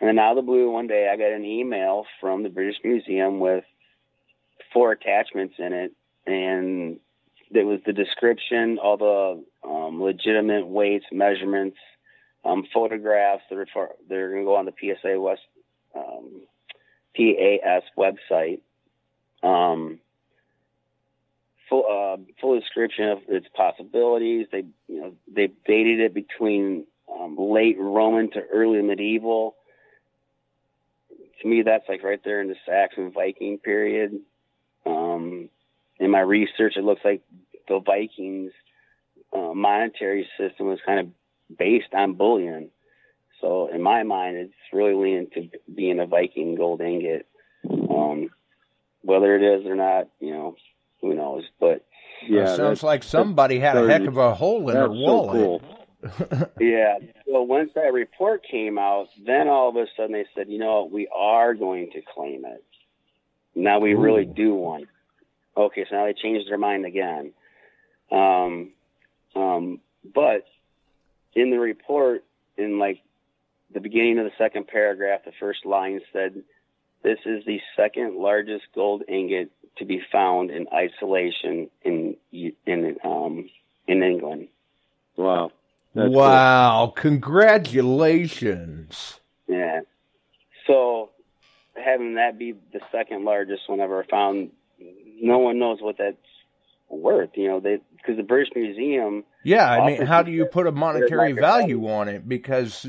And 0.00 0.08
then 0.08 0.18
out 0.18 0.30
of 0.30 0.36
the 0.36 0.50
blue, 0.50 0.70
one 0.70 0.86
day 0.86 1.10
I 1.12 1.16
got 1.16 1.32
an 1.32 1.44
email 1.44 2.06
from 2.20 2.42
the 2.42 2.48
British 2.48 2.76
Museum 2.82 3.38
with 3.38 3.64
four 4.72 4.92
attachments 4.92 5.56
in 5.58 5.72
it, 5.72 5.92
and 6.26 6.98
it 7.52 7.64
was 7.64 7.80
the 7.84 7.92
description, 7.92 8.78
all 8.78 8.96
the 8.96 9.68
um, 9.68 10.02
legitimate 10.02 10.66
weights, 10.66 11.06
measurements, 11.12 11.76
um, 12.44 12.64
photographs. 12.72 13.42
They're 13.50 13.66
they're 14.08 14.30
going 14.30 14.42
to 14.42 14.46
go 14.46 14.56
on 14.56 14.66
the 14.66 14.72
PSA 14.80 15.20
West 15.20 15.42
um, 15.94 16.42
PAS 17.16 17.82
website. 17.98 18.60
Um, 19.42 19.98
full 21.70 21.84
uh, 21.88 22.16
full 22.40 22.60
description 22.60 23.08
of 23.08 23.18
its 23.28 23.46
possibilities. 23.54 24.48
They 24.52 24.64
you 24.88 25.00
know 25.00 25.14
they 25.32 25.48
dated 25.66 26.00
it 26.00 26.12
between 26.12 26.84
um, 27.10 27.36
late 27.38 27.76
Roman 27.78 28.30
to 28.32 28.42
early 28.52 28.82
medieval. 28.82 29.56
To 31.40 31.48
me, 31.48 31.62
that's 31.62 31.88
like 31.88 32.02
right 32.02 32.20
there 32.22 32.42
in 32.42 32.48
the 32.48 32.56
Saxon 32.66 33.12
Viking 33.12 33.56
period. 33.58 34.20
Um, 34.84 35.48
in 35.98 36.10
my 36.10 36.20
research, 36.20 36.74
it 36.76 36.84
looks 36.84 37.00
like 37.04 37.22
the 37.68 37.80
Vikings' 37.80 38.52
uh, 39.32 39.54
monetary 39.54 40.28
system 40.36 40.66
was 40.66 40.80
kind 40.84 41.00
of 41.00 41.56
based 41.56 41.94
on 41.94 42.14
bullion. 42.14 42.70
So 43.40 43.70
in 43.72 43.80
my 43.80 44.02
mind, 44.02 44.36
it's 44.36 44.52
really 44.72 44.94
leaning 44.94 45.28
to 45.34 45.48
being 45.74 45.98
a 45.98 46.06
Viking 46.06 46.56
gold 46.56 46.82
ingot. 46.82 47.26
Um, 47.64 48.30
whether 49.02 49.34
it 49.36 49.42
is 49.42 49.66
or 49.66 49.74
not, 49.74 50.08
you 50.20 50.32
know, 50.32 50.56
who 51.00 51.14
knows? 51.14 51.44
But 51.58 51.84
yeah, 52.28 52.54
sounds 52.56 52.82
like 52.82 53.02
somebody 53.02 53.58
had 53.58 53.76
a 53.76 53.86
heck 53.86 54.06
of 54.06 54.16
a 54.16 54.34
hole 54.34 54.68
in 54.68 54.74
their 54.74 54.88
That's 54.88 55.00
so 55.00 55.30
cool. 55.30 55.62
yeah. 56.60 56.98
So 57.26 57.42
once 57.42 57.70
that 57.74 57.92
report 57.92 58.42
came 58.50 58.78
out, 58.78 59.08
then 59.24 59.48
all 59.48 59.68
of 59.68 59.76
a 59.76 59.86
sudden 59.96 60.12
they 60.12 60.26
said, 60.34 60.48
you 60.48 60.58
know, 60.58 60.82
what, 60.82 60.92
we 60.92 61.08
are 61.14 61.54
going 61.54 61.90
to 61.92 62.00
claim 62.14 62.44
it. 62.44 62.64
Now 63.54 63.80
we 63.80 63.94
really 63.94 64.24
do 64.24 64.54
want. 64.54 64.84
it. 64.84 64.88
Okay, 65.56 65.84
so 65.88 65.96
now 65.96 66.06
they 66.06 66.14
changed 66.14 66.48
their 66.48 66.58
mind 66.58 66.86
again. 66.86 67.32
Um, 68.10 68.72
um, 69.34 69.80
but 70.14 70.44
in 71.34 71.50
the 71.50 71.58
report, 71.58 72.24
in 72.56 72.78
like 72.78 73.00
the 73.72 73.80
beginning 73.80 74.18
of 74.18 74.24
the 74.24 74.32
second 74.38 74.68
paragraph, 74.68 75.20
the 75.24 75.32
first 75.38 75.66
line 75.66 76.00
said, 76.12 76.42
"This 77.02 77.18
is 77.26 77.44
the 77.44 77.60
second 77.76 78.16
largest 78.16 78.64
gold 78.74 79.02
ingot 79.08 79.50
to 79.78 79.84
be 79.84 80.00
found 80.12 80.50
in 80.50 80.66
isolation 80.72 81.70
in 81.82 82.16
in 82.32 82.96
um, 83.04 83.48
in 83.86 84.02
England." 84.02 84.48
Wow. 85.16 85.52
That's 85.94 86.10
wow! 86.10 86.92
Congratulations. 86.96 89.20
Yeah. 89.48 89.80
So 90.66 91.10
having 91.74 92.14
that 92.14 92.38
be 92.38 92.52
the 92.72 92.80
second 92.92 93.24
largest 93.24 93.68
one 93.68 93.80
ever 93.80 94.04
found, 94.08 94.50
no 95.20 95.38
one 95.38 95.58
knows 95.58 95.78
what 95.80 95.96
that's 95.98 96.16
worth. 96.88 97.30
You 97.34 97.48
know, 97.48 97.60
they 97.60 97.80
because 97.96 98.16
the 98.16 98.22
British 98.22 98.52
Museum. 98.54 99.24
Yeah, 99.42 99.70
I 99.70 99.86
mean, 99.86 100.06
how 100.06 100.22
do 100.22 100.30
you 100.30 100.46
put 100.46 100.66
a 100.66 100.72
monetary 100.72 101.32
value 101.32 101.88
on 101.88 102.08
it? 102.08 102.28
Because 102.28 102.86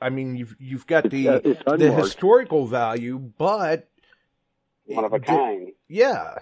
I 0.00 0.10
mean, 0.10 0.36
you've 0.36 0.56
you've 0.58 0.86
got 0.86 1.10
the 1.10 1.28
It's- 1.28 1.56
it's 1.66 1.78
the 1.80 1.92
historical 1.92 2.66
value, 2.66 3.18
but 3.18 3.88
one 4.86 5.04
of 5.04 5.12
a 5.12 5.20
kind. 5.20 5.68
yeah, 5.88 6.34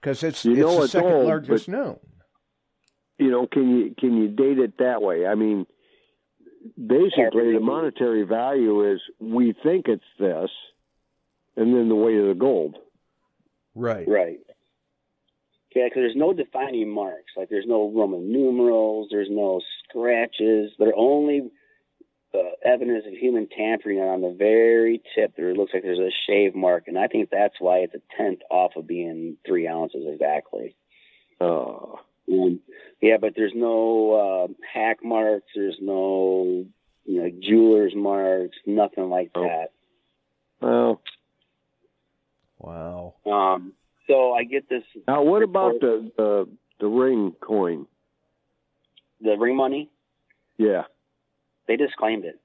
because 0.00 0.22
it's 0.22 0.44
You 0.44 0.52
it's 0.52 0.60
know 0.60 0.76
the 0.78 0.82
it's 0.84 0.92
second 0.92 1.12
old, 1.12 1.26
largest 1.26 1.66
but- 1.66 1.72
known. 1.72 1.98
you 3.18 3.30
know, 3.30 3.46
can 3.46 3.68
you 3.76 3.94
can 3.98 4.16
you 4.16 4.28
date 4.28 4.58
it 4.58 4.78
that 4.78 5.02
way? 5.02 5.26
I 5.26 5.34
mean, 5.34 5.66
basically, 6.76 7.52
the 7.52 7.60
monetary 7.60 8.22
value 8.24 8.92
is 8.92 9.00
we 9.18 9.54
think 9.62 9.86
it's 9.88 10.04
this, 10.18 10.50
and 11.56 11.74
then 11.74 11.88
the 11.88 11.94
weight 11.94 12.18
of 12.18 12.28
the 12.28 12.34
gold. 12.34 12.76
Right. 13.74 14.06
Right. 14.08 14.38
Yeah, 15.74 15.84
because 15.86 16.00
there's 16.02 16.16
no 16.16 16.32
defining 16.32 16.90
marks. 16.90 17.32
Like 17.36 17.48
there's 17.48 17.66
no 17.66 17.92
Roman 17.94 18.32
numerals. 18.32 19.08
There's 19.10 19.28
no 19.30 19.60
scratches. 19.88 20.72
There 20.78 20.88
are 20.88 20.96
only 20.96 21.50
uh, 22.34 22.38
evidence 22.64 23.04
of 23.06 23.12
human 23.14 23.48
tampering 23.48 23.98
on 23.98 24.20
the 24.20 24.30
very 24.36 25.02
tip. 25.14 25.34
There 25.36 25.54
looks 25.54 25.72
like 25.74 25.82
there's 25.82 25.98
a 25.98 26.10
shave 26.26 26.54
mark, 26.54 26.84
and 26.86 26.98
I 26.98 27.06
think 27.08 27.28
that's 27.30 27.54
why 27.58 27.78
it's 27.78 27.94
a 27.94 28.00
tenth 28.16 28.40
off 28.50 28.72
of 28.76 28.86
being 28.86 29.36
three 29.46 29.66
ounces 29.66 30.04
exactly. 30.06 30.76
Oh, 31.40 32.00
Um, 32.30 32.60
yeah, 33.00 33.16
but 33.20 33.34
there's 33.34 33.54
no 33.54 34.12
uh, 34.12 34.52
hack 34.72 34.98
marks. 35.02 35.46
There's 35.54 35.78
no 35.80 36.66
you 37.04 37.22
know 37.22 37.30
jeweler's 37.40 37.94
marks. 37.96 38.56
Nothing 38.66 39.08
like 39.10 39.30
Oh. 39.34 39.42
that. 39.42 39.72
well. 40.60 41.00
Wow. 42.58 43.14
Um, 43.24 43.72
so 44.06 44.32
I 44.34 44.44
get 44.44 44.68
this 44.68 44.82
Now, 45.08 45.22
what 45.22 45.42
about 45.42 45.80
the 45.80 46.12
the 46.16 46.48
the 46.78 46.86
ring 46.86 47.32
coin? 47.40 47.86
the 49.22 49.36
ring 49.38 49.56
money. 49.56 49.90
Yeah. 50.58 50.84
They 51.70 51.76
disclaimed 51.76 52.24
it. 52.24 52.40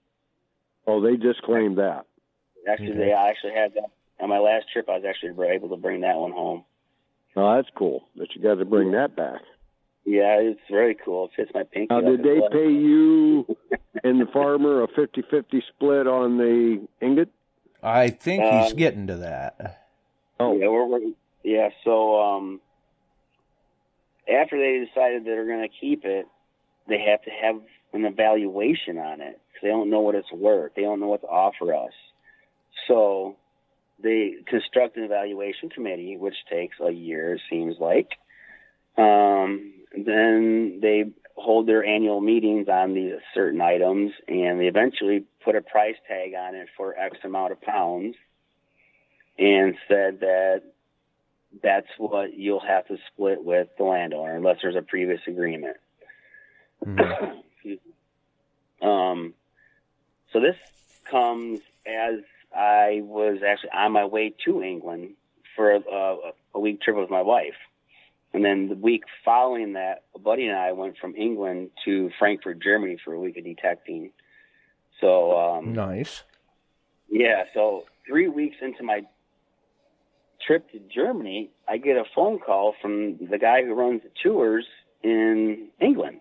Oh, 0.85 1.01
they 1.01 1.15
disclaimed 1.17 1.79
that. 1.79 2.05
Actually, 2.69 2.89
Okay. 2.91 2.97
they 2.99 3.11
I 3.13 3.29
actually 3.31 3.53
had 3.55 3.73
that 3.73 3.89
on 4.19 4.29
my 4.29 4.37
last 4.37 4.67
trip. 4.71 4.87
I 4.87 4.97
was 4.97 5.03
actually 5.03 5.31
able 5.49 5.69
to 5.69 5.77
bring 5.77 6.01
that 6.01 6.15
one 6.15 6.31
home. 6.31 6.63
Oh, 7.35 7.55
that's 7.55 7.67
cool 7.75 8.07
that 8.17 8.35
you 8.35 8.41
got 8.43 8.59
to 8.59 8.65
bring 8.65 8.91
that 8.91 9.15
back. 9.15 9.41
Yeah, 10.05 10.37
it's 10.41 10.59
very 10.69 10.93
cool. 10.93 11.25
It 11.25 11.31
fits 11.35 11.51
my 11.55 11.63
pinky. 11.63 11.87
Now, 11.91 12.01
did 12.01 12.21
they 12.21 12.39
well. 12.39 12.49
pay 12.51 12.69
you 12.69 13.57
and 14.03 14.21
the 14.21 14.27
farmer 14.27 14.83
a 14.83 14.87
50-50 14.89 15.63
split 15.73 16.05
on 16.05 16.37
the 16.37 16.87
ingot? 17.01 17.29
I 17.81 18.09
think 18.09 18.43
he's 18.43 18.73
Um, 18.73 18.77
getting 18.77 19.07
to 19.07 19.15
that. 19.17 19.81
Oh, 20.39 20.55
Yeah, 20.55 20.67
we're, 20.67 20.85
we're 20.85 20.99
yeah. 21.43 21.69
So 21.83 22.21
um, 22.21 22.61
after 24.31 24.59
they 24.59 24.85
decided 24.85 25.25
they're 25.25 25.47
going 25.47 25.67
to 25.67 25.75
keep 25.81 26.05
it, 26.05 26.27
they 26.87 26.99
have 26.99 27.23
to 27.23 27.31
have 27.31 27.59
an 27.95 28.05
evaluation 28.05 28.97
on 28.97 29.21
it 29.21 29.39
they 29.61 29.69
don't 29.69 29.89
know 29.89 30.01
what 30.01 30.15
it's 30.15 30.31
worth. 30.31 30.73
They 30.75 30.83
don't 30.83 30.99
know 30.99 31.07
what 31.07 31.21
to 31.21 31.27
offer 31.27 31.73
us. 31.73 31.93
So 32.87 33.35
they 34.01 34.35
construct 34.47 34.97
an 34.97 35.03
evaluation 35.03 35.69
committee, 35.69 36.17
which 36.17 36.35
takes 36.51 36.75
a 36.79 36.91
year, 36.91 37.33
it 37.33 37.41
seems 37.49 37.75
like. 37.79 38.09
Um, 38.97 39.73
then 39.91 40.79
they 40.81 41.05
hold 41.35 41.67
their 41.67 41.83
annual 41.83 42.21
meetings 42.21 42.67
on 42.69 42.93
these 42.93 43.13
certain 43.33 43.61
items, 43.61 44.11
and 44.27 44.59
they 44.59 44.67
eventually 44.67 45.25
put 45.43 45.55
a 45.55 45.61
price 45.61 45.95
tag 46.07 46.33
on 46.37 46.55
it 46.55 46.67
for 46.77 46.97
X 46.97 47.17
amount 47.23 47.51
of 47.51 47.61
pounds, 47.61 48.15
and 49.37 49.75
said 49.87 50.19
that 50.19 50.61
that's 51.63 51.87
what 51.97 52.33
you'll 52.33 52.65
have 52.65 52.87
to 52.87 52.97
split 53.11 53.43
with 53.43 53.67
the 53.77 53.83
landowner 53.83 54.35
unless 54.35 54.57
there's 54.61 54.75
a 54.75 54.81
previous 54.81 55.21
agreement. 55.27 55.77
Mhm. 56.85 57.41
Um, 58.81 59.33
so 60.31 60.39
this 60.39 60.55
comes 61.09 61.59
as 61.85 62.19
I 62.55 63.01
was 63.03 63.39
actually 63.47 63.71
on 63.71 63.91
my 63.91 64.05
way 64.05 64.33
to 64.45 64.61
England 64.61 65.15
for 65.55 65.71
a, 65.71 66.17
a 66.53 66.59
week 66.59 66.81
trip 66.81 66.97
with 66.97 67.09
my 67.09 67.21
wife. 67.21 67.55
And 68.33 68.43
then 68.43 68.67
the 68.67 68.75
week 68.75 69.03
following 69.23 69.73
that, 69.73 70.03
a 70.13 70.19
buddy 70.19 70.47
and 70.47 70.57
I 70.57 70.73
went 70.73 70.97
from 70.97 71.15
England 71.15 71.69
to 71.85 72.11
Frankfurt, 72.19 72.61
Germany 72.61 72.97
for 73.03 73.13
a 73.13 73.19
week 73.19 73.37
of 73.37 73.45
detecting. 73.45 74.11
So, 74.99 75.37
um, 75.37 75.73
Nice. 75.73 76.23
yeah, 77.09 77.45
so 77.53 77.85
three 78.05 78.27
weeks 78.27 78.57
into 78.61 78.83
my 78.83 79.03
trip 80.45 80.69
to 80.71 80.79
Germany, 80.93 81.49
I 81.67 81.77
get 81.77 81.95
a 81.97 82.03
phone 82.13 82.39
call 82.39 82.75
from 82.81 83.17
the 83.17 83.37
guy 83.37 83.63
who 83.63 83.73
runs 83.73 84.01
the 84.03 84.11
tours 84.21 84.65
in 85.01 85.69
England. 85.79 86.19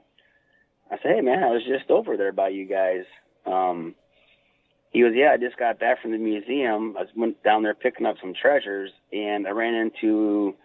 I 0.95 1.03
said, 1.03 1.17
"Hey 1.17 1.21
man, 1.23 1.43
I 1.43 1.51
was 1.51 1.65
just 1.65 1.91
over 1.91 2.17
there 2.17 2.33
by 2.33 2.49
you 2.49 2.67
guys." 2.67 3.05
Um, 3.47 3.97
he 4.91 5.01
goes, 5.01 5.15
"Yeah, 5.15 5.33
I 5.33 5.37
just 5.39 5.57
got 5.57 5.81
back 5.81 6.01
from 6.01 6.13
the 6.13 6.19
museum. 6.19 6.97
I 6.97 7.03
was- 7.03 7.17
went 7.17 7.43
down 7.43 7.65
there 7.65 7.75
picking 7.75 8.07
up 8.07 8.17
some 8.21 8.33
treasures, 8.33 8.93
and 9.13 9.47
I 9.47 9.51
ran 9.51 9.75
into 9.75 10.57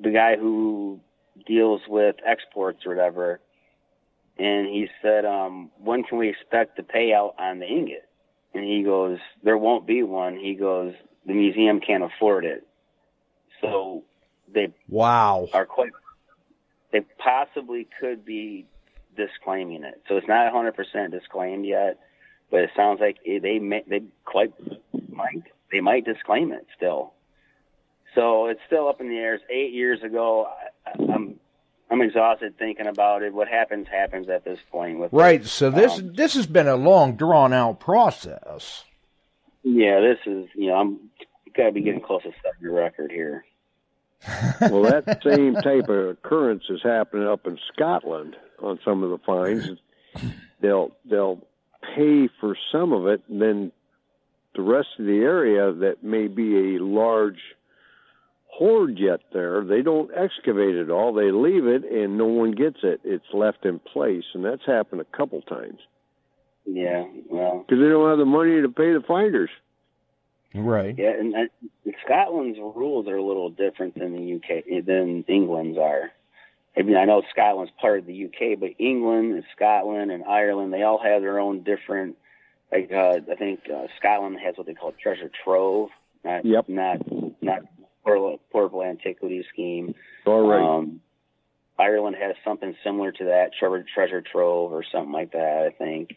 the 0.00 0.10
guy 0.10 0.36
who 0.36 1.00
deals 1.46 1.86
with 1.86 2.16
exports 2.24 2.86
or 2.86 2.90
whatever." 2.90 3.40
And 4.38 4.68
he 4.68 4.88
said, 5.02 5.26
um, 5.26 5.70
"When 5.78 6.02
can 6.04 6.16
we 6.16 6.30
expect 6.30 6.76
the 6.76 6.82
payout 6.82 7.34
on 7.38 7.58
the 7.58 7.66
ingot?" 7.66 8.08
And 8.54 8.64
he 8.64 8.82
goes, 8.82 9.18
"There 9.42 9.58
won't 9.58 9.84
be 9.84 10.02
one." 10.02 10.38
He 10.38 10.54
goes, 10.54 10.94
"The 11.26 11.34
museum 11.34 11.80
can't 11.80 12.04
afford 12.04 12.46
it." 12.46 12.66
So 13.60 14.04
they 14.46 14.72
Wow. 14.88 15.48
are 15.52 15.66
quite 15.66 15.92
they 16.90 17.00
possibly 17.18 17.86
could 18.00 18.24
be 18.24 18.66
disclaiming 19.18 19.84
it. 19.84 20.00
So 20.08 20.16
it's 20.16 20.26
not 20.26 20.50
100% 20.52 21.10
disclaimed 21.10 21.66
yet, 21.66 21.98
but 22.50 22.60
it 22.60 22.70
sounds 22.74 23.00
like 23.00 23.18
they 23.24 23.58
may, 23.58 23.84
they 23.86 24.04
quite 24.24 24.52
might 25.10 25.42
they 25.70 25.80
might 25.80 26.04
disclaim 26.06 26.52
it 26.52 26.66
still. 26.76 27.12
So 28.14 28.46
it's 28.46 28.60
still 28.66 28.88
up 28.88 29.00
in 29.00 29.10
the 29.10 29.16
air. 29.16 29.34
It's 29.34 29.44
eight 29.50 29.72
years 29.72 30.02
ago. 30.02 30.48
I, 30.86 31.02
I'm 31.12 31.38
I'm 31.90 32.00
exhausted 32.00 32.58
thinking 32.58 32.86
about 32.86 33.22
it. 33.22 33.34
What 33.34 33.48
happens 33.48 33.86
happens 33.88 34.28
at 34.28 34.44
this 34.44 34.58
point. 34.70 34.98
With 34.98 35.12
right. 35.12 35.44
So 35.44 35.70
this 35.70 35.98
um, 35.98 36.14
this 36.14 36.34
has 36.34 36.46
been 36.46 36.68
a 36.68 36.76
long 36.76 37.16
drawn 37.16 37.52
out 37.52 37.80
process. 37.80 38.84
Yeah, 39.62 40.00
this 40.00 40.18
is 40.26 40.48
you 40.54 40.68
know 40.68 40.76
I'm 40.76 41.00
got 41.54 41.66
to 41.66 41.72
be 41.72 41.82
getting 41.82 42.00
close 42.00 42.22
to 42.22 42.30
setting 42.42 42.62
your 42.62 42.72
record 42.72 43.10
here. 43.10 43.44
well, 44.62 44.82
that 44.82 45.20
same 45.22 45.54
type 45.54 45.88
of 45.88 46.08
occurrence 46.08 46.64
is 46.68 46.80
happening 46.82 47.28
up 47.28 47.46
in 47.46 47.58
Scotland 47.72 48.36
on 48.62 48.78
some 48.84 49.02
of 49.02 49.10
the 49.10 49.18
fines. 49.18 49.78
They'll 50.60 50.90
they'll 51.08 51.40
pay 51.94 52.28
for 52.40 52.56
some 52.72 52.92
of 52.92 53.06
it, 53.06 53.22
and 53.28 53.40
then 53.40 53.72
the 54.54 54.62
rest 54.62 54.88
of 54.98 55.06
the 55.06 55.18
area 55.18 55.72
that 55.72 56.02
may 56.02 56.26
be 56.26 56.76
a 56.76 56.82
large 56.82 57.40
hoard 58.58 58.98
yet 58.98 59.20
there, 59.32 59.64
they 59.64 59.82
don't 59.82 60.10
excavate 60.12 60.74
it 60.74 60.90
all. 60.90 61.14
They 61.14 61.30
leave 61.30 61.66
it, 61.66 61.84
and 61.84 62.18
no 62.18 62.26
one 62.26 62.50
gets 62.50 62.78
it. 62.82 63.00
It's 63.04 63.32
left 63.32 63.64
in 63.64 63.78
place, 63.78 64.24
and 64.34 64.44
that's 64.44 64.66
happened 64.66 65.00
a 65.00 65.16
couple 65.16 65.40
times. 65.42 65.78
Yeah, 66.66 67.04
well, 67.30 67.64
because 67.66 67.80
they 67.80 67.88
don't 67.88 68.08
have 68.08 68.18
the 68.18 68.24
money 68.24 68.60
to 68.60 68.68
pay 68.68 68.92
the 68.92 69.02
finders. 69.06 69.50
Right. 70.54 70.94
Yeah, 70.98 71.10
and, 71.10 71.34
and 71.34 71.50
Scotland's 72.04 72.58
rules 72.58 73.06
are 73.06 73.16
a 73.16 73.22
little 73.22 73.50
different 73.50 73.98
than 73.98 74.12
the 74.12 74.34
UK 74.34 74.84
than 74.84 75.24
England's 75.28 75.78
are. 75.78 76.10
I 76.78 76.82
mean, 76.82 76.96
I 76.96 77.04
know 77.06 77.22
Scotland's 77.30 77.72
part 77.80 77.98
of 77.98 78.06
the 78.06 78.26
UK, 78.26 78.58
but 78.58 78.70
England 78.78 79.34
and 79.34 79.44
Scotland 79.56 80.12
and 80.12 80.24
Ireland, 80.24 80.72
they 80.72 80.82
all 80.82 81.00
have 81.02 81.22
their 81.22 81.40
own 81.40 81.64
different. 81.64 82.16
Like 82.70 82.90
uh, 82.92 83.18
I 83.30 83.34
think 83.34 83.60
uh, 83.74 83.86
Scotland 83.98 84.38
has 84.44 84.56
what 84.56 84.66
they 84.66 84.74
call 84.74 84.92
treasure 84.92 85.30
trove, 85.44 85.88
not 86.24 86.44
yep. 86.44 86.68
not 86.68 86.98
not 87.42 87.62
portable, 88.04 88.82
antiquity 88.82 89.44
scheme. 89.52 89.94
All 90.24 90.46
right. 90.46 90.62
Um, 90.62 91.00
Ireland 91.78 92.16
has 92.20 92.36
something 92.44 92.76
similar 92.84 93.12
to 93.12 93.24
that, 93.24 93.50
treasure 93.58 93.84
treasure 93.94 94.22
trove 94.22 94.72
or 94.72 94.84
something 94.92 95.12
like 95.12 95.32
that. 95.32 95.66
I 95.66 95.70
think. 95.70 96.16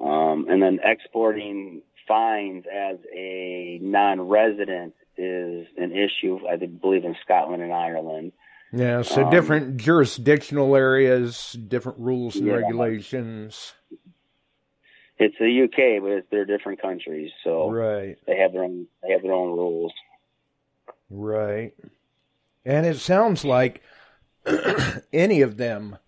Um, 0.00 0.46
and 0.48 0.62
then 0.62 0.80
exporting 0.82 1.82
fines 2.08 2.64
as 2.66 2.96
a 3.14 3.78
non-resident 3.82 4.94
is 5.16 5.66
an 5.76 5.92
issue, 5.92 6.40
I 6.48 6.56
believe, 6.56 7.04
in 7.04 7.14
Scotland 7.22 7.62
and 7.62 7.72
Ireland. 7.72 8.32
Yeah, 8.72 9.02
so 9.02 9.24
um, 9.24 9.30
different 9.30 9.76
jurisdictional 9.78 10.76
areas, 10.76 11.52
different 11.52 11.98
rules 11.98 12.36
and 12.36 12.46
yeah, 12.46 12.54
regulations. 12.54 13.74
It's 15.18 15.36
the 15.38 15.64
UK, 15.64 16.02
but 16.02 16.10
it's, 16.12 16.26
they're 16.30 16.44
different 16.44 16.80
countries, 16.80 17.32
so 17.42 17.70
right. 17.70 18.16
they 18.26 18.36
have 18.36 18.52
their 18.52 18.64
own 18.64 18.86
they 19.02 19.12
have 19.12 19.22
their 19.22 19.32
own 19.32 19.50
rules. 19.50 19.92
Right, 21.10 21.72
and 22.64 22.86
it 22.86 22.98
sounds 22.98 23.44
like 23.44 23.82
any 25.12 25.40
of 25.40 25.56
them. 25.56 25.98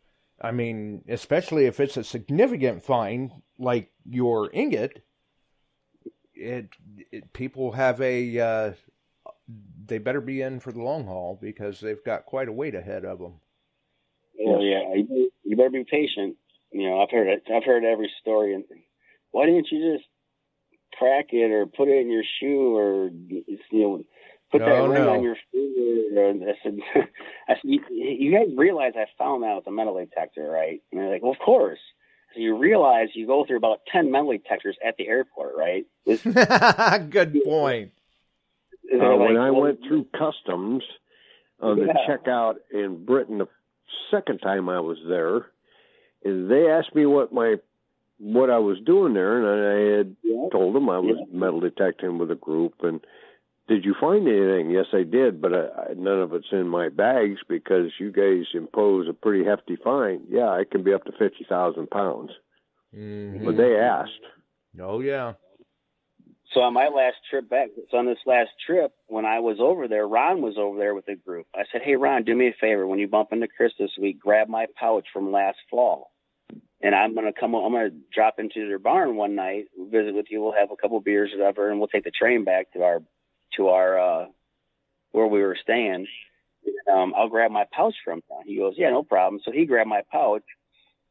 I 0.41 0.51
mean, 0.53 1.05
especially 1.09 1.67
if 1.67 1.79
it's 1.81 1.97
a 1.97 2.05
significant 2.05 2.83
fine 2.83 3.43
like 3.59 3.91
your 4.09 4.51
ingot, 4.53 5.03
it, 6.35 6.71
it 7.11 7.33
people 7.33 7.73
have 7.73 8.01
a 8.01 8.39
uh, 8.39 8.73
they 9.87 9.99
better 9.99 10.21
be 10.21 10.43
in 10.43 10.61
for 10.61 10.73
the 10.73 10.83
long 10.83 11.07
haul 11.07 11.39
because 11.41 11.81
they've 11.81 12.05
got 12.05 12.27
quite 12.27 12.49
a 12.49 12.53
wait 12.53 12.75
ahead 12.75 13.05
of 13.05 13.19
them. 13.19 13.35
Oh 14.47 14.61
yeah, 14.61 14.95
you 15.45 15.57
better 15.57 15.71
be 15.71 15.85
patient. 15.85 16.37
You 16.73 16.89
know, 16.89 17.03
I've 17.03 17.11
heard 17.11 17.29
it. 17.29 17.43
I've 17.55 17.65
heard 17.65 17.85
every 17.85 18.11
story. 18.21 18.55
And 18.55 18.65
why 19.31 19.47
didn't 19.47 19.69
you 19.71 19.95
just 19.95 20.09
crack 20.99 21.27
it 21.31 21.51
or 21.51 21.67
put 21.67 21.89
it 21.89 22.01
in 22.01 22.11
your 22.11 22.25
shoe 22.41 22.77
or 22.77 23.11
you 23.11 23.59
know 23.73 24.03
put 24.51 24.61
that 24.61 24.67
ring 24.67 25.05
no. 25.05 25.13
on 25.15 25.23
your 25.23 25.37
finger? 25.51 26.29
And 26.29 26.45
I 26.45 26.55
said, 26.63 26.79
I 27.49 27.55
said, 27.55 27.61
you, 27.65 27.81
you 27.91 28.33
guys 28.33 28.49
realize 28.57 28.93
I 28.97 29.07
found 29.19 29.43
that 29.43 29.57
with 29.57 29.67
a 29.67 29.71
metal 29.71 29.99
detector, 29.99 30.49
right? 30.49 30.81
And 30.91 31.01
they're 31.01 31.11
like, 31.11 31.23
well, 31.23 31.33
of 31.33 31.39
course. 31.39 31.81
So 32.35 32.41
you 32.41 32.57
realize 32.57 33.09
you 33.15 33.27
go 33.27 33.45
through 33.47 33.59
about 33.59 33.81
10 33.93 34.11
metal 34.11 34.33
detectors 34.33 34.77
at 34.87 34.97
the 34.97 35.07
airport, 35.07 35.55
right? 35.55 35.85
Good 37.11 37.43
point. 37.45 37.93
Uh, 38.93 39.17
like, 39.17 39.29
when 39.29 39.37
I 39.37 39.51
well, 39.51 39.63
went 39.63 39.81
through 39.87 40.07
customs 40.13 40.83
on 41.61 41.81
uh, 41.81 41.85
yeah. 41.85 41.93
the 41.93 41.99
checkout 42.09 42.55
in 42.73 43.05
Britain 43.05 43.39
the 43.39 43.49
second 44.11 44.39
time 44.39 44.69
I 44.69 44.81
was 44.81 44.99
there, 45.09 45.47
and 46.25 46.51
they 46.51 46.71
asked 46.71 46.95
me 46.95 47.07
what 47.07 47.33
my 47.33 47.57
what 48.19 48.51
I 48.51 48.59
was 48.59 48.79
doing 48.85 49.15
there, 49.15 49.39
and 49.39 49.47
I 49.49 49.99
had 49.99 50.17
yeah. 50.23 50.49
told 50.53 50.75
them 50.75 50.89
I 50.89 50.99
was 50.99 51.17
yeah. 51.19 51.39
metal 51.39 51.61
detecting 51.61 52.19
with 52.19 52.31
a 52.31 52.37
group. 52.37 52.75
And 52.83 53.01
did 53.69 53.85
you 53.85 53.95
find 54.01 54.29
anything? 54.29 54.71
Yes, 54.71 54.87
I 54.93 55.03
did, 55.03 55.41
but 55.41 55.53
I, 55.53 55.95
none 55.97 56.21
of 56.21 56.33
it's 56.33 56.47
in 56.53 56.69
my 56.69 56.89
bags 56.89 57.41
because 57.49 57.91
you 57.99 58.13
guys 58.13 58.45
impose 58.55 59.09
a 59.09 59.13
pretty 59.13 59.45
hefty 59.45 59.77
fine. 59.77 60.23
Yeah, 60.29 60.55
it 60.61 60.71
can 60.71 60.85
be 60.85 60.93
up 60.93 61.05
to 61.05 61.13
fifty 61.13 61.45
thousand 61.49 61.91
pounds. 61.91 62.31
Mm-hmm. 62.95 63.45
But 63.45 63.57
they 63.57 63.77
asked. 63.77 64.11
Oh 64.81 65.01
yeah. 65.01 65.33
So 66.55 66.61
on 66.61 66.75
my 66.75 66.89
last 66.89 67.17
trip 67.31 67.49
back, 67.49 67.69
so 67.91 67.97
on 67.97 68.07
this 68.07 68.19
last 68.27 68.51
trip, 68.67 68.93
when 69.07 69.25
I 69.25 69.41
was 69.41 69.57
over 69.59 69.89
there, 69.89 70.07
Ron 70.07 70.43
was 70.43 70.59
over 70.59 70.77
there 70.77 70.95
with 70.95 71.07
the 71.07 71.15
group. 71.15 71.47
I 71.55 71.65
said, 71.73 71.83
"Hey, 71.83 71.97
Ron, 71.97 72.25
do 72.25 72.35
me 72.35 72.49
a 72.49 72.53
favor. 72.53 72.87
When 72.87 72.99
you 72.99 73.09
bump 73.09 73.33
into 73.33 73.49
Chris 73.49 73.73
this 73.79 73.97
week, 73.99 74.19
grab 74.19 74.49
my 74.49 74.67
pouch 74.79 75.07
from 75.13 75.33
last 75.33 75.59
fall, 75.71 76.13
and 76.83 76.95
I'm 76.95 77.15
gonna 77.15 77.33
come. 77.33 77.55
I'm 77.55 77.73
gonna 77.73 77.91
drop 78.13 78.39
into 78.39 78.69
their 78.69 78.79
barn 78.79 79.17
one 79.17 79.35
night, 79.35 79.67
visit 79.79 80.15
with 80.15 80.31
you. 80.31 80.43
We'll 80.43 80.53
have 80.53 80.71
a 80.71 80.77
couple 80.77 81.01
beers, 81.01 81.33
or 81.33 81.39
whatever, 81.39 81.71
and 81.71 81.79
we'll 81.79 81.89
take 81.89 82.05
the 82.05 82.11
train 82.11 82.45
back 82.45 82.71
to 82.73 82.83
our 82.83 83.03
to 83.57 83.69
our 83.69 83.99
uh, 83.99 84.27
where 85.13 85.27
we 85.27 85.43
were 85.43 85.57
staying. 85.63 86.07
Um, 86.93 87.15
I'll 87.17 87.29
grab 87.29 87.51
my 87.51 87.65
pouch 87.73 87.95
from 88.05 88.19
him. 88.19 88.47
He 88.47 88.59
goes, 88.59 88.75
"Yeah, 88.77 88.91
no 88.91 89.03
problem." 89.03 89.41
So 89.43 89.53
he 89.53 89.65
grabbed 89.65 89.89
my 89.89 90.03
pouch, 90.13 90.45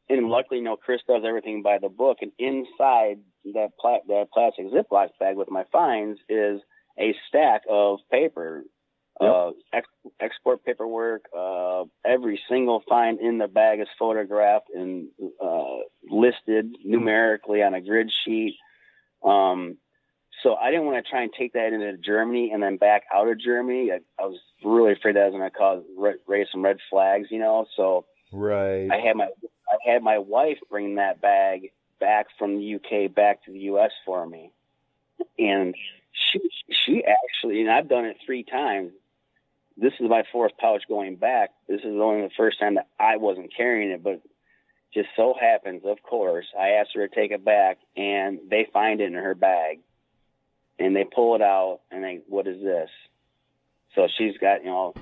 and 0.08 0.28
luckily, 0.28 0.58
you 0.58 0.64
know, 0.64 0.76
Chris 0.76 1.00
does 1.08 1.24
everything 1.26 1.62
by 1.62 1.78
the 1.78 1.88
book, 1.88 2.18
and 2.20 2.30
inside 2.38 3.18
that 3.44 3.70
pla- 3.80 4.04
that 4.08 4.28
plastic 4.32 4.66
Ziploc 4.66 5.08
bag 5.18 5.36
with 5.36 5.50
my 5.50 5.64
finds 5.72 6.20
is 6.28 6.60
a 6.98 7.14
stack 7.28 7.62
of 7.68 8.00
paper, 8.10 8.64
yep. 9.20 9.30
uh, 9.30 9.50
ex- 9.72 9.88
export 10.20 10.64
paperwork. 10.64 11.24
Uh, 11.36 11.84
every 12.04 12.40
single 12.48 12.82
find 12.88 13.20
in 13.20 13.38
the 13.38 13.48
bag 13.48 13.80
is 13.80 13.88
photographed 13.98 14.68
and 14.74 15.08
uh, 15.42 15.78
listed 16.08 16.76
numerically 16.84 17.62
on 17.62 17.74
a 17.74 17.80
grid 17.80 18.12
sheet. 18.24 18.56
Um, 19.24 19.78
so 20.42 20.56
I 20.56 20.70
didn't 20.70 20.86
want 20.86 21.04
to 21.04 21.10
try 21.10 21.22
and 21.22 21.32
take 21.32 21.52
that 21.52 21.72
into 21.72 21.96
Germany 21.98 22.50
and 22.52 22.62
then 22.62 22.76
back 22.76 23.04
out 23.12 23.28
of 23.28 23.40
Germany. 23.40 23.92
I, 23.92 24.00
I 24.20 24.26
was 24.26 24.40
really 24.64 24.92
afraid 24.92 25.16
that 25.16 25.30
was 25.30 25.38
going 25.38 25.48
to 25.48 25.50
cause 25.50 25.82
raise 26.26 26.48
some 26.50 26.62
red 26.62 26.78
flags, 26.90 27.28
you 27.30 27.38
know. 27.38 27.66
So 27.76 28.06
right, 28.32 28.88
I 28.90 28.98
had 28.98 29.16
my 29.16 29.26
I 29.26 29.90
had 29.90 30.02
my 30.02 30.18
wife 30.18 30.58
bring 30.68 30.96
that 30.96 31.20
bag 31.20 31.70
back 32.02 32.26
from 32.36 32.56
the 32.56 32.74
UK 32.74 33.14
back 33.14 33.44
to 33.44 33.52
the 33.52 33.60
US 33.60 33.92
for 34.04 34.26
me. 34.26 34.50
And 35.38 35.72
she 36.12 36.40
she 36.68 37.04
actually 37.04 37.60
and 37.60 37.70
I've 37.70 37.88
done 37.88 38.06
it 38.06 38.16
three 38.26 38.42
times. 38.42 38.90
This 39.76 39.92
is 40.00 40.10
my 40.10 40.24
fourth 40.32 40.52
pouch 40.58 40.82
going 40.88 41.14
back. 41.14 41.50
This 41.68 41.80
is 41.80 41.96
only 42.00 42.22
the 42.22 42.34
first 42.36 42.58
time 42.58 42.74
that 42.74 42.88
I 42.98 43.16
wasn't 43.18 43.54
carrying 43.56 43.90
it, 43.92 44.02
but 44.02 44.20
just 44.92 45.08
so 45.16 45.34
happens, 45.40 45.82
of 45.86 46.02
course, 46.02 46.46
I 46.58 46.70
asked 46.70 46.90
her 46.94 47.06
to 47.06 47.14
take 47.14 47.30
it 47.30 47.44
back 47.44 47.78
and 47.96 48.40
they 48.50 48.68
find 48.72 49.00
it 49.00 49.06
in 49.06 49.14
her 49.14 49.34
bag. 49.34 49.78
And 50.78 50.96
they 50.96 51.04
pull 51.04 51.36
it 51.36 51.42
out 51.42 51.80
and 51.92 52.02
they 52.02 52.20
what 52.26 52.48
is 52.48 52.60
this? 52.62 52.90
So 53.94 54.08
she's 54.18 54.36
got, 54.38 54.64
you 54.64 54.70
know, 54.70 54.94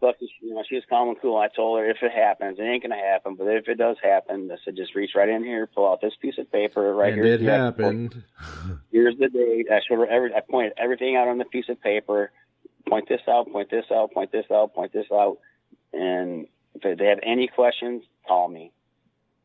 but 0.00 0.16
you 0.20 0.54
know, 0.54 0.62
she 0.68 0.74
was 0.74 0.84
calm 0.88 1.08
and 1.08 1.20
cool. 1.20 1.38
I 1.38 1.48
told 1.48 1.78
her 1.78 1.88
if 1.88 1.98
it 2.02 2.12
happens, 2.12 2.58
it 2.58 2.62
ain't 2.62 2.82
gonna 2.82 2.96
happen. 2.96 3.34
But 3.34 3.48
if 3.48 3.68
it 3.68 3.78
does 3.78 3.96
happen, 4.02 4.50
I 4.52 4.56
said 4.64 4.76
just 4.76 4.94
reach 4.94 5.12
right 5.14 5.28
in 5.28 5.44
here, 5.44 5.66
pull 5.66 5.90
out 5.90 6.00
this 6.00 6.14
piece 6.20 6.38
of 6.38 6.50
paper 6.52 6.94
right 6.94 7.12
and 7.12 7.24
here. 7.24 7.34
it 7.34 7.40
happened. 7.40 8.22
Here's 8.92 9.16
the 9.18 9.28
date. 9.28 9.66
I 9.70 9.80
showed 9.86 9.98
her 9.98 10.06
every. 10.06 10.34
I 10.34 10.40
pointed 10.40 10.74
everything 10.76 11.16
out 11.16 11.28
on 11.28 11.38
the 11.38 11.44
piece 11.44 11.68
of 11.68 11.80
paper. 11.80 12.30
Point 12.88 13.08
this 13.08 13.22
out. 13.28 13.50
Point 13.50 13.70
this 13.70 13.86
out. 13.90 14.12
Point 14.12 14.32
this 14.32 14.46
out. 14.50 14.74
Point 14.74 14.92
this 14.92 15.06
out. 15.12 15.38
And 15.92 16.46
if 16.74 16.98
they 16.98 17.06
have 17.06 17.20
any 17.22 17.48
questions, 17.48 18.02
call 18.28 18.48
me. 18.48 18.72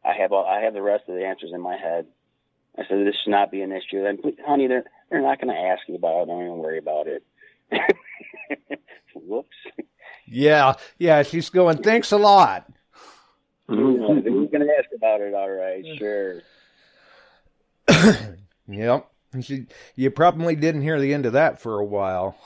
I 0.04 0.14
have 0.14 0.32
all, 0.32 0.46
I 0.46 0.62
have 0.62 0.74
the 0.74 0.82
rest 0.82 1.04
of 1.08 1.16
the 1.16 1.26
answers 1.26 1.52
in 1.54 1.62
my 1.62 1.78
head. 1.78 2.08
I 2.78 2.84
said 2.88 3.06
this 3.06 3.16
should 3.24 3.32
not 3.32 3.52
be 3.52 3.62
an 3.62 3.72
issue. 3.72 4.06
And 4.06 4.20
honey, 4.46 4.68
they're 4.68 4.86
they're 5.10 5.22
not 5.22 5.42
going 5.42 5.54
to 5.54 5.62
ask 5.62 5.82
you 5.88 5.96
about 5.96 6.24
it. 6.24 6.26
Don't 6.28 6.42
even 6.42 6.58
worry 6.58 6.78
about 6.78 7.08
it. 7.08 7.24
Whoops. 9.16 9.56
Yeah, 10.32 10.74
yeah, 10.98 11.24
she's 11.24 11.50
going, 11.50 11.78
thanks 11.84 12.12
a 12.12 12.18
lot. 12.18 12.72
Mm-hmm. 13.70 14.18
He's 14.18 14.50
going 14.50 14.66
to 14.68 14.74
ask 14.78 14.90
about 14.96 15.22
it, 15.22 15.34
all 15.34 15.50
right, 15.50 15.86
sure. 15.98 16.42
yep. 18.68 19.08
She, 19.42 19.68
you 19.96 20.12
probably 20.12 20.56
didn't 20.56 20.82
hear 20.82 21.00
the 21.00 21.14
end 21.14 21.26
of 21.26 21.34
that 21.34 21.62
for 21.62 21.80
a 21.80 21.86
while. 21.86 22.38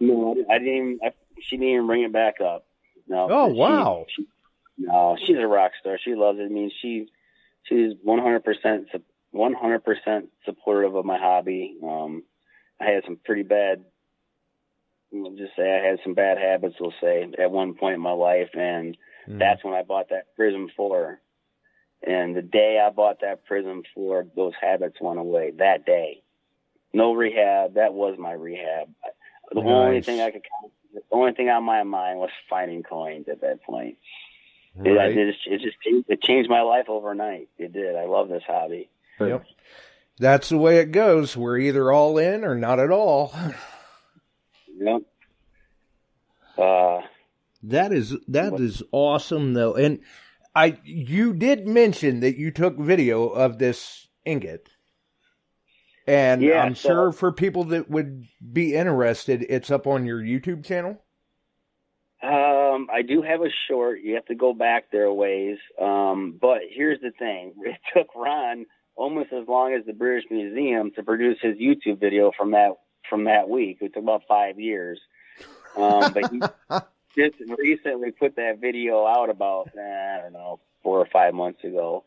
No, 0.00 0.34
I 0.50 0.58
didn't 0.58 0.74
even, 0.74 0.98
I, 1.04 1.10
she 1.40 1.56
didn't 1.56 1.72
even 1.72 1.86
bring 1.86 2.02
it 2.02 2.12
back 2.12 2.40
up. 2.40 2.66
no. 3.08 3.26
Oh, 3.30 3.48
She- 3.48 3.54
wow. 3.58 4.06
she- 4.14 4.26
no, 4.80 5.16
she's 5.20 5.36
a 5.36 5.46
rock 5.46 5.72
star. 5.80 5.98
She 6.02 6.14
loves 6.14 6.38
it. 6.38 6.44
I 6.44 6.48
mean, 6.48 6.70
she 6.80 7.08
she's 7.64 7.94
one 8.04 8.20
hundred 8.20 8.44
percent 8.44 8.86
one 9.32 9.52
hundred 9.52 9.80
percent 9.84 10.28
supportive 10.44 10.94
of 10.94 11.04
my 11.04 11.18
hobby. 11.18 11.76
Um, 11.82 12.22
I 12.80 12.84
had 12.84 13.02
some 13.04 13.16
pretty 13.24 13.42
bad. 13.42 13.82
We'll 15.10 15.36
just 15.36 15.56
say 15.56 15.62
I 15.70 15.86
had 15.86 15.98
some 16.04 16.14
bad 16.14 16.38
habits. 16.38 16.76
We'll 16.80 16.92
say 17.00 17.26
at 17.38 17.50
one 17.50 17.74
point 17.74 17.94
in 17.94 18.00
my 18.00 18.12
life, 18.12 18.50
and 18.54 18.96
Mm. 19.28 19.38
that's 19.38 19.62
when 19.64 19.74
I 19.74 19.82
bought 19.82 20.08
that 20.10 20.26
Prizm 20.38 20.68
Four. 20.76 21.20
And 22.06 22.34
the 22.36 22.42
day 22.42 22.78
I 22.78 22.90
bought 22.90 23.20
that 23.22 23.46
Prizm 23.46 23.84
Four, 23.94 24.26
those 24.36 24.52
habits 24.60 25.00
went 25.00 25.18
away. 25.18 25.50
That 25.58 25.84
day, 25.84 26.22
no 26.92 27.12
rehab. 27.14 27.74
That 27.74 27.92
was 27.94 28.16
my 28.18 28.32
rehab. 28.32 28.88
The 29.52 29.60
only 29.60 30.02
thing 30.02 30.20
I 30.20 30.30
could, 30.30 30.42
the 30.94 31.00
only 31.10 31.32
thing 31.32 31.48
on 31.50 31.64
my 31.64 31.82
mind 31.82 32.18
was 32.18 32.30
finding 32.48 32.82
coins 32.82 33.28
at 33.28 33.40
that 33.40 33.62
point. 33.62 33.96
It, 34.84 34.90
Right. 34.90 35.16
it, 35.16 35.32
just, 35.32 35.46
it 35.46 35.60
just 35.60 35.76
it 36.08 36.22
changed 36.22 36.48
my 36.48 36.60
life 36.60 36.88
overnight. 36.88 37.48
It 37.58 37.72
did. 37.72 37.96
I 37.96 38.04
love 38.04 38.28
this 38.28 38.44
hobby. 38.46 38.88
Yep. 39.18 39.44
That's 40.20 40.48
the 40.50 40.58
way 40.58 40.78
it 40.78 40.92
goes. 40.92 41.36
We're 41.36 41.58
either 41.58 41.90
all 41.90 42.16
in 42.18 42.44
or 42.44 42.54
not 42.54 42.78
at 42.78 42.90
all. 42.90 43.34
Yep. 44.80 45.02
Uh, 46.56 47.00
That 47.62 47.92
is 47.92 48.16
that 48.28 48.58
is 48.60 48.82
awesome 48.92 49.54
though. 49.54 49.74
And 49.74 50.00
I 50.54 50.78
you 50.84 51.32
did 51.32 51.66
mention 51.66 52.20
that 52.20 52.36
you 52.36 52.50
took 52.50 52.78
video 52.78 53.28
of 53.28 53.58
this 53.58 54.08
ingot. 54.24 54.68
And 56.06 56.40
Yeah, 56.42 56.62
I'm 56.62 56.74
so- 56.74 56.88
sure 56.88 57.12
for 57.12 57.32
people 57.32 57.64
that 57.64 57.90
would 57.90 58.24
be 58.52 58.74
interested, 58.74 59.44
it's 59.48 59.70
up 59.70 59.86
on 59.86 60.06
your 60.06 60.20
YouTube 60.20 60.64
channel. 60.64 61.02
Um, 62.20 62.88
I 62.92 63.02
do 63.06 63.22
have 63.22 63.42
a 63.42 63.50
short. 63.68 64.00
You 64.00 64.14
have 64.14 64.24
to 64.26 64.34
go 64.34 64.52
back 64.52 64.90
there 64.90 65.04
a 65.04 65.14
ways. 65.14 65.58
Um, 65.80 66.36
but 66.40 66.62
here's 66.68 67.00
the 67.00 67.12
thing: 67.12 67.54
it 67.64 67.76
took 67.94 68.08
Ron 68.16 68.66
almost 68.96 69.32
as 69.32 69.46
long 69.46 69.74
as 69.74 69.84
the 69.86 69.92
British 69.92 70.24
Museum 70.30 70.90
to 70.96 71.02
produce 71.04 71.38
his 71.40 71.56
YouTube 71.58 72.00
video 72.00 72.32
from 72.36 72.50
that 72.52 72.70
from 73.08 73.24
that 73.24 73.48
week. 73.48 73.78
It 73.80 73.94
took 73.94 74.02
about 74.02 74.22
five 74.28 74.58
years. 74.60 75.00
Um, 75.76 76.12
but 76.12 76.30
he 76.32 76.40
just 77.16 77.36
recently 77.58 78.10
put 78.12 78.36
that 78.36 78.58
video 78.60 79.06
out 79.06 79.30
about 79.30 79.70
eh, 79.78 80.16
I 80.18 80.20
don't 80.22 80.32
know 80.32 80.60
four 80.82 80.98
or 81.00 81.06
five 81.06 81.34
months 81.34 81.62
ago, 81.64 82.04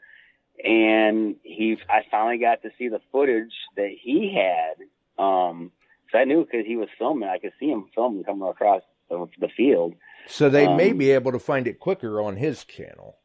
and 0.63 1.35
he 1.43 1.77
I 1.89 2.03
finally 2.09 2.37
got 2.37 2.61
to 2.63 2.71
see 2.77 2.87
the 2.89 3.01
footage 3.11 3.53
that 3.75 3.91
he 4.01 4.33
had. 4.35 5.23
Um, 5.23 5.71
so 6.11 6.17
I 6.17 6.25
knew 6.25 6.43
because 6.43 6.65
he 6.65 6.75
was 6.75 6.89
filming, 6.97 7.29
I 7.29 7.37
could 7.37 7.53
see 7.59 7.69
him 7.69 7.85
filming 7.95 8.23
coming 8.23 8.47
across 8.47 8.81
the, 9.09 9.27
the 9.39 9.47
field. 9.47 9.93
So 10.27 10.49
they 10.49 10.67
may 10.67 10.91
Um, 10.91 10.97
be 10.97 11.11
able 11.11 11.31
to 11.31 11.39
find 11.39 11.67
it 11.67 11.79
quicker 11.79 12.21
on 12.21 12.35
his 12.35 12.65
channel. 12.65 13.17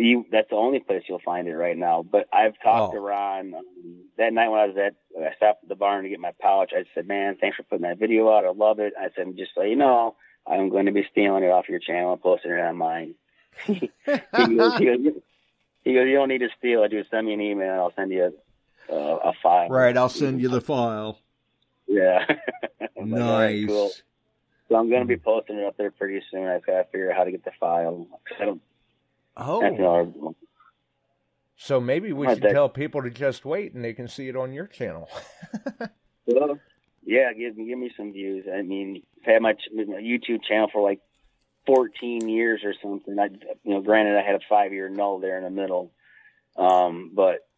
You, 0.00 0.24
that's 0.30 0.48
the 0.50 0.54
only 0.56 0.78
place 0.80 1.02
you'll 1.08 1.18
find 1.24 1.48
it 1.48 1.56
right 1.56 1.76
now. 1.76 2.04
But 2.08 2.28
I've 2.32 2.54
talked 2.62 2.92
Oh. 2.92 2.96
to 2.96 3.00
Ron 3.00 3.52
um, 3.54 3.64
that 4.16 4.32
night 4.32 4.48
when 4.48 4.60
I 4.60 4.66
was 4.66 4.76
at. 4.76 4.94
I 5.20 5.34
stopped 5.34 5.64
at 5.64 5.68
the 5.68 5.74
barn 5.74 6.04
to 6.04 6.08
get 6.08 6.20
my 6.20 6.32
pouch. 6.40 6.70
I 6.72 6.84
said, 6.94 7.08
"Man, 7.08 7.36
thanks 7.40 7.56
for 7.56 7.64
putting 7.64 7.82
that 7.82 7.98
video 7.98 8.30
out. 8.32 8.44
I 8.44 8.50
love 8.50 8.78
it." 8.78 8.92
I 8.98 9.08
said, 9.16 9.36
"Just 9.36 9.50
so 9.56 9.62
you 9.62 9.74
know, 9.76 10.14
I'm 10.46 10.68
going 10.68 10.86
to 10.86 10.92
be 10.92 11.04
stealing 11.10 11.42
it 11.42 11.48
off 11.50 11.68
your 11.68 11.80
channel 11.80 12.12
and 12.12 12.22
posting 12.22 12.52
it 12.52 12.60
on 12.60 12.76
mine." 12.76 13.14
he, 13.66 13.80
goes, 14.36 14.78
he, 14.78 14.84
goes, 14.84 14.98
he 15.82 15.94
goes, 15.94 16.06
"You 16.06 16.14
don't 16.14 16.28
need 16.28 16.38
to 16.38 16.48
steal 16.58 16.84
it. 16.84 16.92
Just 16.92 17.10
send 17.10 17.26
me 17.26 17.34
an 17.34 17.40
email. 17.40 17.70
and 17.72 17.80
I'll 17.80 17.92
send 17.96 18.12
you 18.12 18.32
a, 18.88 18.94
uh, 18.94 19.30
a 19.30 19.32
file." 19.42 19.68
Right, 19.68 19.96
I'll 19.96 20.08
send 20.08 20.40
you 20.40 20.48
the 20.48 20.60
file. 20.60 21.18
Yeah. 21.88 22.24
I'm 23.00 23.10
like, 23.10 23.20
"All 23.22 23.38
right, 23.40 23.56
Nice. 23.62 23.66
cool." 23.66 23.90
So 24.68 24.76
I'm 24.76 24.90
going 24.90 25.00
to 25.00 25.08
be 25.08 25.16
posting 25.16 25.56
it 25.58 25.64
up 25.64 25.76
there 25.76 25.90
pretty 25.90 26.22
soon. 26.30 26.46
I 26.46 26.56
just 26.58 26.66
got 26.66 26.76
to 26.78 26.84
figure 26.84 27.10
out 27.10 27.16
how 27.16 27.24
to 27.24 27.30
get 27.32 27.44
the 27.44 27.50
file. 27.58 28.06
I 28.38 28.44
don't. 28.44 28.60
That's 29.38 29.48
Oh, 29.50 29.64
another 29.74 30.12
so 31.60 31.80
maybe 31.80 32.12
we 32.12 32.26
My 32.26 32.34
should 32.34 32.44
tell 32.44 32.68
people 32.68 33.02
to 33.02 33.10
just 33.10 33.44
wait 33.44 33.74
and 33.74 33.84
they 33.84 33.92
can 33.92 34.06
see 34.06 34.28
it 34.28 34.36
on 34.36 34.52
your 34.52 34.66
channel. 34.66 35.08
Well, 36.30 36.58
yeah, 37.04 37.32
give 37.32 37.56
me 37.56 37.66
give 37.68 37.78
me 37.78 37.90
some 37.96 38.12
views. 38.12 38.44
I 38.54 38.60
mean, 38.60 39.02
I've 39.22 39.32
had 39.32 39.42
my, 39.42 39.54
ch- 39.54 39.70
my 39.74 39.82
YouTube 39.94 40.42
channel 40.46 40.68
for 40.70 40.82
like 40.82 41.00
14 41.66 42.28
years 42.28 42.60
or 42.64 42.74
something. 42.82 43.18
I, 43.18 43.28
you 43.64 43.74
know, 43.74 43.80
granted, 43.80 44.14
I 44.18 44.22
had 44.22 44.34
a 44.34 44.40
five 44.46 44.74
year 44.74 44.90
null 44.90 45.20
there 45.20 45.38
in 45.38 45.44
the 45.44 45.50
middle, 45.50 45.90
um, 46.58 47.12
but 47.14 47.48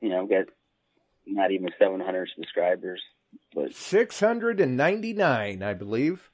you 0.00 0.08
know, 0.08 0.22
I've 0.22 0.28
got 0.28 0.46
not 1.24 1.52
even 1.52 1.68
700 1.78 2.30
subscribers. 2.34 3.00
But 3.54 3.74
699, 3.74 5.62
I 5.62 5.74
believe. 5.74 6.28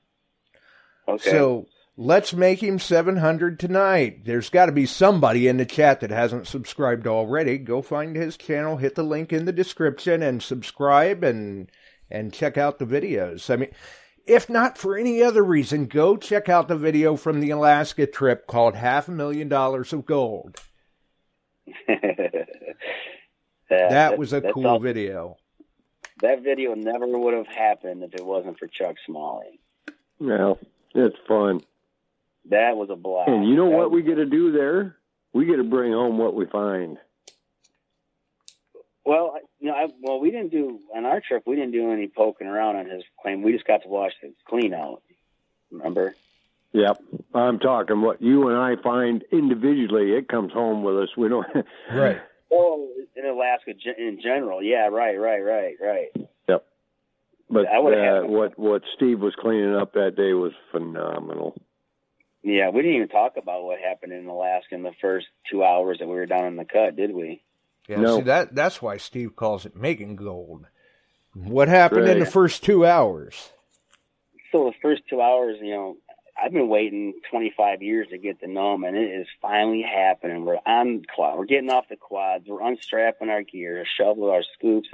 okay, 1.06 1.30
So 1.30 1.66
let's 1.96 2.32
make 2.32 2.62
him 2.62 2.78
700 2.78 3.58
tonight. 3.58 4.24
There's 4.24 4.50
got 4.50 4.66
to 4.66 4.72
be 4.72 4.86
somebody 4.86 5.48
in 5.48 5.56
the 5.56 5.66
chat 5.66 6.00
that 6.00 6.10
hasn't 6.10 6.46
subscribed 6.46 7.06
already. 7.06 7.58
Go 7.58 7.82
find 7.82 8.16
his 8.16 8.36
channel, 8.36 8.76
hit 8.78 8.94
the 8.94 9.02
link 9.02 9.32
in 9.32 9.44
the 9.44 9.52
description, 9.52 10.22
and 10.22 10.42
subscribe 10.42 11.22
and 11.24 11.70
and 12.10 12.32
check 12.32 12.58
out 12.58 12.78
the 12.78 12.84
videos. 12.84 13.48
I 13.52 13.56
mean, 13.56 13.70
if 14.26 14.48
not 14.50 14.76
for 14.76 14.96
any 14.98 15.22
other 15.22 15.42
reason, 15.42 15.86
go 15.86 16.16
check 16.16 16.48
out 16.48 16.68
the 16.68 16.76
video 16.76 17.16
from 17.16 17.40
the 17.40 17.50
Alaska 17.50 18.06
trip 18.06 18.46
called 18.46 18.76
Half 18.76 19.08
a 19.08 19.12
Million 19.12 19.48
Dollars 19.48 19.92
of 19.92 20.06
Gold. 20.06 20.60
Yeah, 23.70 23.88
That 23.88 24.18
was 24.18 24.34
a 24.34 24.42
cool 24.42 24.66
all- 24.66 24.78
video. 24.80 25.36
That 26.20 26.42
video 26.42 26.74
never 26.74 27.06
would 27.08 27.32
have 27.32 27.46
happened 27.46 28.04
if 28.04 28.12
it 28.14 28.24
wasn't 28.24 28.58
for 28.58 28.66
Chuck 28.66 28.96
Smalley. 29.06 29.60
Well, 30.20 30.58
it's 30.94 31.16
fun. 31.26 31.62
That 32.50 32.76
was 32.76 32.90
a 32.90 32.96
blast. 32.96 33.28
And 33.30 33.48
you 33.48 33.54
know 33.56 33.70
That 33.70 33.76
what 33.76 33.90
was- 33.90 33.96
we 33.96 34.02
get 34.02 34.16
to 34.16 34.26
do 34.26 34.52
there? 34.52 34.96
We 35.32 35.46
get 35.46 35.56
to 35.56 35.64
bring 35.64 35.92
home 35.92 36.18
what 36.18 36.34
we 36.34 36.46
find. 36.46 36.98
Well, 39.04 39.32
I- 39.36 39.40
you 39.58 39.68
know, 39.68 39.74
I, 39.74 39.88
well, 40.00 40.20
we 40.20 40.30
didn't 40.30 40.50
do 40.50 40.78
on 40.94 41.04
our 41.06 41.20
trip. 41.20 41.44
We 41.46 41.56
didn't 41.56 41.72
do 41.72 41.90
any 41.92 42.08
poking 42.08 42.46
around 42.46 42.76
on 42.76 42.86
his 42.86 43.02
claim. 43.20 43.42
We 43.42 43.52
just 43.52 43.64
got 43.66 43.82
to 43.82 43.88
wash 43.88 44.12
the 44.22 44.32
clean 44.46 44.74
out. 44.74 45.02
Remember? 45.70 46.14
Yep. 46.72 47.02
I'm 47.34 47.58
talking 47.58 48.00
what 48.00 48.22
you 48.22 48.48
and 48.48 48.56
I 48.58 48.76
find 48.82 49.22
individually. 49.30 50.12
It 50.12 50.28
comes 50.28 50.52
home 50.52 50.82
with 50.82 50.98
us. 50.98 51.16
We 51.16 51.28
don't. 51.28 51.46
Right. 51.92 52.20
Oh, 52.54 52.88
in 53.16 53.24
Alaska 53.24 53.72
in 53.98 54.20
general. 54.22 54.62
Yeah, 54.62 54.88
right, 54.88 55.18
right, 55.18 55.40
right, 55.40 55.74
right. 55.80 56.08
Yep. 56.48 56.64
But 57.48 57.66
I 57.66 57.78
uh, 57.78 58.20
had- 58.22 58.30
what 58.30 58.58
what 58.58 58.82
Steve 58.94 59.20
was 59.20 59.34
cleaning 59.34 59.74
up 59.74 59.94
that 59.94 60.16
day 60.16 60.32
was 60.34 60.52
phenomenal. 60.70 61.54
Yeah, 62.42 62.70
we 62.70 62.82
didn't 62.82 62.96
even 62.96 63.08
talk 63.08 63.34
about 63.36 63.62
what 63.64 63.78
happened 63.78 64.12
in 64.12 64.26
Alaska 64.26 64.74
in 64.74 64.82
the 64.82 64.92
first 65.00 65.26
two 65.50 65.62
hours 65.62 65.98
that 66.00 66.08
we 66.08 66.14
were 66.14 66.26
down 66.26 66.46
in 66.46 66.56
the 66.56 66.64
cut, 66.64 66.96
did 66.96 67.12
we? 67.14 67.42
Yeah, 67.88 68.00
No. 68.00 68.16
see 68.18 68.22
that 68.24 68.54
that's 68.54 68.80
why 68.82 68.96
Steve 68.96 69.36
calls 69.36 69.64
it 69.66 69.76
making 69.76 70.16
gold. 70.16 70.66
What 71.34 71.68
happened 71.68 72.08
in 72.08 72.18
the 72.18 72.26
first 72.26 72.62
two 72.62 72.84
hours? 72.84 73.52
So 74.50 74.64
the 74.66 74.74
first 74.82 75.02
two 75.08 75.20
hours, 75.20 75.56
you 75.62 75.70
know, 75.70 75.96
I've 76.40 76.52
been 76.52 76.68
waiting 76.68 77.14
25 77.30 77.82
years 77.82 78.08
to 78.10 78.18
get 78.18 78.40
to 78.40 78.48
know 78.48 78.74
him, 78.74 78.84
and 78.84 78.96
it 78.96 79.10
is 79.20 79.26
finally 79.40 79.82
happening. 79.82 80.44
We're 80.44 80.58
on 80.66 81.02
quad. 81.14 81.38
We're 81.38 81.44
getting 81.46 81.70
off 81.70 81.88
the 81.88 81.96
quads. 81.96 82.44
We're 82.48 82.60
unstrapping 82.62 83.30
our 83.30 83.42
gear, 83.42 83.78
our 83.78 83.86
shovel, 83.98 84.30
our 84.30 84.42
scoops, 84.58 84.88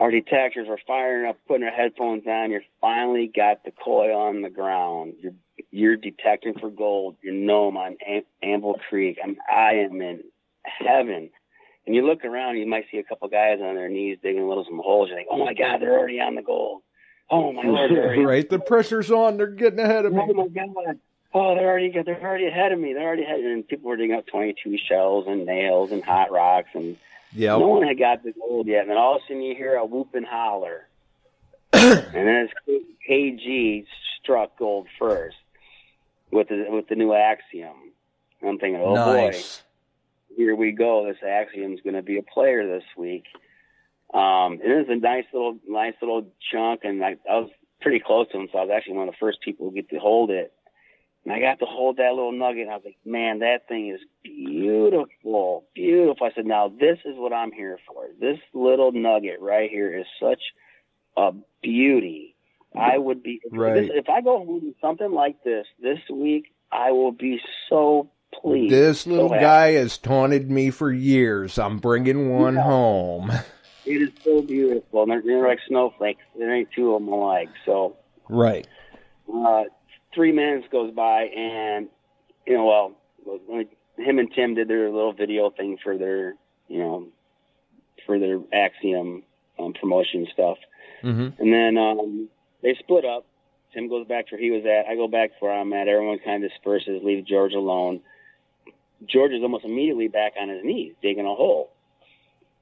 our 0.00 0.10
detectors. 0.10 0.66
We're 0.68 0.78
firing 0.86 1.28
up, 1.28 1.38
putting 1.46 1.64
our 1.64 1.72
headphones 1.72 2.26
on. 2.26 2.50
You're 2.50 2.62
finally 2.80 3.30
got 3.34 3.64
the 3.64 3.70
coil 3.72 4.16
on 4.16 4.42
the 4.42 4.50
ground. 4.50 5.14
You're 5.20 5.34
you're 5.74 5.96
detecting 5.96 6.54
for 6.54 6.70
gold. 6.70 7.16
You're 7.20 7.34
Nome 7.34 7.76
on 7.76 7.96
Am- 8.06 8.22
Anvil 8.44 8.78
Creek. 8.88 9.18
I'm, 9.22 9.36
I 9.52 9.72
am 9.90 10.00
in 10.00 10.20
heaven. 10.62 11.30
And 11.84 11.96
you 11.96 12.06
look 12.06 12.24
around, 12.24 12.58
you 12.58 12.66
might 12.66 12.84
see 12.92 12.98
a 12.98 13.02
couple 13.02 13.26
guys 13.28 13.58
on 13.60 13.74
their 13.74 13.88
knees 13.88 14.18
digging 14.22 14.42
a 14.42 14.48
little 14.48 14.64
some 14.64 14.78
holes. 14.78 15.08
You're 15.08 15.18
like, 15.18 15.26
oh 15.28 15.44
my 15.44 15.52
God, 15.52 15.80
they're 15.80 15.98
already 15.98 16.20
on 16.20 16.36
the 16.36 16.42
gold. 16.42 16.82
Oh 17.28 17.52
my 17.52 17.62
Lord, 17.64 17.90
already 17.90 18.24
Right, 18.24 18.48
the 18.48 18.60
pressure's 18.60 19.10
on. 19.10 19.36
They're 19.36 19.48
getting 19.48 19.80
ahead 19.80 20.04
of 20.04 20.12
me. 20.12 20.20
Oh 20.22 20.32
my 20.32 20.46
god! 20.48 20.98
Oh, 21.32 21.54
they're 21.56 21.68
already 21.68 21.90
they're 21.90 22.22
already 22.22 22.46
ahead 22.46 22.70
of 22.70 22.78
me. 22.78 22.92
They're 22.92 23.02
already 23.02 23.24
ahead, 23.24 23.40
and 23.40 23.66
people 23.66 23.88
were 23.90 23.96
digging 23.96 24.14
up 24.14 24.26
twenty-two 24.28 24.76
shells 24.78 25.24
and 25.26 25.44
nails 25.44 25.90
and 25.90 26.04
hot 26.04 26.30
rocks, 26.30 26.68
and 26.74 26.96
Yeah. 27.32 27.56
no 27.58 27.66
one 27.66 27.82
had 27.88 27.98
got 27.98 28.22
the 28.22 28.32
gold 28.32 28.66
yet. 28.68 28.82
And 28.82 28.90
then 28.90 28.98
all 28.98 29.16
of 29.16 29.22
a 29.22 29.24
sudden, 29.26 29.42
you 29.42 29.54
hear 29.56 29.74
a 29.74 29.84
whoop 29.84 30.14
and 30.14 30.24
holler, 30.26 30.86
and 31.72 32.04
then 32.12 32.48
it's 32.68 32.84
KG 33.08 33.86
struck 34.22 34.56
gold 34.58 34.86
first 34.98 35.36
with 36.34 36.48
the 36.48 36.66
with 36.68 36.88
the 36.88 36.96
new 36.96 37.14
Axiom. 37.14 37.92
I'm 38.42 38.58
thinking, 38.58 38.82
oh 38.82 38.94
nice. 38.94 39.62
boy, 40.28 40.36
here 40.36 40.54
we 40.56 40.72
go. 40.72 41.06
This 41.06 41.22
Axiom's 41.26 41.80
going 41.80 41.94
to 41.94 42.02
be 42.02 42.18
a 42.18 42.22
player 42.22 42.66
this 42.66 42.84
week. 42.96 43.24
Um, 44.12 44.60
it 44.62 44.70
is 44.70 44.86
a 44.88 44.96
nice 44.96 45.24
little, 45.32 45.58
nice 45.66 45.94
little 46.02 46.26
chunk, 46.52 46.80
and 46.84 47.02
I, 47.02 47.16
I 47.30 47.38
was 47.38 47.50
pretty 47.80 48.00
close 48.04 48.28
to 48.32 48.38
him, 48.38 48.48
so 48.52 48.58
I 48.58 48.62
was 48.62 48.70
actually 48.74 48.94
one 48.94 49.08
of 49.08 49.14
the 49.14 49.18
first 49.18 49.40
people 49.40 49.70
to 49.70 49.74
get 49.74 49.88
to 49.90 49.98
hold 49.98 50.30
it. 50.30 50.52
And 51.24 51.32
I 51.32 51.40
got 51.40 51.58
to 51.60 51.64
hold 51.64 51.96
that 51.96 52.10
little 52.10 52.32
nugget, 52.32 52.62
and 52.62 52.70
I 52.70 52.74
was 52.74 52.84
like, 52.84 52.98
man, 53.04 53.38
that 53.38 53.66
thing 53.66 53.88
is 53.88 54.00
beautiful, 54.22 55.64
beautiful. 55.74 56.26
I 56.26 56.32
said, 56.34 56.46
now 56.46 56.68
this 56.68 56.98
is 57.04 57.14
what 57.16 57.32
I'm 57.32 57.50
here 57.50 57.78
for. 57.88 58.08
This 58.20 58.38
little 58.52 58.92
nugget 58.92 59.40
right 59.40 59.70
here 59.70 59.96
is 59.96 60.06
such 60.20 60.42
a 61.16 61.32
beauty. 61.62 62.33
I 62.76 62.98
would 62.98 63.22
be 63.22 63.40
if, 63.44 63.52
Right. 63.52 63.74
this, 63.74 63.90
if 63.94 64.08
I 64.08 64.20
go 64.20 64.38
home 64.38 64.64
with 64.64 64.74
something 64.80 65.12
like 65.12 65.42
this 65.44 65.66
this 65.80 65.98
week. 66.10 66.46
I 66.72 66.90
will 66.90 67.12
be 67.12 67.38
so 67.68 68.10
pleased. 68.42 68.72
This 68.72 69.06
little 69.06 69.28
happy. 69.28 69.40
guy 69.42 69.72
has 69.74 69.96
taunted 69.96 70.50
me 70.50 70.70
for 70.70 70.90
years. 70.90 71.56
I'm 71.56 71.78
bringing 71.78 72.30
one 72.30 72.54
Yeah. 72.54 72.62
home. 72.62 73.30
It 73.86 74.00
is 74.00 74.08
so 74.24 74.40
beautiful. 74.40 75.02
And 75.02 75.10
they're, 75.12 75.22
they're 75.22 75.46
like 75.46 75.58
snowflakes. 75.68 76.22
There 76.38 76.52
ain't 76.54 76.70
two 76.74 76.94
of 76.94 77.02
them 77.04 77.12
alike. 77.12 77.50
So 77.66 77.96
Right. 78.30 78.66
uh, 79.32 79.64
three 80.14 80.32
minutes 80.32 80.66
goes 80.72 80.90
by, 80.94 81.24
and 81.24 81.88
you 82.46 82.54
know, 82.54 82.96
well, 83.26 83.64
him 83.98 84.18
and 84.18 84.32
Tim 84.34 84.54
did 84.54 84.68
their 84.68 84.90
little 84.90 85.12
video 85.12 85.50
thing 85.50 85.76
for 85.84 85.98
their, 85.98 86.34
you 86.68 86.78
know, 86.78 87.08
for 88.06 88.18
their 88.18 88.40
Axiom 88.54 89.22
um, 89.58 89.74
promotion 89.74 90.26
stuff, 90.32 90.56
Mm-hmm. 91.02 91.42
and 91.42 91.52
then 91.52 91.76
um, 91.76 92.28
they 92.64 92.74
split 92.80 93.04
up. 93.04 93.24
Tim 93.72 93.88
goes 93.88 94.08
back 94.08 94.26
to 94.26 94.34
where 94.34 94.42
he 94.42 94.50
was 94.50 94.64
at. 94.64 94.90
I 94.90 94.96
go 94.96 95.06
back 95.06 95.30
to 95.30 95.36
where 95.38 95.52
I'm 95.52 95.72
at. 95.72 95.86
Everyone 95.86 96.18
kind 96.18 96.42
of 96.42 96.50
disperses, 96.50 97.02
leaves 97.04 97.28
George 97.28 97.52
alone. 97.54 98.00
George 99.06 99.30
is 99.30 99.42
almost 99.42 99.64
immediately 99.64 100.08
back 100.08 100.32
on 100.40 100.48
his 100.48 100.64
knees, 100.64 100.94
digging 101.00 101.26
a 101.26 101.34
hole. 101.34 101.70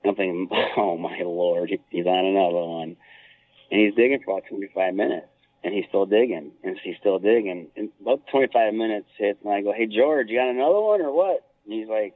I'm 0.04 0.14
thinking, 0.14 0.48
oh 0.76 0.98
my 0.98 1.20
lord, 1.22 1.72
he's 1.88 2.06
on 2.06 2.26
another 2.26 2.66
one, 2.66 2.96
and 3.70 3.80
he's 3.80 3.94
digging 3.94 4.20
for 4.22 4.36
about 4.36 4.48
25 4.50 4.92
minutes 4.92 5.28
and 5.64 5.74
he's 5.74 5.84
still 5.88 6.06
digging, 6.06 6.52
and 6.64 6.76
he's 6.82 6.96
still 6.98 7.18
digging. 7.18 7.68
And 7.76 7.90
about 8.00 8.22
25 8.30 8.74
minutes 8.74 9.06
hits, 9.16 9.38
and 9.44 9.52
I 9.52 9.62
go, 9.62 9.72
"Hey 9.72 9.86
George, 9.86 10.28
you 10.28 10.38
got 10.38 10.48
another 10.48 10.80
one 10.80 11.00
or 11.00 11.12
what?" 11.12 11.44
And 11.64 11.72
he's 11.72 11.88
like, 11.88 12.14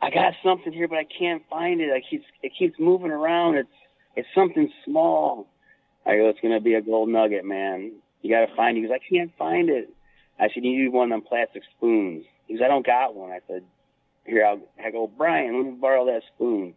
"I 0.00 0.10
got 0.10 0.34
something 0.42 0.72
here, 0.72 0.88
but 0.88 0.98
I 0.98 1.04
can't 1.04 1.46
find 1.48 1.80
it. 1.80 1.92
I 1.92 2.00
keeps 2.00 2.24
it 2.42 2.52
keeps 2.58 2.78
moving 2.78 3.10
around. 3.10 3.56
It's 3.56 3.68
it's 4.16 4.28
something 4.34 4.72
small." 4.84 5.46
I 6.06 6.16
go, 6.16 6.28
"It's 6.28 6.40
gonna 6.40 6.60
be 6.60 6.74
a 6.74 6.80
gold 6.80 7.08
nugget, 7.08 7.44
man. 7.44 7.92
You 8.22 8.30
gotta 8.30 8.54
find 8.54 8.76
it." 8.76 8.80
He 8.80 8.86
goes, 8.86 8.96
"I 9.00 9.14
can't 9.14 9.34
find 9.36 9.68
it." 9.70 9.90
I 10.38 10.48
said, 10.48 10.64
"You 10.64 10.82
need 10.82 10.88
one 10.88 11.10
of 11.10 11.10
them 11.10 11.22
plastic 11.28 11.62
spoons." 11.76 12.24
He 12.46 12.54
goes, 12.54 12.62
"I 12.62 12.68
don't 12.68 12.84
got 12.86 13.14
one." 13.14 13.30
I 13.30 13.40
said, 13.46 13.64
"Here, 14.26 14.44
I'll." 14.44 14.60
I 14.82 14.90
go, 14.90 15.06
"Brian, 15.06 15.56
let 15.56 15.66
me 15.66 15.72
borrow 15.72 16.06
that 16.06 16.22
spoon." 16.34 16.74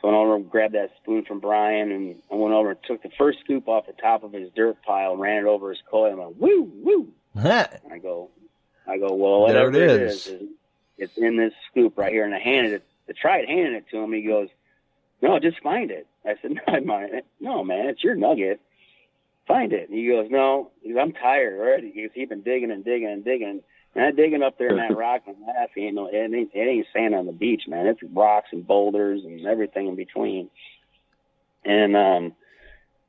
So 0.00 0.08
I 0.08 0.12
went 0.12 0.24
over 0.24 0.36
and 0.36 0.50
grabbed 0.50 0.74
that 0.74 0.90
spoon 1.02 1.24
from 1.24 1.40
Brian, 1.40 1.90
and 1.90 2.22
I 2.30 2.36
went 2.36 2.54
over 2.54 2.70
and 2.70 2.82
took 2.84 3.02
the 3.02 3.10
first 3.18 3.40
scoop 3.40 3.66
off 3.66 3.86
the 3.86 3.92
top 3.94 4.22
of 4.22 4.32
his 4.32 4.48
dirt 4.54 4.76
pile 4.86 5.12
and 5.12 5.20
ran 5.20 5.38
it 5.38 5.46
over 5.46 5.70
his 5.70 5.82
coil. 5.90 6.06
And 6.06 6.18
went, 6.18 6.36
woo, 6.40 6.72
woo. 6.82 7.08
And 7.84 7.92
I 7.92 7.98
go, 7.98 8.30
I 8.86 8.98
go, 8.98 9.12
well, 9.14 9.40
whatever 9.40 9.70
it 9.70 9.74
it 9.74 10.02
is. 10.02 10.26
is, 10.28 10.42
it's 10.98 11.16
in 11.16 11.36
this 11.36 11.52
scoop 11.70 11.98
right 11.98 12.12
here. 12.12 12.24
And 12.24 12.34
I 12.34 12.38
handed 12.38 12.74
it, 12.74 12.82
I 13.08 13.12
tried 13.12 13.48
handing 13.48 13.74
it 13.74 13.86
to 13.90 13.98
him. 13.98 14.12
He 14.12 14.22
goes, 14.22 14.48
no, 15.20 15.38
just 15.38 15.62
find 15.62 15.90
it. 15.90 16.06
I 16.24 16.34
said, 16.40 16.52
no, 16.52 16.62
I 16.66 16.80
mind 16.80 17.14
it. 17.14 17.26
No, 17.40 17.64
man, 17.64 17.86
it's 17.86 18.04
your 18.04 18.14
nugget. 18.14 18.60
Find 19.46 19.72
it. 19.72 19.88
And 19.88 19.98
he 19.98 20.06
goes, 20.08 20.26
no, 20.30 20.70
he 20.82 20.92
goes, 20.92 20.98
I'm 21.00 21.12
tired 21.12 21.58
already. 21.58 21.90
He 21.92 22.08
he's 22.14 22.28
been 22.28 22.42
digging 22.42 22.70
and 22.70 22.84
digging 22.84 23.08
and 23.08 23.24
digging. 23.24 23.62
And 23.94 24.04
I'm 24.04 24.14
digging 24.14 24.42
up 24.42 24.58
there 24.58 24.68
in 24.68 24.76
that 24.76 24.96
rock 24.96 25.22
and 25.26 25.36
laugh. 25.46 25.70
Ain't 25.76 25.94
no, 25.94 26.08
it 26.08 26.16
ain't, 26.16 26.50
it 26.52 26.58
ain't 26.58 26.86
sand 26.92 27.14
on 27.14 27.26
the 27.26 27.32
beach, 27.32 27.62
man. 27.66 27.86
It's 27.86 28.00
rocks 28.12 28.48
and 28.52 28.66
boulders 28.66 29.22
and 29.24 29.46
everything 29.46 29.88
in 29.88 29.96
between. 29.96 30.50
And 31.64 31.96
um, 31.96 32.34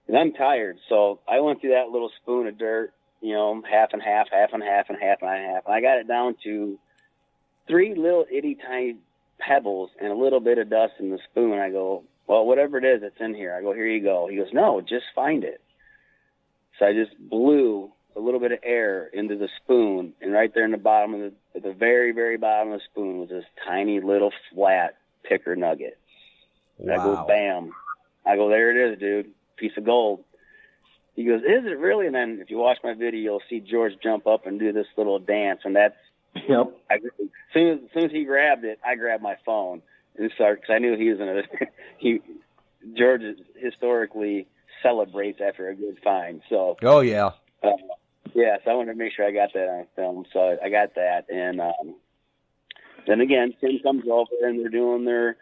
and 0.08 0.18
I'm 0.18 0.34
tired, 0.34 0.80
so 0.90 1.20
I 1.28 1.40
went 1.42 1.62
through 1.62 1.72
that 1.72 1.90
little 1.92 2.10
spoon 2.22 2.48
of 2.48 2.58
dirt, 2.58 2.94
you 3.22 3.34
know, 3.34 3.62
half 3.70 3.90
and 3.94 4.02
half, 4.02 4.28
half 4.32 4.50
and 4.54 4.64
half, 4.64 4.90
and 4.90 4.98
half 5.00 5.20
and 5.22 5.30
half. 5.30 5.66
And 5.68 5.76
I 5.76 5.82
got 5.82 6.00
it 6.00 6.08
down 6.08 6.36
to 6.46 6.80
three 7.68 7.94
little 7.94 8.26
itty 8.32 8.56
tiny 8.56 8.98
pebbles 9.40 9.90
and 10.00 10.12
a 10.12 10.16
little 10.16 10.40
bit 10.40 10.58
of 10.58 10.70
dust 10.70 10.94
in 11.00 11.10
the 11.10 11.20
spoon. 11.32 11.60
I 11.60 11.70
go, 11.70 12.04
well, 12.28 12.46
whatever 12.46 12.78
it 12.78 12.86
is, 12.86 13.02
it's 13.04 13.20
in 13.20 13.34
here. 13.34 13.56
I 13.56 13.62
go, 13.62 13.74
here 13.74 13.88
you 13.88 14.04
go. 14.04 14.28
He 14.28 14.38
goes, 14.38 14.54
no, 14.54 14.82
just 14.82 15.06
find 15.16 15.44
it. 15.44 15.62
So 16.78 16.86
I 16.86 16.94
just 16.94 17.18
blew 17.18 17.92
a 18.16 18.20
little 18.20 18.40
bit 18.40 18.52
of 18.52 18.60
air 18.64 19.08
into 19.08 19.38
the 19.38 19.50
spoon, 19.62 20.14
and 20.22 20.34
right 20.34 20.54
there 20.54 20.66
in 20.66 20.72
the 20.72 20.78
bottom 20.78 21.14
of 21.14 21.20
the, 21.20 21.34
at 21.56 21.64
the 21.64 21.74
very, 21.74 22.12
very 22.12 22.38
bottom 22.38 22.74
of 22.74 22.80
the 22.80 22.86
spoon 22.92 23.20
was 23.20 23.30
this 23.30 23.46
tiny 23.66 24.00
little 24.00 24.32
flat 24.54 24.98
picker 25.24 25.56
nugget. 25.56 25.98
And 26.80 26.92
I 26.92 26.98
go, 26.98 27.26
bam. 27.28 27.72
I 28.26 28.36
go, 28.36 28.50
there 28.50 28.72
it 28.72 28.94
is, 28.94 29.00
dude. 29.00 29.32
Piece 29.58 29.74
of 29.78 29.86
gold. 29.86 30.24
He 31.16 31.26
goes, 31.26 31.42
is 31.42 31.66
it 31.66 31.78
really? 31.78 32.06
And 32.06 32.16
then 32.16 32.40
if 32.42 32.50
you 32.50 32.58
watch 32.58 32.78
my 32.84 32.94
video, 32.94 33.20
you'll 33.20 33.42
see 33.50 33.60
George 33.60 33.94
jump 34.02 34.26
up 34.26 34.46
and 34.46 34.60
do 34.60 34.72
this 34.72 34.88
little 34.96 35.20
dance, 35.20 35.62
and 35.66 35.76
that's 35.76 35.98
Yep. 36.36 36.78
I, 36.90 36.96
as 36.96 37.02
soon 37.54 37.68
as, 37.70 37.80
as 37.84 37.90
soon 37.94 38.06
as 38.06 38.12
he 38.12 38.26
grabbed 38.26 38.64
it, 38.66 38.80
I 38.86 38.96
grabbed 38.96 39.24
my 39.24 39.36
phone 39.46 39.82
and 40.18 40.32
started 40.36 40.62
because 40.62 40.74
I 40.74 40.80
knew 40.80 40.98
he 40.98 41.10
was 41.10 41.20
gonna. 41.20 41.44
he 41.98 42.22
George 42.98 43.22
historically 43.56 44.48
celebrates 44.82 45.40
after 45.46 45.68
a 45.70 45.76
good 45.76 45.98
find, 46.04 46.42
so 46.50 46.78
Oh 46.82 47.02
yeah. 47.02 47.32
uh, 47.64 47.72
yeah. 48.34 48.58
So 48.64 48.72
I 48.72 48.74
wanted 48.76 48.94
to 48.94 48.98
make 48.98 49.14
sure 49.14 49.26
I 49.26 49.32
got 49.32 49.54
that 49.54 49.68
on 49.68 49.86
film, 49.96 50.26
so 50.32 50.58
I 50.64 50.70
got 50.70 50.96
that, 50.96 51.26
and 51.30 51.60
um, 51.60 51.96
then 53.08 53.22
again, 53.22 53.54
Tim 53.60 53.80
comes 53.82 54.04
over 54.10 54.30
and 54.44 54.60
they're 54.60 54.70
doing 54.70 55.06
their 55.06 55.38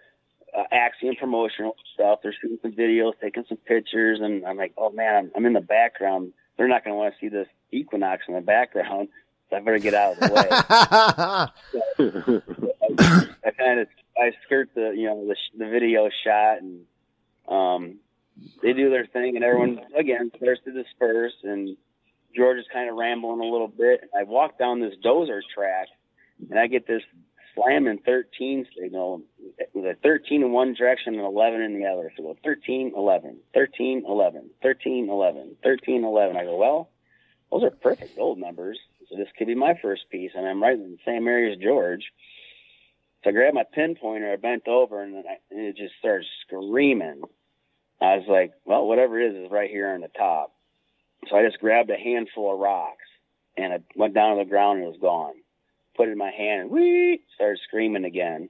uh, 0.57 0.64
Axiom 0.72 1.15
promotional 1.15 1.76
stuff. 1.93 2.19
They're 2.23 2.34
shooting 2.39 2.59
some 2.61 2.72
videos, 2.72 3.14
taking 3.22 3.43
some 3.47 3.57
pictures, 3.57 4.19
and 4.22 4.45
I'm 4.45 4.57
like, 4.57 4.73
oh 4.77 4.89
man, 4.91 5.15
I'm, 5.15 5.31
I'm 5.35 5.45
in 5.45 5.53
the 5.53 5.61
background. 5.61 6.34
They're 6.57 6.68
not 6.68 6.84
going 6.84 6.93
to 6.93 6.97
want 6.97 7.14
to 7.14 7.19
see 7.19 7.30
this 7.30 7.47
equinox 7.72 8.23
in 8.27 8.35
the 8.35 8.41
background, 8.41 9.09
I 9.51 9.59
better 9.59 9.79
get 9.79 9.93
out 9.93 10.13
of 10.13 10.19
the 10.19 10.33
way. 10.33 10.47
I 13.45 13.51
kind 13.51 13.79
of 13.79 13.87
I 14.17 14.31
skirt 14.45 14.69
the 14.75 14.93
you 14.95 15.07
know 15.07 15.27
the 15.27 15.35
the 15.57 15.69
video 15.69 16.09
shot 16.23 16.61
and 16.61 16.81
um 17.47 17.99
they 18.61 18.73
do 18.73 18.89
their 18.89 19.05
thing 19.05 19.35
and 19.35 19.43
everyone 19.43 19.79
again 19.97 20.31
starts 20.35 20.61
to 20.65 20.71
disperse 20.71 21.33
and 21.43 21.75
George 22.35 22.59
is 22.59 22.65
kind 22.71 22.89
of 22.89 22.95
rambling 22.95 23.39
a 23.39 23.51
little 23.51 23.67
bit. 23.67 24.01
And 24.01 24.11
I 24.17 24.23
walk 24.23 24.59
down 24.59 24.79
this 24.79 24.93
dozer 25.03 25.41
track 25.53 25.87
and 26.49 26.59
I 26.59 26.67
get 26.67 26.85
this 26.85 27.01
slamming 27.55 27.99
13 28.05 28.67
signal 28.79 29.23
with 29.73 29.85
a 29.85 29.95
13 30.03 30.43
in 30.43 30.51
one 30.51 30.75
direction 30.75 31.15
and 31.15 31.23
11 31.23 31.61
in 31.61 31.79
the 31.79 31.87
other. 31.87 32.11
So 32.15 32.23
I 32.23 32.33
go 32.33 32.37
13 32.43 32.93
11 32.95 33.37
13 33.53 34.03
11 34.07 34.49
13 34.61 35.09
11 35.09 35.55
13 35.63 36.03
11 36.03 36.37
I 36.37 36.43
go 36.43 36.57
well 36.57 36.89
those 37.51 37.63
are 37.63 37.71
perfect 37.71 38.19
old 38.19 38.37
numbers 38.37 38.77
so 39.09 39.17
this 39.17 39.27
could 39.38 39.47
be 39.47 39.55
my 39.55 39.73
first 39.81 40.03
piece 40.11 40.31
and 40.35 40.45
I'm 40.45 40.61
right 40.61 40.73
in 40.73 40.91
the 40.91 40.97
same 41.05 41.27
area 41.27 41.53
as 41.53 41.59
George 41.59 42.03
so 43.23 43.31
I 43.31 43.34
grabbed 43.34 43.55
my 43.55 43.65
pinpointer, 43.75 44.31
I 44.31 44.35
bent 44.35 44.67
over, 44.67 45.01
and, 45.01 45.17
I, 45.17 45.38
and 45.51 45.59
it 45.59 45.75
just 45.75 45.95
started 45.99 46.25
screaming. 46.45 47.23
I 47.99 48.15
was 48.15 48.25
like, 48.27 48.53
well, 48.63 48.85
whatever 48.88 49.19
it 49.19 49.31
is 49.31 49.45
is 49.45 49.51
right 49.51 49.69
here 49.69 49.89
on 49.89 50.01
the 50.01 50.07
top. 50.07 50.53
So 51.27 51.35
I 51.35 51.43
just 51.43 51.59
grabbed 51.59 51.89
a 51.89 51.97
handful 51.97 52.53
of 52.53 52.59
rocks, 52.59 53.05
and 53.57 53.73
I 53.73 53.79
went 53.95 54.13
down 54.13 54.38
to 54.38 54.43
the 54.43 54.49
ground 54.49 54.79
and 54.79 54.88
it 54.88 54.91
was 54.91 55.01
gone. 55.01 55.34
Put 55.95 56.09
it 56.09 56.11
in 56.11 56.17
my 56.17 56.29
hand, 56.29 56.61
and 56.61 56.69
whee, 56.69 57.21
started 57.34 57.59
screaming 57.67 58.05
again. 58.05 58.49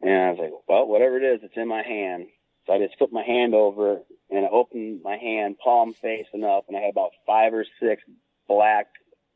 And 0.00 0.14
I 0.14 0.30
was 0.30 0.38
like, 0.38 0.52
well, 0.68 0.86
whatever 0.86 1.18
it 1.18 1.24
is, 1.24 1.40
it's 1.42 1.56
in 1.56 1.66
my 1.66 1.82
hand. 1.82 2.28
So 2.66 2.72
I 2.72 2.78
just 2.78 2.98
put 2.98 3.12
my 3.12 3.24
hand 3.24 3.54
over, 3.54 3.98
and 4.30 4.46
I 4.46 4.48
opened 4.48 5.02
my 5.02 5.16
hand, 5.16 5.58
palm 5.58 5.94
facing 5.94 6.44
up, 6.44 6.66
and 6.68 6.76
I 6.76 6.80
had 6.80 6.92
about 6.92 7.10
five 7.26 7.52
or 7.52 7.66
six 7.80 8.02
black 8.46 8.86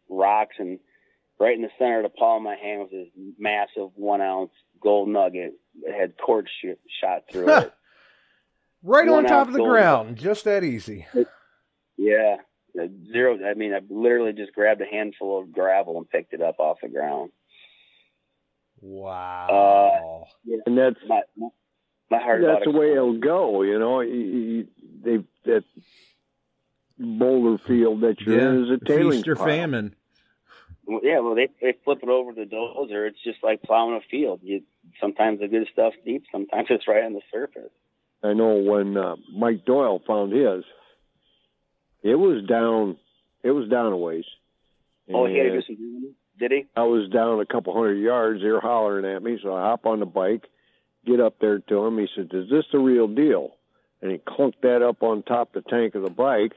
rocks 0.09 0.57
and 0.59 0.79
right 1.41 1.55
in 1.57 1.63
the 1.63 1.71
center 1.79 1.99
of 1.99 2.05
the 2.05 2.09
palm 2.17 2.39
of 2.47 2.53
my 2.53 2.57
hand 2.57 2.81
was 2.81 2.91
this 2.91 3.09
massive 3.39 3.91
one 3.97 4.21
ounce 4.21 4.53
gold 4.81 5.09
nugget 5.09 5.55
that 5.83 5.95
had 5.95 6.17
quartz 6.17 6.51
sh- 6.63 6.77
shot 7.01 7.25
through 7.31 7.51
it. 7.51 7.73
Right 8.83 9.09
on 9.09 9.25
top 9.25 9.47
of 9.49 9.53
the 9.55 9.59
gold. 9.61 9.71
ground, 9.71 10.17
just 10.17 10.45
that 10.45 10.63
easy. 10.65 11.07
Yeah. 11.97 12.37
Zero. 13.13 13.39
I 13.49 13.55
mean, 13.55 13.73
I 13.73 13.81
literally 13.89 14.33
just 14.33 14.53
grabbed 14.53 14.81
a 14.83 14.85
handful 14.87 15.41
of 15.41 15.53
gravel 15.53 15.97
and 15.97 16.11
picked 16.11 16.33
it 16.35 16.43
up 16.43 16.59
off 16.59 16.79
the 16.83 16.89
ground. 16.89 17.31
Wow. 18.81 20.25
Uh, 20.27 20.29
yeah. 20.45 20.57
And 20.67 20.77
that's 20.77 20.97
My 21.09 21.21
my, 21.37 21.49
my 22.11 22.19
heart. 22.19 22.43
that's 22.45 22.65
the 22.65 22.71
way 22.79 22.93
it'll 22.93 23.19
go. 23.19 23.63
You 23.63 23.79
know, 23.79 24.01
You- 24.01 24.15
you- 24.15 24.69
they 25.03 25.17
that 25.45 25.65
boulder 26.99 27.59
field 27.66 28.01
that 28.03 28.21
you're 28.21 28.39
in 28.39 28.65
is 28.65 28.71
a 28.71 28.85
tailings 28.85 29.16
feast 29.16 29.29
or 29.29 29.37
pile. 29.37 29.47
famine. 29.47 29.95
Well, 30.87 31.01
Yeah, 31.03 31.21
well, 31.21 31.35
they 31.35 31.49
they 31.61 31.75
flip 31.85 32.01
it 32.03 32.09
over 32.09 32.33
the 32.33 32.45
dozer. 32.45 33.09
It's 33.09 33.23
just 33.25 33.43
like 33.43 33.62
plowing 33.62 33.97
a 33.97 34.01
field. 34.11 34.41
You 34.43 34.62
sometimes 35.01 35.41
the 35.41 35.49
good 35.49 35.66
stuff's 35.73 35.97
deep, 36.05 36.25
sometimes 36.31 36.66
it's 36.71 36.87
right 36.89 37.05
on 37.05 37.12
the 37.15 37.23
surface. 37.33 37.71
I 38.23 38.33
know 38.33 38.55
when 38.57 38.97
uh, 38.97 39.16
Mike 39.35 39.65
Doyle 39.66 40.01
found 40.07 40.33
his, 40.33 40.65
it 42.03 42.15
was 42.15 42.45
down. 42.47 42.97
It 43.43 43.51
was 43.51 43.69
down 43.69 43.93
a 43.93 43.97
ways. 43.97 44.25
Oh, 45.12 45.27
he 45.27 45.37
had 45.37 45.45
to 45.45 45.51
do 45.51 45.55
And 45.57 45.65
some. 45.66 45.75
digging? 45.77 46.15
Did 46.39 46.51
he? 46.51 46.66
I 46.75 46.83
was 46.85 47.09
down 47.11 47.39
a 47.41 47.47
couple 47.47 47.75
hundred 47.75 47.97
yards. 48.01 48.41
They 48.43 48.49
were 48.49 48.61
hollering 48.61 49.05
at 49.05 49.23
me, 49.23 49.39
so 49.43 49.55
I 49.55 49.61
hop 49.62 49.87
on 49.87 50.01
the 50.01 50.07
bike, 50.07 50.45
get 51.07 51.21
up 51.21 51.39
there 51.41 51.59
to 51.61 51.87
him. 51.87 51.99
He 51.99 52.09
said, 52.15 52.31
"Is 52.33 52.49
this 52.51 52.65
the 52.73 52.79
real 52.79 53.07
deal?" 53.07 53.53
And 54.03 54.11
he 54.11 54.19
clunked 54.19 54.61
that 54.62 54.83
up 54.83 55.03
on 55.03 55.23
top 55.23 55.53
the 55.53 55.61
tank 55.62 55.95
of 55.95 56.03
the 56.03 56.11
bike, 56.11 56.53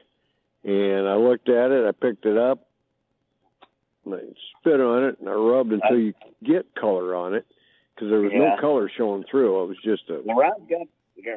and 0.64 1.08
I 1.08 1.14
looked 1.16 1.48
at 1.48 1.70
it. 1.70 1.86
I 1.86 1.92
picked 1.92 2.26
it 2.26 2.36
up, 2.36 2.66
and 4.04 4.14
I 4.14 4.18
spit 4.60 4.80
on 4.80 5.04
it, 5.04 5.18
and 5.20 5.28
I 5.28 5.32
rubbed 5.32 5.72
until 5.72 5.98
you 5.98 6.14
get 6.44 6.74
color 6.74 7.14
on 7.14 7.34
it, 7.34 7.46
because 7.94 8.10
there 8.10 8.20
was 8.20 8.32
Yeah. 8.32 8.54
no 8.54 8.56
color 8.60 8.88
showing 8.88 9.24
through. 9.24 9.62
It 9.64 9.66
was 9.68 9.78
just 9.78 10.08
a 10.10 10.20
Well, 10.24 10.36
Ron's 10.36 10.68
got 10.68 10.86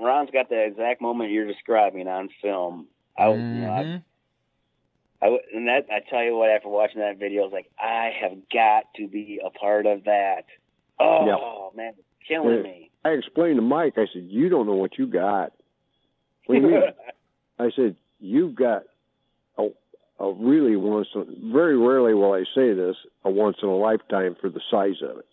Ron's 0.02 0.30
got 0.32 0.48
the 0.50 0.64
exact 0.64 1.02
moment 1.02 1.32
you're 1.32 1.48
describing 1.48 2.08
on 2.08 2.30
film. 2.42 2.88
I, 3.18 3.30
was 3.30 3.40
you 3.40 3.62
know, 3.62 3.70
I, 3.72 3.84
Mhm. 3.84 4.04
I 5.24 5.26
w- 5.26 5.44
and 5.54 5.68
that 5.68 5.88
I 5.92 6.00
tell 6.02 6.24
you 6.24 6.36
what, 6.36 6.50
after 6.50 6.70
watching 6.70 7.02
that 7.02 7.18
video, 7.18 7.42
I 7.42 7.46
was 7.46 7.54
like, 7.54 7.70
I 7.80 8.10
have 8.22 8.48
got 8.50 8.94
to 8.96 9.08
be 9.08 9.40
a 9.44 9.50
part 9.50 9.86
of 9.88 10.04
that. 10.06 10.46
Oh 11.00 11.72
man, 11.76 11.94
killing 12.28 12.58
Yeah. 12.58 12.62
me. 12.64 12.90
I 13.04 13.10
explained 13.12 13.58
to 13.58 13.64
Mike. 13.64 13.98
I 13.98 14.06
said, 14.14 14.24
"You 14.24 14.50
don't 14.50 14.68
know 14.68 14.76
what 14.76 15.00
you 15.00 15.08
got." 15.08 15.52
What 16.46 16.56
do 16.56 16.62
you 16.62 16.68
mean? 16.68 16.84
I 17.60 17.72
said, 17.72 17.96
"You've 18.20 18.54
got 18.54 18.84
a, 18.84 18.86
a 20.22 20.34
really 20.34 20.76
once. 20.76 21.08
Very 21.16 21.78
rarely 21.78 22.14
will 22.14 22.34
I 22.34 22.44
say 22.56 22.74
this. 22.74 22.96
A 23.26 23.30
once 23.32 23.58
in 23.62 23.70
a 23.70 23.76
lifetime 23.76 24.36
for 24.40 24.50
the 24.50 24.62
size 24.70 25.02
of 25.02 25.18
it." 25.20 25.28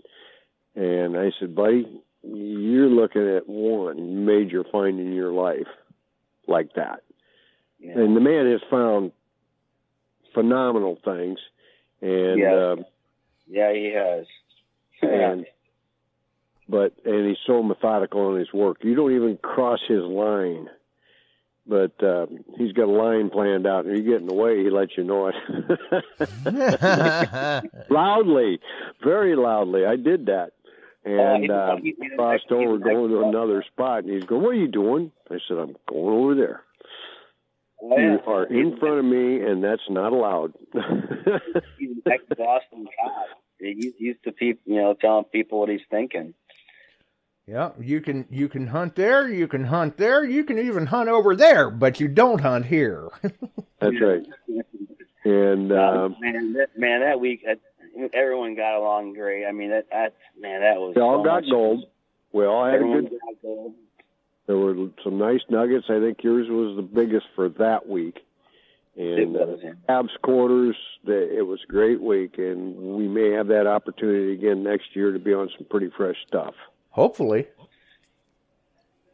And 0.74 1.16
I 1.16 1.30
said, 1.38 1.54
"Buddy, 1.54 1.86
you're 2.22 2.88
looking 2.88 3.28
at 3.28 3.48
one 3.48 4.24
major 4.24 4.64
find 4.64 4.98
in 4.98 5.12
your 5.12 5.32
life 5.32 5.68
like 6.46 6.72
that." 6.74 7.02
Yeah. 7.80 7.98
And 7.98 8.16
the 8.16 8.20
man 8.20 8.50
has 8.50 8.60
found 8.70 9.12
phenomenal 10.34 10.96
things, 11.04 11.38
and 12.00 12.38
Yeah. 12.38 12.70
um, 12.70 12.84
yeah, 13.46 13.72
he 13.72 13.86
has. 13.92 14.26
and 15.02 15.46
but 16.68 16.92
and 17.04 17.26
he's 17.28 17.38
so 17.46 17.62
methodical 17.62 18.32
in 18.34 18.38
his 18.40 18.52
work. 18.52 18.84
You 18.84 18.94
don't 18.94 19.14
even 19.14 19.36
cross 19.38 19.80
his 19.86 20.02
line, 20.02 20.68
but 21.68 22.02
uh, 22.02 22.26
he's 22.56 22.72
got 22.72 22.84
a 22.88 22.90
line 22.90 23.30
planned 23.30 23.66
out, 23.66 23.84
and 23.86 23.96
you 23.96 24.02
get 24.02 24.20
in 24.20 24.26
the 24.26 24.34
way, 24.34 24.62
he 24.64 24.70
lets 24.70 24.96
you 24.96 25.04
know 25.04 25.28
it 25.28 25.34
loudly, 27.90 28.60
very 29.02 29.36
loudly. 29.36 29.84
I 29.84 29.96
did 29.96 30.26
that, 30.26 30.52
and 31.04 31.42
he's- 31.44 31.50
uh, 31.50 31.76
he's- 31.82 31.96
he's- 32.00 32.12
crossed 32.16 32.44
he's- 32.48 32.58
over, 32.66 32.78
going 32.78 33.10
to 33.10 33.22
another 33.22 33.62
spot, 33.72 34.04
and 34.04 34.12
he's 34.12 34.24
going, 34.24 34.42
"What 34.42 34.50
are 34.50 34.54
you 34.54 34.68
doing?" 34.68 35.12
I 35.30 35.38
said, 35.46 35.58
"I'm 35.58 35.76
going 35.88 36.14
over 36.14 36.34
there." 36.34 36.62
Oh, 37.80 37.96
yeah. 37.96 38.12
You 38.14 38.20
are 38.32 38.44
in 38.44 38.76
front 38.78 38.98
of 38.98 39.04
me, 39.04 39.40
and 39.40 39.62
that's 39.62 39.88
not 39.88 40.12
allowed. 40.12 40.52
He's 40.72 40.82
an 41.92 42.02
ex-Boston 42.06 42.86
cop. 42.86 43.26
He's 43.60 43.94
used 43.98 44.22
to 44.24 44.32
people, 44.32 44.62
you 44.72 44.80
know, 44.80 44.94
telling 44.94 45.24
people 45.24 45.60
what 45.60 45.68
he's 45.68 45.84
thinking. 45.90 46.34
Yeah, 47.48 47.70
you 47.80 48.02
can 48.02 48.26
you 48.30 48.46
can 48.46 48.66
hunt 48.66 48.94
there, 48.94 49.26
you 49.26 49.48
can 49.48 49.64
hunt 49.64 49.96
there, 49.96 50.22
you 50.22 50.44
can 50.44 50.58
even 50.58 50.84
hunt 50.84 51.08
over 51.08 51.34
there, 51.34 51.70
but 51.70 51.98
you 51.98 52.06
don't 52.06 52.42
hunt 52.42 52.66
here. 52.66 53.08
That's 53.80 53.96
right. 54.02 54.22
And 55.24 55.72
uh, 55.72 56.10
man, 56.20 56.52
that, 56.52 56.68
man, 56.76 57.00
that 57.00 57.18
week 57.20 57.44
that, 57.46 57.58
everyone 58.12 58.54
got 58.54 58.76
along 58.76 59.14
great. 59.14 59.46
I 59.46 59.52
mean, 59.52 59.70
that, 59.70 59.86
that 59.90 60.14
man, 60.38 60.60
that 60.60 60.76
was 60.78 60.94
they 60.94 61.00
all 61.00 61.20
so 61.20 61.24
got 61.24 61.42
much- 61.42 61.50
gold. 61.50 61.84
We 62.32 62.44
all 62.44 62.66
had 62.66 62.74
a 62.74 62.84
good 62.84 63.10
got 63.12 63.42
gold. 63.42 63.74
There 64.46 64.58
were 64.58 64.74
some 65.02 65.16
nice 65.16 65.40
nuggets. 65.48 65.86
I 65.88 66.00
think 66.00 66.22
yours 66.22 66.48
was 66.50 66.76
the 66.76 66.82
biggest 66.82 67.26
for 67.34 67.48
that 67.48 67.88
week. 67.88 68.18
And 68.94 69.18
It 69.18 69.28
was, 69.28 69.60
uh. 69.64 69.90
Abs 69.92 70.10
quarters, 70.22 70.76
the- 71.02 71.34
it 71.38 71.46
was 71.46 71.60
a 71.66 71.72
great 71.72 72.00
week, 72.02 72.36
and 72.36 72.76
we 72.76 73.08
may 73.08 73.30
have 73.30 73.46
that 73.48 73.66
opportunity 73.66 74.34
again 74.34 74.62
next 74.62 74.94
year 74.94 75.12
to 75.12 75.18
be 75.18 75.32
on 75.32 75.48
some 75.56 75.66
pretty 75.70 75.88
fresh 75.96 76.16
stuff. 76.26 76.54
Hopefully. 76.90 77.46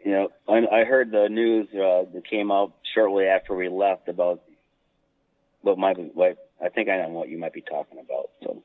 You 0.05 0.13
know, 0.13 0.29
I, 0.49 0.81
I 0.81 0.85
heard 0.85 1.11
the 1.11 1.29
news 1.31 1.69
uh, 1.73 2.05
that 2.13 2.23
came 2.29 2.51
out 2.51 2.75
shortly 2.95 3.25
after 3.27 3.55
we 3.55 3.69
left 3.69 4.09
about 4.09 4.43
what 5.63 5.79
might 5.79 5.97
be. 5.97 6.03
What 6.13 6.37
I 6.63 6.69
think 6.69 6.89
I 6.89 6.99
know 6.99 7.09
what 7.09 7.29
you 7.29 7.39
might 7.39 7.55
be 7.55 7.63
talking 7.63 7.99
about. 7.99 8.31
So, 8.43 8.63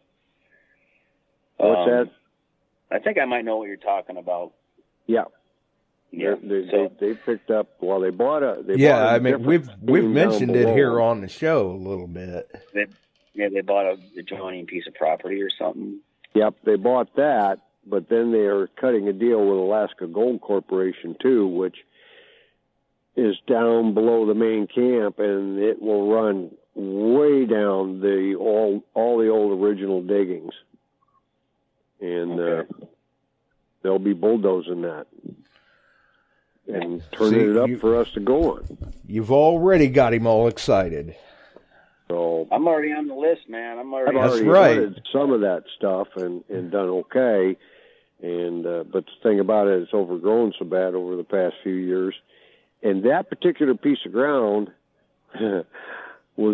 What's 1.58 1.80
um, 1.82 1.88
that? 1.90 2.10
I 2.92 3.00
think 3.00 3.18
I 3.18 3.26
might 3.26 3.46
know 3.46 3.58
what 3.58 3.68
you're 3.68 3.78
talking 3.78 4.18
about. 4.18 4.54
Yeah, 5.08 5.26
Yeah. 6.12 6.36
they, 6.42 6.62
they, 6.62 6.72
so, 6.72 6.92
they, 7.00 7.08
they 7.08 7.14
picked 7.14 7.52
up. 7.52 7.68
Well, 7.80 8.00
they 8.02 8.10
bought 8.10 8.44
a. 8.44 8.62
They 8.66 8.76
yeah, 8.76 8.94
bought 9.00 9.06
a 9.06 9.10
I 9.16 9.20
mean 9.20 9.44
we've 9.44 9.70
we've 9.82 10.04
mentioned 10.04 10.56
it 10.56 10.68
here 10.70 11.00
on 11.00 11.22
the 11.22 11.28
show 11.30 11.72
a 11.72 11.78
little 11.78 12.08
bit. 12.08 12.50
they, 12.74 12.86
yeah, 13.34 13.48
they 13.50 13.62
bought 13.62 13.86
a 13.86 13.98
adjoining 14.18 14.66
piece 14.66 14.88
of 14.88 14.94
property 14.94 15.42
or 15.42 15.50
something. 15.50 16.00
Yep, 16.34 16.56
they 16.66 16.76
bought 16.76 17.16
that, 17.16 17.60
but 17.86 18.10
then 18.10 18.32
they 18.32 18.46
are 18.46 18.68
cutting 18.80 19.08
a 19.08 19.14
deal 19.14 19.40
with 19.46 19.58
Alaska 19.58 20.08
Gold 20.08 20.42
Corporation 20.42 21.16
too, 21.22 21.48
which 21.48 21.78
is 23.16 23.36
down 23.48 23.94
below 23.94 24.26
the 24.26 24.34
main 24.34 24.68
camp, 24.68 25.20
and 25.20 25.60
it 25.60 25.82
will 25.82 26.12
run 26.12 26.52
way 26.76 27.46
down 27.46 28.00
the 28.00 28.36
all 28.40 28.84
all 28.94 29.18
the 29.18 29.28
old 29.30 29.60
original 29.62 30.02
diggings, 30.02 30.54
and 32.00 32.40
Okay. 32.40 32.70
uh, 32.82 32.86
they'll 33.82 34.00
be 34.00 34.14
bulldozing 34.14 34.82
that 34.84 35.08
and 36.68 37.02
turning 37.12 37.32
See, 37.34 37.52
it 37.52 37.58
up 37.58 37.68
you- 37.70 37.78
for 37.78 37.96
us 37.98 38.10
to 38.12 38.20
go 38.20 38.52
on. 38.54 38.78
You've 39.08 39.32
already 39.32 39.88
got 39.88 40.14
him 40.14 40.28
all 40.28 40.48
excited. 40.48 41.16
So 42.10 42.48
I'm 42.52 42.68
already 42.68 42.92
on 42.92 43.08
the 43.08 43.14
list, 43.14 43.48
man. 43.48 43.78
I'm 43.78 43.94
I've 43.94 44.02
already. 44.02 44.18
That's 44.18 44.34
already 44.34 44.48
right. 44.48 45.00
some 45.14 45.32
of 45.32 45.42
that 45.42 45.64
stuff 45.78 46.08
and 46.16 46.44
and 46.50 46.72
done 46.72 46.90
okay. 46.90 47.56
And 48.22 48.66
uh, 48.66 48.84
but 48.92 49.06
the 49.06 49.12
thing 49.24 49.40
about 49.40 49.68
it, 49.68 49.82
it's 49.84 49.94
overgrown 49.94 50.54
so 50.58 50.66
bad 50.66 50.96
over 50.96 51.16
the 51.16 51.24
past 51.24 51.56
few 51.64 51.74
years. 51.74 52.16
And 52.82 53.04
that 53.04 53.30
particular 53.30 53.76
piece 53.76 54.00
of 54.06 54.12
ground 54.12 54.70
was 55.40 55.66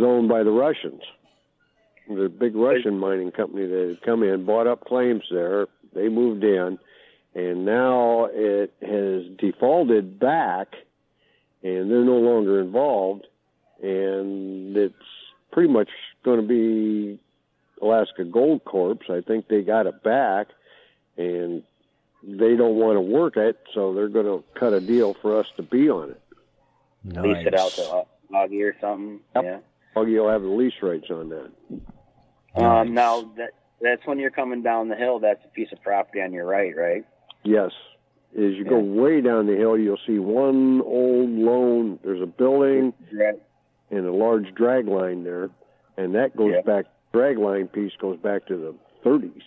owned 0.04 0.28
by 0.28 0.44
the 0.44 0.52
Russians. 0.52 1.02
The 2.08 2.30
big 2.30 2.56
Russian 2.56 3.00
mining 3.00 3.32
company 3.32 3.66
that 3.66 3.88
had 3.90 4.02
come 4.02 4.24
in, 4.24 4.46
bought 4.46 4.68
up 4.68 4.86
claims 4.86 5.24
there. 5.32 5.68
They 5.94 6.10
moved 6.10 6.44
in, 6.44 6.78
and 7.34 7.66
now 7.66 8.28
it 8.32 8.74
has 8.82 9.24
defaulted 9.38 10.20
back, 10.20 10.76
and 11.64 11.90
they're 11.90 12.04
no 12.04 12.18
longer 12.18 12.60
involved. 12.60 13.26
And 13.82 14.76
it's 14.78 14.96
pretty 15.56 15.72
much 15.72 15.88
going 16.26 16.42
to 16.42 16.46
be 16.46 17.18
Alaska 17.82 18.26
Gold 18.26 18.66
Corp. 18.66 19.04
I 19.10 19.22
think 19.22 19.48
they 19.48 19.62
got 19.62 19.88
it 19.88 20.04
back, 20.04 20.48
and 21.18 21.64
they 22.22 22.58
don't 22.58 22.76
want 22.76 22.98
to 22.98 23.02
work 23.02 23.38
it, 23.38 23.58
so 23.74 23.94
they're 23.94 24.10
going 24.10 24.26
to 24.26 24.44
cut 24.60 24.74
a 24.74 24.82
deal 24.82 25.14
for 25.22 25.40
us 25.40 25.48
to 25.56 25.64
be 25.64 25.90
on 25.90 26.12
it. 26.12 26.22
lease 27.06 27.48
it 27.48 27.56
out 27.56 27.72
to 27.72 28.04
Augie 28.34 28.70
or 28.70 28.76
something. 28.82 29.22
Yep. 29.34 29.44
Yeah. 29.46 29.60
Augie 29.96 30.22
will 30.22 30.30
have 30.30 30.42
the 30.42 30.50
lease 30.50 30.74
rights 30.82 31.10
on 31.10 31.30
that. 31.30 32.62
Um, 32.62 32.94
now 32.94 33.22
that 33.38 33.52
that's 33.82 34.06
when 34.06 34.20
you're 34.20 34.32
coming 34.32 34.62
down 34.62 34.90
the 34.90 34.96
hill. 34.96 35.20
That's 35.20 35.44
a 35.46 35.50
piece 35.50 35.72
of 35.72 35.82
property 35.82 36.22
on 36.22 36.34
your 36.34 36.46
right, 36.46 36.76
right? 36.76 37.06
Yes. 37.44 37.72
As 38.34 38.56
you 38.56 38.66
go 38.66 38.80
way 38.80 39.22
down 39.22 39.48
the 39.48 39.56
hill, 39.56 39.78
you'll 39.78 40.00
see 40.06 40.20
one 40.20 40.82
old 40.82 41.30
lone. 41.30 42.00
There's 42.04 42.22
a 42.22 42.26
building 42.26 42.94
Right. 43.14 43.36
And 43.92 44.06
a 44.06 44.12
large 44.12 44.54
drag 44.56 44.88
line 44.88 45.24
there, 45.24 45.50
and 45.98 46.16
that 46.16 46.36
goes 46.36 46.54
Yeah. 46.56 46.62
back. 46.62 46.86
Drag 47.14 47.38
line 47.38 47.68
piece 47.68 47.94
goes 48.00 48.18
back 48.20 48.46
to 48.48 48.58
the 48.58 48.76
30s. 49.04 49.44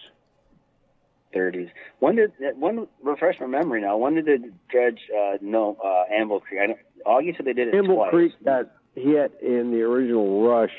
Thirties. 1.32 1.68
When 1.98 2.16
did 2.16 2.32
when 2.56 2.88
refresh 3.02 3.38
my 3.38 3.46
memory 3.46 3.82
now? 3.82 3.98
When 3.98 4.14
did 4.14 4.24
the 4.24 4.50
dredge 4.70 5.00
uh, 5.14 5.36
no 5.42 5.76
uh, 5.84 6.04
Anvil 6.10 6.40
Creek? 6.40 6.60
I 6.62 6.66
don't, 6.68 6.78
Augie 7.06 7.36
said 7.36 7.44
they 7.44 7.52
did 7.52 7.68
it 7.68 7.72
Campbell 7.72 7.96
twice. 7.96 8.10
Creek 8.10 8.32
got 8.44 8.70
hit 8.94 9.38
in 9.42 9.70
the 9.70 9.82
original 9.82 10.42
rush 10.48 10.72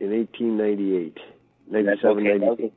in 0.00 0.10
1898, 0.10 1.14
That's 1.14 2.02
97, 2.02 2.26
okay. 2.26 2.38
That 2.38 2.46
was, 2.46 2.58
the, 2.58 2.72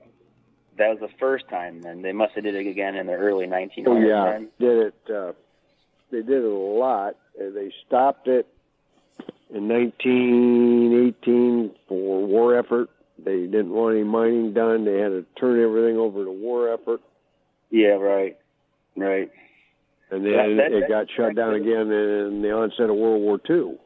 that 0.77 0.89
was 0.89 0.99
the 0.99 1.17
first 1.19 1.49
time. 1.49 1.81
Then 1.81 2.03
they 2.03 2.11
must 2.13 2.33
have 2.35 2.43
did 2.43 2.53
it 2.53 2.67
again 2.67 2.93
in 2.95 3.07
the 3.07 3.13
early 3.13 3.47
1900s. 3.47 3.87
Oh 3.87 3.97
yeah, 3.97 4.31
then. 4.33 4.49
did 4.59 4.77
it. 4.77 4.93
Uh, 5.11 5.33
they 6.11 6.21
did 6.21 6.43
it 6.43 6.43
a 6.43 6.47
lot. 6.47 7.15
They 7.35 7.71
stopped 7.87 8.27
it 8.27 8.47
in 9.53 9.67
1918 9.67 11.71
for 11.87 12.25
war 12.25 12.57
effort. 12.57 12.89
They 13.23 13.41
didn't 13.41 13.71
want 13.71 13.95
any 13.95 14.03
mining 14.03 14.53
done. 14.53 14.85
They 14.85 14.99
had 14.99 15.09
to 15.09 15.25
turn 15.39 15.61
everything 15.63 15.97
over 15.97 16.23
to 16.23 16.31
war 16.31 16.71
effort, 16.73 17.01
Yeah. 17.71 17.95
Right. 17.95 18.37
Right. 18.95 19.29
and 20.11 20.25
then 20.25 20.57
that- 20.57 20.71
it 20.71 20.81
that- 20.81 20.89
got 20.89 21.09
shut 21.09 21.35
down 21.35 21.55
again 21.55 21.91
in 21.91 22.41
the 22.41 22.51
onset 22.51 22.89
of 22.89 22.95
World 22.95 23.21
War 23.21 23.39
II. 23.49 23.77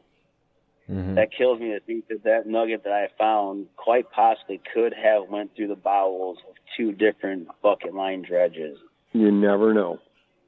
Mhm. 0.90 1.14
That 1.14 1.32
kills 1.32 1.60
me 1.60 1.70
to 1.72 1.80
think 1.80 2.08
that 2.08 2.24
that 2.24 2.46
nugget 2.46 2.84
that 2.84 2.92
I 2.92 3.08
found 3.18 3.68
quite 3.76 4.10
possibly 4.10 4.60
could 4.74 4.92
have 4.94 5.28
went 5.30 5.54
through 5.54 5.68
the 5.68 5.76
bowels 5.76 6.38
of 6.48 6.54
two 6.76 6.92
different 6.92 7.48
bucket 7.62 7.94
line 7.94 8.22
dredges. 8.22 8.78
You 9.12 9.30
never 9.30 9.72
know. 9.72 9.98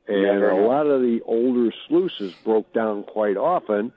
And 0.06 0.22
Never 0.22 0.50
a 0.50 0.56
know. 0.60 0.68
lot 0.68 0.86
of 0.86 1.00
the 1.02 1.22
older 1.22 1.72
sluices 1.88 2.34
broke 2.44 2.70
down 2.74 3.04
quite 3.04 3.36
often, 3.38 3.92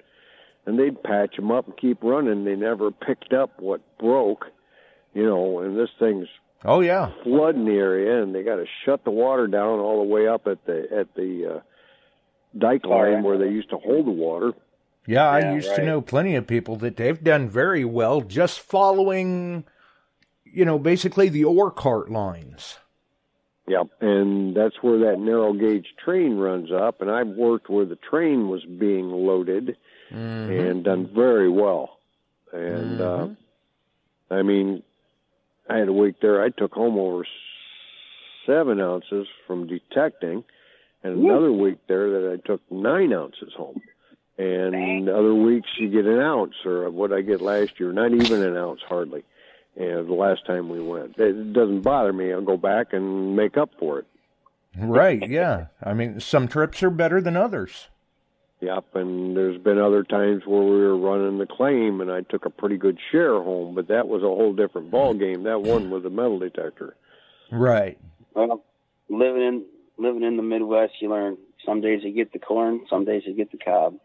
and 0.68 0.77
they'd 0.77 1.02
patch 1.02 1.38
them 1.38 1.49
up 1.49 1.65
and 1.65 1.77
keep 1.77 2.03
running. 2.03 2.44
They 2.44 2.56
never 2.56 2.91
picked 2.91 3.34
up 3.34 3.60
what 3.60 3.81
broke, 3.98 4.45
you 5.14 5.26
know. 5.26 5.60
And 5.61 5.76
this 5.80 5.89
thing's 5.98 6.27
Oh 6.65 6.81
yeah. 6.81 7.11
flooding 7.23 7.65
the 7.65 7.72
area, 7.73 8.22
and 8.22 8.35
they 8.35 8.44
got 8.44 8.57
to 8.57 8.65
shut 8.85 9.03
the 9.03 9.11
water 9.11 9.48
down 9.48 9.80
all 9.80 9.98
the 10.06 10.14
way 10.14 10.27
up 10.27 10.45
at 10.45 10.65
the 10.65 10.88
at 10.95 11.15
the 11.15 11.56
uh, 11.56 11.60
dike 12.57 12.85
line 12.85 13.14
end. 13.14 13.23
where 13.23 13.38
they 13.38 13.48
used 13.49 13.69
to 13.72 13.77
hold 13.77 14.06
the 14.06 14.11
water. 14.11 14.52
Yeah, 15.07 15.30
I 15.30 15.39
Yeah, 15.39 15.53
used 15.56 15.73
to 15.76 15.85
know 15.85 16.02
plenty 16.02 16.35
of 16.35 16.48
people 16.48 16.76
that 16.77 16.98
they've 16.98 17.23
done 17.23 17.48
very 17.49 17.85
well 17.85 18.19
just 18.22 18.60
following, 18.60 19.64
you 20.44 20.65
know, 20.65 20.77
basically 20.77 21.30
the 21.30 21.45
ore 21.45 21.72
cart 21.72 22.11
lines. 22.11 22.77
Yep, 23.69 23.88
and 24.02 24.56
that's 24.56 24.76
where 24.81 24.99
that 24.99 25.19
narrow 25.19 25.53
gauge 25.53 25.88
train 26.03 26.38
runs 26.38 26.72
up. 26.72 27.02
And 27.02 27.10
I've 27.11 27.27
worked 27.27 27.69
where 27.69 27.85
the 27.85 27.98
train 27.98 28.49
was 28.49 28.64
being 28.65 29.10
loaded 29.10 29.77
Mhm. 30.12 30.70
and 30.72 30.84
done 30.84 31.08
very 31.14 31.50
well. 31.50 31.98
And 32.54 33.02
uh, 33.02 33.18
Mhm. 33.28 33.38
I 34.32 34.42
mean, 34.42 34.84
I 35.70 35.78
had 35.78 35.88
a 35.90 35.94
week 35.94 36.16
there. 36.22 36.42
I 36.42 36.50
took 36.50 36.74
home 36.74 36.98
over 36.98 37.26
seven 38.46 38.80
ounces 38.80 39.28
from 39.46 39.68
detecting, 39.68 40.44
and 41.04 41.18
another 41.26 41.52
week 41.52 41.78
there 41.88 42.10
that 42.10 42.32
I 42.34 42.48
took 42.48 42.62
nine 42.72 43.12
ounces 43.14 43.54
home. 43.54 43.82
And 44.38 45.10
other 45.10 45.34
weeks 45.34 45.68
you 45.78 45.90
get 45.90 46.06
an 46.06 46.20
ounce, 46.20 46.54
or 46.66 46.90
what 46.92 47.12
I 47.12 47.22
get 47.22 47.42
last 47.42 47.80
year, 47.80 47.92
not 47.92 48.12
even 48.14 48.44
an 48.44 48.56
ounce 48.56 48.82
hardly. 48.88 49.24
And 49.76 50.08
the 50.08 50.14
last 50.14 50.46
time 50.46 50.70
we 50.70 50.80
went, 50.82 51.18
it 51.20 51.54
doesn't 51.54 51.82
bother 51.82 52.14
me. 52.14 52.32
I'll 52.32 52.42
go 52.42 52.56
back 52.58 52.94
and 52.94 53.36
make 53.36 53.58
up 53.58 53.72
for 53.80 54.00
it. 54.00 54.06
Right, 54.80 55.28
yeah. 55.28 55.68
I 55.84 55.94
mean, 55.94 56.20
some 56.20 56.48
trips 56.48 56.84
are 56.84 56.90
better 56.92 57.20
than 57.20 57.36
others. 57.36 57.88
Yep, 58.60 58.96
and 58.96 59.38
there's 59.38 59.62
been 59.62 59.78
other 59.78 60.04
times 60.04 60.44
where 60.46 60.64
we 60.64 60.80
were 60.80 60.98
running 60.98 61.38
the 61.38 61.46
claim, 61.46 62.02
and 62.02 62.12
I 62.12 62.22
took 62.22 62.46
a 62.46 62.50
pretty 62.50 62.78
good 62.78 62.98
share 63.12 63.36
home, 63.36 63.76
but 63.76 63.90
that 63.90 64.08
was 64.08 64.24
a 64.24 64.26
whole 64.26 64.54
different 64.54 64.90
ball 64.90 65.14
game. 65.14 65.44
That 65.44 65.62
one 65.62 65.92
was 65.92 66.06
a 66.06 66.10
metal 66.10 66.40
detector. 66.40 66.96
Right. 67.52 68.00
Well, 68.34 68.64
living 69.10 69.44
in 69.44 69.66
living 69.98 70.24
in 70.24 70.38
the 70.38 70.44
Midwest, 70.44 70.94
you 71.02 71.10
learn 71.10 71.38
some 71.66 71.82
days 71.82 72.02
you 72.04 72.12
get 72.12 72.34
the 72.34 72.40
corn, 72.40 72.86
some 72.90 73.06
days 73.06 73.24
you 73.28 73.36
get 73.36 73.52
the 73.52 73.58
cob. 73.58 74.00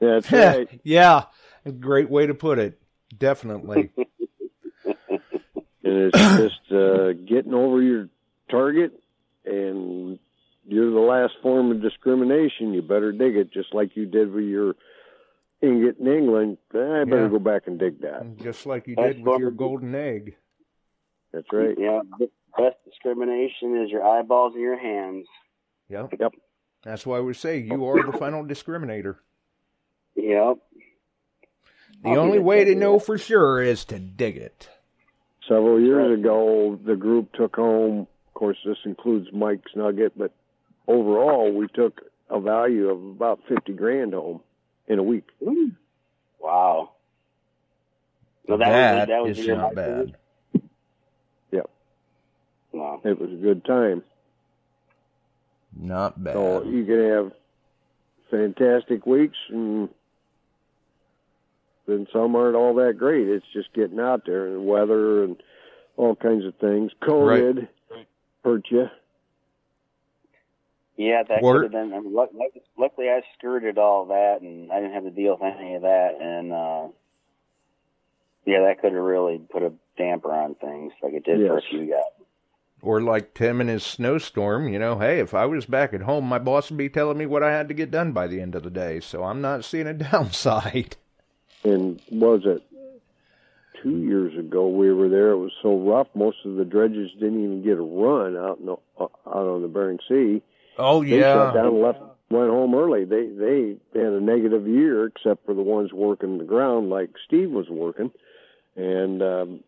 That's 0.00 0.30
right. 0.32 0.68
yeah, 0.82 1.24
a 1.64 1.72
great 1.72 2.10
way 2.10 2.26
to 2.26 2.34
put 2.34 2.58
it. 2.58 2.78
Definitely. 3.16 3.90
and 4.84 4.94
it's 5.82 6.18
just 6.36 6.72
uh, 6.72 7.12
getting 7.12 7.54
over 7.54 7.80
your 7.80 8.08
target, 8.50 8.92
and 9.46 10.18
you're 10.66 10.90
the 10.92 10.98
last 11.00 11.34
form 11.42 11.70
of 11.70 11.80
discrimination. 11.82 12.72
You 12.72 12.82
better 12.82 13.12
dig 13.12 13.36
it, 13.36 13.52
just 13.52 13.74
like 13.74 13.96
you 13.96 14.06
did 14.06 14.32
with 14.32 14.44
your 14.44 14.74
ingot 15.62 15.98
in 15.98 16.06
England. 16.08 16.58
Eh, 16.74 16.78
I 16.78 17.04
better 17.04 17.22
Yeah. 17.24 17.28
go 17.28 17.38
back 17.38 17.66
and 17.66 17.78
dig 17.78 18.00
that. 18.00 18.36
Just 18.38 18.66
like 18.66 18.86
you 18.86 18.94
That's 18.96 19.16
did 19.16 19.26
with 19.26 19.40
your 19.40 19.50
golden 19.50 19.94
egg. 19.94 20.36
That's 21.32 21.46
right. 21.52 21.76
Yeah, 21.78 22.00
best 22.56 22.76
discrimination 22.84 23.82
is 23.82 23.90
your 23.90 24.04
eyeballs 24.04 24.52
and 24.54 24.62
your 24.62 24.78
hands. 24.78 25.26
Yep. 25.88 26.14
Yep. 26.20 26.32
That's 26.82 27.06
why 27.06 27.20
we 27.20 27.34
say 27.34 27.58
you 27.58 27.84
are 27.86 28.02
the 28.10 28.16
final 28.16 28.44
discriminator. 28.44 29.16
Yep. 30.16 30.58
The 32.02 32.10
I'll 32.10 32.20
only 32.20 32.38
way 32.38 32.64
to 32.64 32.72
judge 32.72 32.78
know 32.80 32.98
for 32.98 33.16
sure 33.18 33.62
is 33.62 33.84
to 33.86 33.98
dig 33.98 34.36
it. 34.36 34.68
Several 35.48 35.80
years 35.80 36.18
ago, 36.18 36.78
the 36.84 36.94
group 36.96 37.32
took 37.32 37.56
home. 37.56 38.06
Of 38.28 38.34
course, 38.34 38.58
this 38.64 38.78
includes 38.84 39.28
Mike's 39.32 39.72
Nugget, 39.74 40.16
but 40.16 40.32
overall, 40.86 41.52
we 41.52 41.68
took 41.68 42.02
a 42.30 42.40
value 42.40 42.88
of 42.90 42.98
about 43.02 43.40
fifty 43.48 43.72
grand 43.72 44.14
home 44.14 44.40
in 44.88 44.98
a 44.98 45.02
week. 45.02 45.28
Wow. 46.40 46.90
So 48.46 48.56
that, 48.58 48.68
that 48.68 48.98
was 48.98 49.08
that 49.08 49.22
was 49.22 49.38
is 49.38 49.46
your 49.46 49.56
not 49.56 49.74
Mike 49.74 49.74
bad. 49.74 50.16
Yep, 51.52 51.70
No. 52.74 53.00
it 53.04 53.18
was 53.18 53.30
a 53.32 53.36
good 53.36 53.64
time. 53.64 54.02
Not 55.76 56.22
bad. 56.22 56.34
So 56.34 56.62
you 56.64 56.84
can 56.84 57.10
have 57.10 57.32
fantastic 58.30 59.06
weeks, 59.06 59.36
and 59.48 59.88
then 61.86 62.06
some 62.12 62.36
aren't 62.36 62.56
all 62.56 62.74
that 62.74 62.98
great. 62.98 63.28
It's 63.28 63.46
just 63.52 63.72
getting 63.72 63.98
out 64.00 64.24
there 64.26 64.46
and 64.48 64.66
weather 64.66 65.24
and 65.24 65.36
all 65.96 66.14
kinds 66.14 66.44
of 66.44 66.54
things. 66.56 66.92
COVID 67.02 67.66
hurt 68.44 68.66
you. 68.70 68.86
Yeah, 70.96 71.22
that 71.24 71.42
Or- 71.42 71.54
could 71.62 71.62
have 71.64 71.72
been. 71.72 71.92
I 71.92 72.00
mean, 72.00 72.14
luck, 72.14 72.30
luck, 72.32 72.50
luckily, 72.78 73.08
I 73.08 73.22
skirted 73.36 73.78
all 73.78 74.06
that, 74.06 74.42
and 74.42 74.70
I 74.70 74.76
didn't 74.80 74.94
have 74.94 75.04
to 75.04 75.10
deal 75.10 75.32
with 75.40 75.54
any 75.58 75.74
of 75.74 75.82
that. 75.82 76.18
And 76.20 76.52
uh 76.52 76.88
yeah, 78.46 78.60
that 78.66 78.80
could 78.80 78.92
have 78.92 79.02
really 79.02 79.38
put 79.50 79.62
a 79.62 79.72
damper 79.96 80.30
on 80.32 80.54
things, 80.56 80.92
like 81.02 81.14
it 81.14 81.24
did 81.24 81.46
for 81.48 81.58
a 81.58 81.62
few 81.62 81.86
guys. 81.86 82.26
Or 82.82 83.00
like 83.00 83.32
Tim 83.32 83.62
and 83.62 83.70
his 83.70 83.82
snowstorm, 83.82 84.68
you 84.68 84.78
know, 84.78 84.98
hey, 84.98 85.18
if 85.20 85.32
I 85.32 85.46
was 85.46 85.64
back 85.64 85.94
at 85.94 86.02
home, 86.02 86.26
my 86.26 86.38
boss 86.38 86.68
would 86.70 86.76
be 86.76 86.90
telling 86.90 87.16
me 87.16 87.24
what 87.24 87.42
I 87.42 87.50
had 87.52 87.68
to 87.68 87.74
get 87.74 87.90
done 87.90 88.12
by 88.12 88.26
the 88.26 88.42
end 88.42 88.54
of 88.54 88.62
the 88.62 88.70
day. 88.70 89.00
So 89.00 89.24
I'm 89.24 89.40
not 89.40 89.64
seeing 89.64 89.86
a 89.86 89.94
downside. 90.10 90.96
And 91.64 92.02
was 92.10 92.42
it 92.44 92.62
two 93.82 93.96
years 93.96 94.38
ago 94.38 94.68
we 94.68 94.92
were 94.92 95.08
there? 95.08 95.30
It 95.30 95.38
was 95.38 95.52
so 95.62 95.78
rough. 95.78 96.08
Most 96.14 96.36
of 96.44 96.56
the 96.56 96.64
dredges 96.66 97.10
didn't 97.14 97.42
even 97.42 97.62
get 97.64 97.78
a 97.78 97.82
run 97.82 98.36
out 98.36 98.58
in 98.58 98.66
the, 98.66 98.76
uh, 99.00 99.04
out 99.04 99.46
on 99.48 99.62
the 99.62 99.68
Bering 99.68 99.98
Sea. 100.06 100.42
Oh 100.78 101.02
yeah. 101.02 101.32
Shut 101.32 101.54
down, 101.54 101.66
and 101.66 101.82
left, 101.82 102.00
went 102.30 102.50
home 102.50 102.74
early. 102.74 103.04
They 103.04 103.26
they 103.26 103.76
had 104.00 104.12
a 104.12 104.20
negative 104.20 104.66
year, 104.66 105.06
except 105.06 105.44
for 105.44 105.54
the 105.54 105.62
ones 105.62 105.92
working 105.92 106.38
the 106.38 106.44
ground, 106.44 106.90
like 106.90 107.10
Steve 107.26 107.50
was 107.50 107.68
working. 107.68 108.10
And 108.76 109.22
um, 109.22 109.60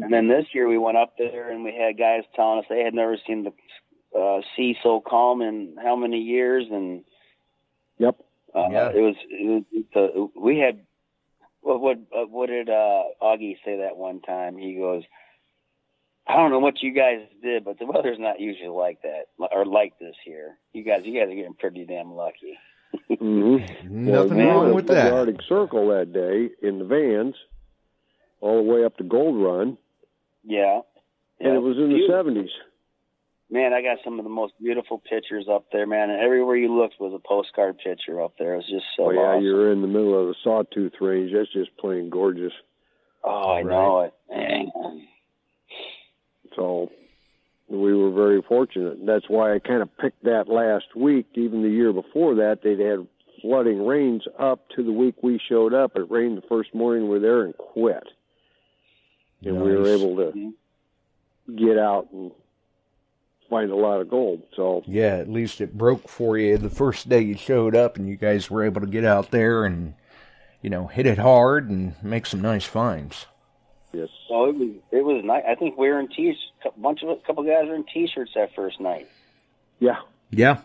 And 0.00 0.12
then 0.12 0.28
this 0.28 0.46
year 0.52 0.68
we 0.68 0.78
went 0.78 0.96
up 0.96 1.14
there, 1.18 1.50
and 1.50 1.64
we 1.64 1.74
had 1.74 1.98
guys 1.98 2.22
telling 2.34 2.60
us 2.60 2.64
they 2.68 2.82
had 2.82 2.94
never 2.94 3.16
seen 3.26 3.44
the 3.44 4.18
uh, 4.18 4.40
sea 4.56 4.76
so 4.82 5.00
calm 5.00 5.42
in 5.42 5.76
how 5.82 5.96
many 5.96 6.18
years, 6.20 6.64
and 6.70 7.04
yep, 7.98 8.16
uh, 8.54 8.68
Yeah. 8.70 8.90
it 8.94 9.00
was. 9.00 9.16
It 9.28 9.64
was 9.74 9.84
the, 9.92 10.40
we 10.40 10.58
had. 10.58 10.80
What 11.60 11.80
what 11.80 11.98
uh, 12.14 12.26
what 12.26 12.46
did 12.48 12.68
uh, 12.68 13.02
Augie 13.22 13.56
say 13.64 13.78
that 13.78 13.96
one 13.96 14.20
time? 14.20 14.56
He 14.58 14.74
goes, 14.74 15.02
"I 16.26 16.36
don't 16.36 16.50
know 16.50 16.58
what 16.58 16.82
you 16.82 16.92
guys 16.92 17.20
did, 17.42 17.64
but 17.64 17.78
the 17.78 17.86
weather's 17.86 18.18
not 18.18 18.40
usually 18.40 18.68
like 18.68 19.02
that 19.02 19.26
or 19.38 19.64
like 19.66 19.98
this 19.98 20.14
here. 20.24 20.58
You 20.72 20.82
guys, 20.84 21.02
you 21.04 21.18
guys 21.18 21.30
are 21.30 21.34
getting 21.34 21.54
pretty 21.54 21.84
damn 21.84 22.12
lucky." 22.14 22.58
mm-hmm. 23.10 24.06
Nothing 24.06 24.36
we 24.38 24.44
wrong 24.44 24.74
with 24.74 24.86
to 24.86 24.94
the 24.94 24.94
that. 24.94 25.12
Arctic 25.12 25.42
Circle 25.48 25.88
that 25.88 26.12
day 26.12 26.50
in 26.66 26.78
the 26.78 26.84
vans, 26.84 27.34
all 28.40 28.56
the 28.64 28.70
way 28.72 28.84
up 28.84 28.96
to 28.98 29.04
Gold 29.04 29.36
Run, 29.42 29.76
Yeah. 30.44 30.80
and 31.40 31.54
it 31.54 31.58
was 31.60 31.76
in 31.76 31.88
the 31.90 32.06
seventies. 32.08 32.50
Man, 33.50 33.72
I 33.72 33.82
got 33.82 33.98
some 34.02 34.18
of 34.18 34.24
the 34.24 34.30
most 34.30 34.54
beautiful 34.60 34.98
pictures 34.98 35.46
up 35.50 35.66
there, 35.70 35.86
man. 35.86 36.10
And 36.10 36.20
everywhere 36.20 36.56
you 36.56 36.74
looked 36.74 36.98
was 36.98 37.12
a 37.14 37.18
postcard 37.28 37.78
picture 37.78 38.20
up 38.22 38.32
there. 38.38 38.54
It 38.54 38.58
was 38.58 38.66
just 38.70 38.86
so 38.96 39.04
Oh 39.06 39.10
yeah, 39.10 39.20
awesome. 39.20 39.44
you're 39.44 39.70
in 39.72 39.82
the 39.82 39.86
middle 39.86 40.18
of 40.18 40.28
the 40.28 40.34
Sawtooth 40.42 40.94
Range. 41.00 41.30
That's 41.32 41.52
just 41.52 41.76
plain 41.76 42.08
gorgeous. 42.10 42.52
Oh, 43.22 43.50
I 43.50 43.62
Right. 43.62 43.66
know 43.66 44.00
it. 44.00 44.14
Man. 44.30 45.06
So 46.56 46.90
we 47.68 47.94
were 47.94 48.10
very 48.10 48.42
fortunate. 48.42 49.04
That's 49.06 49.28
why 49.28 49.54
I 49.54 49.58
kind 49.58 49.82
of 49.82 49.96
picked 49.96 50.24
that 50.24 50.48
last 50.48 50.94
week. 50.96 51.26
Even 51.34 51.62
the 51.62 51.68
year 51.68 51.92
before 51.92 52.36
that, 52.36 52.60
they'd 52.62 52.78
had 52.78 53.06
flooding 53.40 53.86
rains 53.86 54.22
up 54.38 54.68
to 54.70 54.82
the 54.82 54.92
week 54.92 55.16
we 55.22 55.40
showed 55.48 55.74
up. 55.74 55.96
It 55.96 56.10
rained 56.10 56.38
the 56.38 56.46
first 56.48 56.74
morning 56.74 57.04
we 57.04 57.10
were 57.10 57.20
there 57.20 57.42
and 57.42 57.56
quit. 57.56 58.04
And 59.44 59.60
we 59.60 59.76
were 59.76 59.88
able 59.88 60.16
to 60.16 60.38
mm-hmm. 60.38 61.56
get 61.56 61.78
out 61.78 62.08
and 62.12 62.32
find 63.50 63.70
a 63.70 63.76
lot 63.76 64.00
of 64.00 64.08
gold. 64.08 64.42
So 64.56 64.82
Yeah, 64.86 65.16
at 65.16 65.28
least 65.28 65.60
it 65.60 65.76
broke 65.76 66.08
for 66.08 66.38
you 66.38 66.56
the 66.56 66.70
first 66.70 67.08
day 67.08 67.20
you 67.20 67.36
showed 67.36 67.76
up, 67.76 67.96
and 67.96 68.08
you 68.08 68.16
guys 68.16 68.50
were 68.50 68.64
able 68.64 68.80
to 68.80 68.86
get 68.86 69.04
out 69.04 69.30
there 69.30 69.64
and, 69.64 69.94
you 70.62 70.70
know, 70.70 70.86
hit 70.86 71.06
it 71.06 71.18
hard 71.18 71.68
and 71.68 71.94
make 72.02 72.24
some 72.24 72.40
nice 72.40 72.64
finds. 72.64 73.26
Yes, 73.94 74.08
So 74.28 74.46
it 74.46 74.56
was 74.56 74.68
it 74.90 75.04
was 75.04 75.24
nice. 75.24 75.44
I 75.48 75.54
think 75.54 75.76
we 75.78 75.88
were 75.88 76.00
in 76.00 76.08
t 76.08 76.36
a 76.64 76.70
bunch 76.78 77.02
of 77.02 77.08
a 77.10 77.16
couple 77.26 77.42
guys 77.44 77.66
were 77.68 77.74
in 77.74 77.84
t-shirts 77.84 78.32
that 78.34 78.54
first 78.54 78.80
night. 78.80 79.08
yeah, 79.78 80.00
Yeah. 80.30 80.58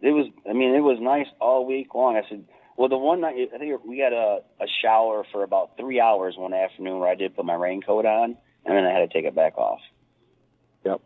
It 0.00 0.10
was 0.10 0.26
I 0.48 0.52
mean 0.52 0.74
it 0.74 0.80
was 0.80 0.98
nice 1.00 1.26
all 1.40 1.64
week 1.66 1.94
long. 1.94 2.16
I 2.16 2.28
said, 2.28 2.44
well, 2.76 2.88
the 2.88 2.98
one 2.98 3.20
night 3.22 3.36
I 3.54 3.58
think 3.58 3.84
we 3.84 3.98
got 3.98 4.12
a 4.12 4.42
a 4.60 4.66
shower 4.82 5.24
for 5.32 5.42
about 5.42 5.76
three 5.78 6.00
hours 6.00 6.36
one 6.36 6.52
afternoon 6.52 6.98
where 7.00 7.08
I 7.08 7.14
did 7.14 7.34
put 7.36 7.44
my 7.46 7.54
raincoat 7.54 8.04
on 8.04 8.36
and 8.66 8.76
then 8.76 8.84
I 8.84 8.90
had 8.92 9.08
to 9.08 9.12
take 9.16 9.24
it 9.24 9.34
back 9.34 9.56
off. 9.56 9.80
Yep. 10.84 11.00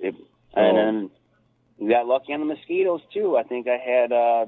It, 0.00 0.14
and 0.54 0.76
Oh. 0.76 0.80
then 0.80 1.10
we 1.78 1.88
got 1.88 2.06
lucky 2.06 2.32
on 2.34 2.40
the 2.40 2.46
mosquitoes 2.46 3.00
too. 3.12 3.36
I 3.36 3.42
think 3.44 3.66
I 3.68 3.78
had 3.78 4.12
uh 4.12 4.46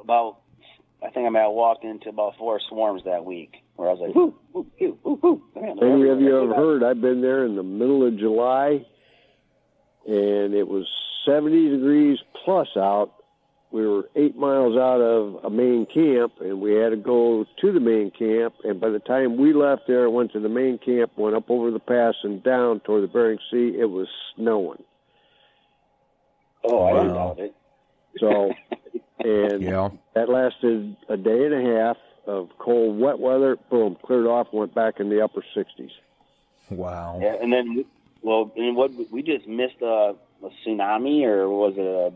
about 0.00 0.38
I 1.02 1.10
think 1.10 1.26
I 1.26 1.30
might 1.30 1.40
have 1.40 1.52
walked 1.52 1.84
into 1.84 2.08
about 2.08 2.36
four 2.36 2.60
swarms 2.68 3.04
that 3.04 3.24
week 3.24 3.59
where 3.80 3.88
I 3.88 3.92
was 3.94 4.00
like, 4.06 4.14
whoo, 4.14 4.34
whoo, 4.52 4.66
whoo, 4.78 4.98
whoo, 5.02 5.18
whoo. 5.22 5.42
Man, 5.58 5.76
they're 5.80 5.88
Any 5.92 6.02
of 6.10 6.20
you 6.20 6.36
everywhere. 6.36 6.42
ever 6.42 6.54
heard? 6.54 6.82
I've 6.84 7.00
been 7.00 7.22
there 7.22 7.46
in 7.46 7.56
the 7.56 7.62
middle 7.62 8.06
of 8.06 8.18
July, 8.18 8.84
and 10.06 10.52
it 10.54 10.68
was 10.68 10.86
70 11.26 11.70
degrees 11.70 12.18
plus 12.44 12.68
out. 12.76 13.14
We 13.72 13.86
were 13.86 14.10
eight 14.16 14.36
miles 14.36 14.76
out 14.76 15.00
of 15.00 15.44
a 15.44 15.48
main 15.50 15.86
camp, 15.86 16.32
and 16.40 16.60
we 16.60 16.74
had 16.74 16.90
to 16.90 16.96
go 16.96 17.46
to 17.62 17.72
the 17.72 17.80
main 17.80 18.10
camp. 18.10 18.54
And 18.64 18.80
by 18.80 18.90
the 18.90 18.98
time 18.98 19.38
we 19.38 19.54
left 19.54 19.82
there, 19.86 20.10
went 20.10 20.32
to 20.32 20.40
the 20.40 20.48
main 20.50 20.76
camp, 20.78 21.12
went 21.16 21.34
up 21.36 21.48
over 21.48 21.70
the 21.70 21.78
pass 21.78 22.14
and 22.22 22.42
down 22.42 22.80
toward 22.80 23.04
the 23.04 23.08
Bering 23.08 23.38
Sea, 23.50 23.76
it 23.78 23.88
was 23.88 24.08
snowing. 24.36 24.82
Oh, 26.64 26.84
I 26.84 26.92
didn't 26.92 27.14
Wow. 27.14 27.34
doubt 27.34 27.38
it. 27.38 27.54
So, 28.18 28.50
and 29.20 29.62
Yeah. 29.62 29.88
that 30.14 30.28
lasted 30.28 30.96
a 31.08 31.16
day 31.16 31.46
and 31.46 31.54
a 31.54 31.76
half 31.78 31.96
of 32.30 32.50
cold, 32.58 32.98
wet 32.98 33.18
weather. 33.18 33.56
Boom, 33.70 33.96
cleared 34.02 34.26
off, 34.26 34.48
went 34.52 34.74
back 34.74 35.00
in 35.00 35.08
the 35.08 35.22
upper 35.22 35.44
60s. 35.56 35.90
Wow. 36.70 37.18
Yeah, 37.20 37.34
and 37.40 37.52
then, 37.52 37.84
well, 38.22 38.52
and 38.56 38.76
what 38.76 38.92
we 39.10 39.22
just 39.22 39.46
missed 39.46 39.80
a, 39.82 40.14
a 40.42 40.50
tsunami, 40.64 41.24
or 41.24 41.48
was 41.48 41.74
it 41.76 41.80
a 41.80 42.12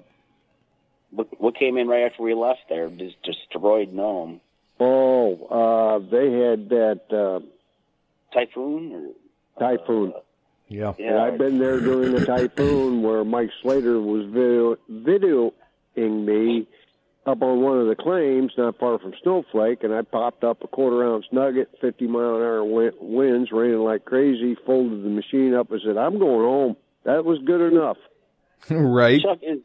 what, 1.11 1.41
what 1.41 1.57
came 1.57 1.77
in 1.77 1.89
right 1.89 2.05
after 2.05 2.23
we 2.23 2.35
left 2.35 2.61
there? 2.69 2.89
Just 2.89 3.23
destroyed 3.23 3.93
Nome. 3.93 4.41
Oh, 4.81 5.47
uh, 5.47 5.99
they 5.99 6.33
had 6.33 6.69
that 6.71 7.01
uh, 7.13 7.41
Typhoon 8.33 9.15
Or, 9.57 9.77
typhoon. 9.77 10.13
Yeah. 10.69 10.95
And 10.99 11.19
I've 11.19 11.39
been 11.39 11.59
there 11.59 11.79
during 11.79 12.13
the 12.13 12.27
typhoon 12.27 13.03
where 13.03 13.25
Mike 13.25 13.51
Slater 13.63 14.01
was 14.01 14.27
video, 14.27 14.77
videoing 14.91 16.25
me 16.25 16.67
up 17.27 17.43
on 17.43 17.63
one 17.63 17.79
of 17.79 17.87
the 17.87 17.95
claims 17.95 18.53
not 18.59 18.79
far 18.79 18.99
from 18.99 19.15
Snowflake, 19.23 19.83
and 19.83 19.95
I 19.95 20.03
popped 20.03 20.45
up 20.45 20.63
a 20.63 20.69
quarter 20.69 21.05
ounce 21.05 21.27
nugget, 21.33 21.71
50 21.81 22.07
mile 22.07 22.37
an 22.37 22.43
hour 22.43 22.65
winds, 22.65 23.51
raining 23.51 23.79
like 23.79 24.05
crazy, 24.05 24.57
folded 24.67 25.03
the 25.03 25.09
machine 25.09 25.55
up 25.55 25.71
and 25.71 25.81
said, 25.85 25.97
I'm 25.97 26.19
going 26.19 26.45
home. 26.45 26.77
That 27.05 27.25
was 27.25 27.39
good 27.45 27.73
enough. 27.73 27.97
right. 28.71 29.21
Chuck 29.21 29.39
is 29.43 29.61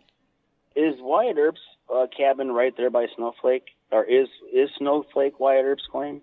is 0.76 0.96
Wyatt 1.00 1.38
Earp's 1.38 1.60
uh, 1.94 2.08
cabin 2.16 2.50
right 2.50 2.74
there 2.78 2.90
by 2.90 3.08
Snowflake, 3.16 3.66
or 3.92 4.04
is 4.06 4.28
is 4.54 4.70
Snowflake 4.78 5.40
Wyatt 5.40 5.66
Earp's 5.66 5.88
claim? 5.92 6.22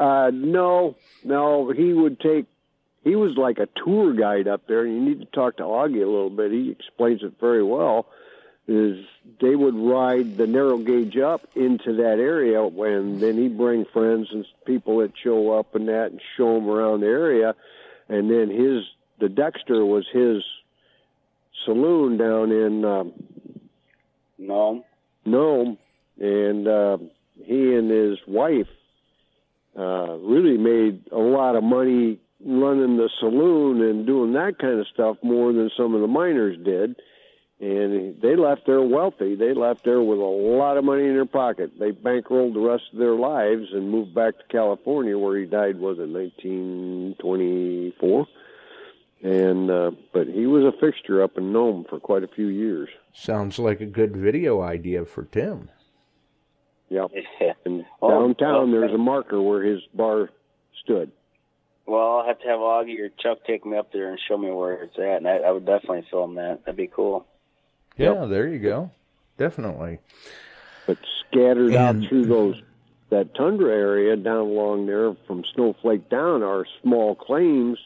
Uh, 0.00 0.30
no, 0.32 0.96
no, 1.24 1.70
he 1.70 1.92
would 1.92 2.18
take, 2.20 2.46
he 3.04 3.14
was 3.16 3.36
like 3.36 3.58
a 3.58 3.68
tour 3.84 4.14
guide 4.14 4.48
up 4.48 4.66
there. 4.66 4.86
You 4.86 4.98
need 4.98 5.20
to 5.20 5.26
talk 5.26 5.58
to 5.58 5.62
Augie 5.62 6.02
a 6.02 6.08
little 6.08 6.30
bit. 6.30 6.52
He 6.52 6.70
explains 6.70 7.22
it 7.22 7.34
very 7.38 7.62
well. 7.62 8.06
Is 8.72 9.04
they 9.40 9.56
would 9.56 9.74
ride 9.74 10.36
the 10.36 10.46
narrow 10.46 10.78
gauge 10.78 11.16
up 11.16 11.42
into 11.56 11.96
that 11.96 12.20
area 12.20 12.62
and 12.62 13.20
then 13.20 13.36
he'd 13.36 13.58
bring 13.58 13.84
friends 13.84 14.28
and 14.30 14.46
people 14.64 14.98
that 14.98 15.12
show 15.20 15.58
up 15.58 15.74
and 15.74 15.88
that 15.88 16.12
and 16.12 16.20
show 16.36 16.54
them 16.54 16.68
around 16.68 17.00
the 17.00 17.08
area. 17.08 17.56
And 18.08 18.30
then 18.30 18.48
his, 18.48 18.84
the 19.18 19.28
Dexter 19.28 19.84
was 19.84 20.06
his 20.12 20.44
saloon 21.64 22.16
down 22.16 22.52
in, 22.52 22.84
um, 22.84 23.12
No. 24.38 24.84
Nome, 25.24 25.76
and 26.20 26.68
uh, 26.68 26.98
he 27.44 27.74
and 27.74 27.90
his 27.90 28.18
wife 28.26 28.68
uh, 29.76 30.16
really 30.18 30.58
made 30.58 31.08
a 31.10 31.18
lot 31.18 31.56
of 31.56 31.64
money 31.64 32.18
running 32.44 32.96
the 32.96 33.10
saloon 33.18 33.82
and 33.82 34.06
doing 34.06 34.32
that 34.34 34.58
kind 34.58 34.80
of 34.80 34.86
stuff 34.92 35.16
more 35.22 35.52
than 35.52 35.70
some 35.76 35.94
of 35.94 36.00
the 36.00 36.06
miners 36.06 36.56
did. 36.64 36.96
And 37.60 38.18
they 38.22 38.36
left 38.36 38.64
there 38.64 38.80
wealthy. 38.80 39.34
They 39.34 39.52
left 39.52 39.84
there 39.84 40.00
with 40.00 40.18
a 40.18 40.22
lot 40.22 40.78
of 40.78 40.84
money 40.84 41.04
in 41.04 41.12
their 41.12 41.26
pocket. 41.26 41.78
They 41.78 41.92
bankrolled 41.92 42.54
the 42.54 42.60
rest 42.60 42.84
of 42.90 42.98
their 42.98 43.14
lives 43.14 43.66
and 43.72 43.90
moved 43.90 44.14
back 44.14 44.38
to 44.38 44.44
California, 44.48 45.18
where 45.18 45.36
he 45.38 45.44
died. 45.44 45.78
Was 45.78 45.98
it 45.98 46.08
1924? 46.08 48.26
And 49.22 49.70
uh, 49.70 49.90
but 50.14 50.28
he 50.28 50.46
was 50.46 50.64
a 50.64 50.72
fixture 50.80 51.22
up 51.22 51.36
in 51.36 51.52
Nome 51.52 51.84
for 51.90 52.00
quite 52.00 52.24
a 52.24 52.28
few 52.28 52.46
years. 52.46 52.88
Sounds 53.12 53.58
like 53.58 53.82
a 53.82 53.86
good 53.86 54.16
video 54.16 54.62
idea 54.62 55.04
for 55.04 55.24
Tim. 55.24 55.68
Yep. 56.88 57.10
And 57.66 57.84
Oh, 58.00 58.08
downtown, 58.08 58.72
well, 58.72 58.80
there's 58.80 58.94
a 58.94 58.98
marker 58.98 59.42
where 59.42 59.62
his 59.62 59.82
bar 59.92 60.30
stood. 60.82 61.12
Well, 61.84 62.20
I'll 62.20 62.26
have 62.26 62.38
to 62.40 62.48
have 62.48 62.60
Augie 62.60 62.98
or 63.00 63.10
Chuck 63.22 63.44
take 63.46 63.66
me 63.66 63.76
up 63.76 63.92
there 63.92 64.08
and 64.08 64.18
show 64.28 64.38
me 64.38 64.50
where 64.50 64.82
it's 64.84 64.96
at, 64.98 65.16
and 65.18 65.28
I, 65.28 65.36
I 65.38 65.50
would 65.50 65.66
definitely 65.66 66.06
film 66.10 66.36
that. 66.36 66.60
That'd 66.64 66.76
be 66.76 66.86
cool. 66.86 67.26
Yeah, 68.04 68.26
there 68.26 68.48
you 68.48 68.58
go. 68.58 68.90
Definitely. 69.36 69.98
But 70.86 70.98
scattered 71.28 71.74
out 71.74 71.96
through 72.08 72.26
those 72.26 72.62
that 73.10 73.34
tundra 73.34 73.72
area 73.72 74.16
down 74.16 74.36
along 74.38 74.86
there 74.86 75.14
from 75.26 75.44
Snowflake 75.54 76.08
down 76.08 76.42
are 76.42 76.64
small 76.82 77.14
claims 77.14 77.78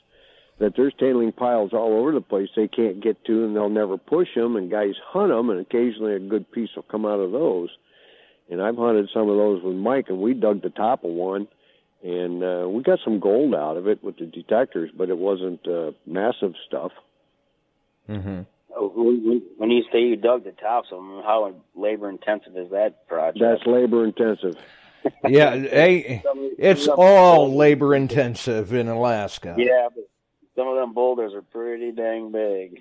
that 0.59 0.75
there's 0.77 0.93
tailing 1.01 1.33
piles 1.33 1.73
all 1.73 1.99
over 1.99 2.13
the 2.13 2.21
place 2.21 2.49
they 2.55 2.69
can't 2.69 3.03
get 3.03 3.25
to 3.25 3.45
and 3.45 3.57
they'll 3.57 3.69
never 3.69 3.97
push 3.97 4.29
them 4.35 4.57
and 4.57 4.71
guys 4.71 4.95
hunt 5.07 5.31
them 5.31 5.51
and 5.51 5.61
occasionally 5.61 6.15
a 6.15 6.19
good 6.19 6.51
piece 6.53 6.71
will 6.77 6.83
come 6.85 7.05
out 7.07 7.21
of 7.21 7.33
those 7.33 7.71
and 8.51 8.63
I've 8.63 8.77
hunted 8.77 9.09
some 9.13 9.29
of 9.29 9.37
those 9.37 9.63
with 9.63 9.77
Mike 9.77 10.07
and 10.09 10.19
we 10.19 10.35
dug 10.35 10.63
the 10.63 10.71
top 10.71 11.05
of 11.05 11.11
one 11.11 11.49
and 12.05 12.45
uh, 12.45 12.69
we 12.69 12.83
got 12.83 12.99
some 13.03 13.19
gold 13.19 13.55
out 13.55 13.77
of 13.77 13.89
it 13.89 14.05
with 14.05 14.19
the 14.19 14.27
detectors 14.27 14.91
but 14.97 15.09
it 15.09 15.19
wasn't 15.19 15.67
uh, 15.67 15.93
massive 16.07 16.55
stuff 16.67 16.93
Mm-hmm. 18.09 18.43
Oh, 18.77 18.89
When 18.95 19.25
when- 19.27 19.43
when 19.57 19.71
you 19.71 19.85
say 19.93 20.01
you 20.01 20.17
dug 20.17 20.45
the 20.45 20.53
tops 20.53 20.89
of 20.91 20.99
them, 20.99 21.23
how 21.25 21.55
labor 21.75 22.09
intensive 22.11 22.57
is 22.57 22.71
that 22.71 23.07
project? 23.09 23.39
that's 23.41 23.67
labor 23.67 24.05
intensive 24.05 24.57
Yeah, 25.29 25.55
hey, 25.57 26.23
it's 26.59 26.89
all 26.89 27.55
labor 27.55 27.95
intensive 27.95 28.73
in 28.73 28.89
Alaska. 28.89 29.55
Yeah, 29.59 29.89
but 29.95 30.05
some 30.57 30.67
of 30.67 30.77
them 30.77 30.95
boulders 30.95 31.35
are 31.35 31.43
pretty 31.43 31.93
dang 31.93 32.33
big. 32.33 32.79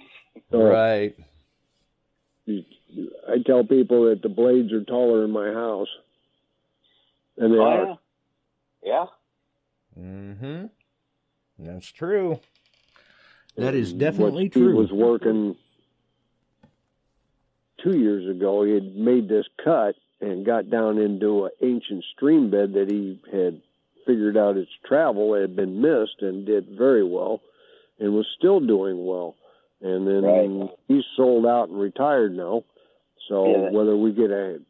Right. 0.49 1.15
I 2.47 3.37
tell 3.45 3.63
people 3.65 4.09
that 4.09 4.21
the 4.21 4.29
blades 4.29 4.71
are 4.71 4.83
taller 4.83 5.23
in 5.25 5.31
my 5.31 5.51
house 5.51 5.87
and 7.37 7.53
they 7.53 7.57
Oh, 7.57 7.63
are 7.63 7.99
yeah. 8.83 9.05
Mm-hmm. 9.99 10.65
That's 11.59 11.91
true. 11.91 12.39
That 13.57 13.75
is 13.75 13.93
definitely 13.93 14.45
what 14.45 14.51
Steve 14.53 14.63
true. 14.63 14.75
was 14.75 14.91
working 14.91 15.55
two 17.83 17.97
years 17.97 18.27
ago. 18.29 18.63
He 18.63 18.73
had 18.73 18.95
made 18.95 19.27
this 19.27 19.45
cut 19.63 19.95
and 20.21 20.45
got 20.45 20.69
down 20.69 20.97
into 20.97 21.45
an 21.45 21.51
ancient 21.61 22.03
stream 22.15 22.49
bed 22.49 22.73
that 22.73 22.89
he 22.89 23.19
had 23.31 23.61
figured 24.05 24.37
out 24.37 24.57
its 24.57 24.71
travel 24.85 25.33
had 25.33 25.55
been 25.55 25.81
missed 25.81 26.21
and 26.21 26.45
did 26.45 26.67
very 26.77 27.03
well, 27.03 27.41
and 27.99 28.13
was 28.13 28.25
still 28.37 28.59
doing 28.59 29.05
well. 29.05 29.35
And 29.81 30.07
then 30.07 30.23
Right. 30.23 30.69
he's 30.87 31.03
sold 31.15 31.45
out 31.45 31.69
and 31.69 31.79
retired 31.79 32.35
now. 32.35 32.63
So 33.27 33.45
Yeah. 33.45 33.69
whether 33.71 33.95
we 33.95 34.11
get 34.11 34.27
to 34.27 34.61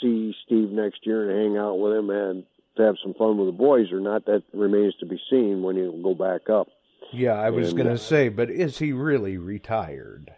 see 0.00 0.32
Steve 0.44 0.70
next 0.70 1.06
year 1.06 1.28
and 1.30 1.38
hang 1.38 1.56
out 1.56 1.78
with 1.78 1.92
him 1.96 2.10
and 2.10 2.44
to 2.76 2.82
have 2.82 2.96
some 3.02 3.14
fun 3.14 3.36
with 3.36 3.46
the 3.48 3.52
boys 3.52 3.92
or 3.92 4.00
not, 4.00 4.24
that 4.26 4.42
remains 4.52 4.94
to 4.96 5.06
be 5.06 5.20
seen 5.28 5.62
when 5.62 5.76
he'll 5.76 6.02
go 6.02 6.14
back 6.14 6.48
up. 6.48 6.68
Yeah, 7.12 7.34
I 7.34 7.50
was 7.50 7.70
And, 7.70 7.78
going 7.78 7.88
uh, 7.88 7.92
to 7.92 7.98
say, 7.98 8.28
but 8.28 8.50
is 8.50 8.78
he 8.78 8.92
really 8.92 9.36
retired? 9.36 10.32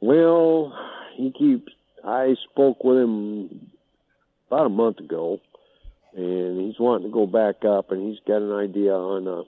Well, 0.00 0.72
he 1.16 1.30
keeps. 1.30 1.72
I 2.04 2.34
spoke 2.50 2.82
with 2.82 2.98
him 2.98 3.70
about 4.48 4.66
a 4.66 4.70
month 4.70 4.98
ago, 4.98 5.40
and 6.16 6.60
he's 6.60 6.78
wanting 6.78 7.08
to 7.08 7.12
go 7.12 7.26
back 7.26 7.64
up, 7.64 7.90
and 7.92 8.08
he's 8.08 8.18
got 8.26 8.42
an 8.42 8.52
idea 8.52 8.94
on 8.94 9.28
a 9.28 9.42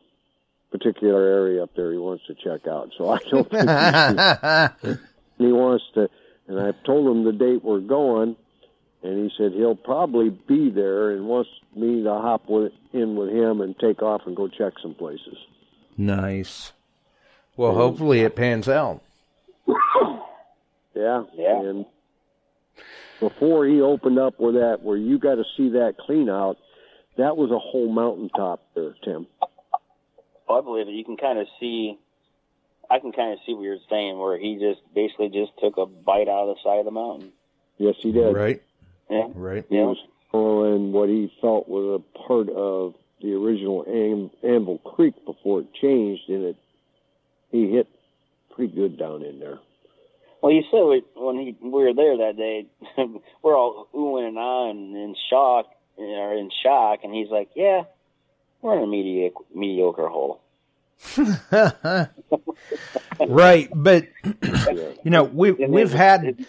particular 0.70 1.22
area 1.22 1.62
up 1.62 1.70
there 1.76 1.92
he 1.92 1.98
wants 1.98 2.24
to 2.26 2.34
check 2.34 2.66
out. 2.66 2.90
So 2.96 3.10
I 3.10 3.18
don't 3.30 3.50
think 3.50 4.98
he 5.38 5.52
wants 5.52 5.84
to. 5.94 6.08
And 6.48 6.58
I've 6.58 6.82
told 6.84 7.14
him 7.14 7.24
the 7.24 7.32
date 7.32 7.62
we're 7.62 7.80
going, 7.80 8.36
and 9.02 9.18
he 9.30 9.30
said 9.36 9.52
he'll 9.52 9.74
probably 9.76 10.30
be 10.30 10.70
there 10.70 11.10
and 11.10 11.26
wants 11.26 11.50
me 11.76 12.02
to 12.02 12.10
hop 12.10 12.48
with, 12.48 12.72
in 12.92 13.16
with 13.16 13.30
him 13.30 13.60
and 13.60 13.78
take 13.78 14.02
off 14.02 14.22
and 14.26 14.36
go 14.36 14.48
check 14.48 14.74
some 14.82 14.94
places. 14.94 15.36
nice. 15.96 16.72
Well, 17.54 17.74
hopefully 17.74 18.20
it 18.20 18.34
pans 18.34 18.66
out. 18.66 19.02
Yeah. 20.94 21.24
Yeah. 21.34 21.60
And 21.60 21.86
before 23.20 23.66
he 23.66 23.80
opened 23.80 24.18
up 24.18 24.38
with 24.38 24.54
that, 24.54 24.82
where 24.82 24.96
you 24.96 25.18
got 25.18 25.36
to 25.36 25.44
see 25.56 25.70
that 25.70 25.96
clean 25.98 26.28
out, 26.28 26.58
that 27.16 27.36
was 27.36 27.50
a 27.50 27.58
whole 27.58 27.90
mountaintop 27.90 28.62
there, 28.74 28.94
Tim. 29.04 29.26
Oh, 30.48 30.58
I 30.58 30.60
believe 30.60 30.88
it. 30.88 30.92
You 30.92 31.04
can 31.04 31.16
kind 31.16 31.38
of 31.38 31.46
see. 31.60 31.98
I 32.90 32.98
can 32.98 33.12
kind 33.12 33.32
of 33.32 33.38
see 33.46 33.54
what 33.54 33.62
you're 33.62 33.78
saying, 33.88 34.18
where 34.18 34.38
he 34.38 34.58
just 34.58 34.80
basically 34.94 35.30
just 35.30 35.52
took 35.58 35.78
a 35.78 35.86
bite 35.86 36.28
out 36.28 36.48
of 36.48 36.56
the 36.56 36.62
side 36.62 36.78
of 36.78 36.84
the 36.84 36.90
mountain. 36.90 37.32
Yes, 37.78 37.94
he 37.98 38.12
did. 38.12 38.34
Right. 38.34 38.62
Yeah. 39.08 39.28
Right. 39.34 39.64
He 39.68 39.76
was 39.76 39.98
following 40.30 40.92
what 40.92 41.08
he 41.08 41.32
felt 41.40 41.68
was 41.68 42.00
a 42.00 42.18
part 42.18 42.48
of 42.50 42.94
the 43.22 43.34
original 43.34 43.82
An- 43.84 44.30
Anvil 44.42 44.78
Creek 44.78 45.14
before 45.24 45.60
it 45.60 45.72
changed, 45.74 46.28
and 46.28 46.44
it 46.44 46.56
he 47.50 47.70
hit 47.70 47.88
pretty 48.54 48.74
good 48.74 48.98
down 48.98 49.22
in 49.22 49.38
there. 49.38 49.58
Well, 50.42 50.52
you 50.52 50.64
said 50.72 50.82
we, 50.82 51.02
when 51.14 51.38
he, 51.38 51.56
we 51.62 51.70
were 51.70 51.94
there 51.94 52.16
that 52.18 52.36
day, 52.36 52.66
we're 53.42 53.56
all 53.56 53.86
oohing 53.94 54.26
and 54.26 54.36
ahhing 54.36 55.04
in 55.04 55.14
shock, 55.30 55.66
or 55.96 56.34
in 56.34 56.50
shock, 56.64 57.00
and 57.04 57.14
he's 57.14 57.28
like, 57.28 57.50
"Yeah, 57.54 57.84
we're 58.60 58.76
in 58.76 58.82
a 58.82 58.86
mediocre, 58.88 59.44
mediocre 59.54 60.08
hole." 60.08 60.40
right, 63.28 63.68
but 63.72 64.08
you 65.04 65.10
know 65.10 65.22
we've 65.24 65.58
we've 65.58 65.92
had 65.92 66.44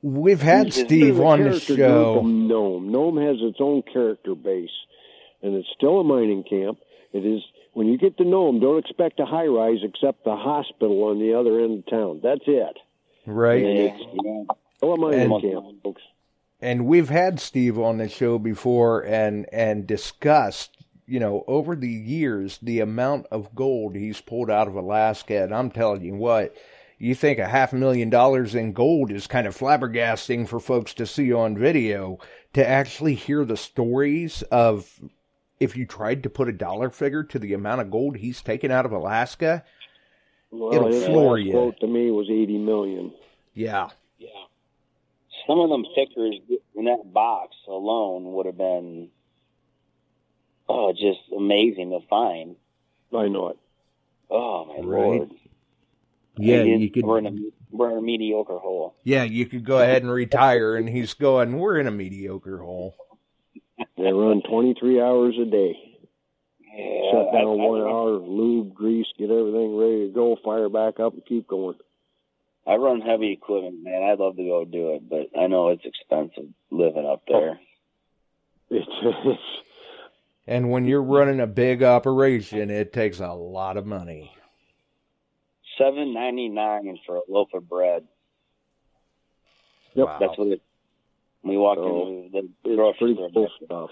we've 0.00 0.40
had 0.40 0.72
Steve 0.72 1.20
on 1.20 1.44
the 1.44 1.60
show. 1.60 2.20
of 2.20 2.24
Nome. 2.24 2.90
Nome 2.90 3.18
has 3.18 3.36
its 3.40 3.58
own 3.60 3.82
character 3.82 4.34
base, 4.34 4.70
and 5.42 5.54
it's 5.54 5.68
still 5.76 6.00
a 6.00 6.04
mining 6.04 6.44
camp. 6.44 6.78
It 7.12 7.26
is 7.26 7.42
when 7.72 7.86
you 7.86 7.98
get 7.98 8.16
to 8.18 8.24
Nome, 8.24 8.60
don't 8.60 8.78
expect 8.78 9.20
a 9.20 9.26
high 9.26 9.46
rise 9.46 9.78
except 9.82 10.24
the 10.24 10.36
hospital 10.36 11.04
on 11.04 11.18
the 11.18 11.34
other 11.34 11.60
end 11.60 11.78
of 11.80 11.86
town. 11.86 12.20
That's 12.22 12.42
it. 12.46 12.76
Right. 13.26 13.64
And 13.64 13.78
it's 13.78 14.02
still 14.76 14.92
a 14.94 14.96
mining 14.96 15.32
And- 15.32 15.42
camp, 15.42 15.82
folks. 15.82 16.02
and 16.60 16.86
we've 16.86 17.08
had 17.10 17.38
Steve 17.40 17.78
on 17.78 17.98
the 17.98 18.08
show 18.08 18.38
before 18.38 19.00
and 19.06 19.46
and 19.52 19.86
discussed 19.86 20.76
you 21.06 21.18
know 21.20 21.44
over 21.46 21.74
the 21.76 21.88
years 21.88 22.58
the 22.62 22.80
amount 22.80 23.26
of 23.30 23.54
gold 23.54 23.94
he's 23.96 24.20
pulled 24.20 24.50
out 24.50 24.68
of 24.68 24.74
Alaska 24.76 25.42
and 25.42 25.54
I'm 25.54 25.70
telling 25.70 26.02
you 26.02 26.14
what 26.14 26.54
you 26.98 27.14
think 27.14 27.38
a 27.38 27.48
half 27.48 27.72
million 27.72 28.10
dollars 28.10 28.54
in 28.54 28.72
gold 28.72 29.10
is 29.10 29.26
kind 29.26 29.46
of 29.46 29.56
flabbergasting 29.56 30.46
for 30.48 30.60
folks 30.60 30.92
to 30.94 31.06
see 31.06 31.32
on 31.32 31.56
video. 31.56 32.18
To 32.54 32.66
actually 32.66 33.14
hear 33.14 33.44
the 33.44 33.56
stories 33.56 34.42
of 34.50 35.00
if 35.60 35.76
you 35.76 35.84
tried 35.86 36.22
to 36.22 36.30
put 36.30 36.48
a 36.48 36.52
dollar 36.52 36.90
figure 36.90 37.22
to 37.22 37.38
the 37.38 37.52
amount 37.52 37.82
of 37.82 37.90
gold 37.90 38.16
he's 38.16 38.40
taken 38.42 38.70
out 38.70 38.86
of 38.86 38.92
Alaska, 38.92 39.62
Well, 40.50 40.74
It'll 40.74 40.88
his 40.88 41.04
floor 41.04 41.36
last 41.38 41.46
you. 41.46 41.52
quote 41.52 41.80
to 41.80 41.86
me 41.86 42.10
was 42.10 42.28
eighty 42.30 42.58
million. 42.58 43.12
yeah, 43.54 43.90
yeah. 44.18 44.28
Some 45.46 45.58
of 45.60 45.68
them 45.70 45.84
stickers 45.92 46.36
in 46.74 46.84
that 46.86 47.12
box 47.12 47.54
alone 47.68 48.32
would 48.32 48.46
have 48.46 48.56
been, 48.58 49.08
oh, 50.68 50.92
just 50.92 51.20
amazing 51.36 51.90
to 51.90 52.00
find. 52.08 52.56
I 53.16 53.28
know 53.28 53.48
it. 53.48 53.58
Oh 54.30 54.64
my 54.66 54.74
Right. 54.76 54.84
lord! 55.18 55.30
Yeah, 56.38 56.56
And 56.58 56.80
you 56.80 56.90
could. 56.90 57.04
We're 57.04 57.18
in 57.18 57.26
a 57.26 57.32
we're 57.72 57.90
in 57.92 57.98
a 57.98 58.02
mediocre 58.02 58.58
hole. 58.58 58.94
yeah, 59.04 59.24
you 59.24 59.46
could 59.46 59.64
go 59.64 59.78
ahead 59.80 60.02
and 60.02 60.10
retire, 60.10 60.76
and 60.76 60.88
he's 60.88 61.14
going, 61.14 61.58
we're 61.58 61.78
in 61.78 61.86
a 61.86 61.90
mediocre 61.92 62.58
hole. 62.58 62.96
They 64.02 64.12
run 64.12 64.42
twenty 64.48 64.74
three 64.78 65.00
hours 65.00 65.34
a 65.40 65.44
day. 65.44 65.76
Yeah, 66.72 67.10
Shut 67.12 67.32
down 67.32 67.60
I- 67.60 67.66
one 67.66 67.80
hour, 67.82 68.12
lube, 68.18 68.74
grease, 68.74 69.06
get 69.18 69.30
everything 69.30 69.76
ready 69.76 70.06
to 70.06 70.12
go, 70.14 70.36
fire 70.42 70.68
back 70.68 71.00
up, 71.00 71.14
and 71.14 71.24
keep 71.26 71.46
going. 71.46 71.76
I 72.66 72.76
run 72.76 73.00
heavy 73.00 73.32
equipment, 73.32 73.82
man. 73.82 74.02
I'd 74.02 74.18
love 74.18 74.36
to 74.36 74.44
go 74.44 74.64
do 74.64 74.94
it, 74.94 75.08
but 75.08 75.38
I 75.38 75.46
know 75.48 75.70
it's 75.70 75.84
expensive 75.84 76.48
living 76.70 77.06
up 77.06 77.22
oh. 77.28 77.40
there. 77.40 77.60
It's, 78.70 78.88
it's 79.02 79.40
And 80.46 80.70
when 80.70 80.84
you're 80.84 81.02
running 81.02 81.40
a 81.40 81.46
big 81.46 81.82
operation, 81.82 82.70
it 82.70 82.92
takes 82.92 83.20
a 83.20 83.32
lot 83.32 83.76
of 83.76 83.86
money. 83.86 84.32
Seven 85.78 86.14
ninety 86.14 86.48
nine 86.48 86.98
for 87.06 87.16
a 87.16 87.20
loaf 87.28 87.48
of 87.54 87.68
bread. 87.68 88.06
Yep. 89.94 90.06
Wow. 90.06 90.16
That's 90.20 90.38
what 90.38 90.48
it. 90.48 90.62
We 91.42 91.56
walk 91.56 91.78
So, 91.78 92.06
into 92.08 92.30
the 92.32 92.38
it's 92.64 92.76
grocery 92.76 92.96
pretty 92.98 93.14
store. 93.14 93.30
cool 93.32 93.50
stuff. 93.64 93.90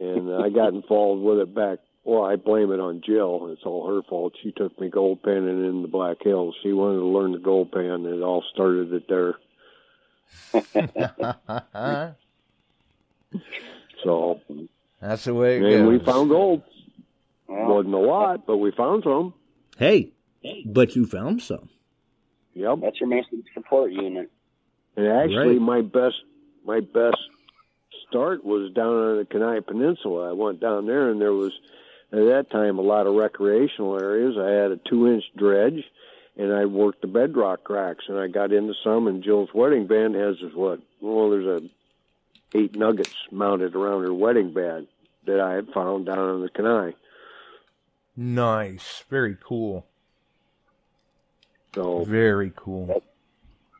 And 0.00 0.28
uh, 0.30 0.38
I 0.38 0.50
got 0.50 0.74
involved 0.74 1.22
with 1.22 1.38
it 1.38 1.54
back. 1.54 1.78
Well, 2.04 2.24
I 2.24 2.36
blame 2.36 2.70
it 2.72 2.78
on 2.80 3.02
Jill. 3.04 3.48
It's 3.52 3.62
all 3.64 3.88
her 3.88 4.02
fault. 4.08 4.34
She 4.42 4.52
took 4.52 4.78
me 4.80 4.88
gold 4.88 5.22
panning 5.22 5.64
in 5.66 5.82
the 5.82 5.88
Black 5.88 6.18
Hills. 6.22 6.54
She 6.62 6.72
wanted 6.72 6.98
to 6.98 7.06
learn 7.06 7.32
the 7.32 7.38
gold 7.38 7.72
pan, 7.72 7.84
and 7.84 8.06
it 8.06 8.22
all 8.22 8.44
started 8.52 8.92
it 8.92 9.08
there. 9.08 9.34
So, 14.04 14.40
That's 15.00 15.24
the 15.24 15.34
way 15.34 15.56
it 15.56 15.62
and 15.80 15.88
we 15.88 15.98
found 15.98 16.28
gold. 16.30 16.62
Well, 17.48 17.76
Wasn't 17.76 17.94
a 17.94 17.98
lot, 17.98 18.46
but 18.46 18.58
we 18.58 18.70
found 18.72 19.04
some. 19.04 19.34
Hey, 19.78 20.12
but 20.64 20.94
you 20.96 21.06
found 21.06 21.42
some. 21.42 21.68
Yep. 22.54 22.78
that's 22.82 22.98
your 23.00 23.08
main 23.08 23.24
support 23.54 23.92
unit. 23.92 24.30
And 24.96 25.06
actually, 25.08 25.58
Right. 25.58 25.60
my 25.60 25.80
best 25.82 26.14
my 26.66 26.80
best 26.80 27.18
start 28.08 28.44
was 28.44 28.72
down 28.72 28.92
on 28.92 29.16
the 29.18 29.24
Kenai 29.24 29.60
Peninsula. 29.60 30.30
I 30.30 30.32
went 30.32 30.60
down 30.60 30.86
there, 30.86 31.10
and 31.10 31.20
there 31.20 31.32
was 31.32 31.52
at 32.12 32.18
that 32.18 32.50
time 32.50 32.78
a 32.78 32.82
lot 32.82 33.06
of 33.06 33.14
recreational 33.14 34.00
areas. 34.00 34.36
I 34.38 34.50
had 34.50 34.72
a 34.72 34.76
two 34.76 35.08
inch 35.08 35.24
dredge, 35.36 35.84
and 36.36 36.52
I 36.52 36.66
worked 36.66 37.00
the 37.00 37.06
bedrock 37.06 37.64
cracks, 37.64 38.04
and 38.08 38.18
I 38.18 38.28
got 38.28 38.52
into 38.52 38.74
some. 38.84 39.06
And 39.06 39.22
Jill's 39.22 39.54
wedding 39.54 39.86
band 39.86 40.14
has 40.14 40.36
this 40.42 40.54
what? 40.54 40.80
Well, 41.00 41.30
there's 41.30 41.62
a 41.62 41.68
eight 42.56 42.76
nuggets 42.76 43.14
mounted 43.30 43.74
around 43.74 44.02
her 44.02 44.14
wedding 44.14 44.52
band 44.52 44.88
that 45.26 45.40
I 45.40 45.54
had 45.54 45.68
found 45.72 46.06
down 46.06 46.18
on 46.18 46.40
the 46.40 46.48
Kenai. 46.48 46.92
Nice. 48.16 49.04
Very 49.10 49.36
cool. 49.42 49.84
So 51.74 52.04
Very 52.04 52.52
cool. 52.56 53.02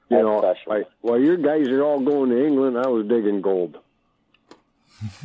You 0.08 0.16
That's 0.16 0.24
know, 0.24 0.38
special. 0.40 0.72
I, 0.72 0.82
while 1.00 1.20
your 1.20 1.36
guys 1.36 1.68
are 1.68 1.82
all 1.82 2.00
going 2.00 2.30
to 2.30 2.46
England, 2.46 2.78
I 2.78 2.86
was 2.88 3.06
digging 3.06 3.40
gold. 3.40 3.78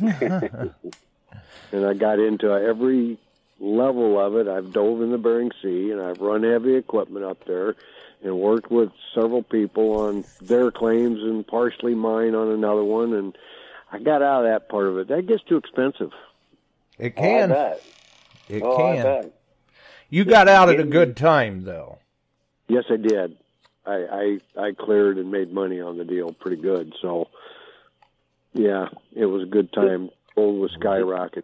and 0.00 1.86
I 1.86 1.94
got 1.94 2.18
into 2.18 2.50
every 2.52 3.18
level 3.58 4.18
of 4.20 4.36
it. 4.36 4.48
I've 4.48 4.72
dove 4.72 5.02
in 5.02 5.10
the 5.10 5.18
Bering 5.18 5.50
Sea, 5.62 5.90
and 5.92 6.00
I've 6.00 6.18
run 6.20 6.42
heavy 6.42 6.74
equipment 6.74 7.24
up 7.24 7.44
there, 7.46 7.74
and 8.22 8.38
worked 8.38 8.70
with 8.70 8.90
several 9.14 9.42
people 9.42 9.92
on 10.00 10.24
their 10.40 10.70
claims 10.70 11.20
and 11.22 11.46
partially 11.46 11.94
mine 11.94 12.34
on 12.34 12.48
another 12.50 12.84
one. 12.84 13.14
And 13.14 13.36
I 13.90 13.98
got 13.98 14.22
out 14.22 14.44
of 14.44 14.50
that 14.50 14.68
part 14.68 14.86
of 14.86 14.98
it. 14.98 15.08
That 15.08 15.26
gets 15.26 15.42
too 15.44 15.56
expensive. 15.56 16.10
It 16.98 17.14
Oh, 17.16 17.20
I 17.22 17.26
can. 17.26 17.48
bet. 17.48 17.82
it 18.48 18.62
oh, 18.62 18.76
I 18.76 18.94
can. 18.96 19.02
bet. 19.02 19.32
You 20.10 20.24
got 20.26 20.46
out 20.48 20.68
at 20.68 20.78
a 20.78 20.84
good 20.84 21.16
time, 21.16 21.64
though. 21.64 21.98
Yes, 22.68 22.84
I 22.90 22.96
did. 22.96 23.36
I, 23.86 24.38
I 24.56 24.66
I 24.68 24.72
cleared 24.72 25.18
and 25.18 25.30
made 25.30 25.52
money 25.52 25.80
on 25.80 25.98
the 25.98 26.04
deal 26.04 26.32
pretty 26.32 26.60
good. 26.60 26.94
So, 27.02 27.28
yeah, 28.52 28.86
it 29.14 29.26
was 29.26 29.42
a 29.42 29.46
good 29.46 29.72
time. 29.72 30.10
Gold 30.34 30.60
was 30.60 30.70
skyrocketing. 30.80 31.42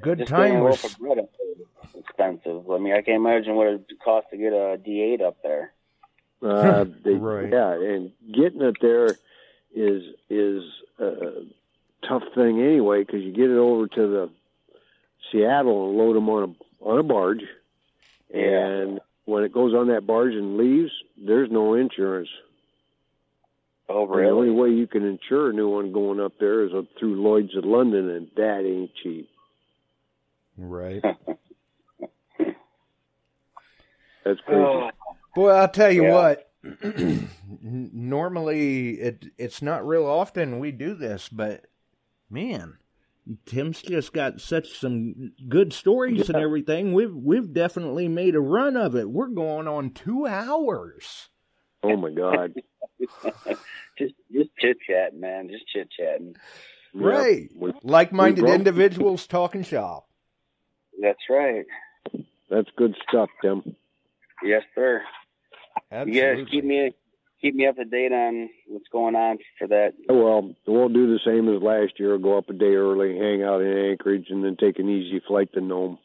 Good 0.00 0.18
Just 0.18 0.30
time 0.30 0.42
getting 0.42 0.58
a 0.58 0.64
loaf 0.64 0.82
was. 0.82 0.92
of 0.92 0.98
bread 0.98 1.18
up 1.18 1.30
there 1.38 1.52
is 1.52 2.04
expensive. 2.04 2.70
I 2.70 2.78
mean, 2.78 2.92
I 2.92 3.02
can't 3.02 3.16
imagine 3.16 3.54
what 3.54 3.68
it 3.68 3.84
cost 4.04 4.28
to 4.30 4.36
get 4.36 4.52
a 4.52 4.78
D8 4.78 5.20
up 5.22 5.38
there. 5.42 5.72
Uh, 6.42 6.84
they, 7.04 7.14
Right. 7.14 7.50
Yeah, 7.50 7.72
and 7.72 8.12
getting 8.32 8.62
it 8.62 8.76
there 8.80 9.16
is 9.74 10.02
is 10.28 10.62
a 10.98 11.44
tough 12.08 12.22
thing 12.34 12.60
anyway 12.60 13.04
because 13.04 13.22
you 13.22 13.32
get 13.32 13.50
it 13.50 13.56
over 13.56 13.86
to 13.86 14.06
the 14.08 14.30
Seattle 15.30 15.88
and 15.88 15.98
load 15.98 16.16
them 16.16 16.28
on 16.28 16.42
a 16.42 16.84
on 16.84 16.98
a 16.98 17.02
barge, 17.02 17.42
and 18.32 19.00
when 19.24 19.44
it 19.44 19.52
goes 19.52 19.74
on 19.74 19.88
that 19.88 20.06
barge 20.06 20.32
and 20.34 20.56
leaves, 20.56 20.90
there's 21.16 21.50
no 21.50 21.74
insurance. 21.74 22.28
Oh, 23.88 24.02
And 24.12 24.24
The 24.24 24.30
only 24.30 24.50
way 24.50 24.70
you 24.70 24.86
can 24.86 25.04
insure 25.04 25.50
a 25.50 25.52
new 25.52 25.68
one 25.68 25.92
going 25.92 26.20
up 26.20 26.34
there 26.38 26.64
is 26.64 26.72
up 26.74 26.84
through 26.98 27.20
Lloyd's 27.20 27.56
of 27.56 27.64
London, 27.64 28.08
and 28.08 28.28
that 28.36 28.64
ain't 28.64 28.90
cheap. 29.02 29.28
Right. 30.56 31.02
That's 34.24 34.40
crazy. 34.46 34.62
Oh, 34.62 34.90
Boy, 35.34 35.50
I'll 35.50 35.68
tell 35.68 35.90
you 35.90 36.04
Yeah. 36.04 36.12
what. 36.12 36.46
Normally, 37.62 38.90
it 39.00 39.24
it's 39.38 39.62
not 39.62 39.86
real 39.86 40.06
often 40.06 40.58
we 40.58 40.70
do 40.72 40.94
this, 40.94 41.28
but 41.30 41.66
man, 42.28 42.76
Tim's 43.46 43.82
just 43.82 44.12
got 44.12 44.40
such 44.40 44.78
some 44.78 45.32
good 45.48 45.72
stories 45.72 46.28
and 46.28 46.38
everything. 46.38 46.92
We've 46.94 47.14
we've 47.14 47.52
definitely 47.52 48.08
made 48.08 48.34
a 48.34 48.40
run 48.40 48.76
of 48.76 48.96
it. 48.96 49.08
We're 49.08 49.28
going 49.28 49.68
on 49.68 49.90
two 49.90 50.26
hours. 50.26 51.28
Oh 51.82 51.96
my 51.96 52.10
God! 52.10 52.54
just 53.98 54.14
just 54.32 54.50
chit 54.58 54.78
chatting, 54.86 55.20
man. 55.20 55.48
Just 55.48 55.66
chit 55.68 55.88
chatting. 55.90 56.34
Yeah, 56.94 57.06
right? 57.06 57.50
we- 57.54 57.72
Like-minded 57.82 58.44
individuals 58.46 59.26
talking 59.26 59.62
shop. 59.62 60.08
That's 61.00 61.20
right. 61.28 61.64
that's 62.50 62.68
good 62.76 62.94
stuff, 63.08 63.30
Tim. 63.42 63.76
Yes, 64.42 64.62
sir. 64.74 65.02
You 66.06 66.20
guys 66.20 66.46
keep 66.50 66.64
me 66.64 66.92
keep 67.40 67.54
me 67.54 67.66
up 67.66 67.76
to 67.76 67.84
date 67.84 68.12
on 68.12 68.50
what's 68.68 68.88
going 68.92 69.14
on 69.16 69.38
for 69.58 69.66
that. 69.68 69.94
Well, 70.08 70.54
we'll 70.66 70.88
do 70.88 71.06
the 71.12 71.20
same 71.24 71.48
as 71.54 71.62
last 71.62 71.98
year. 71.98 72.16
Go 72.18 72.36
up 72.38 72.48
a 72.50 72.52
day 72.52 72.74
early, 72.74 73.16
hang 73.18 73.42
out 73.42 73.62
in 73.62 73.76
Anchorage, 73.76 74.26
and 74.30 74.44
then 74.44 74.56
take 74.56 74.78
an 74.78 74.88
easy 74.88 75.20
flight 75.26 75.52
to 75.54 75.60
Nome. 75.60 75.98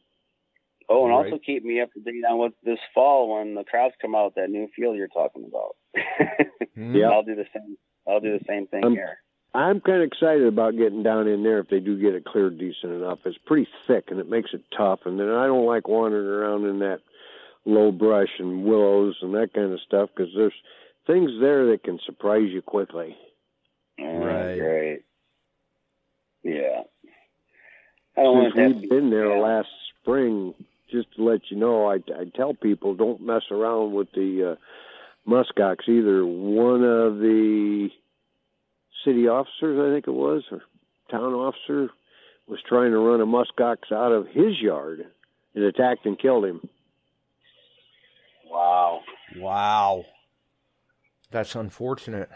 Oh, 0.88 1.06
and 1.06 1.16
Right. 1.16 1.26
also 1.26 1.40
keep 1.44 1.64
me 1.64 1.82
up 1.82 1.92
to 1.94 2.00
date 2.00 2.24
on 2.30 2.38
what 2.38 2.54
this 2.64 2.80
fall 2.94 3.36
when 3.38 3.56
the 3.56 3.64
crowds 3.64 3.96
come 4.02 4.14
out 4.16 4.36
that 4.36 4.50
new 4.50 4.68
field 4.76 4.96
you're 4.98 5.08
talking 5.08 5.46
about. 5.46 5.76
Hmm? 6.76 6.96
Yeah. 6.96 7.10
I'll 7.12 7.24
do 7.24 7.36
the 7.36 7.48
same. 7.54 7.78
I'll 8.08 8.20
do 8.20 8.38
the 8.38 8.46
same 8.48 8.68
thing 8.68 8.86
Um, 8.86 8.94
here. 8.94 9.18
I'm 9.56 9.80
kind 9.82 10.02
of 10.02 10.08
excited 10.08 10.46
about 10.46 10.76
getting 10.76 11.02
down 11.02 11.28
in 11.28 11.42
there 11.44 11.60
if 11.60 11.70
they 11.70 11.80
do 11.80 11.98
get 12.00 12.14
it 12.14 12.26
cleared 12.26 12.58
decent 12.60 12.92
enough. 12.92 13.20
It's 13.26 13.38
pretty 13.46 13.68
thick 13.88 14.06
and 14.12 14.20
it 14.20 14.30
makes 14.30 14.54
it 14.54 14.62
tough. 14.78 15.00
And 15.06 15.18
then 15.20 15.30
I 15.30 15.48
don't 15.48 15.66
like 15.66 15.88
wandering 15.88 16.28
around 16.28 16.66
in 16.66 16.80
that 16.80 17.00
low 17.66 17.92
brush 17.92 18.38
and 18.38 18.66
willows 18.66 19.16
and 19.22 19.34
that 19.34 19.54
kind 19.54 19.72
of 19.72 19.80
stuff 19.82 20.10
because 20.16 20.32
there's 20.36 20.54
things 21.08 21.32
there 21.40 21.68
that 21.68 21.84
can 21.84 22.00
surprise 22.06 22.50
you 22.52 22.62
quickly. 22.62 23.16
Right. 24.00 24.58
Great. 24.58 25.02
Yeah. 26.44 26.84
I 28.18 28.22
don't 28.22 28.44
Since 28.44 28.56
want 28.56 28.56
that. 28.56 28.62
to 28.62 28.74
we've 28.74 28.82
be- 28.82 28.88
been 28.90 29.10
there 29.10 29.36
yeah. 29.36 29.42
last 29.44 29.68
spring, 30.02 30.54
just 30.92 31.14
to 31.16 31.24
let 31.24 31.42
you 31.50 31.58
know, 31.58 31.88
I, 31.90 31.96
I 31.96 32.26
tell 32.36 32.54
people 32.54 32.94
don't 32.96 33.22
mess 33.22 33.44
around 33.52 33.94
with 33.94 34.12
the 34.14 34.52
uh, 34.52 35.30
muskox 35.30 35.88
either. 35.90 36.26
One 36.26 36.84
of 36.84 37.20
the 37.20 37.90
city 39.04 39.28
officers, 39.28 39.80
I 39.80 39.94
think 39.94 40.08
it 40.08 40.12
was, 40.12 40.44
or 40.52 40.62
town 41.10 41.34
officer, 41.34 41.90
was 42.48 42.60
trying 42.68 42.92
to 42.92 43.00
run 43.00 43.22
a 43.22 43.26
muskox 43.26 43.92
out 43.92 44.12
of 44.12 44.28
his 44.28 44.60
yard 44.62 45.06
and 45.56 45.64
attacked 45.64 46.06
and 46.06 46.18
killed 46.20 46.46
him. 46.46 46.70
Wow. 48.50 49.02
Wow. 49.38 50.06
That's 51.36 51.54
unfortunate. 51.54 52.30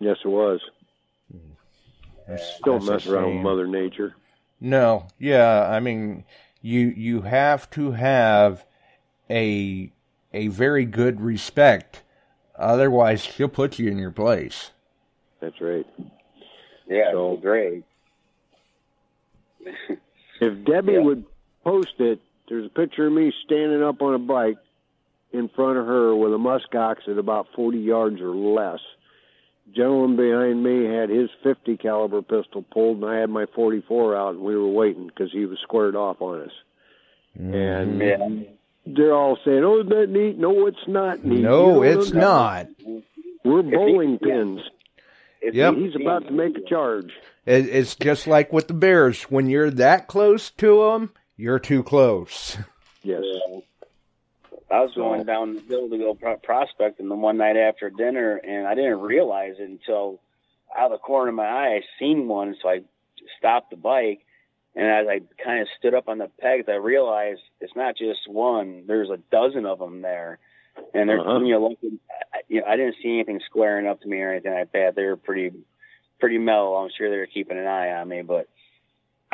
Yes, 0.00 0.16
it 0.24 0.28
was. 0.28 0.60
That's- 2.26 2.58
Don't 2.64 2.84
that's 2.84 3.06
mess 3.06 3.14
around 3.14 3.34
with. 3.36 3.44
Mother 3.44 3.68
Nature. 3.68 4.16
No, 4.60 5.06
yeah, 5.16 5.68
I 5.70 5.78
mean, 5.78 6.24
you 6.60 6.88
you 6.96 7.20
have 7.22 7.70
to 7.70 7.92
have 7.92 8.66
a 9.30 9.92
a 10.34 10.48
very 10.48 10.84
good 10.86 11.20
respect. 11.20 12.02
Otherwise, 12.58 13.22
she'll 13.22 13.46
put 13.46 13.78
you 13.78 13.88
in 13.88 13.96
your 13.96 14.10
place. 14.10 14.72
That's 15.38 15.60
right. 15.60 15.86
Yeah, 16.88 17.12
So- 17.12 17.36
great. 17.36 17.84
If 20.40 20.64
Debbie 20.64 20.94
Yeah. 20.94 20.98
would 20.98 21.24
post 21.62 21.94
it, 22.00 22.18
there's 22.48 22.66
a 22.66 22.70
picture 22.70 23.06
of 23.06 23.12
me 23.12 23.32
standing 23.44 23.84
up 23.84 24.02
on 24.02 24.14
a 24.14 24.18
bike 24.18 24.58
in 25.32 25.48
front 25.48 25.78
of 25.78 25.86
her 25.86 26.14
with 26.16 26.32
a 26.32 26.36
muskox 26.38 27.08
at 27.10 27.18
about 27.18 27.48
40 27.54 27.78
yards 27.78 28.20
or 28.20 28.34
less. 28.34 28.80
Gentleman 29.74 30.16
behind 30.16 30.62
me 30.62 30.84
had 30.84 31.10
his 31.10 31.28
50 31.42 31.76
caliber 31.78 32.22
pistol 32.22 32.62
pulled, 32.70 32.98
and 33.02 33.06
I 33.10 33.16
had 33.18 33.30
my 33.30 33.46
44 33.54 34.16
out, 34.16 34.34
and 34.34 34.40
we 34.44 34.56
were 34.56 34.68
waiting 34.68 35.06
because 35.08 35.32
he 35.32 35.44
was 35.44 35.58
squared 35.62 35.96
off 35.96 36.20
on 36.22 36.42
us. 36.42 36.50
And 37.34 38.00
mm-hmm. 38.00 38.38
Yeah. 38.38 38.48
they're 38.86 39.12
all 39.14 39.36
saying, 39.44 39.62
"Oh, 39.64 39.80
isn't 39.80 39.90
that 39.90 40.08
neat?" 40.08 40.38
No, 40.38 40.66
it's 40.68 40.86
not 40.86 41.24
neat. 41.24 41.40
No, 41.40 41.82
You 41.84 41.90
don't 41.94 42.00
it's 42.02 42.12
know. 42.12 42.20
not. 42.20 42.66
We're 43.44 43.62
bowling 43.62 44.18
yeah. 44.22 44.28
pins. 44.34 44.60
If 45.42 45.54
Yep. 45.54 45.74
he- 45.74 45.84
He's 45.86 45.96
about 46.00 46.26
to 46.26 46.32
make 46.32 46.56
a 46.56 46.62
charge. 46.68 47.10
It, 47.44 47.68
it's 47.68 47.94
just 47.96 48.26
like 48.26 48.52
with 48.52 48.68
the 48.68 48.74
Bears. 48.74 49.24
When 49.24 49.48
you're 49.48 49.70
that 49.72 50.06
close 50.06 50.50
to 50.52 50.82
them, 50.84 51.12
you're 51.36 51.58
too 51.58 51.82
close. 51.82 52.56
Yes. 53.02 53.22
I 54.70 54.80
was 54.80 54.92
going 54.94 55.24
down 55.24 55.54
the 55.54 55.60
hill 55.60 55.88
to 55.88 55.98
go 55.98 56.14
pro- 56.14 56.36
prospecting 56.38 57.08
the 57.08 57.14
one 57.14 57.36
night 57.36 57.56
after 57.56 57.88
dinner, 57.90 58.36
and 58.36 58.66
I 58.66 58.74
didn't 58.74 59.00
realize 59.00 59.54
it 59.58 59.68
until 59.68 60.20
out 60.76 60.86
of 60.86 60.92
the 60.92 60.98
corner 60.98 61.28
of 61.28 61.34
my 61.36 61.46
eye, 61.46 61.74
I 61.76 61.80
seen 61.98 62.26
one, 62.26 62.56
so 62.60 62.68
I 62.68 62.80
stopped 63.38 63.70
the 63.70 63.76
bike. 63.76 64.20
And 64.74 64.86
as 64.86 65.06
I 65.08 65.20
kind 65.42 65.62
of 65.62 65.68
stood 65.78 65.94
up 65.94 66.08
on 66.08 66.18
the 66.18 66.28
pegs, 66.38 66.66
I 66.68 66.74
realized 66.74 67.40
it's 67.60 67.74
not 67.76 67.96
just 67.96 68.28
one. 68.28 68.84
There's 68.86 69.08
a 69.08 69.16
dozen 69.30 69.64
of 69.64 69.78
them 69.78 70.02
there, 70.02 70.38
and 70.92 71.08
they're 71.08 71.20
Uh-huh. 71.20 71.38
you 71.44 71.52
know 71.54 71.68
looking. 71.68 71.98
I- 72.34 72.42
You 72.48 72.60
know, 72.60 72.66
I 72.66 72.76
didn't 72.76 72.96
see 73.02 73.14
anything 73.14 73.40
squaring 73.40 73.86
up 73.86 74.00
to 74.02 74.08
me 74.08 74.20
or 74.20 74.30
anything 74.32 74.52
like 74.52 74.72
that. 74.72 74.94
They 74.94 75.04
were 75.06 75.16
pretty, 75.16 75.52
pretty 76.20 76.38
mellow. 76.38 76.74
I'm 76.76 76.90
sure 76.90 77.08
they 77.10 77.16
were 77.16 77.26
keeping 77.26 77.56
an 77.58 77.66
eye 77.66 77.92
on 77.92 78.08
me, 78.08 78.22
but 78.22 78.48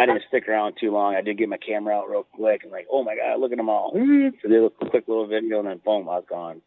I 0.03 0.07
didn't 0.07 0.23
stick 0.29 0.49
around 0.49 0.75
too 0.81 0.91
long. 0.91 1.15
I 1.15 1.23
did 1.23 1.39
get 1.39 1.49
my 1.49 1.59
camera 1.59 1.97
out 1.97 2.11
real 2.11 2.27
quick 2.35 2.63
and 2.65 2.73
like, 2.73 2.87
oh 2.91 3.05
my 3.05 3.17
god, 3.17 3.41
look 3.41 3.53
at 3.53 3.59
them 3.59 3.69
all. 3.69 3.93
So 4.43 4.49
did 4.49 4.65
a 4.65 4.71
quick 4.71 5.07
little 5.07 5.27
video 5.27 5.61
and 5.61 5.69
then 5.69 5.81
boom, 5.85 6.09
I 6.09 6.17
was 6.17 6.25
gone. 6.29 6.61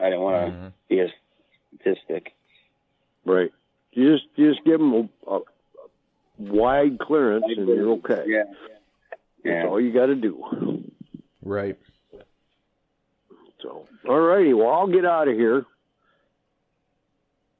I 0.00 0.04
didn't 0.04 0.20
want 0.20 0.46
to 0.46 0.52
mm-hmm. 0.52 0.68
be 0.88 1.00
a 1.00 1.08
statistic. 1.76 2.32
Right. 3.24 3.50
You 3.92 4.14
just 4.14 4.26
you 4.36 4.52
just 4.52 4.64
give 4.64 4.78
them 4.78 5.10
a, 5.26 5.34
a 5.34 5.40
wide 6.38 6.98
clearance, 6.98 7.44
and 7.48 7.66
you're 7.66 7.90
okay. 7.94 8.24
Yeah. 8.26 8.44
That's 9.44 9.68
all 9.68 9.80
you 9.80 9.92
got 9.92 10.06
to 10.06 10.14
do. 10.14 10.84
Right. 11.42 11.78
So, 13.62 13.86
all 14.08 14.20
righty. 14.20 14.54
Well, 14.54 14.68
I'll 14.68 14.86
get 14.86 15.04
out 15.04 15.28
of 15.28 15.34
here. 15.34 15.64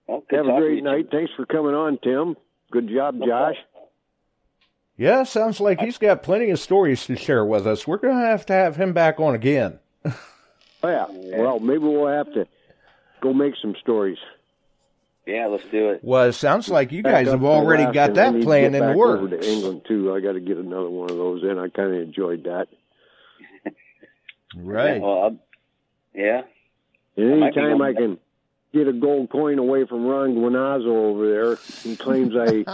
Well, 0.07 0.23
Have 0.31 0.47
a 0.47 0.61
great 0.61 0.77
you. 0.77 0.83
night. 0.83 1.09
Thanks 1.11 1.33
for 1.37 1.45
coming 1.45 1.75
on, 1.75 1.99
Tim. 2.03 2.37
Good 2.71 2.89
job, 2.89 3.19
Josh. 3.27 3.57
Yeah, 4.99 5.23
sounds 5.23 5.61
like 5.61 5.81
he's 5.81 5.97
got 5.97 6.25
plenty 6.25 6.51
of 6.51 6.59
stories 6.59 7.07
to 7.07 7.15
share 7.15 7.45
with 7.45 7.69
us. 7.69 7.87
We're 7.87 7.99
going 7.99 8.19
to 8.19 8.27
have 8.27 8.45
to 8.47 8.53
have 8.53 8.75
him 8.75 8.93
back 8.93 9.21
on 9.21 9.35
again. 9.37 9.79
Oh, 10.05 10.13
yeah. 10.85 11.07
Well, 11.39 11.61
maybe 11.61 11.79
we'll 11.85 12.09
have 12.09 12.33
to 12.35 12.47
go 13.21 13.33
make 13.33 13.55
some 13.63 13.77
stories. 13.81 14.19
Yeah, 15.25 15.47
let's 15.47 15.65
do 15.71 15.91
it. 15.91 16.01
Well, 16.03 16.25
it 16.25 16.33
sounds 16.33 16.69
like 16.69 16.91
you 16.91 17.03
guys 17.03 17.29
have 17.29 17.45
already 17.45 17.85
Alaska, 17.85 17.95
got 17.95 18.15
that 18.15 18.43
plan 18.43 18.75
in 18.75 18.81
back 18.81 18.97
the 18.97 19.01
Over 19.03 19.27
works. 19.27 19.47
to 19.47 19.53
England 19.53 19.83
too. 19.87 20.13
I 20.13 20.21
got 20.21 20.33
to 20.33 20.41
get 20.41 20.57
another 20.57 20.91
one 20.91 21.11
of 21.11 21.17
those 21.17 21.45
in. 21.45 21.59
I 21.59 21.69
kind 21.69 21.95
of 21.95 22.01
enjoyed 22.01 22.45
that. 22.45 22.67
Right. 24.57 25.01
Well, 25.01 25.37
yeah. 26.15 26.43
And 27.17 27.41
might 27.41 27.57
anytime 27.57 27.79
going 27.79 27.97
I 27.97 28.01
can 28.01 28.19
get 28.73 28.89
a 28.89 28.93
gold 28.93 29.31
coin 29.31 29.59
away 29.59 29.87
from 29.87 30.07
Ron 30.07 30.35
Guanazzo 30.35 30.87
over 30.87 31.29
there, 31.29 31.57
he 31.83 31.97
claims 31.97 32.35
I 32.37 32.65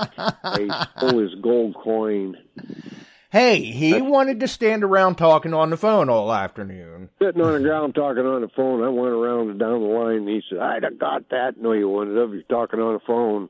I 0.43 0.87
stole 0.97 1.19
his 1.19 1.35
gold 1.37 1.75
coin. 1.75 2.37
Hey, 3.31 3.65
he 3.65 4.01
wanted 4.01 4.39
to 4.41 4.49
stand 4.49 4.85
around 4.85 5.17
talking 5.17 5.53
on 5.53 5.71
the 5.71 5.77
phone 5.77 6.09
all 6.09 6.33
afternoon. 6.33 7.11
Sitting 7.21 7.41
on 7.43 7.55
the 7.55 7.69
ground 7.69 7.97
talking 7.97 8.25
on 8.25 8.43
the 8.43 8.49
phone, 8.49 8.85
I 8.85 8.89
went 8.89 9.13
around 9.13 9.59
down 9.59 9.81
the 9.81 9.89
line. 9.89 10.19
And 10.19 10.29
he 10.29 10.43
said, 10.49 10.59
"I'd 10.59 10.85
have 10.85 11.01
got 11.01 11.31
that." 11.31 11.57
No, 11.57 11.73
you 11.73 11.89
wouldn't 11.89 12.17
have. 12.17 12.33
You're 12.33 12.43
talking 12.43 12.79
on 12.79 12.95
the 12.95 13.01
phone. 13.01 13.49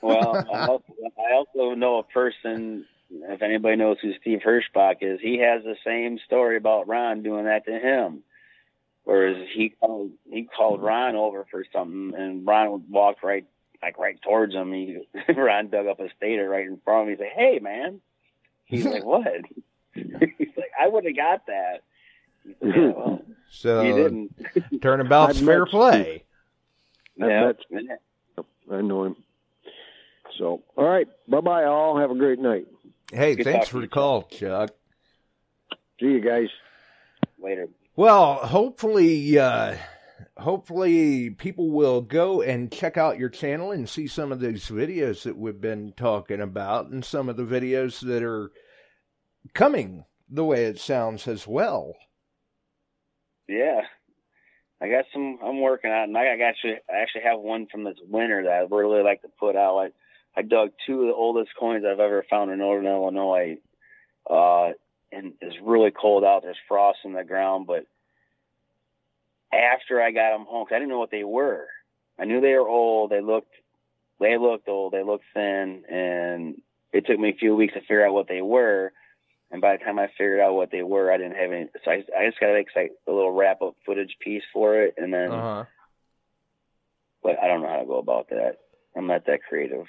Well, 0.00 0.42
I 0.50 0.66
also, 0.66 0.84
I 1.18 1.34
also 1.34 1.74
know 1.74 1.98
a 1.98 2.02
person. 2.02 2.86
If 3.10 3.42
anybody 3.42 3.76
knows 3.76 3.98
who 4.00 4.12
Steve 4.20 4.38
Herschbach 4.42 5.02
is, 5.02 5.20
he 5.20 5.40
has 5.40 5.64
the 5.64 5.76
same 5.84 6.18
story 6.24 6.56
about 6.56 6.88
Ron 6.88 7.22
doing 7.22 7.44
that 7.44 7.66
to 7.66 7.72
him. 7.72 8.22
Whereas 9.10 9.48
he 9.52 9.70
called, 9.70 10.12
he 10.30 10.44
called 10.44 10.80
Ron 10.80 11.16
over 11.16 11.44
for 11.50 11.64
something, 11.72 12.14
and 12.16 12.46
Ron 12.46 12.84
walked 12.88 13.24
right 13.24 13.44
like 13.82 13.98
right 13.98 14.16
towards 14.22 14.54
him. 14.54 14.72
He 14.72 14.98
Ron 15.36 15.68
dug 15.68 15.88
up 15.88 15.98
a 15.98 16.06
stater 16.16 16.48
right 16.48 16.64
in 16.64 16.78
front 16.84 17.02
of 17.02 17.18
him. 17.18 17.18
He 17.18 17.24
said, 17.24 17.32
"Hey, 17.34 17.58
man." 17.58 18.00
He's 18.66 18.84
like, 18.84 19.04
"What?" 19.12 19.26
He's 19.94 20.06
like, 20.56 20.70
"I 20.80 20.86
would 20.86 21.04
have 21.06 21.16
got 21.16 21.46
that." 21.48 21.82
He 22.44 22.54
said, 22.60 22.72
yeah, 22.76 22.92
well, 22.96 23.22
So, 23.50 23.82
you 23.82 23.94
didn't. 23.96 24.80
turnabout's 24.80 25.40
I've 25.40 25.44
fair 25.44 25.66
play. 25.66 26.22
Yeah. 27.16 27.52
That's- 27.68 27.96
I 28.70 28.80
know 28.82 29.06
him. 29.06 29.16
So, 30.38 30.62
all 30.76 30.84
right. 30.88 31.08
Bye 31.26 31.40
bye, 31.40 31.64
all. 31.64 31.98
Have 31.98 32.12
a 32.12 32.14
great 32.14 32.38
night. 32.38 32.68
Hey, 33.12 33.34
Good 33.34 33.42
thanks 33.42 33.66
for 33.66 33.80
the 33.80 33.88
call, 33.88 34.22
Chuck. 34.22 34.70
See 35.98 36.06
you 36.06 36.20
guys. 36.20 36.46
Later. 37.42 37.66
Well, 38.00 38.36
hopefully, 38.36 39.38
uh, 39.38 39.76
hopefully 40.38 41.28
people 41.28 41.70
will 41.70 42.00
go 42.00 42.40
and 42.40 42.72
check 42.72 42.96
out 42.96 43.18
your 43.18 43.28
channel 43.28 43.72
and 43.72 43.86
see 43.86 44.06
some 44.06 44.32
of 44.32 44.40
these 44.40 44.70
videos 44.70 45.24
that 45.24 45.36
we've 45.36 45.60
been 45.60 45.92
talking 45.98 46.40
about 46.40 46.86
and 46.86 47.04
some 47.04 47.28
of 47.28 47.36
the 47.36 47.42
videos 47.42 48.00
that 48.00 48.22
are 48.22 48.52
coming 49.52 50.06
the 50.30 50.46
way 50.46 50.64
it 50.64 50.80
sounds 50.80 51.28
as 51.28 51.46
well. 51.46 51.92
Yeah, 53.46 53.82
I 54.80 54.88
got 54.88 55.04
some. 55.12 55.38
I'm 55.44 55.60
working 55.60 55.90
on. 55.90 56.04
And 56.04 56.16
I 56.16 56.24
actually, 56.42 56.76
I 56.88 57.02
actually 57.02 57.24
have 57.24 57.40
one 57.40 57.66
from 57.70 57.84
this 57.84 57.98
winter 58.08 58.44
that 58.44 58.50
I 58.50 58.74
really 58.74 59.02
like 59.02 59.20
to 59.20 59.28
put 59.38 59.56
out. 59.56 59.76
I, 59.76 60.40
I 60.40 60.40
dug 60.40 60.70
two 60.86 61.02
of 61.02 61.08
the 61.08 61.12
oldest 61.12 61.50
coins 61.60 61.84
I've 61.84 62.00
ever 62.00 62.24
found 62.30 62.50
in 62.50 62.60
Northern 62.60 62.86
Illinois. 62.86 63.58
Uh, 64.24 64.70
and 65.12 65.32
it's 65.40 65.56
really 65.62 65.90
cold 65.90 66.24
out. 66.24 66.42
There's 66.42 66.56
frost 66.68 67.00
in 67.04 67.12
the 67.12 67.24
ground, 67.24 67.66
but 67.66 67.86
after 69.52 70.00
I 70.00 70.10
got 70.10 70.30
them 70.30 70.46
home, 70.46 70.64
'cause 70.66 70.72
I 70.74 70.78
didn't 70.78 70.90
know 70.90 70.98
what 70.98 71.10
they 71.10 71.24
were. 71.24 71.68
I 72.18 72.24
knew 72.24 72.40
they 72.40 72.54
were 72.54 72.68
old. 72.68 73.10
They 73.10 73.20
looked, 73.20 73.54
they 74.20 74.36
looked 74.36 74.68
old. 74.68 74.92
They 74.92 75.02
looked 75.02 75.24
thin, 75.34 75.84
and 75.86 76.60
it 76.92 77.06
took 77.06 77.18
me 77.18 77.30
a 77.30 77.34
few 77.34 77.56
weeks 77.56 77.74
to 77.74 77.80
figure 77.80 78.06
out 78.06 78.14
what 78.14 78.28
they 78.28 78.42
were. 78.42 78.92
And 79.50 79.60
by 79.60 79.76
the 79.76 79.84
time 79.84 79.98
I 79.98 80.06
figured 80.06 80.38
out 80.38 80.54
what 80.54 80.70
they 80.70 80.82
were, 80.82 81.10
I 81.10 81.16
didn't 81.16 81.36
have 81.36 81.50
any. 81.50 81.68
So 81.84 81.90
I, 81.90 82.04
I 82.16 82.26
just 82.28 82.38
got 82.38 82.48
to 82.48 82.52
make 82.52 82.68
like 82.76 82.92
a 83.06 83.12
little 83.12 83.32
wrap 83.32 83.62
up 83.62 83.74
footage 83.84 84.16
piece 84.20 84.44
for 84.52 84.80
it, 84.80 84.94
and 84.96 85.12
then. 85.12 85.32
Uh-huh. 85.32 85.64
But 87.22 87.38
I 87.42 87.48
don't 87.48 87.60
know 87.60 87.68
how 87.68 87.80
to 87.80 87.84
go 87.84 87.98
about 87.98 88.30
that. 88.30 88.60
I'm 88.96 89.06
not 89.06 89.26
that 89.26 89.42
creative. 89.42 89.86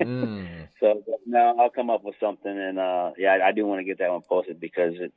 Mm. 0.00 0.68
So 0.78 1.02
no, 1.26 1.56
I'll 1.58 1.70
come 1.70 1.88
up 1.88 2.04
with 2.04 2.16
something, 2.20 2.50
and 2.50 2.78
uh, 2.78 3.12
yeah, 3.16 3.38
I, 3.42 3.48
I 3.48 3.52
do 3.52 3.64
want 3.64 3.80
to 3.80 3.84
get 3.84 3.98
that 3.98 4.10
one 4.10 4.20
posted 4.28 4.60
because 4.60 4.92
it's 4.98 5.14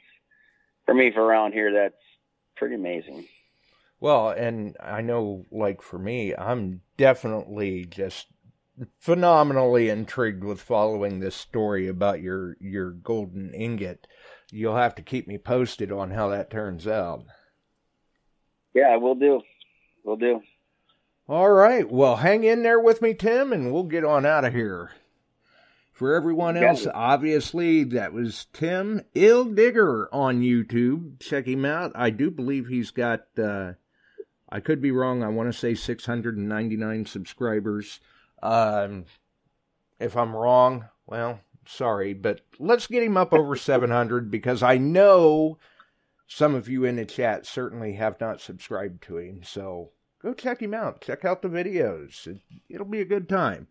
for 0.86 0.94
me 0.94 1.12
for 1.14 1.22
around 1.22 1.52
here. 1.52 1.74
That's 1.74 2.02
pretty 2.56 2.76
amazing. 2.76 3.28
Well, 4.00 4.30
and 4.30 4.78
I 4.82 5.02
know, 5.02 5.46
like 5.52 5.82
for 5.82 6.00
me, 6.00 6.34
I'm 6.34 6.80
definitely 6.96 7.86
just 7.86 8.28
phenomenally 9.00 9.90
intrigued 9.90 10.44
with 10.44 10.62
following 10.62 11.20
this 11.20 11.36
story 11.36 11.88
about 11.88 12.22
your 12.22 12.56
your 12.62 12.92
golden 12.92 13.54
ingot. 13.54 14.08
You'll 14.52 14.78
have 14.78 14.96
to 14.96 15.02
keep 15.02 15.28
me 15.28 15.38
posted 15.38 15.92
on 15.92 16.12
how 16.12 16.30
that 16.30 16.50
turns 16.50 16.88
out. 16.88 17.26
Yeah, 18.74 18.96
we'll 18.96 19.16
do. 19.16 19.42
We'll 20.04 20.16
do. 20.16 20.42
All 21.30 21.52
right. 21.52 21.88
Well, 21.88 22.16
hang 22.16 22.44
in 22.44 22.64
there 22.64 22.80
with 22.80 23.04
me, 23.04 23.14
Tim, 23.14 23.54
and 23.54 23.72
we'll 23.72 23.84
get 23.84 24.04
on 24.04 24.26
out 24.26 24.46
of 24.46 24.52
here. 24.52 24.94
For 25.94 26.16
everyone 26.16 26.58
else, 26.58 26.88
obviously, 26.92 27.84
that 27.84 28.14
was 28.14 28.48
Tim 28.52 29.04
Ill 29.14 29.46
Digger 29.46 30.10
on 30.12 30.42
YouTube. 30.42 31.20
Check 31.20 31.46
him 31.46 31.66
out. 31.66 31.92
I 31.94 32.10
do 32.10 32.32
believe 32.32 32.66
he's 32.66 32.90
got, 32.90 33.28
uh, 33.38 33.74
I 34.50 34.60
could 34.60 34.82
be 34.82 34.90
wrong. 34.90 35.22
I 35.22 35.28
want 35.28 35.54
to 35.54 35.58
say 35.58 35.76
699 35.76 37.06
subscribers. 37.06 38.00
Um, 38.42 39.06
if 40.00 40.18
I'm 40.18 40.36
wrong, 40.36 40.86
well, 41.06 41.42
sorry, 41.68 42.16
but 42.16 42.42
let's 42.58 42.88
get 42.88 43.04
him 43.04 43.18
up 43.18 43.34
over 43.34 43.56
700 43.56 44.32
because 44.32 44.64
I 44.64 44.80
know 44.80 45.60
some 46.26 46.56
of 46.56 46.68
you 46.68 46.86
in 46.86 46.96
the 46.96 47.06
chat 47.06 47.46
certainly 47.46 47.94
have 47.94 48.20
not 48.20 48.42
subscribed 48.42 49.04
to 49.04 49.18
him. 49.18 49.42
So 49.44 49.92
go 50.22 50.34
check 50.34 50.62
him 50.62 50.74
out. 50.74 51.02
Check 51.02 51.26
out 51.26 51.42
the 51.42 51.50
videos. 51.50 52.28
It, 52.28 52.42
it'll 52.70 52.86
be 52.86 53.02
a 53.02 53.06
good 53.06 53.28
time. 53.28 53.68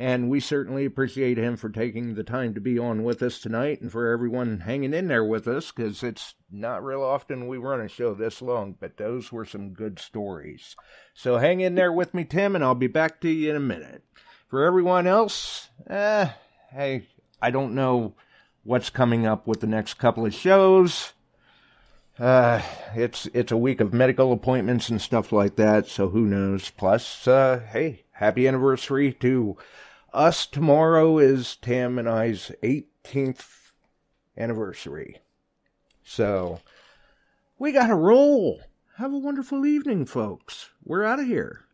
And 0.00 0.30
we 0.30 0.38
certainly 0.38 0.84
appreciate 0.84 1.38
him 1.38 1.56
for 1.56 1.68
taking 1.68 2.14
the 2.14 2.22
time 2.22 2.54
to 2.54 2.60
be 2.60 2.78
on 2.78 3.02
with 3.02 3.20
us 3.20 3.40
tonight 3.40 3.80
and 3.80 3.90
for 3.90 4.12
everyone 4.12 4.60
hanging 4.60 4.94
in 4.94 5.08
there 5.08 5.24
with 5.24 5.48
us 5.48 5.72
because 5.72 6.04
it's 6.04 6.34
not 6.52 6.84
real 6.84 7.02
often 7.02 7.48
we 7.48 7.58
run 7.58 7.80
a 7.80 7.88
show 7.88 8.14
this 8.14 8.40
long, 8.40 8.76
but 8.78 8.96
those 8.96 9.32
were 9.32 9.44
some 9.44 9.70
good 9.70 9.98
stories. 9.98 10.76
So 11.14 11.38
hang 11.38 11.60
in 11.60 11.74
there 11.74 11.92
with 11.92 12.14
me, 12.14 12.24
Tim, 12.24 12.54
and 12.54 12.62
I'll 12.62 12.76
be 12.76 12.86
back 12.86 13.20
to 13.22 13.28
you 13.28 13.50
in 13.50 13.56
a 13.56 13.60
minute. 13.60 14.04
For 14.46 14.64
everyone 14.64 15.08
else, 15.08 15.68
eh, 15.90 16.30
hey, 16.70 17.08
I 17.42 17.50
don't 17.50 17.74
know 17.74 18.14
what's 18.62 18.90
coming 18.90 19.26
up 19.26 19.48
with 19.48 19.60
the 19.60 19.66
next 19.66 19.94
couple 19.94 20.24
of 20.24 20.32
shows. 20.32 21.12
Uh, 22.18 22.60
it's 22.96 23.26
it's 23.32 23.52
a 23.52 23.56
week 23.56 23.80
of 23.80 23.94
medical 23.94 24.32
appointments 24.32 24.88
and 24.88 25.00
stuff 25.00 25.30
like 25.30 25.54
that, 25.54 25.86
so 25.86 26.08
who 26.08 26.26
knows? 26.26 26.70
Plus, 26.70 27.28
uh, 27.28 27.60
hey, 27.70 28.02
happy 28.12 28.48
anniversary 28.48 29.12
to 29.12 29.56
us 30.12 30.44
tomorrow 30.46 31.18
is 31.18 31.54
Tam 31.56 31.96
and 31.96 32.08
I's 32.08 32.50
18th 32.62 33.70
anniversary. 34.36 35.18
So, 36.02 36.60
we 37.56 37.70
got 37.70 37.86
to 37.86 37.94
roll. 37.94 38.62
Have 38.96 39.12
a 39.12 39.18
wonderful 39.18 39.64
evening, 39.64 40.04
folks. 40.04 40.70
We're 40.82 41.04
out 41.04 41.20
of 41.20 41.26
here. 41.26 41.67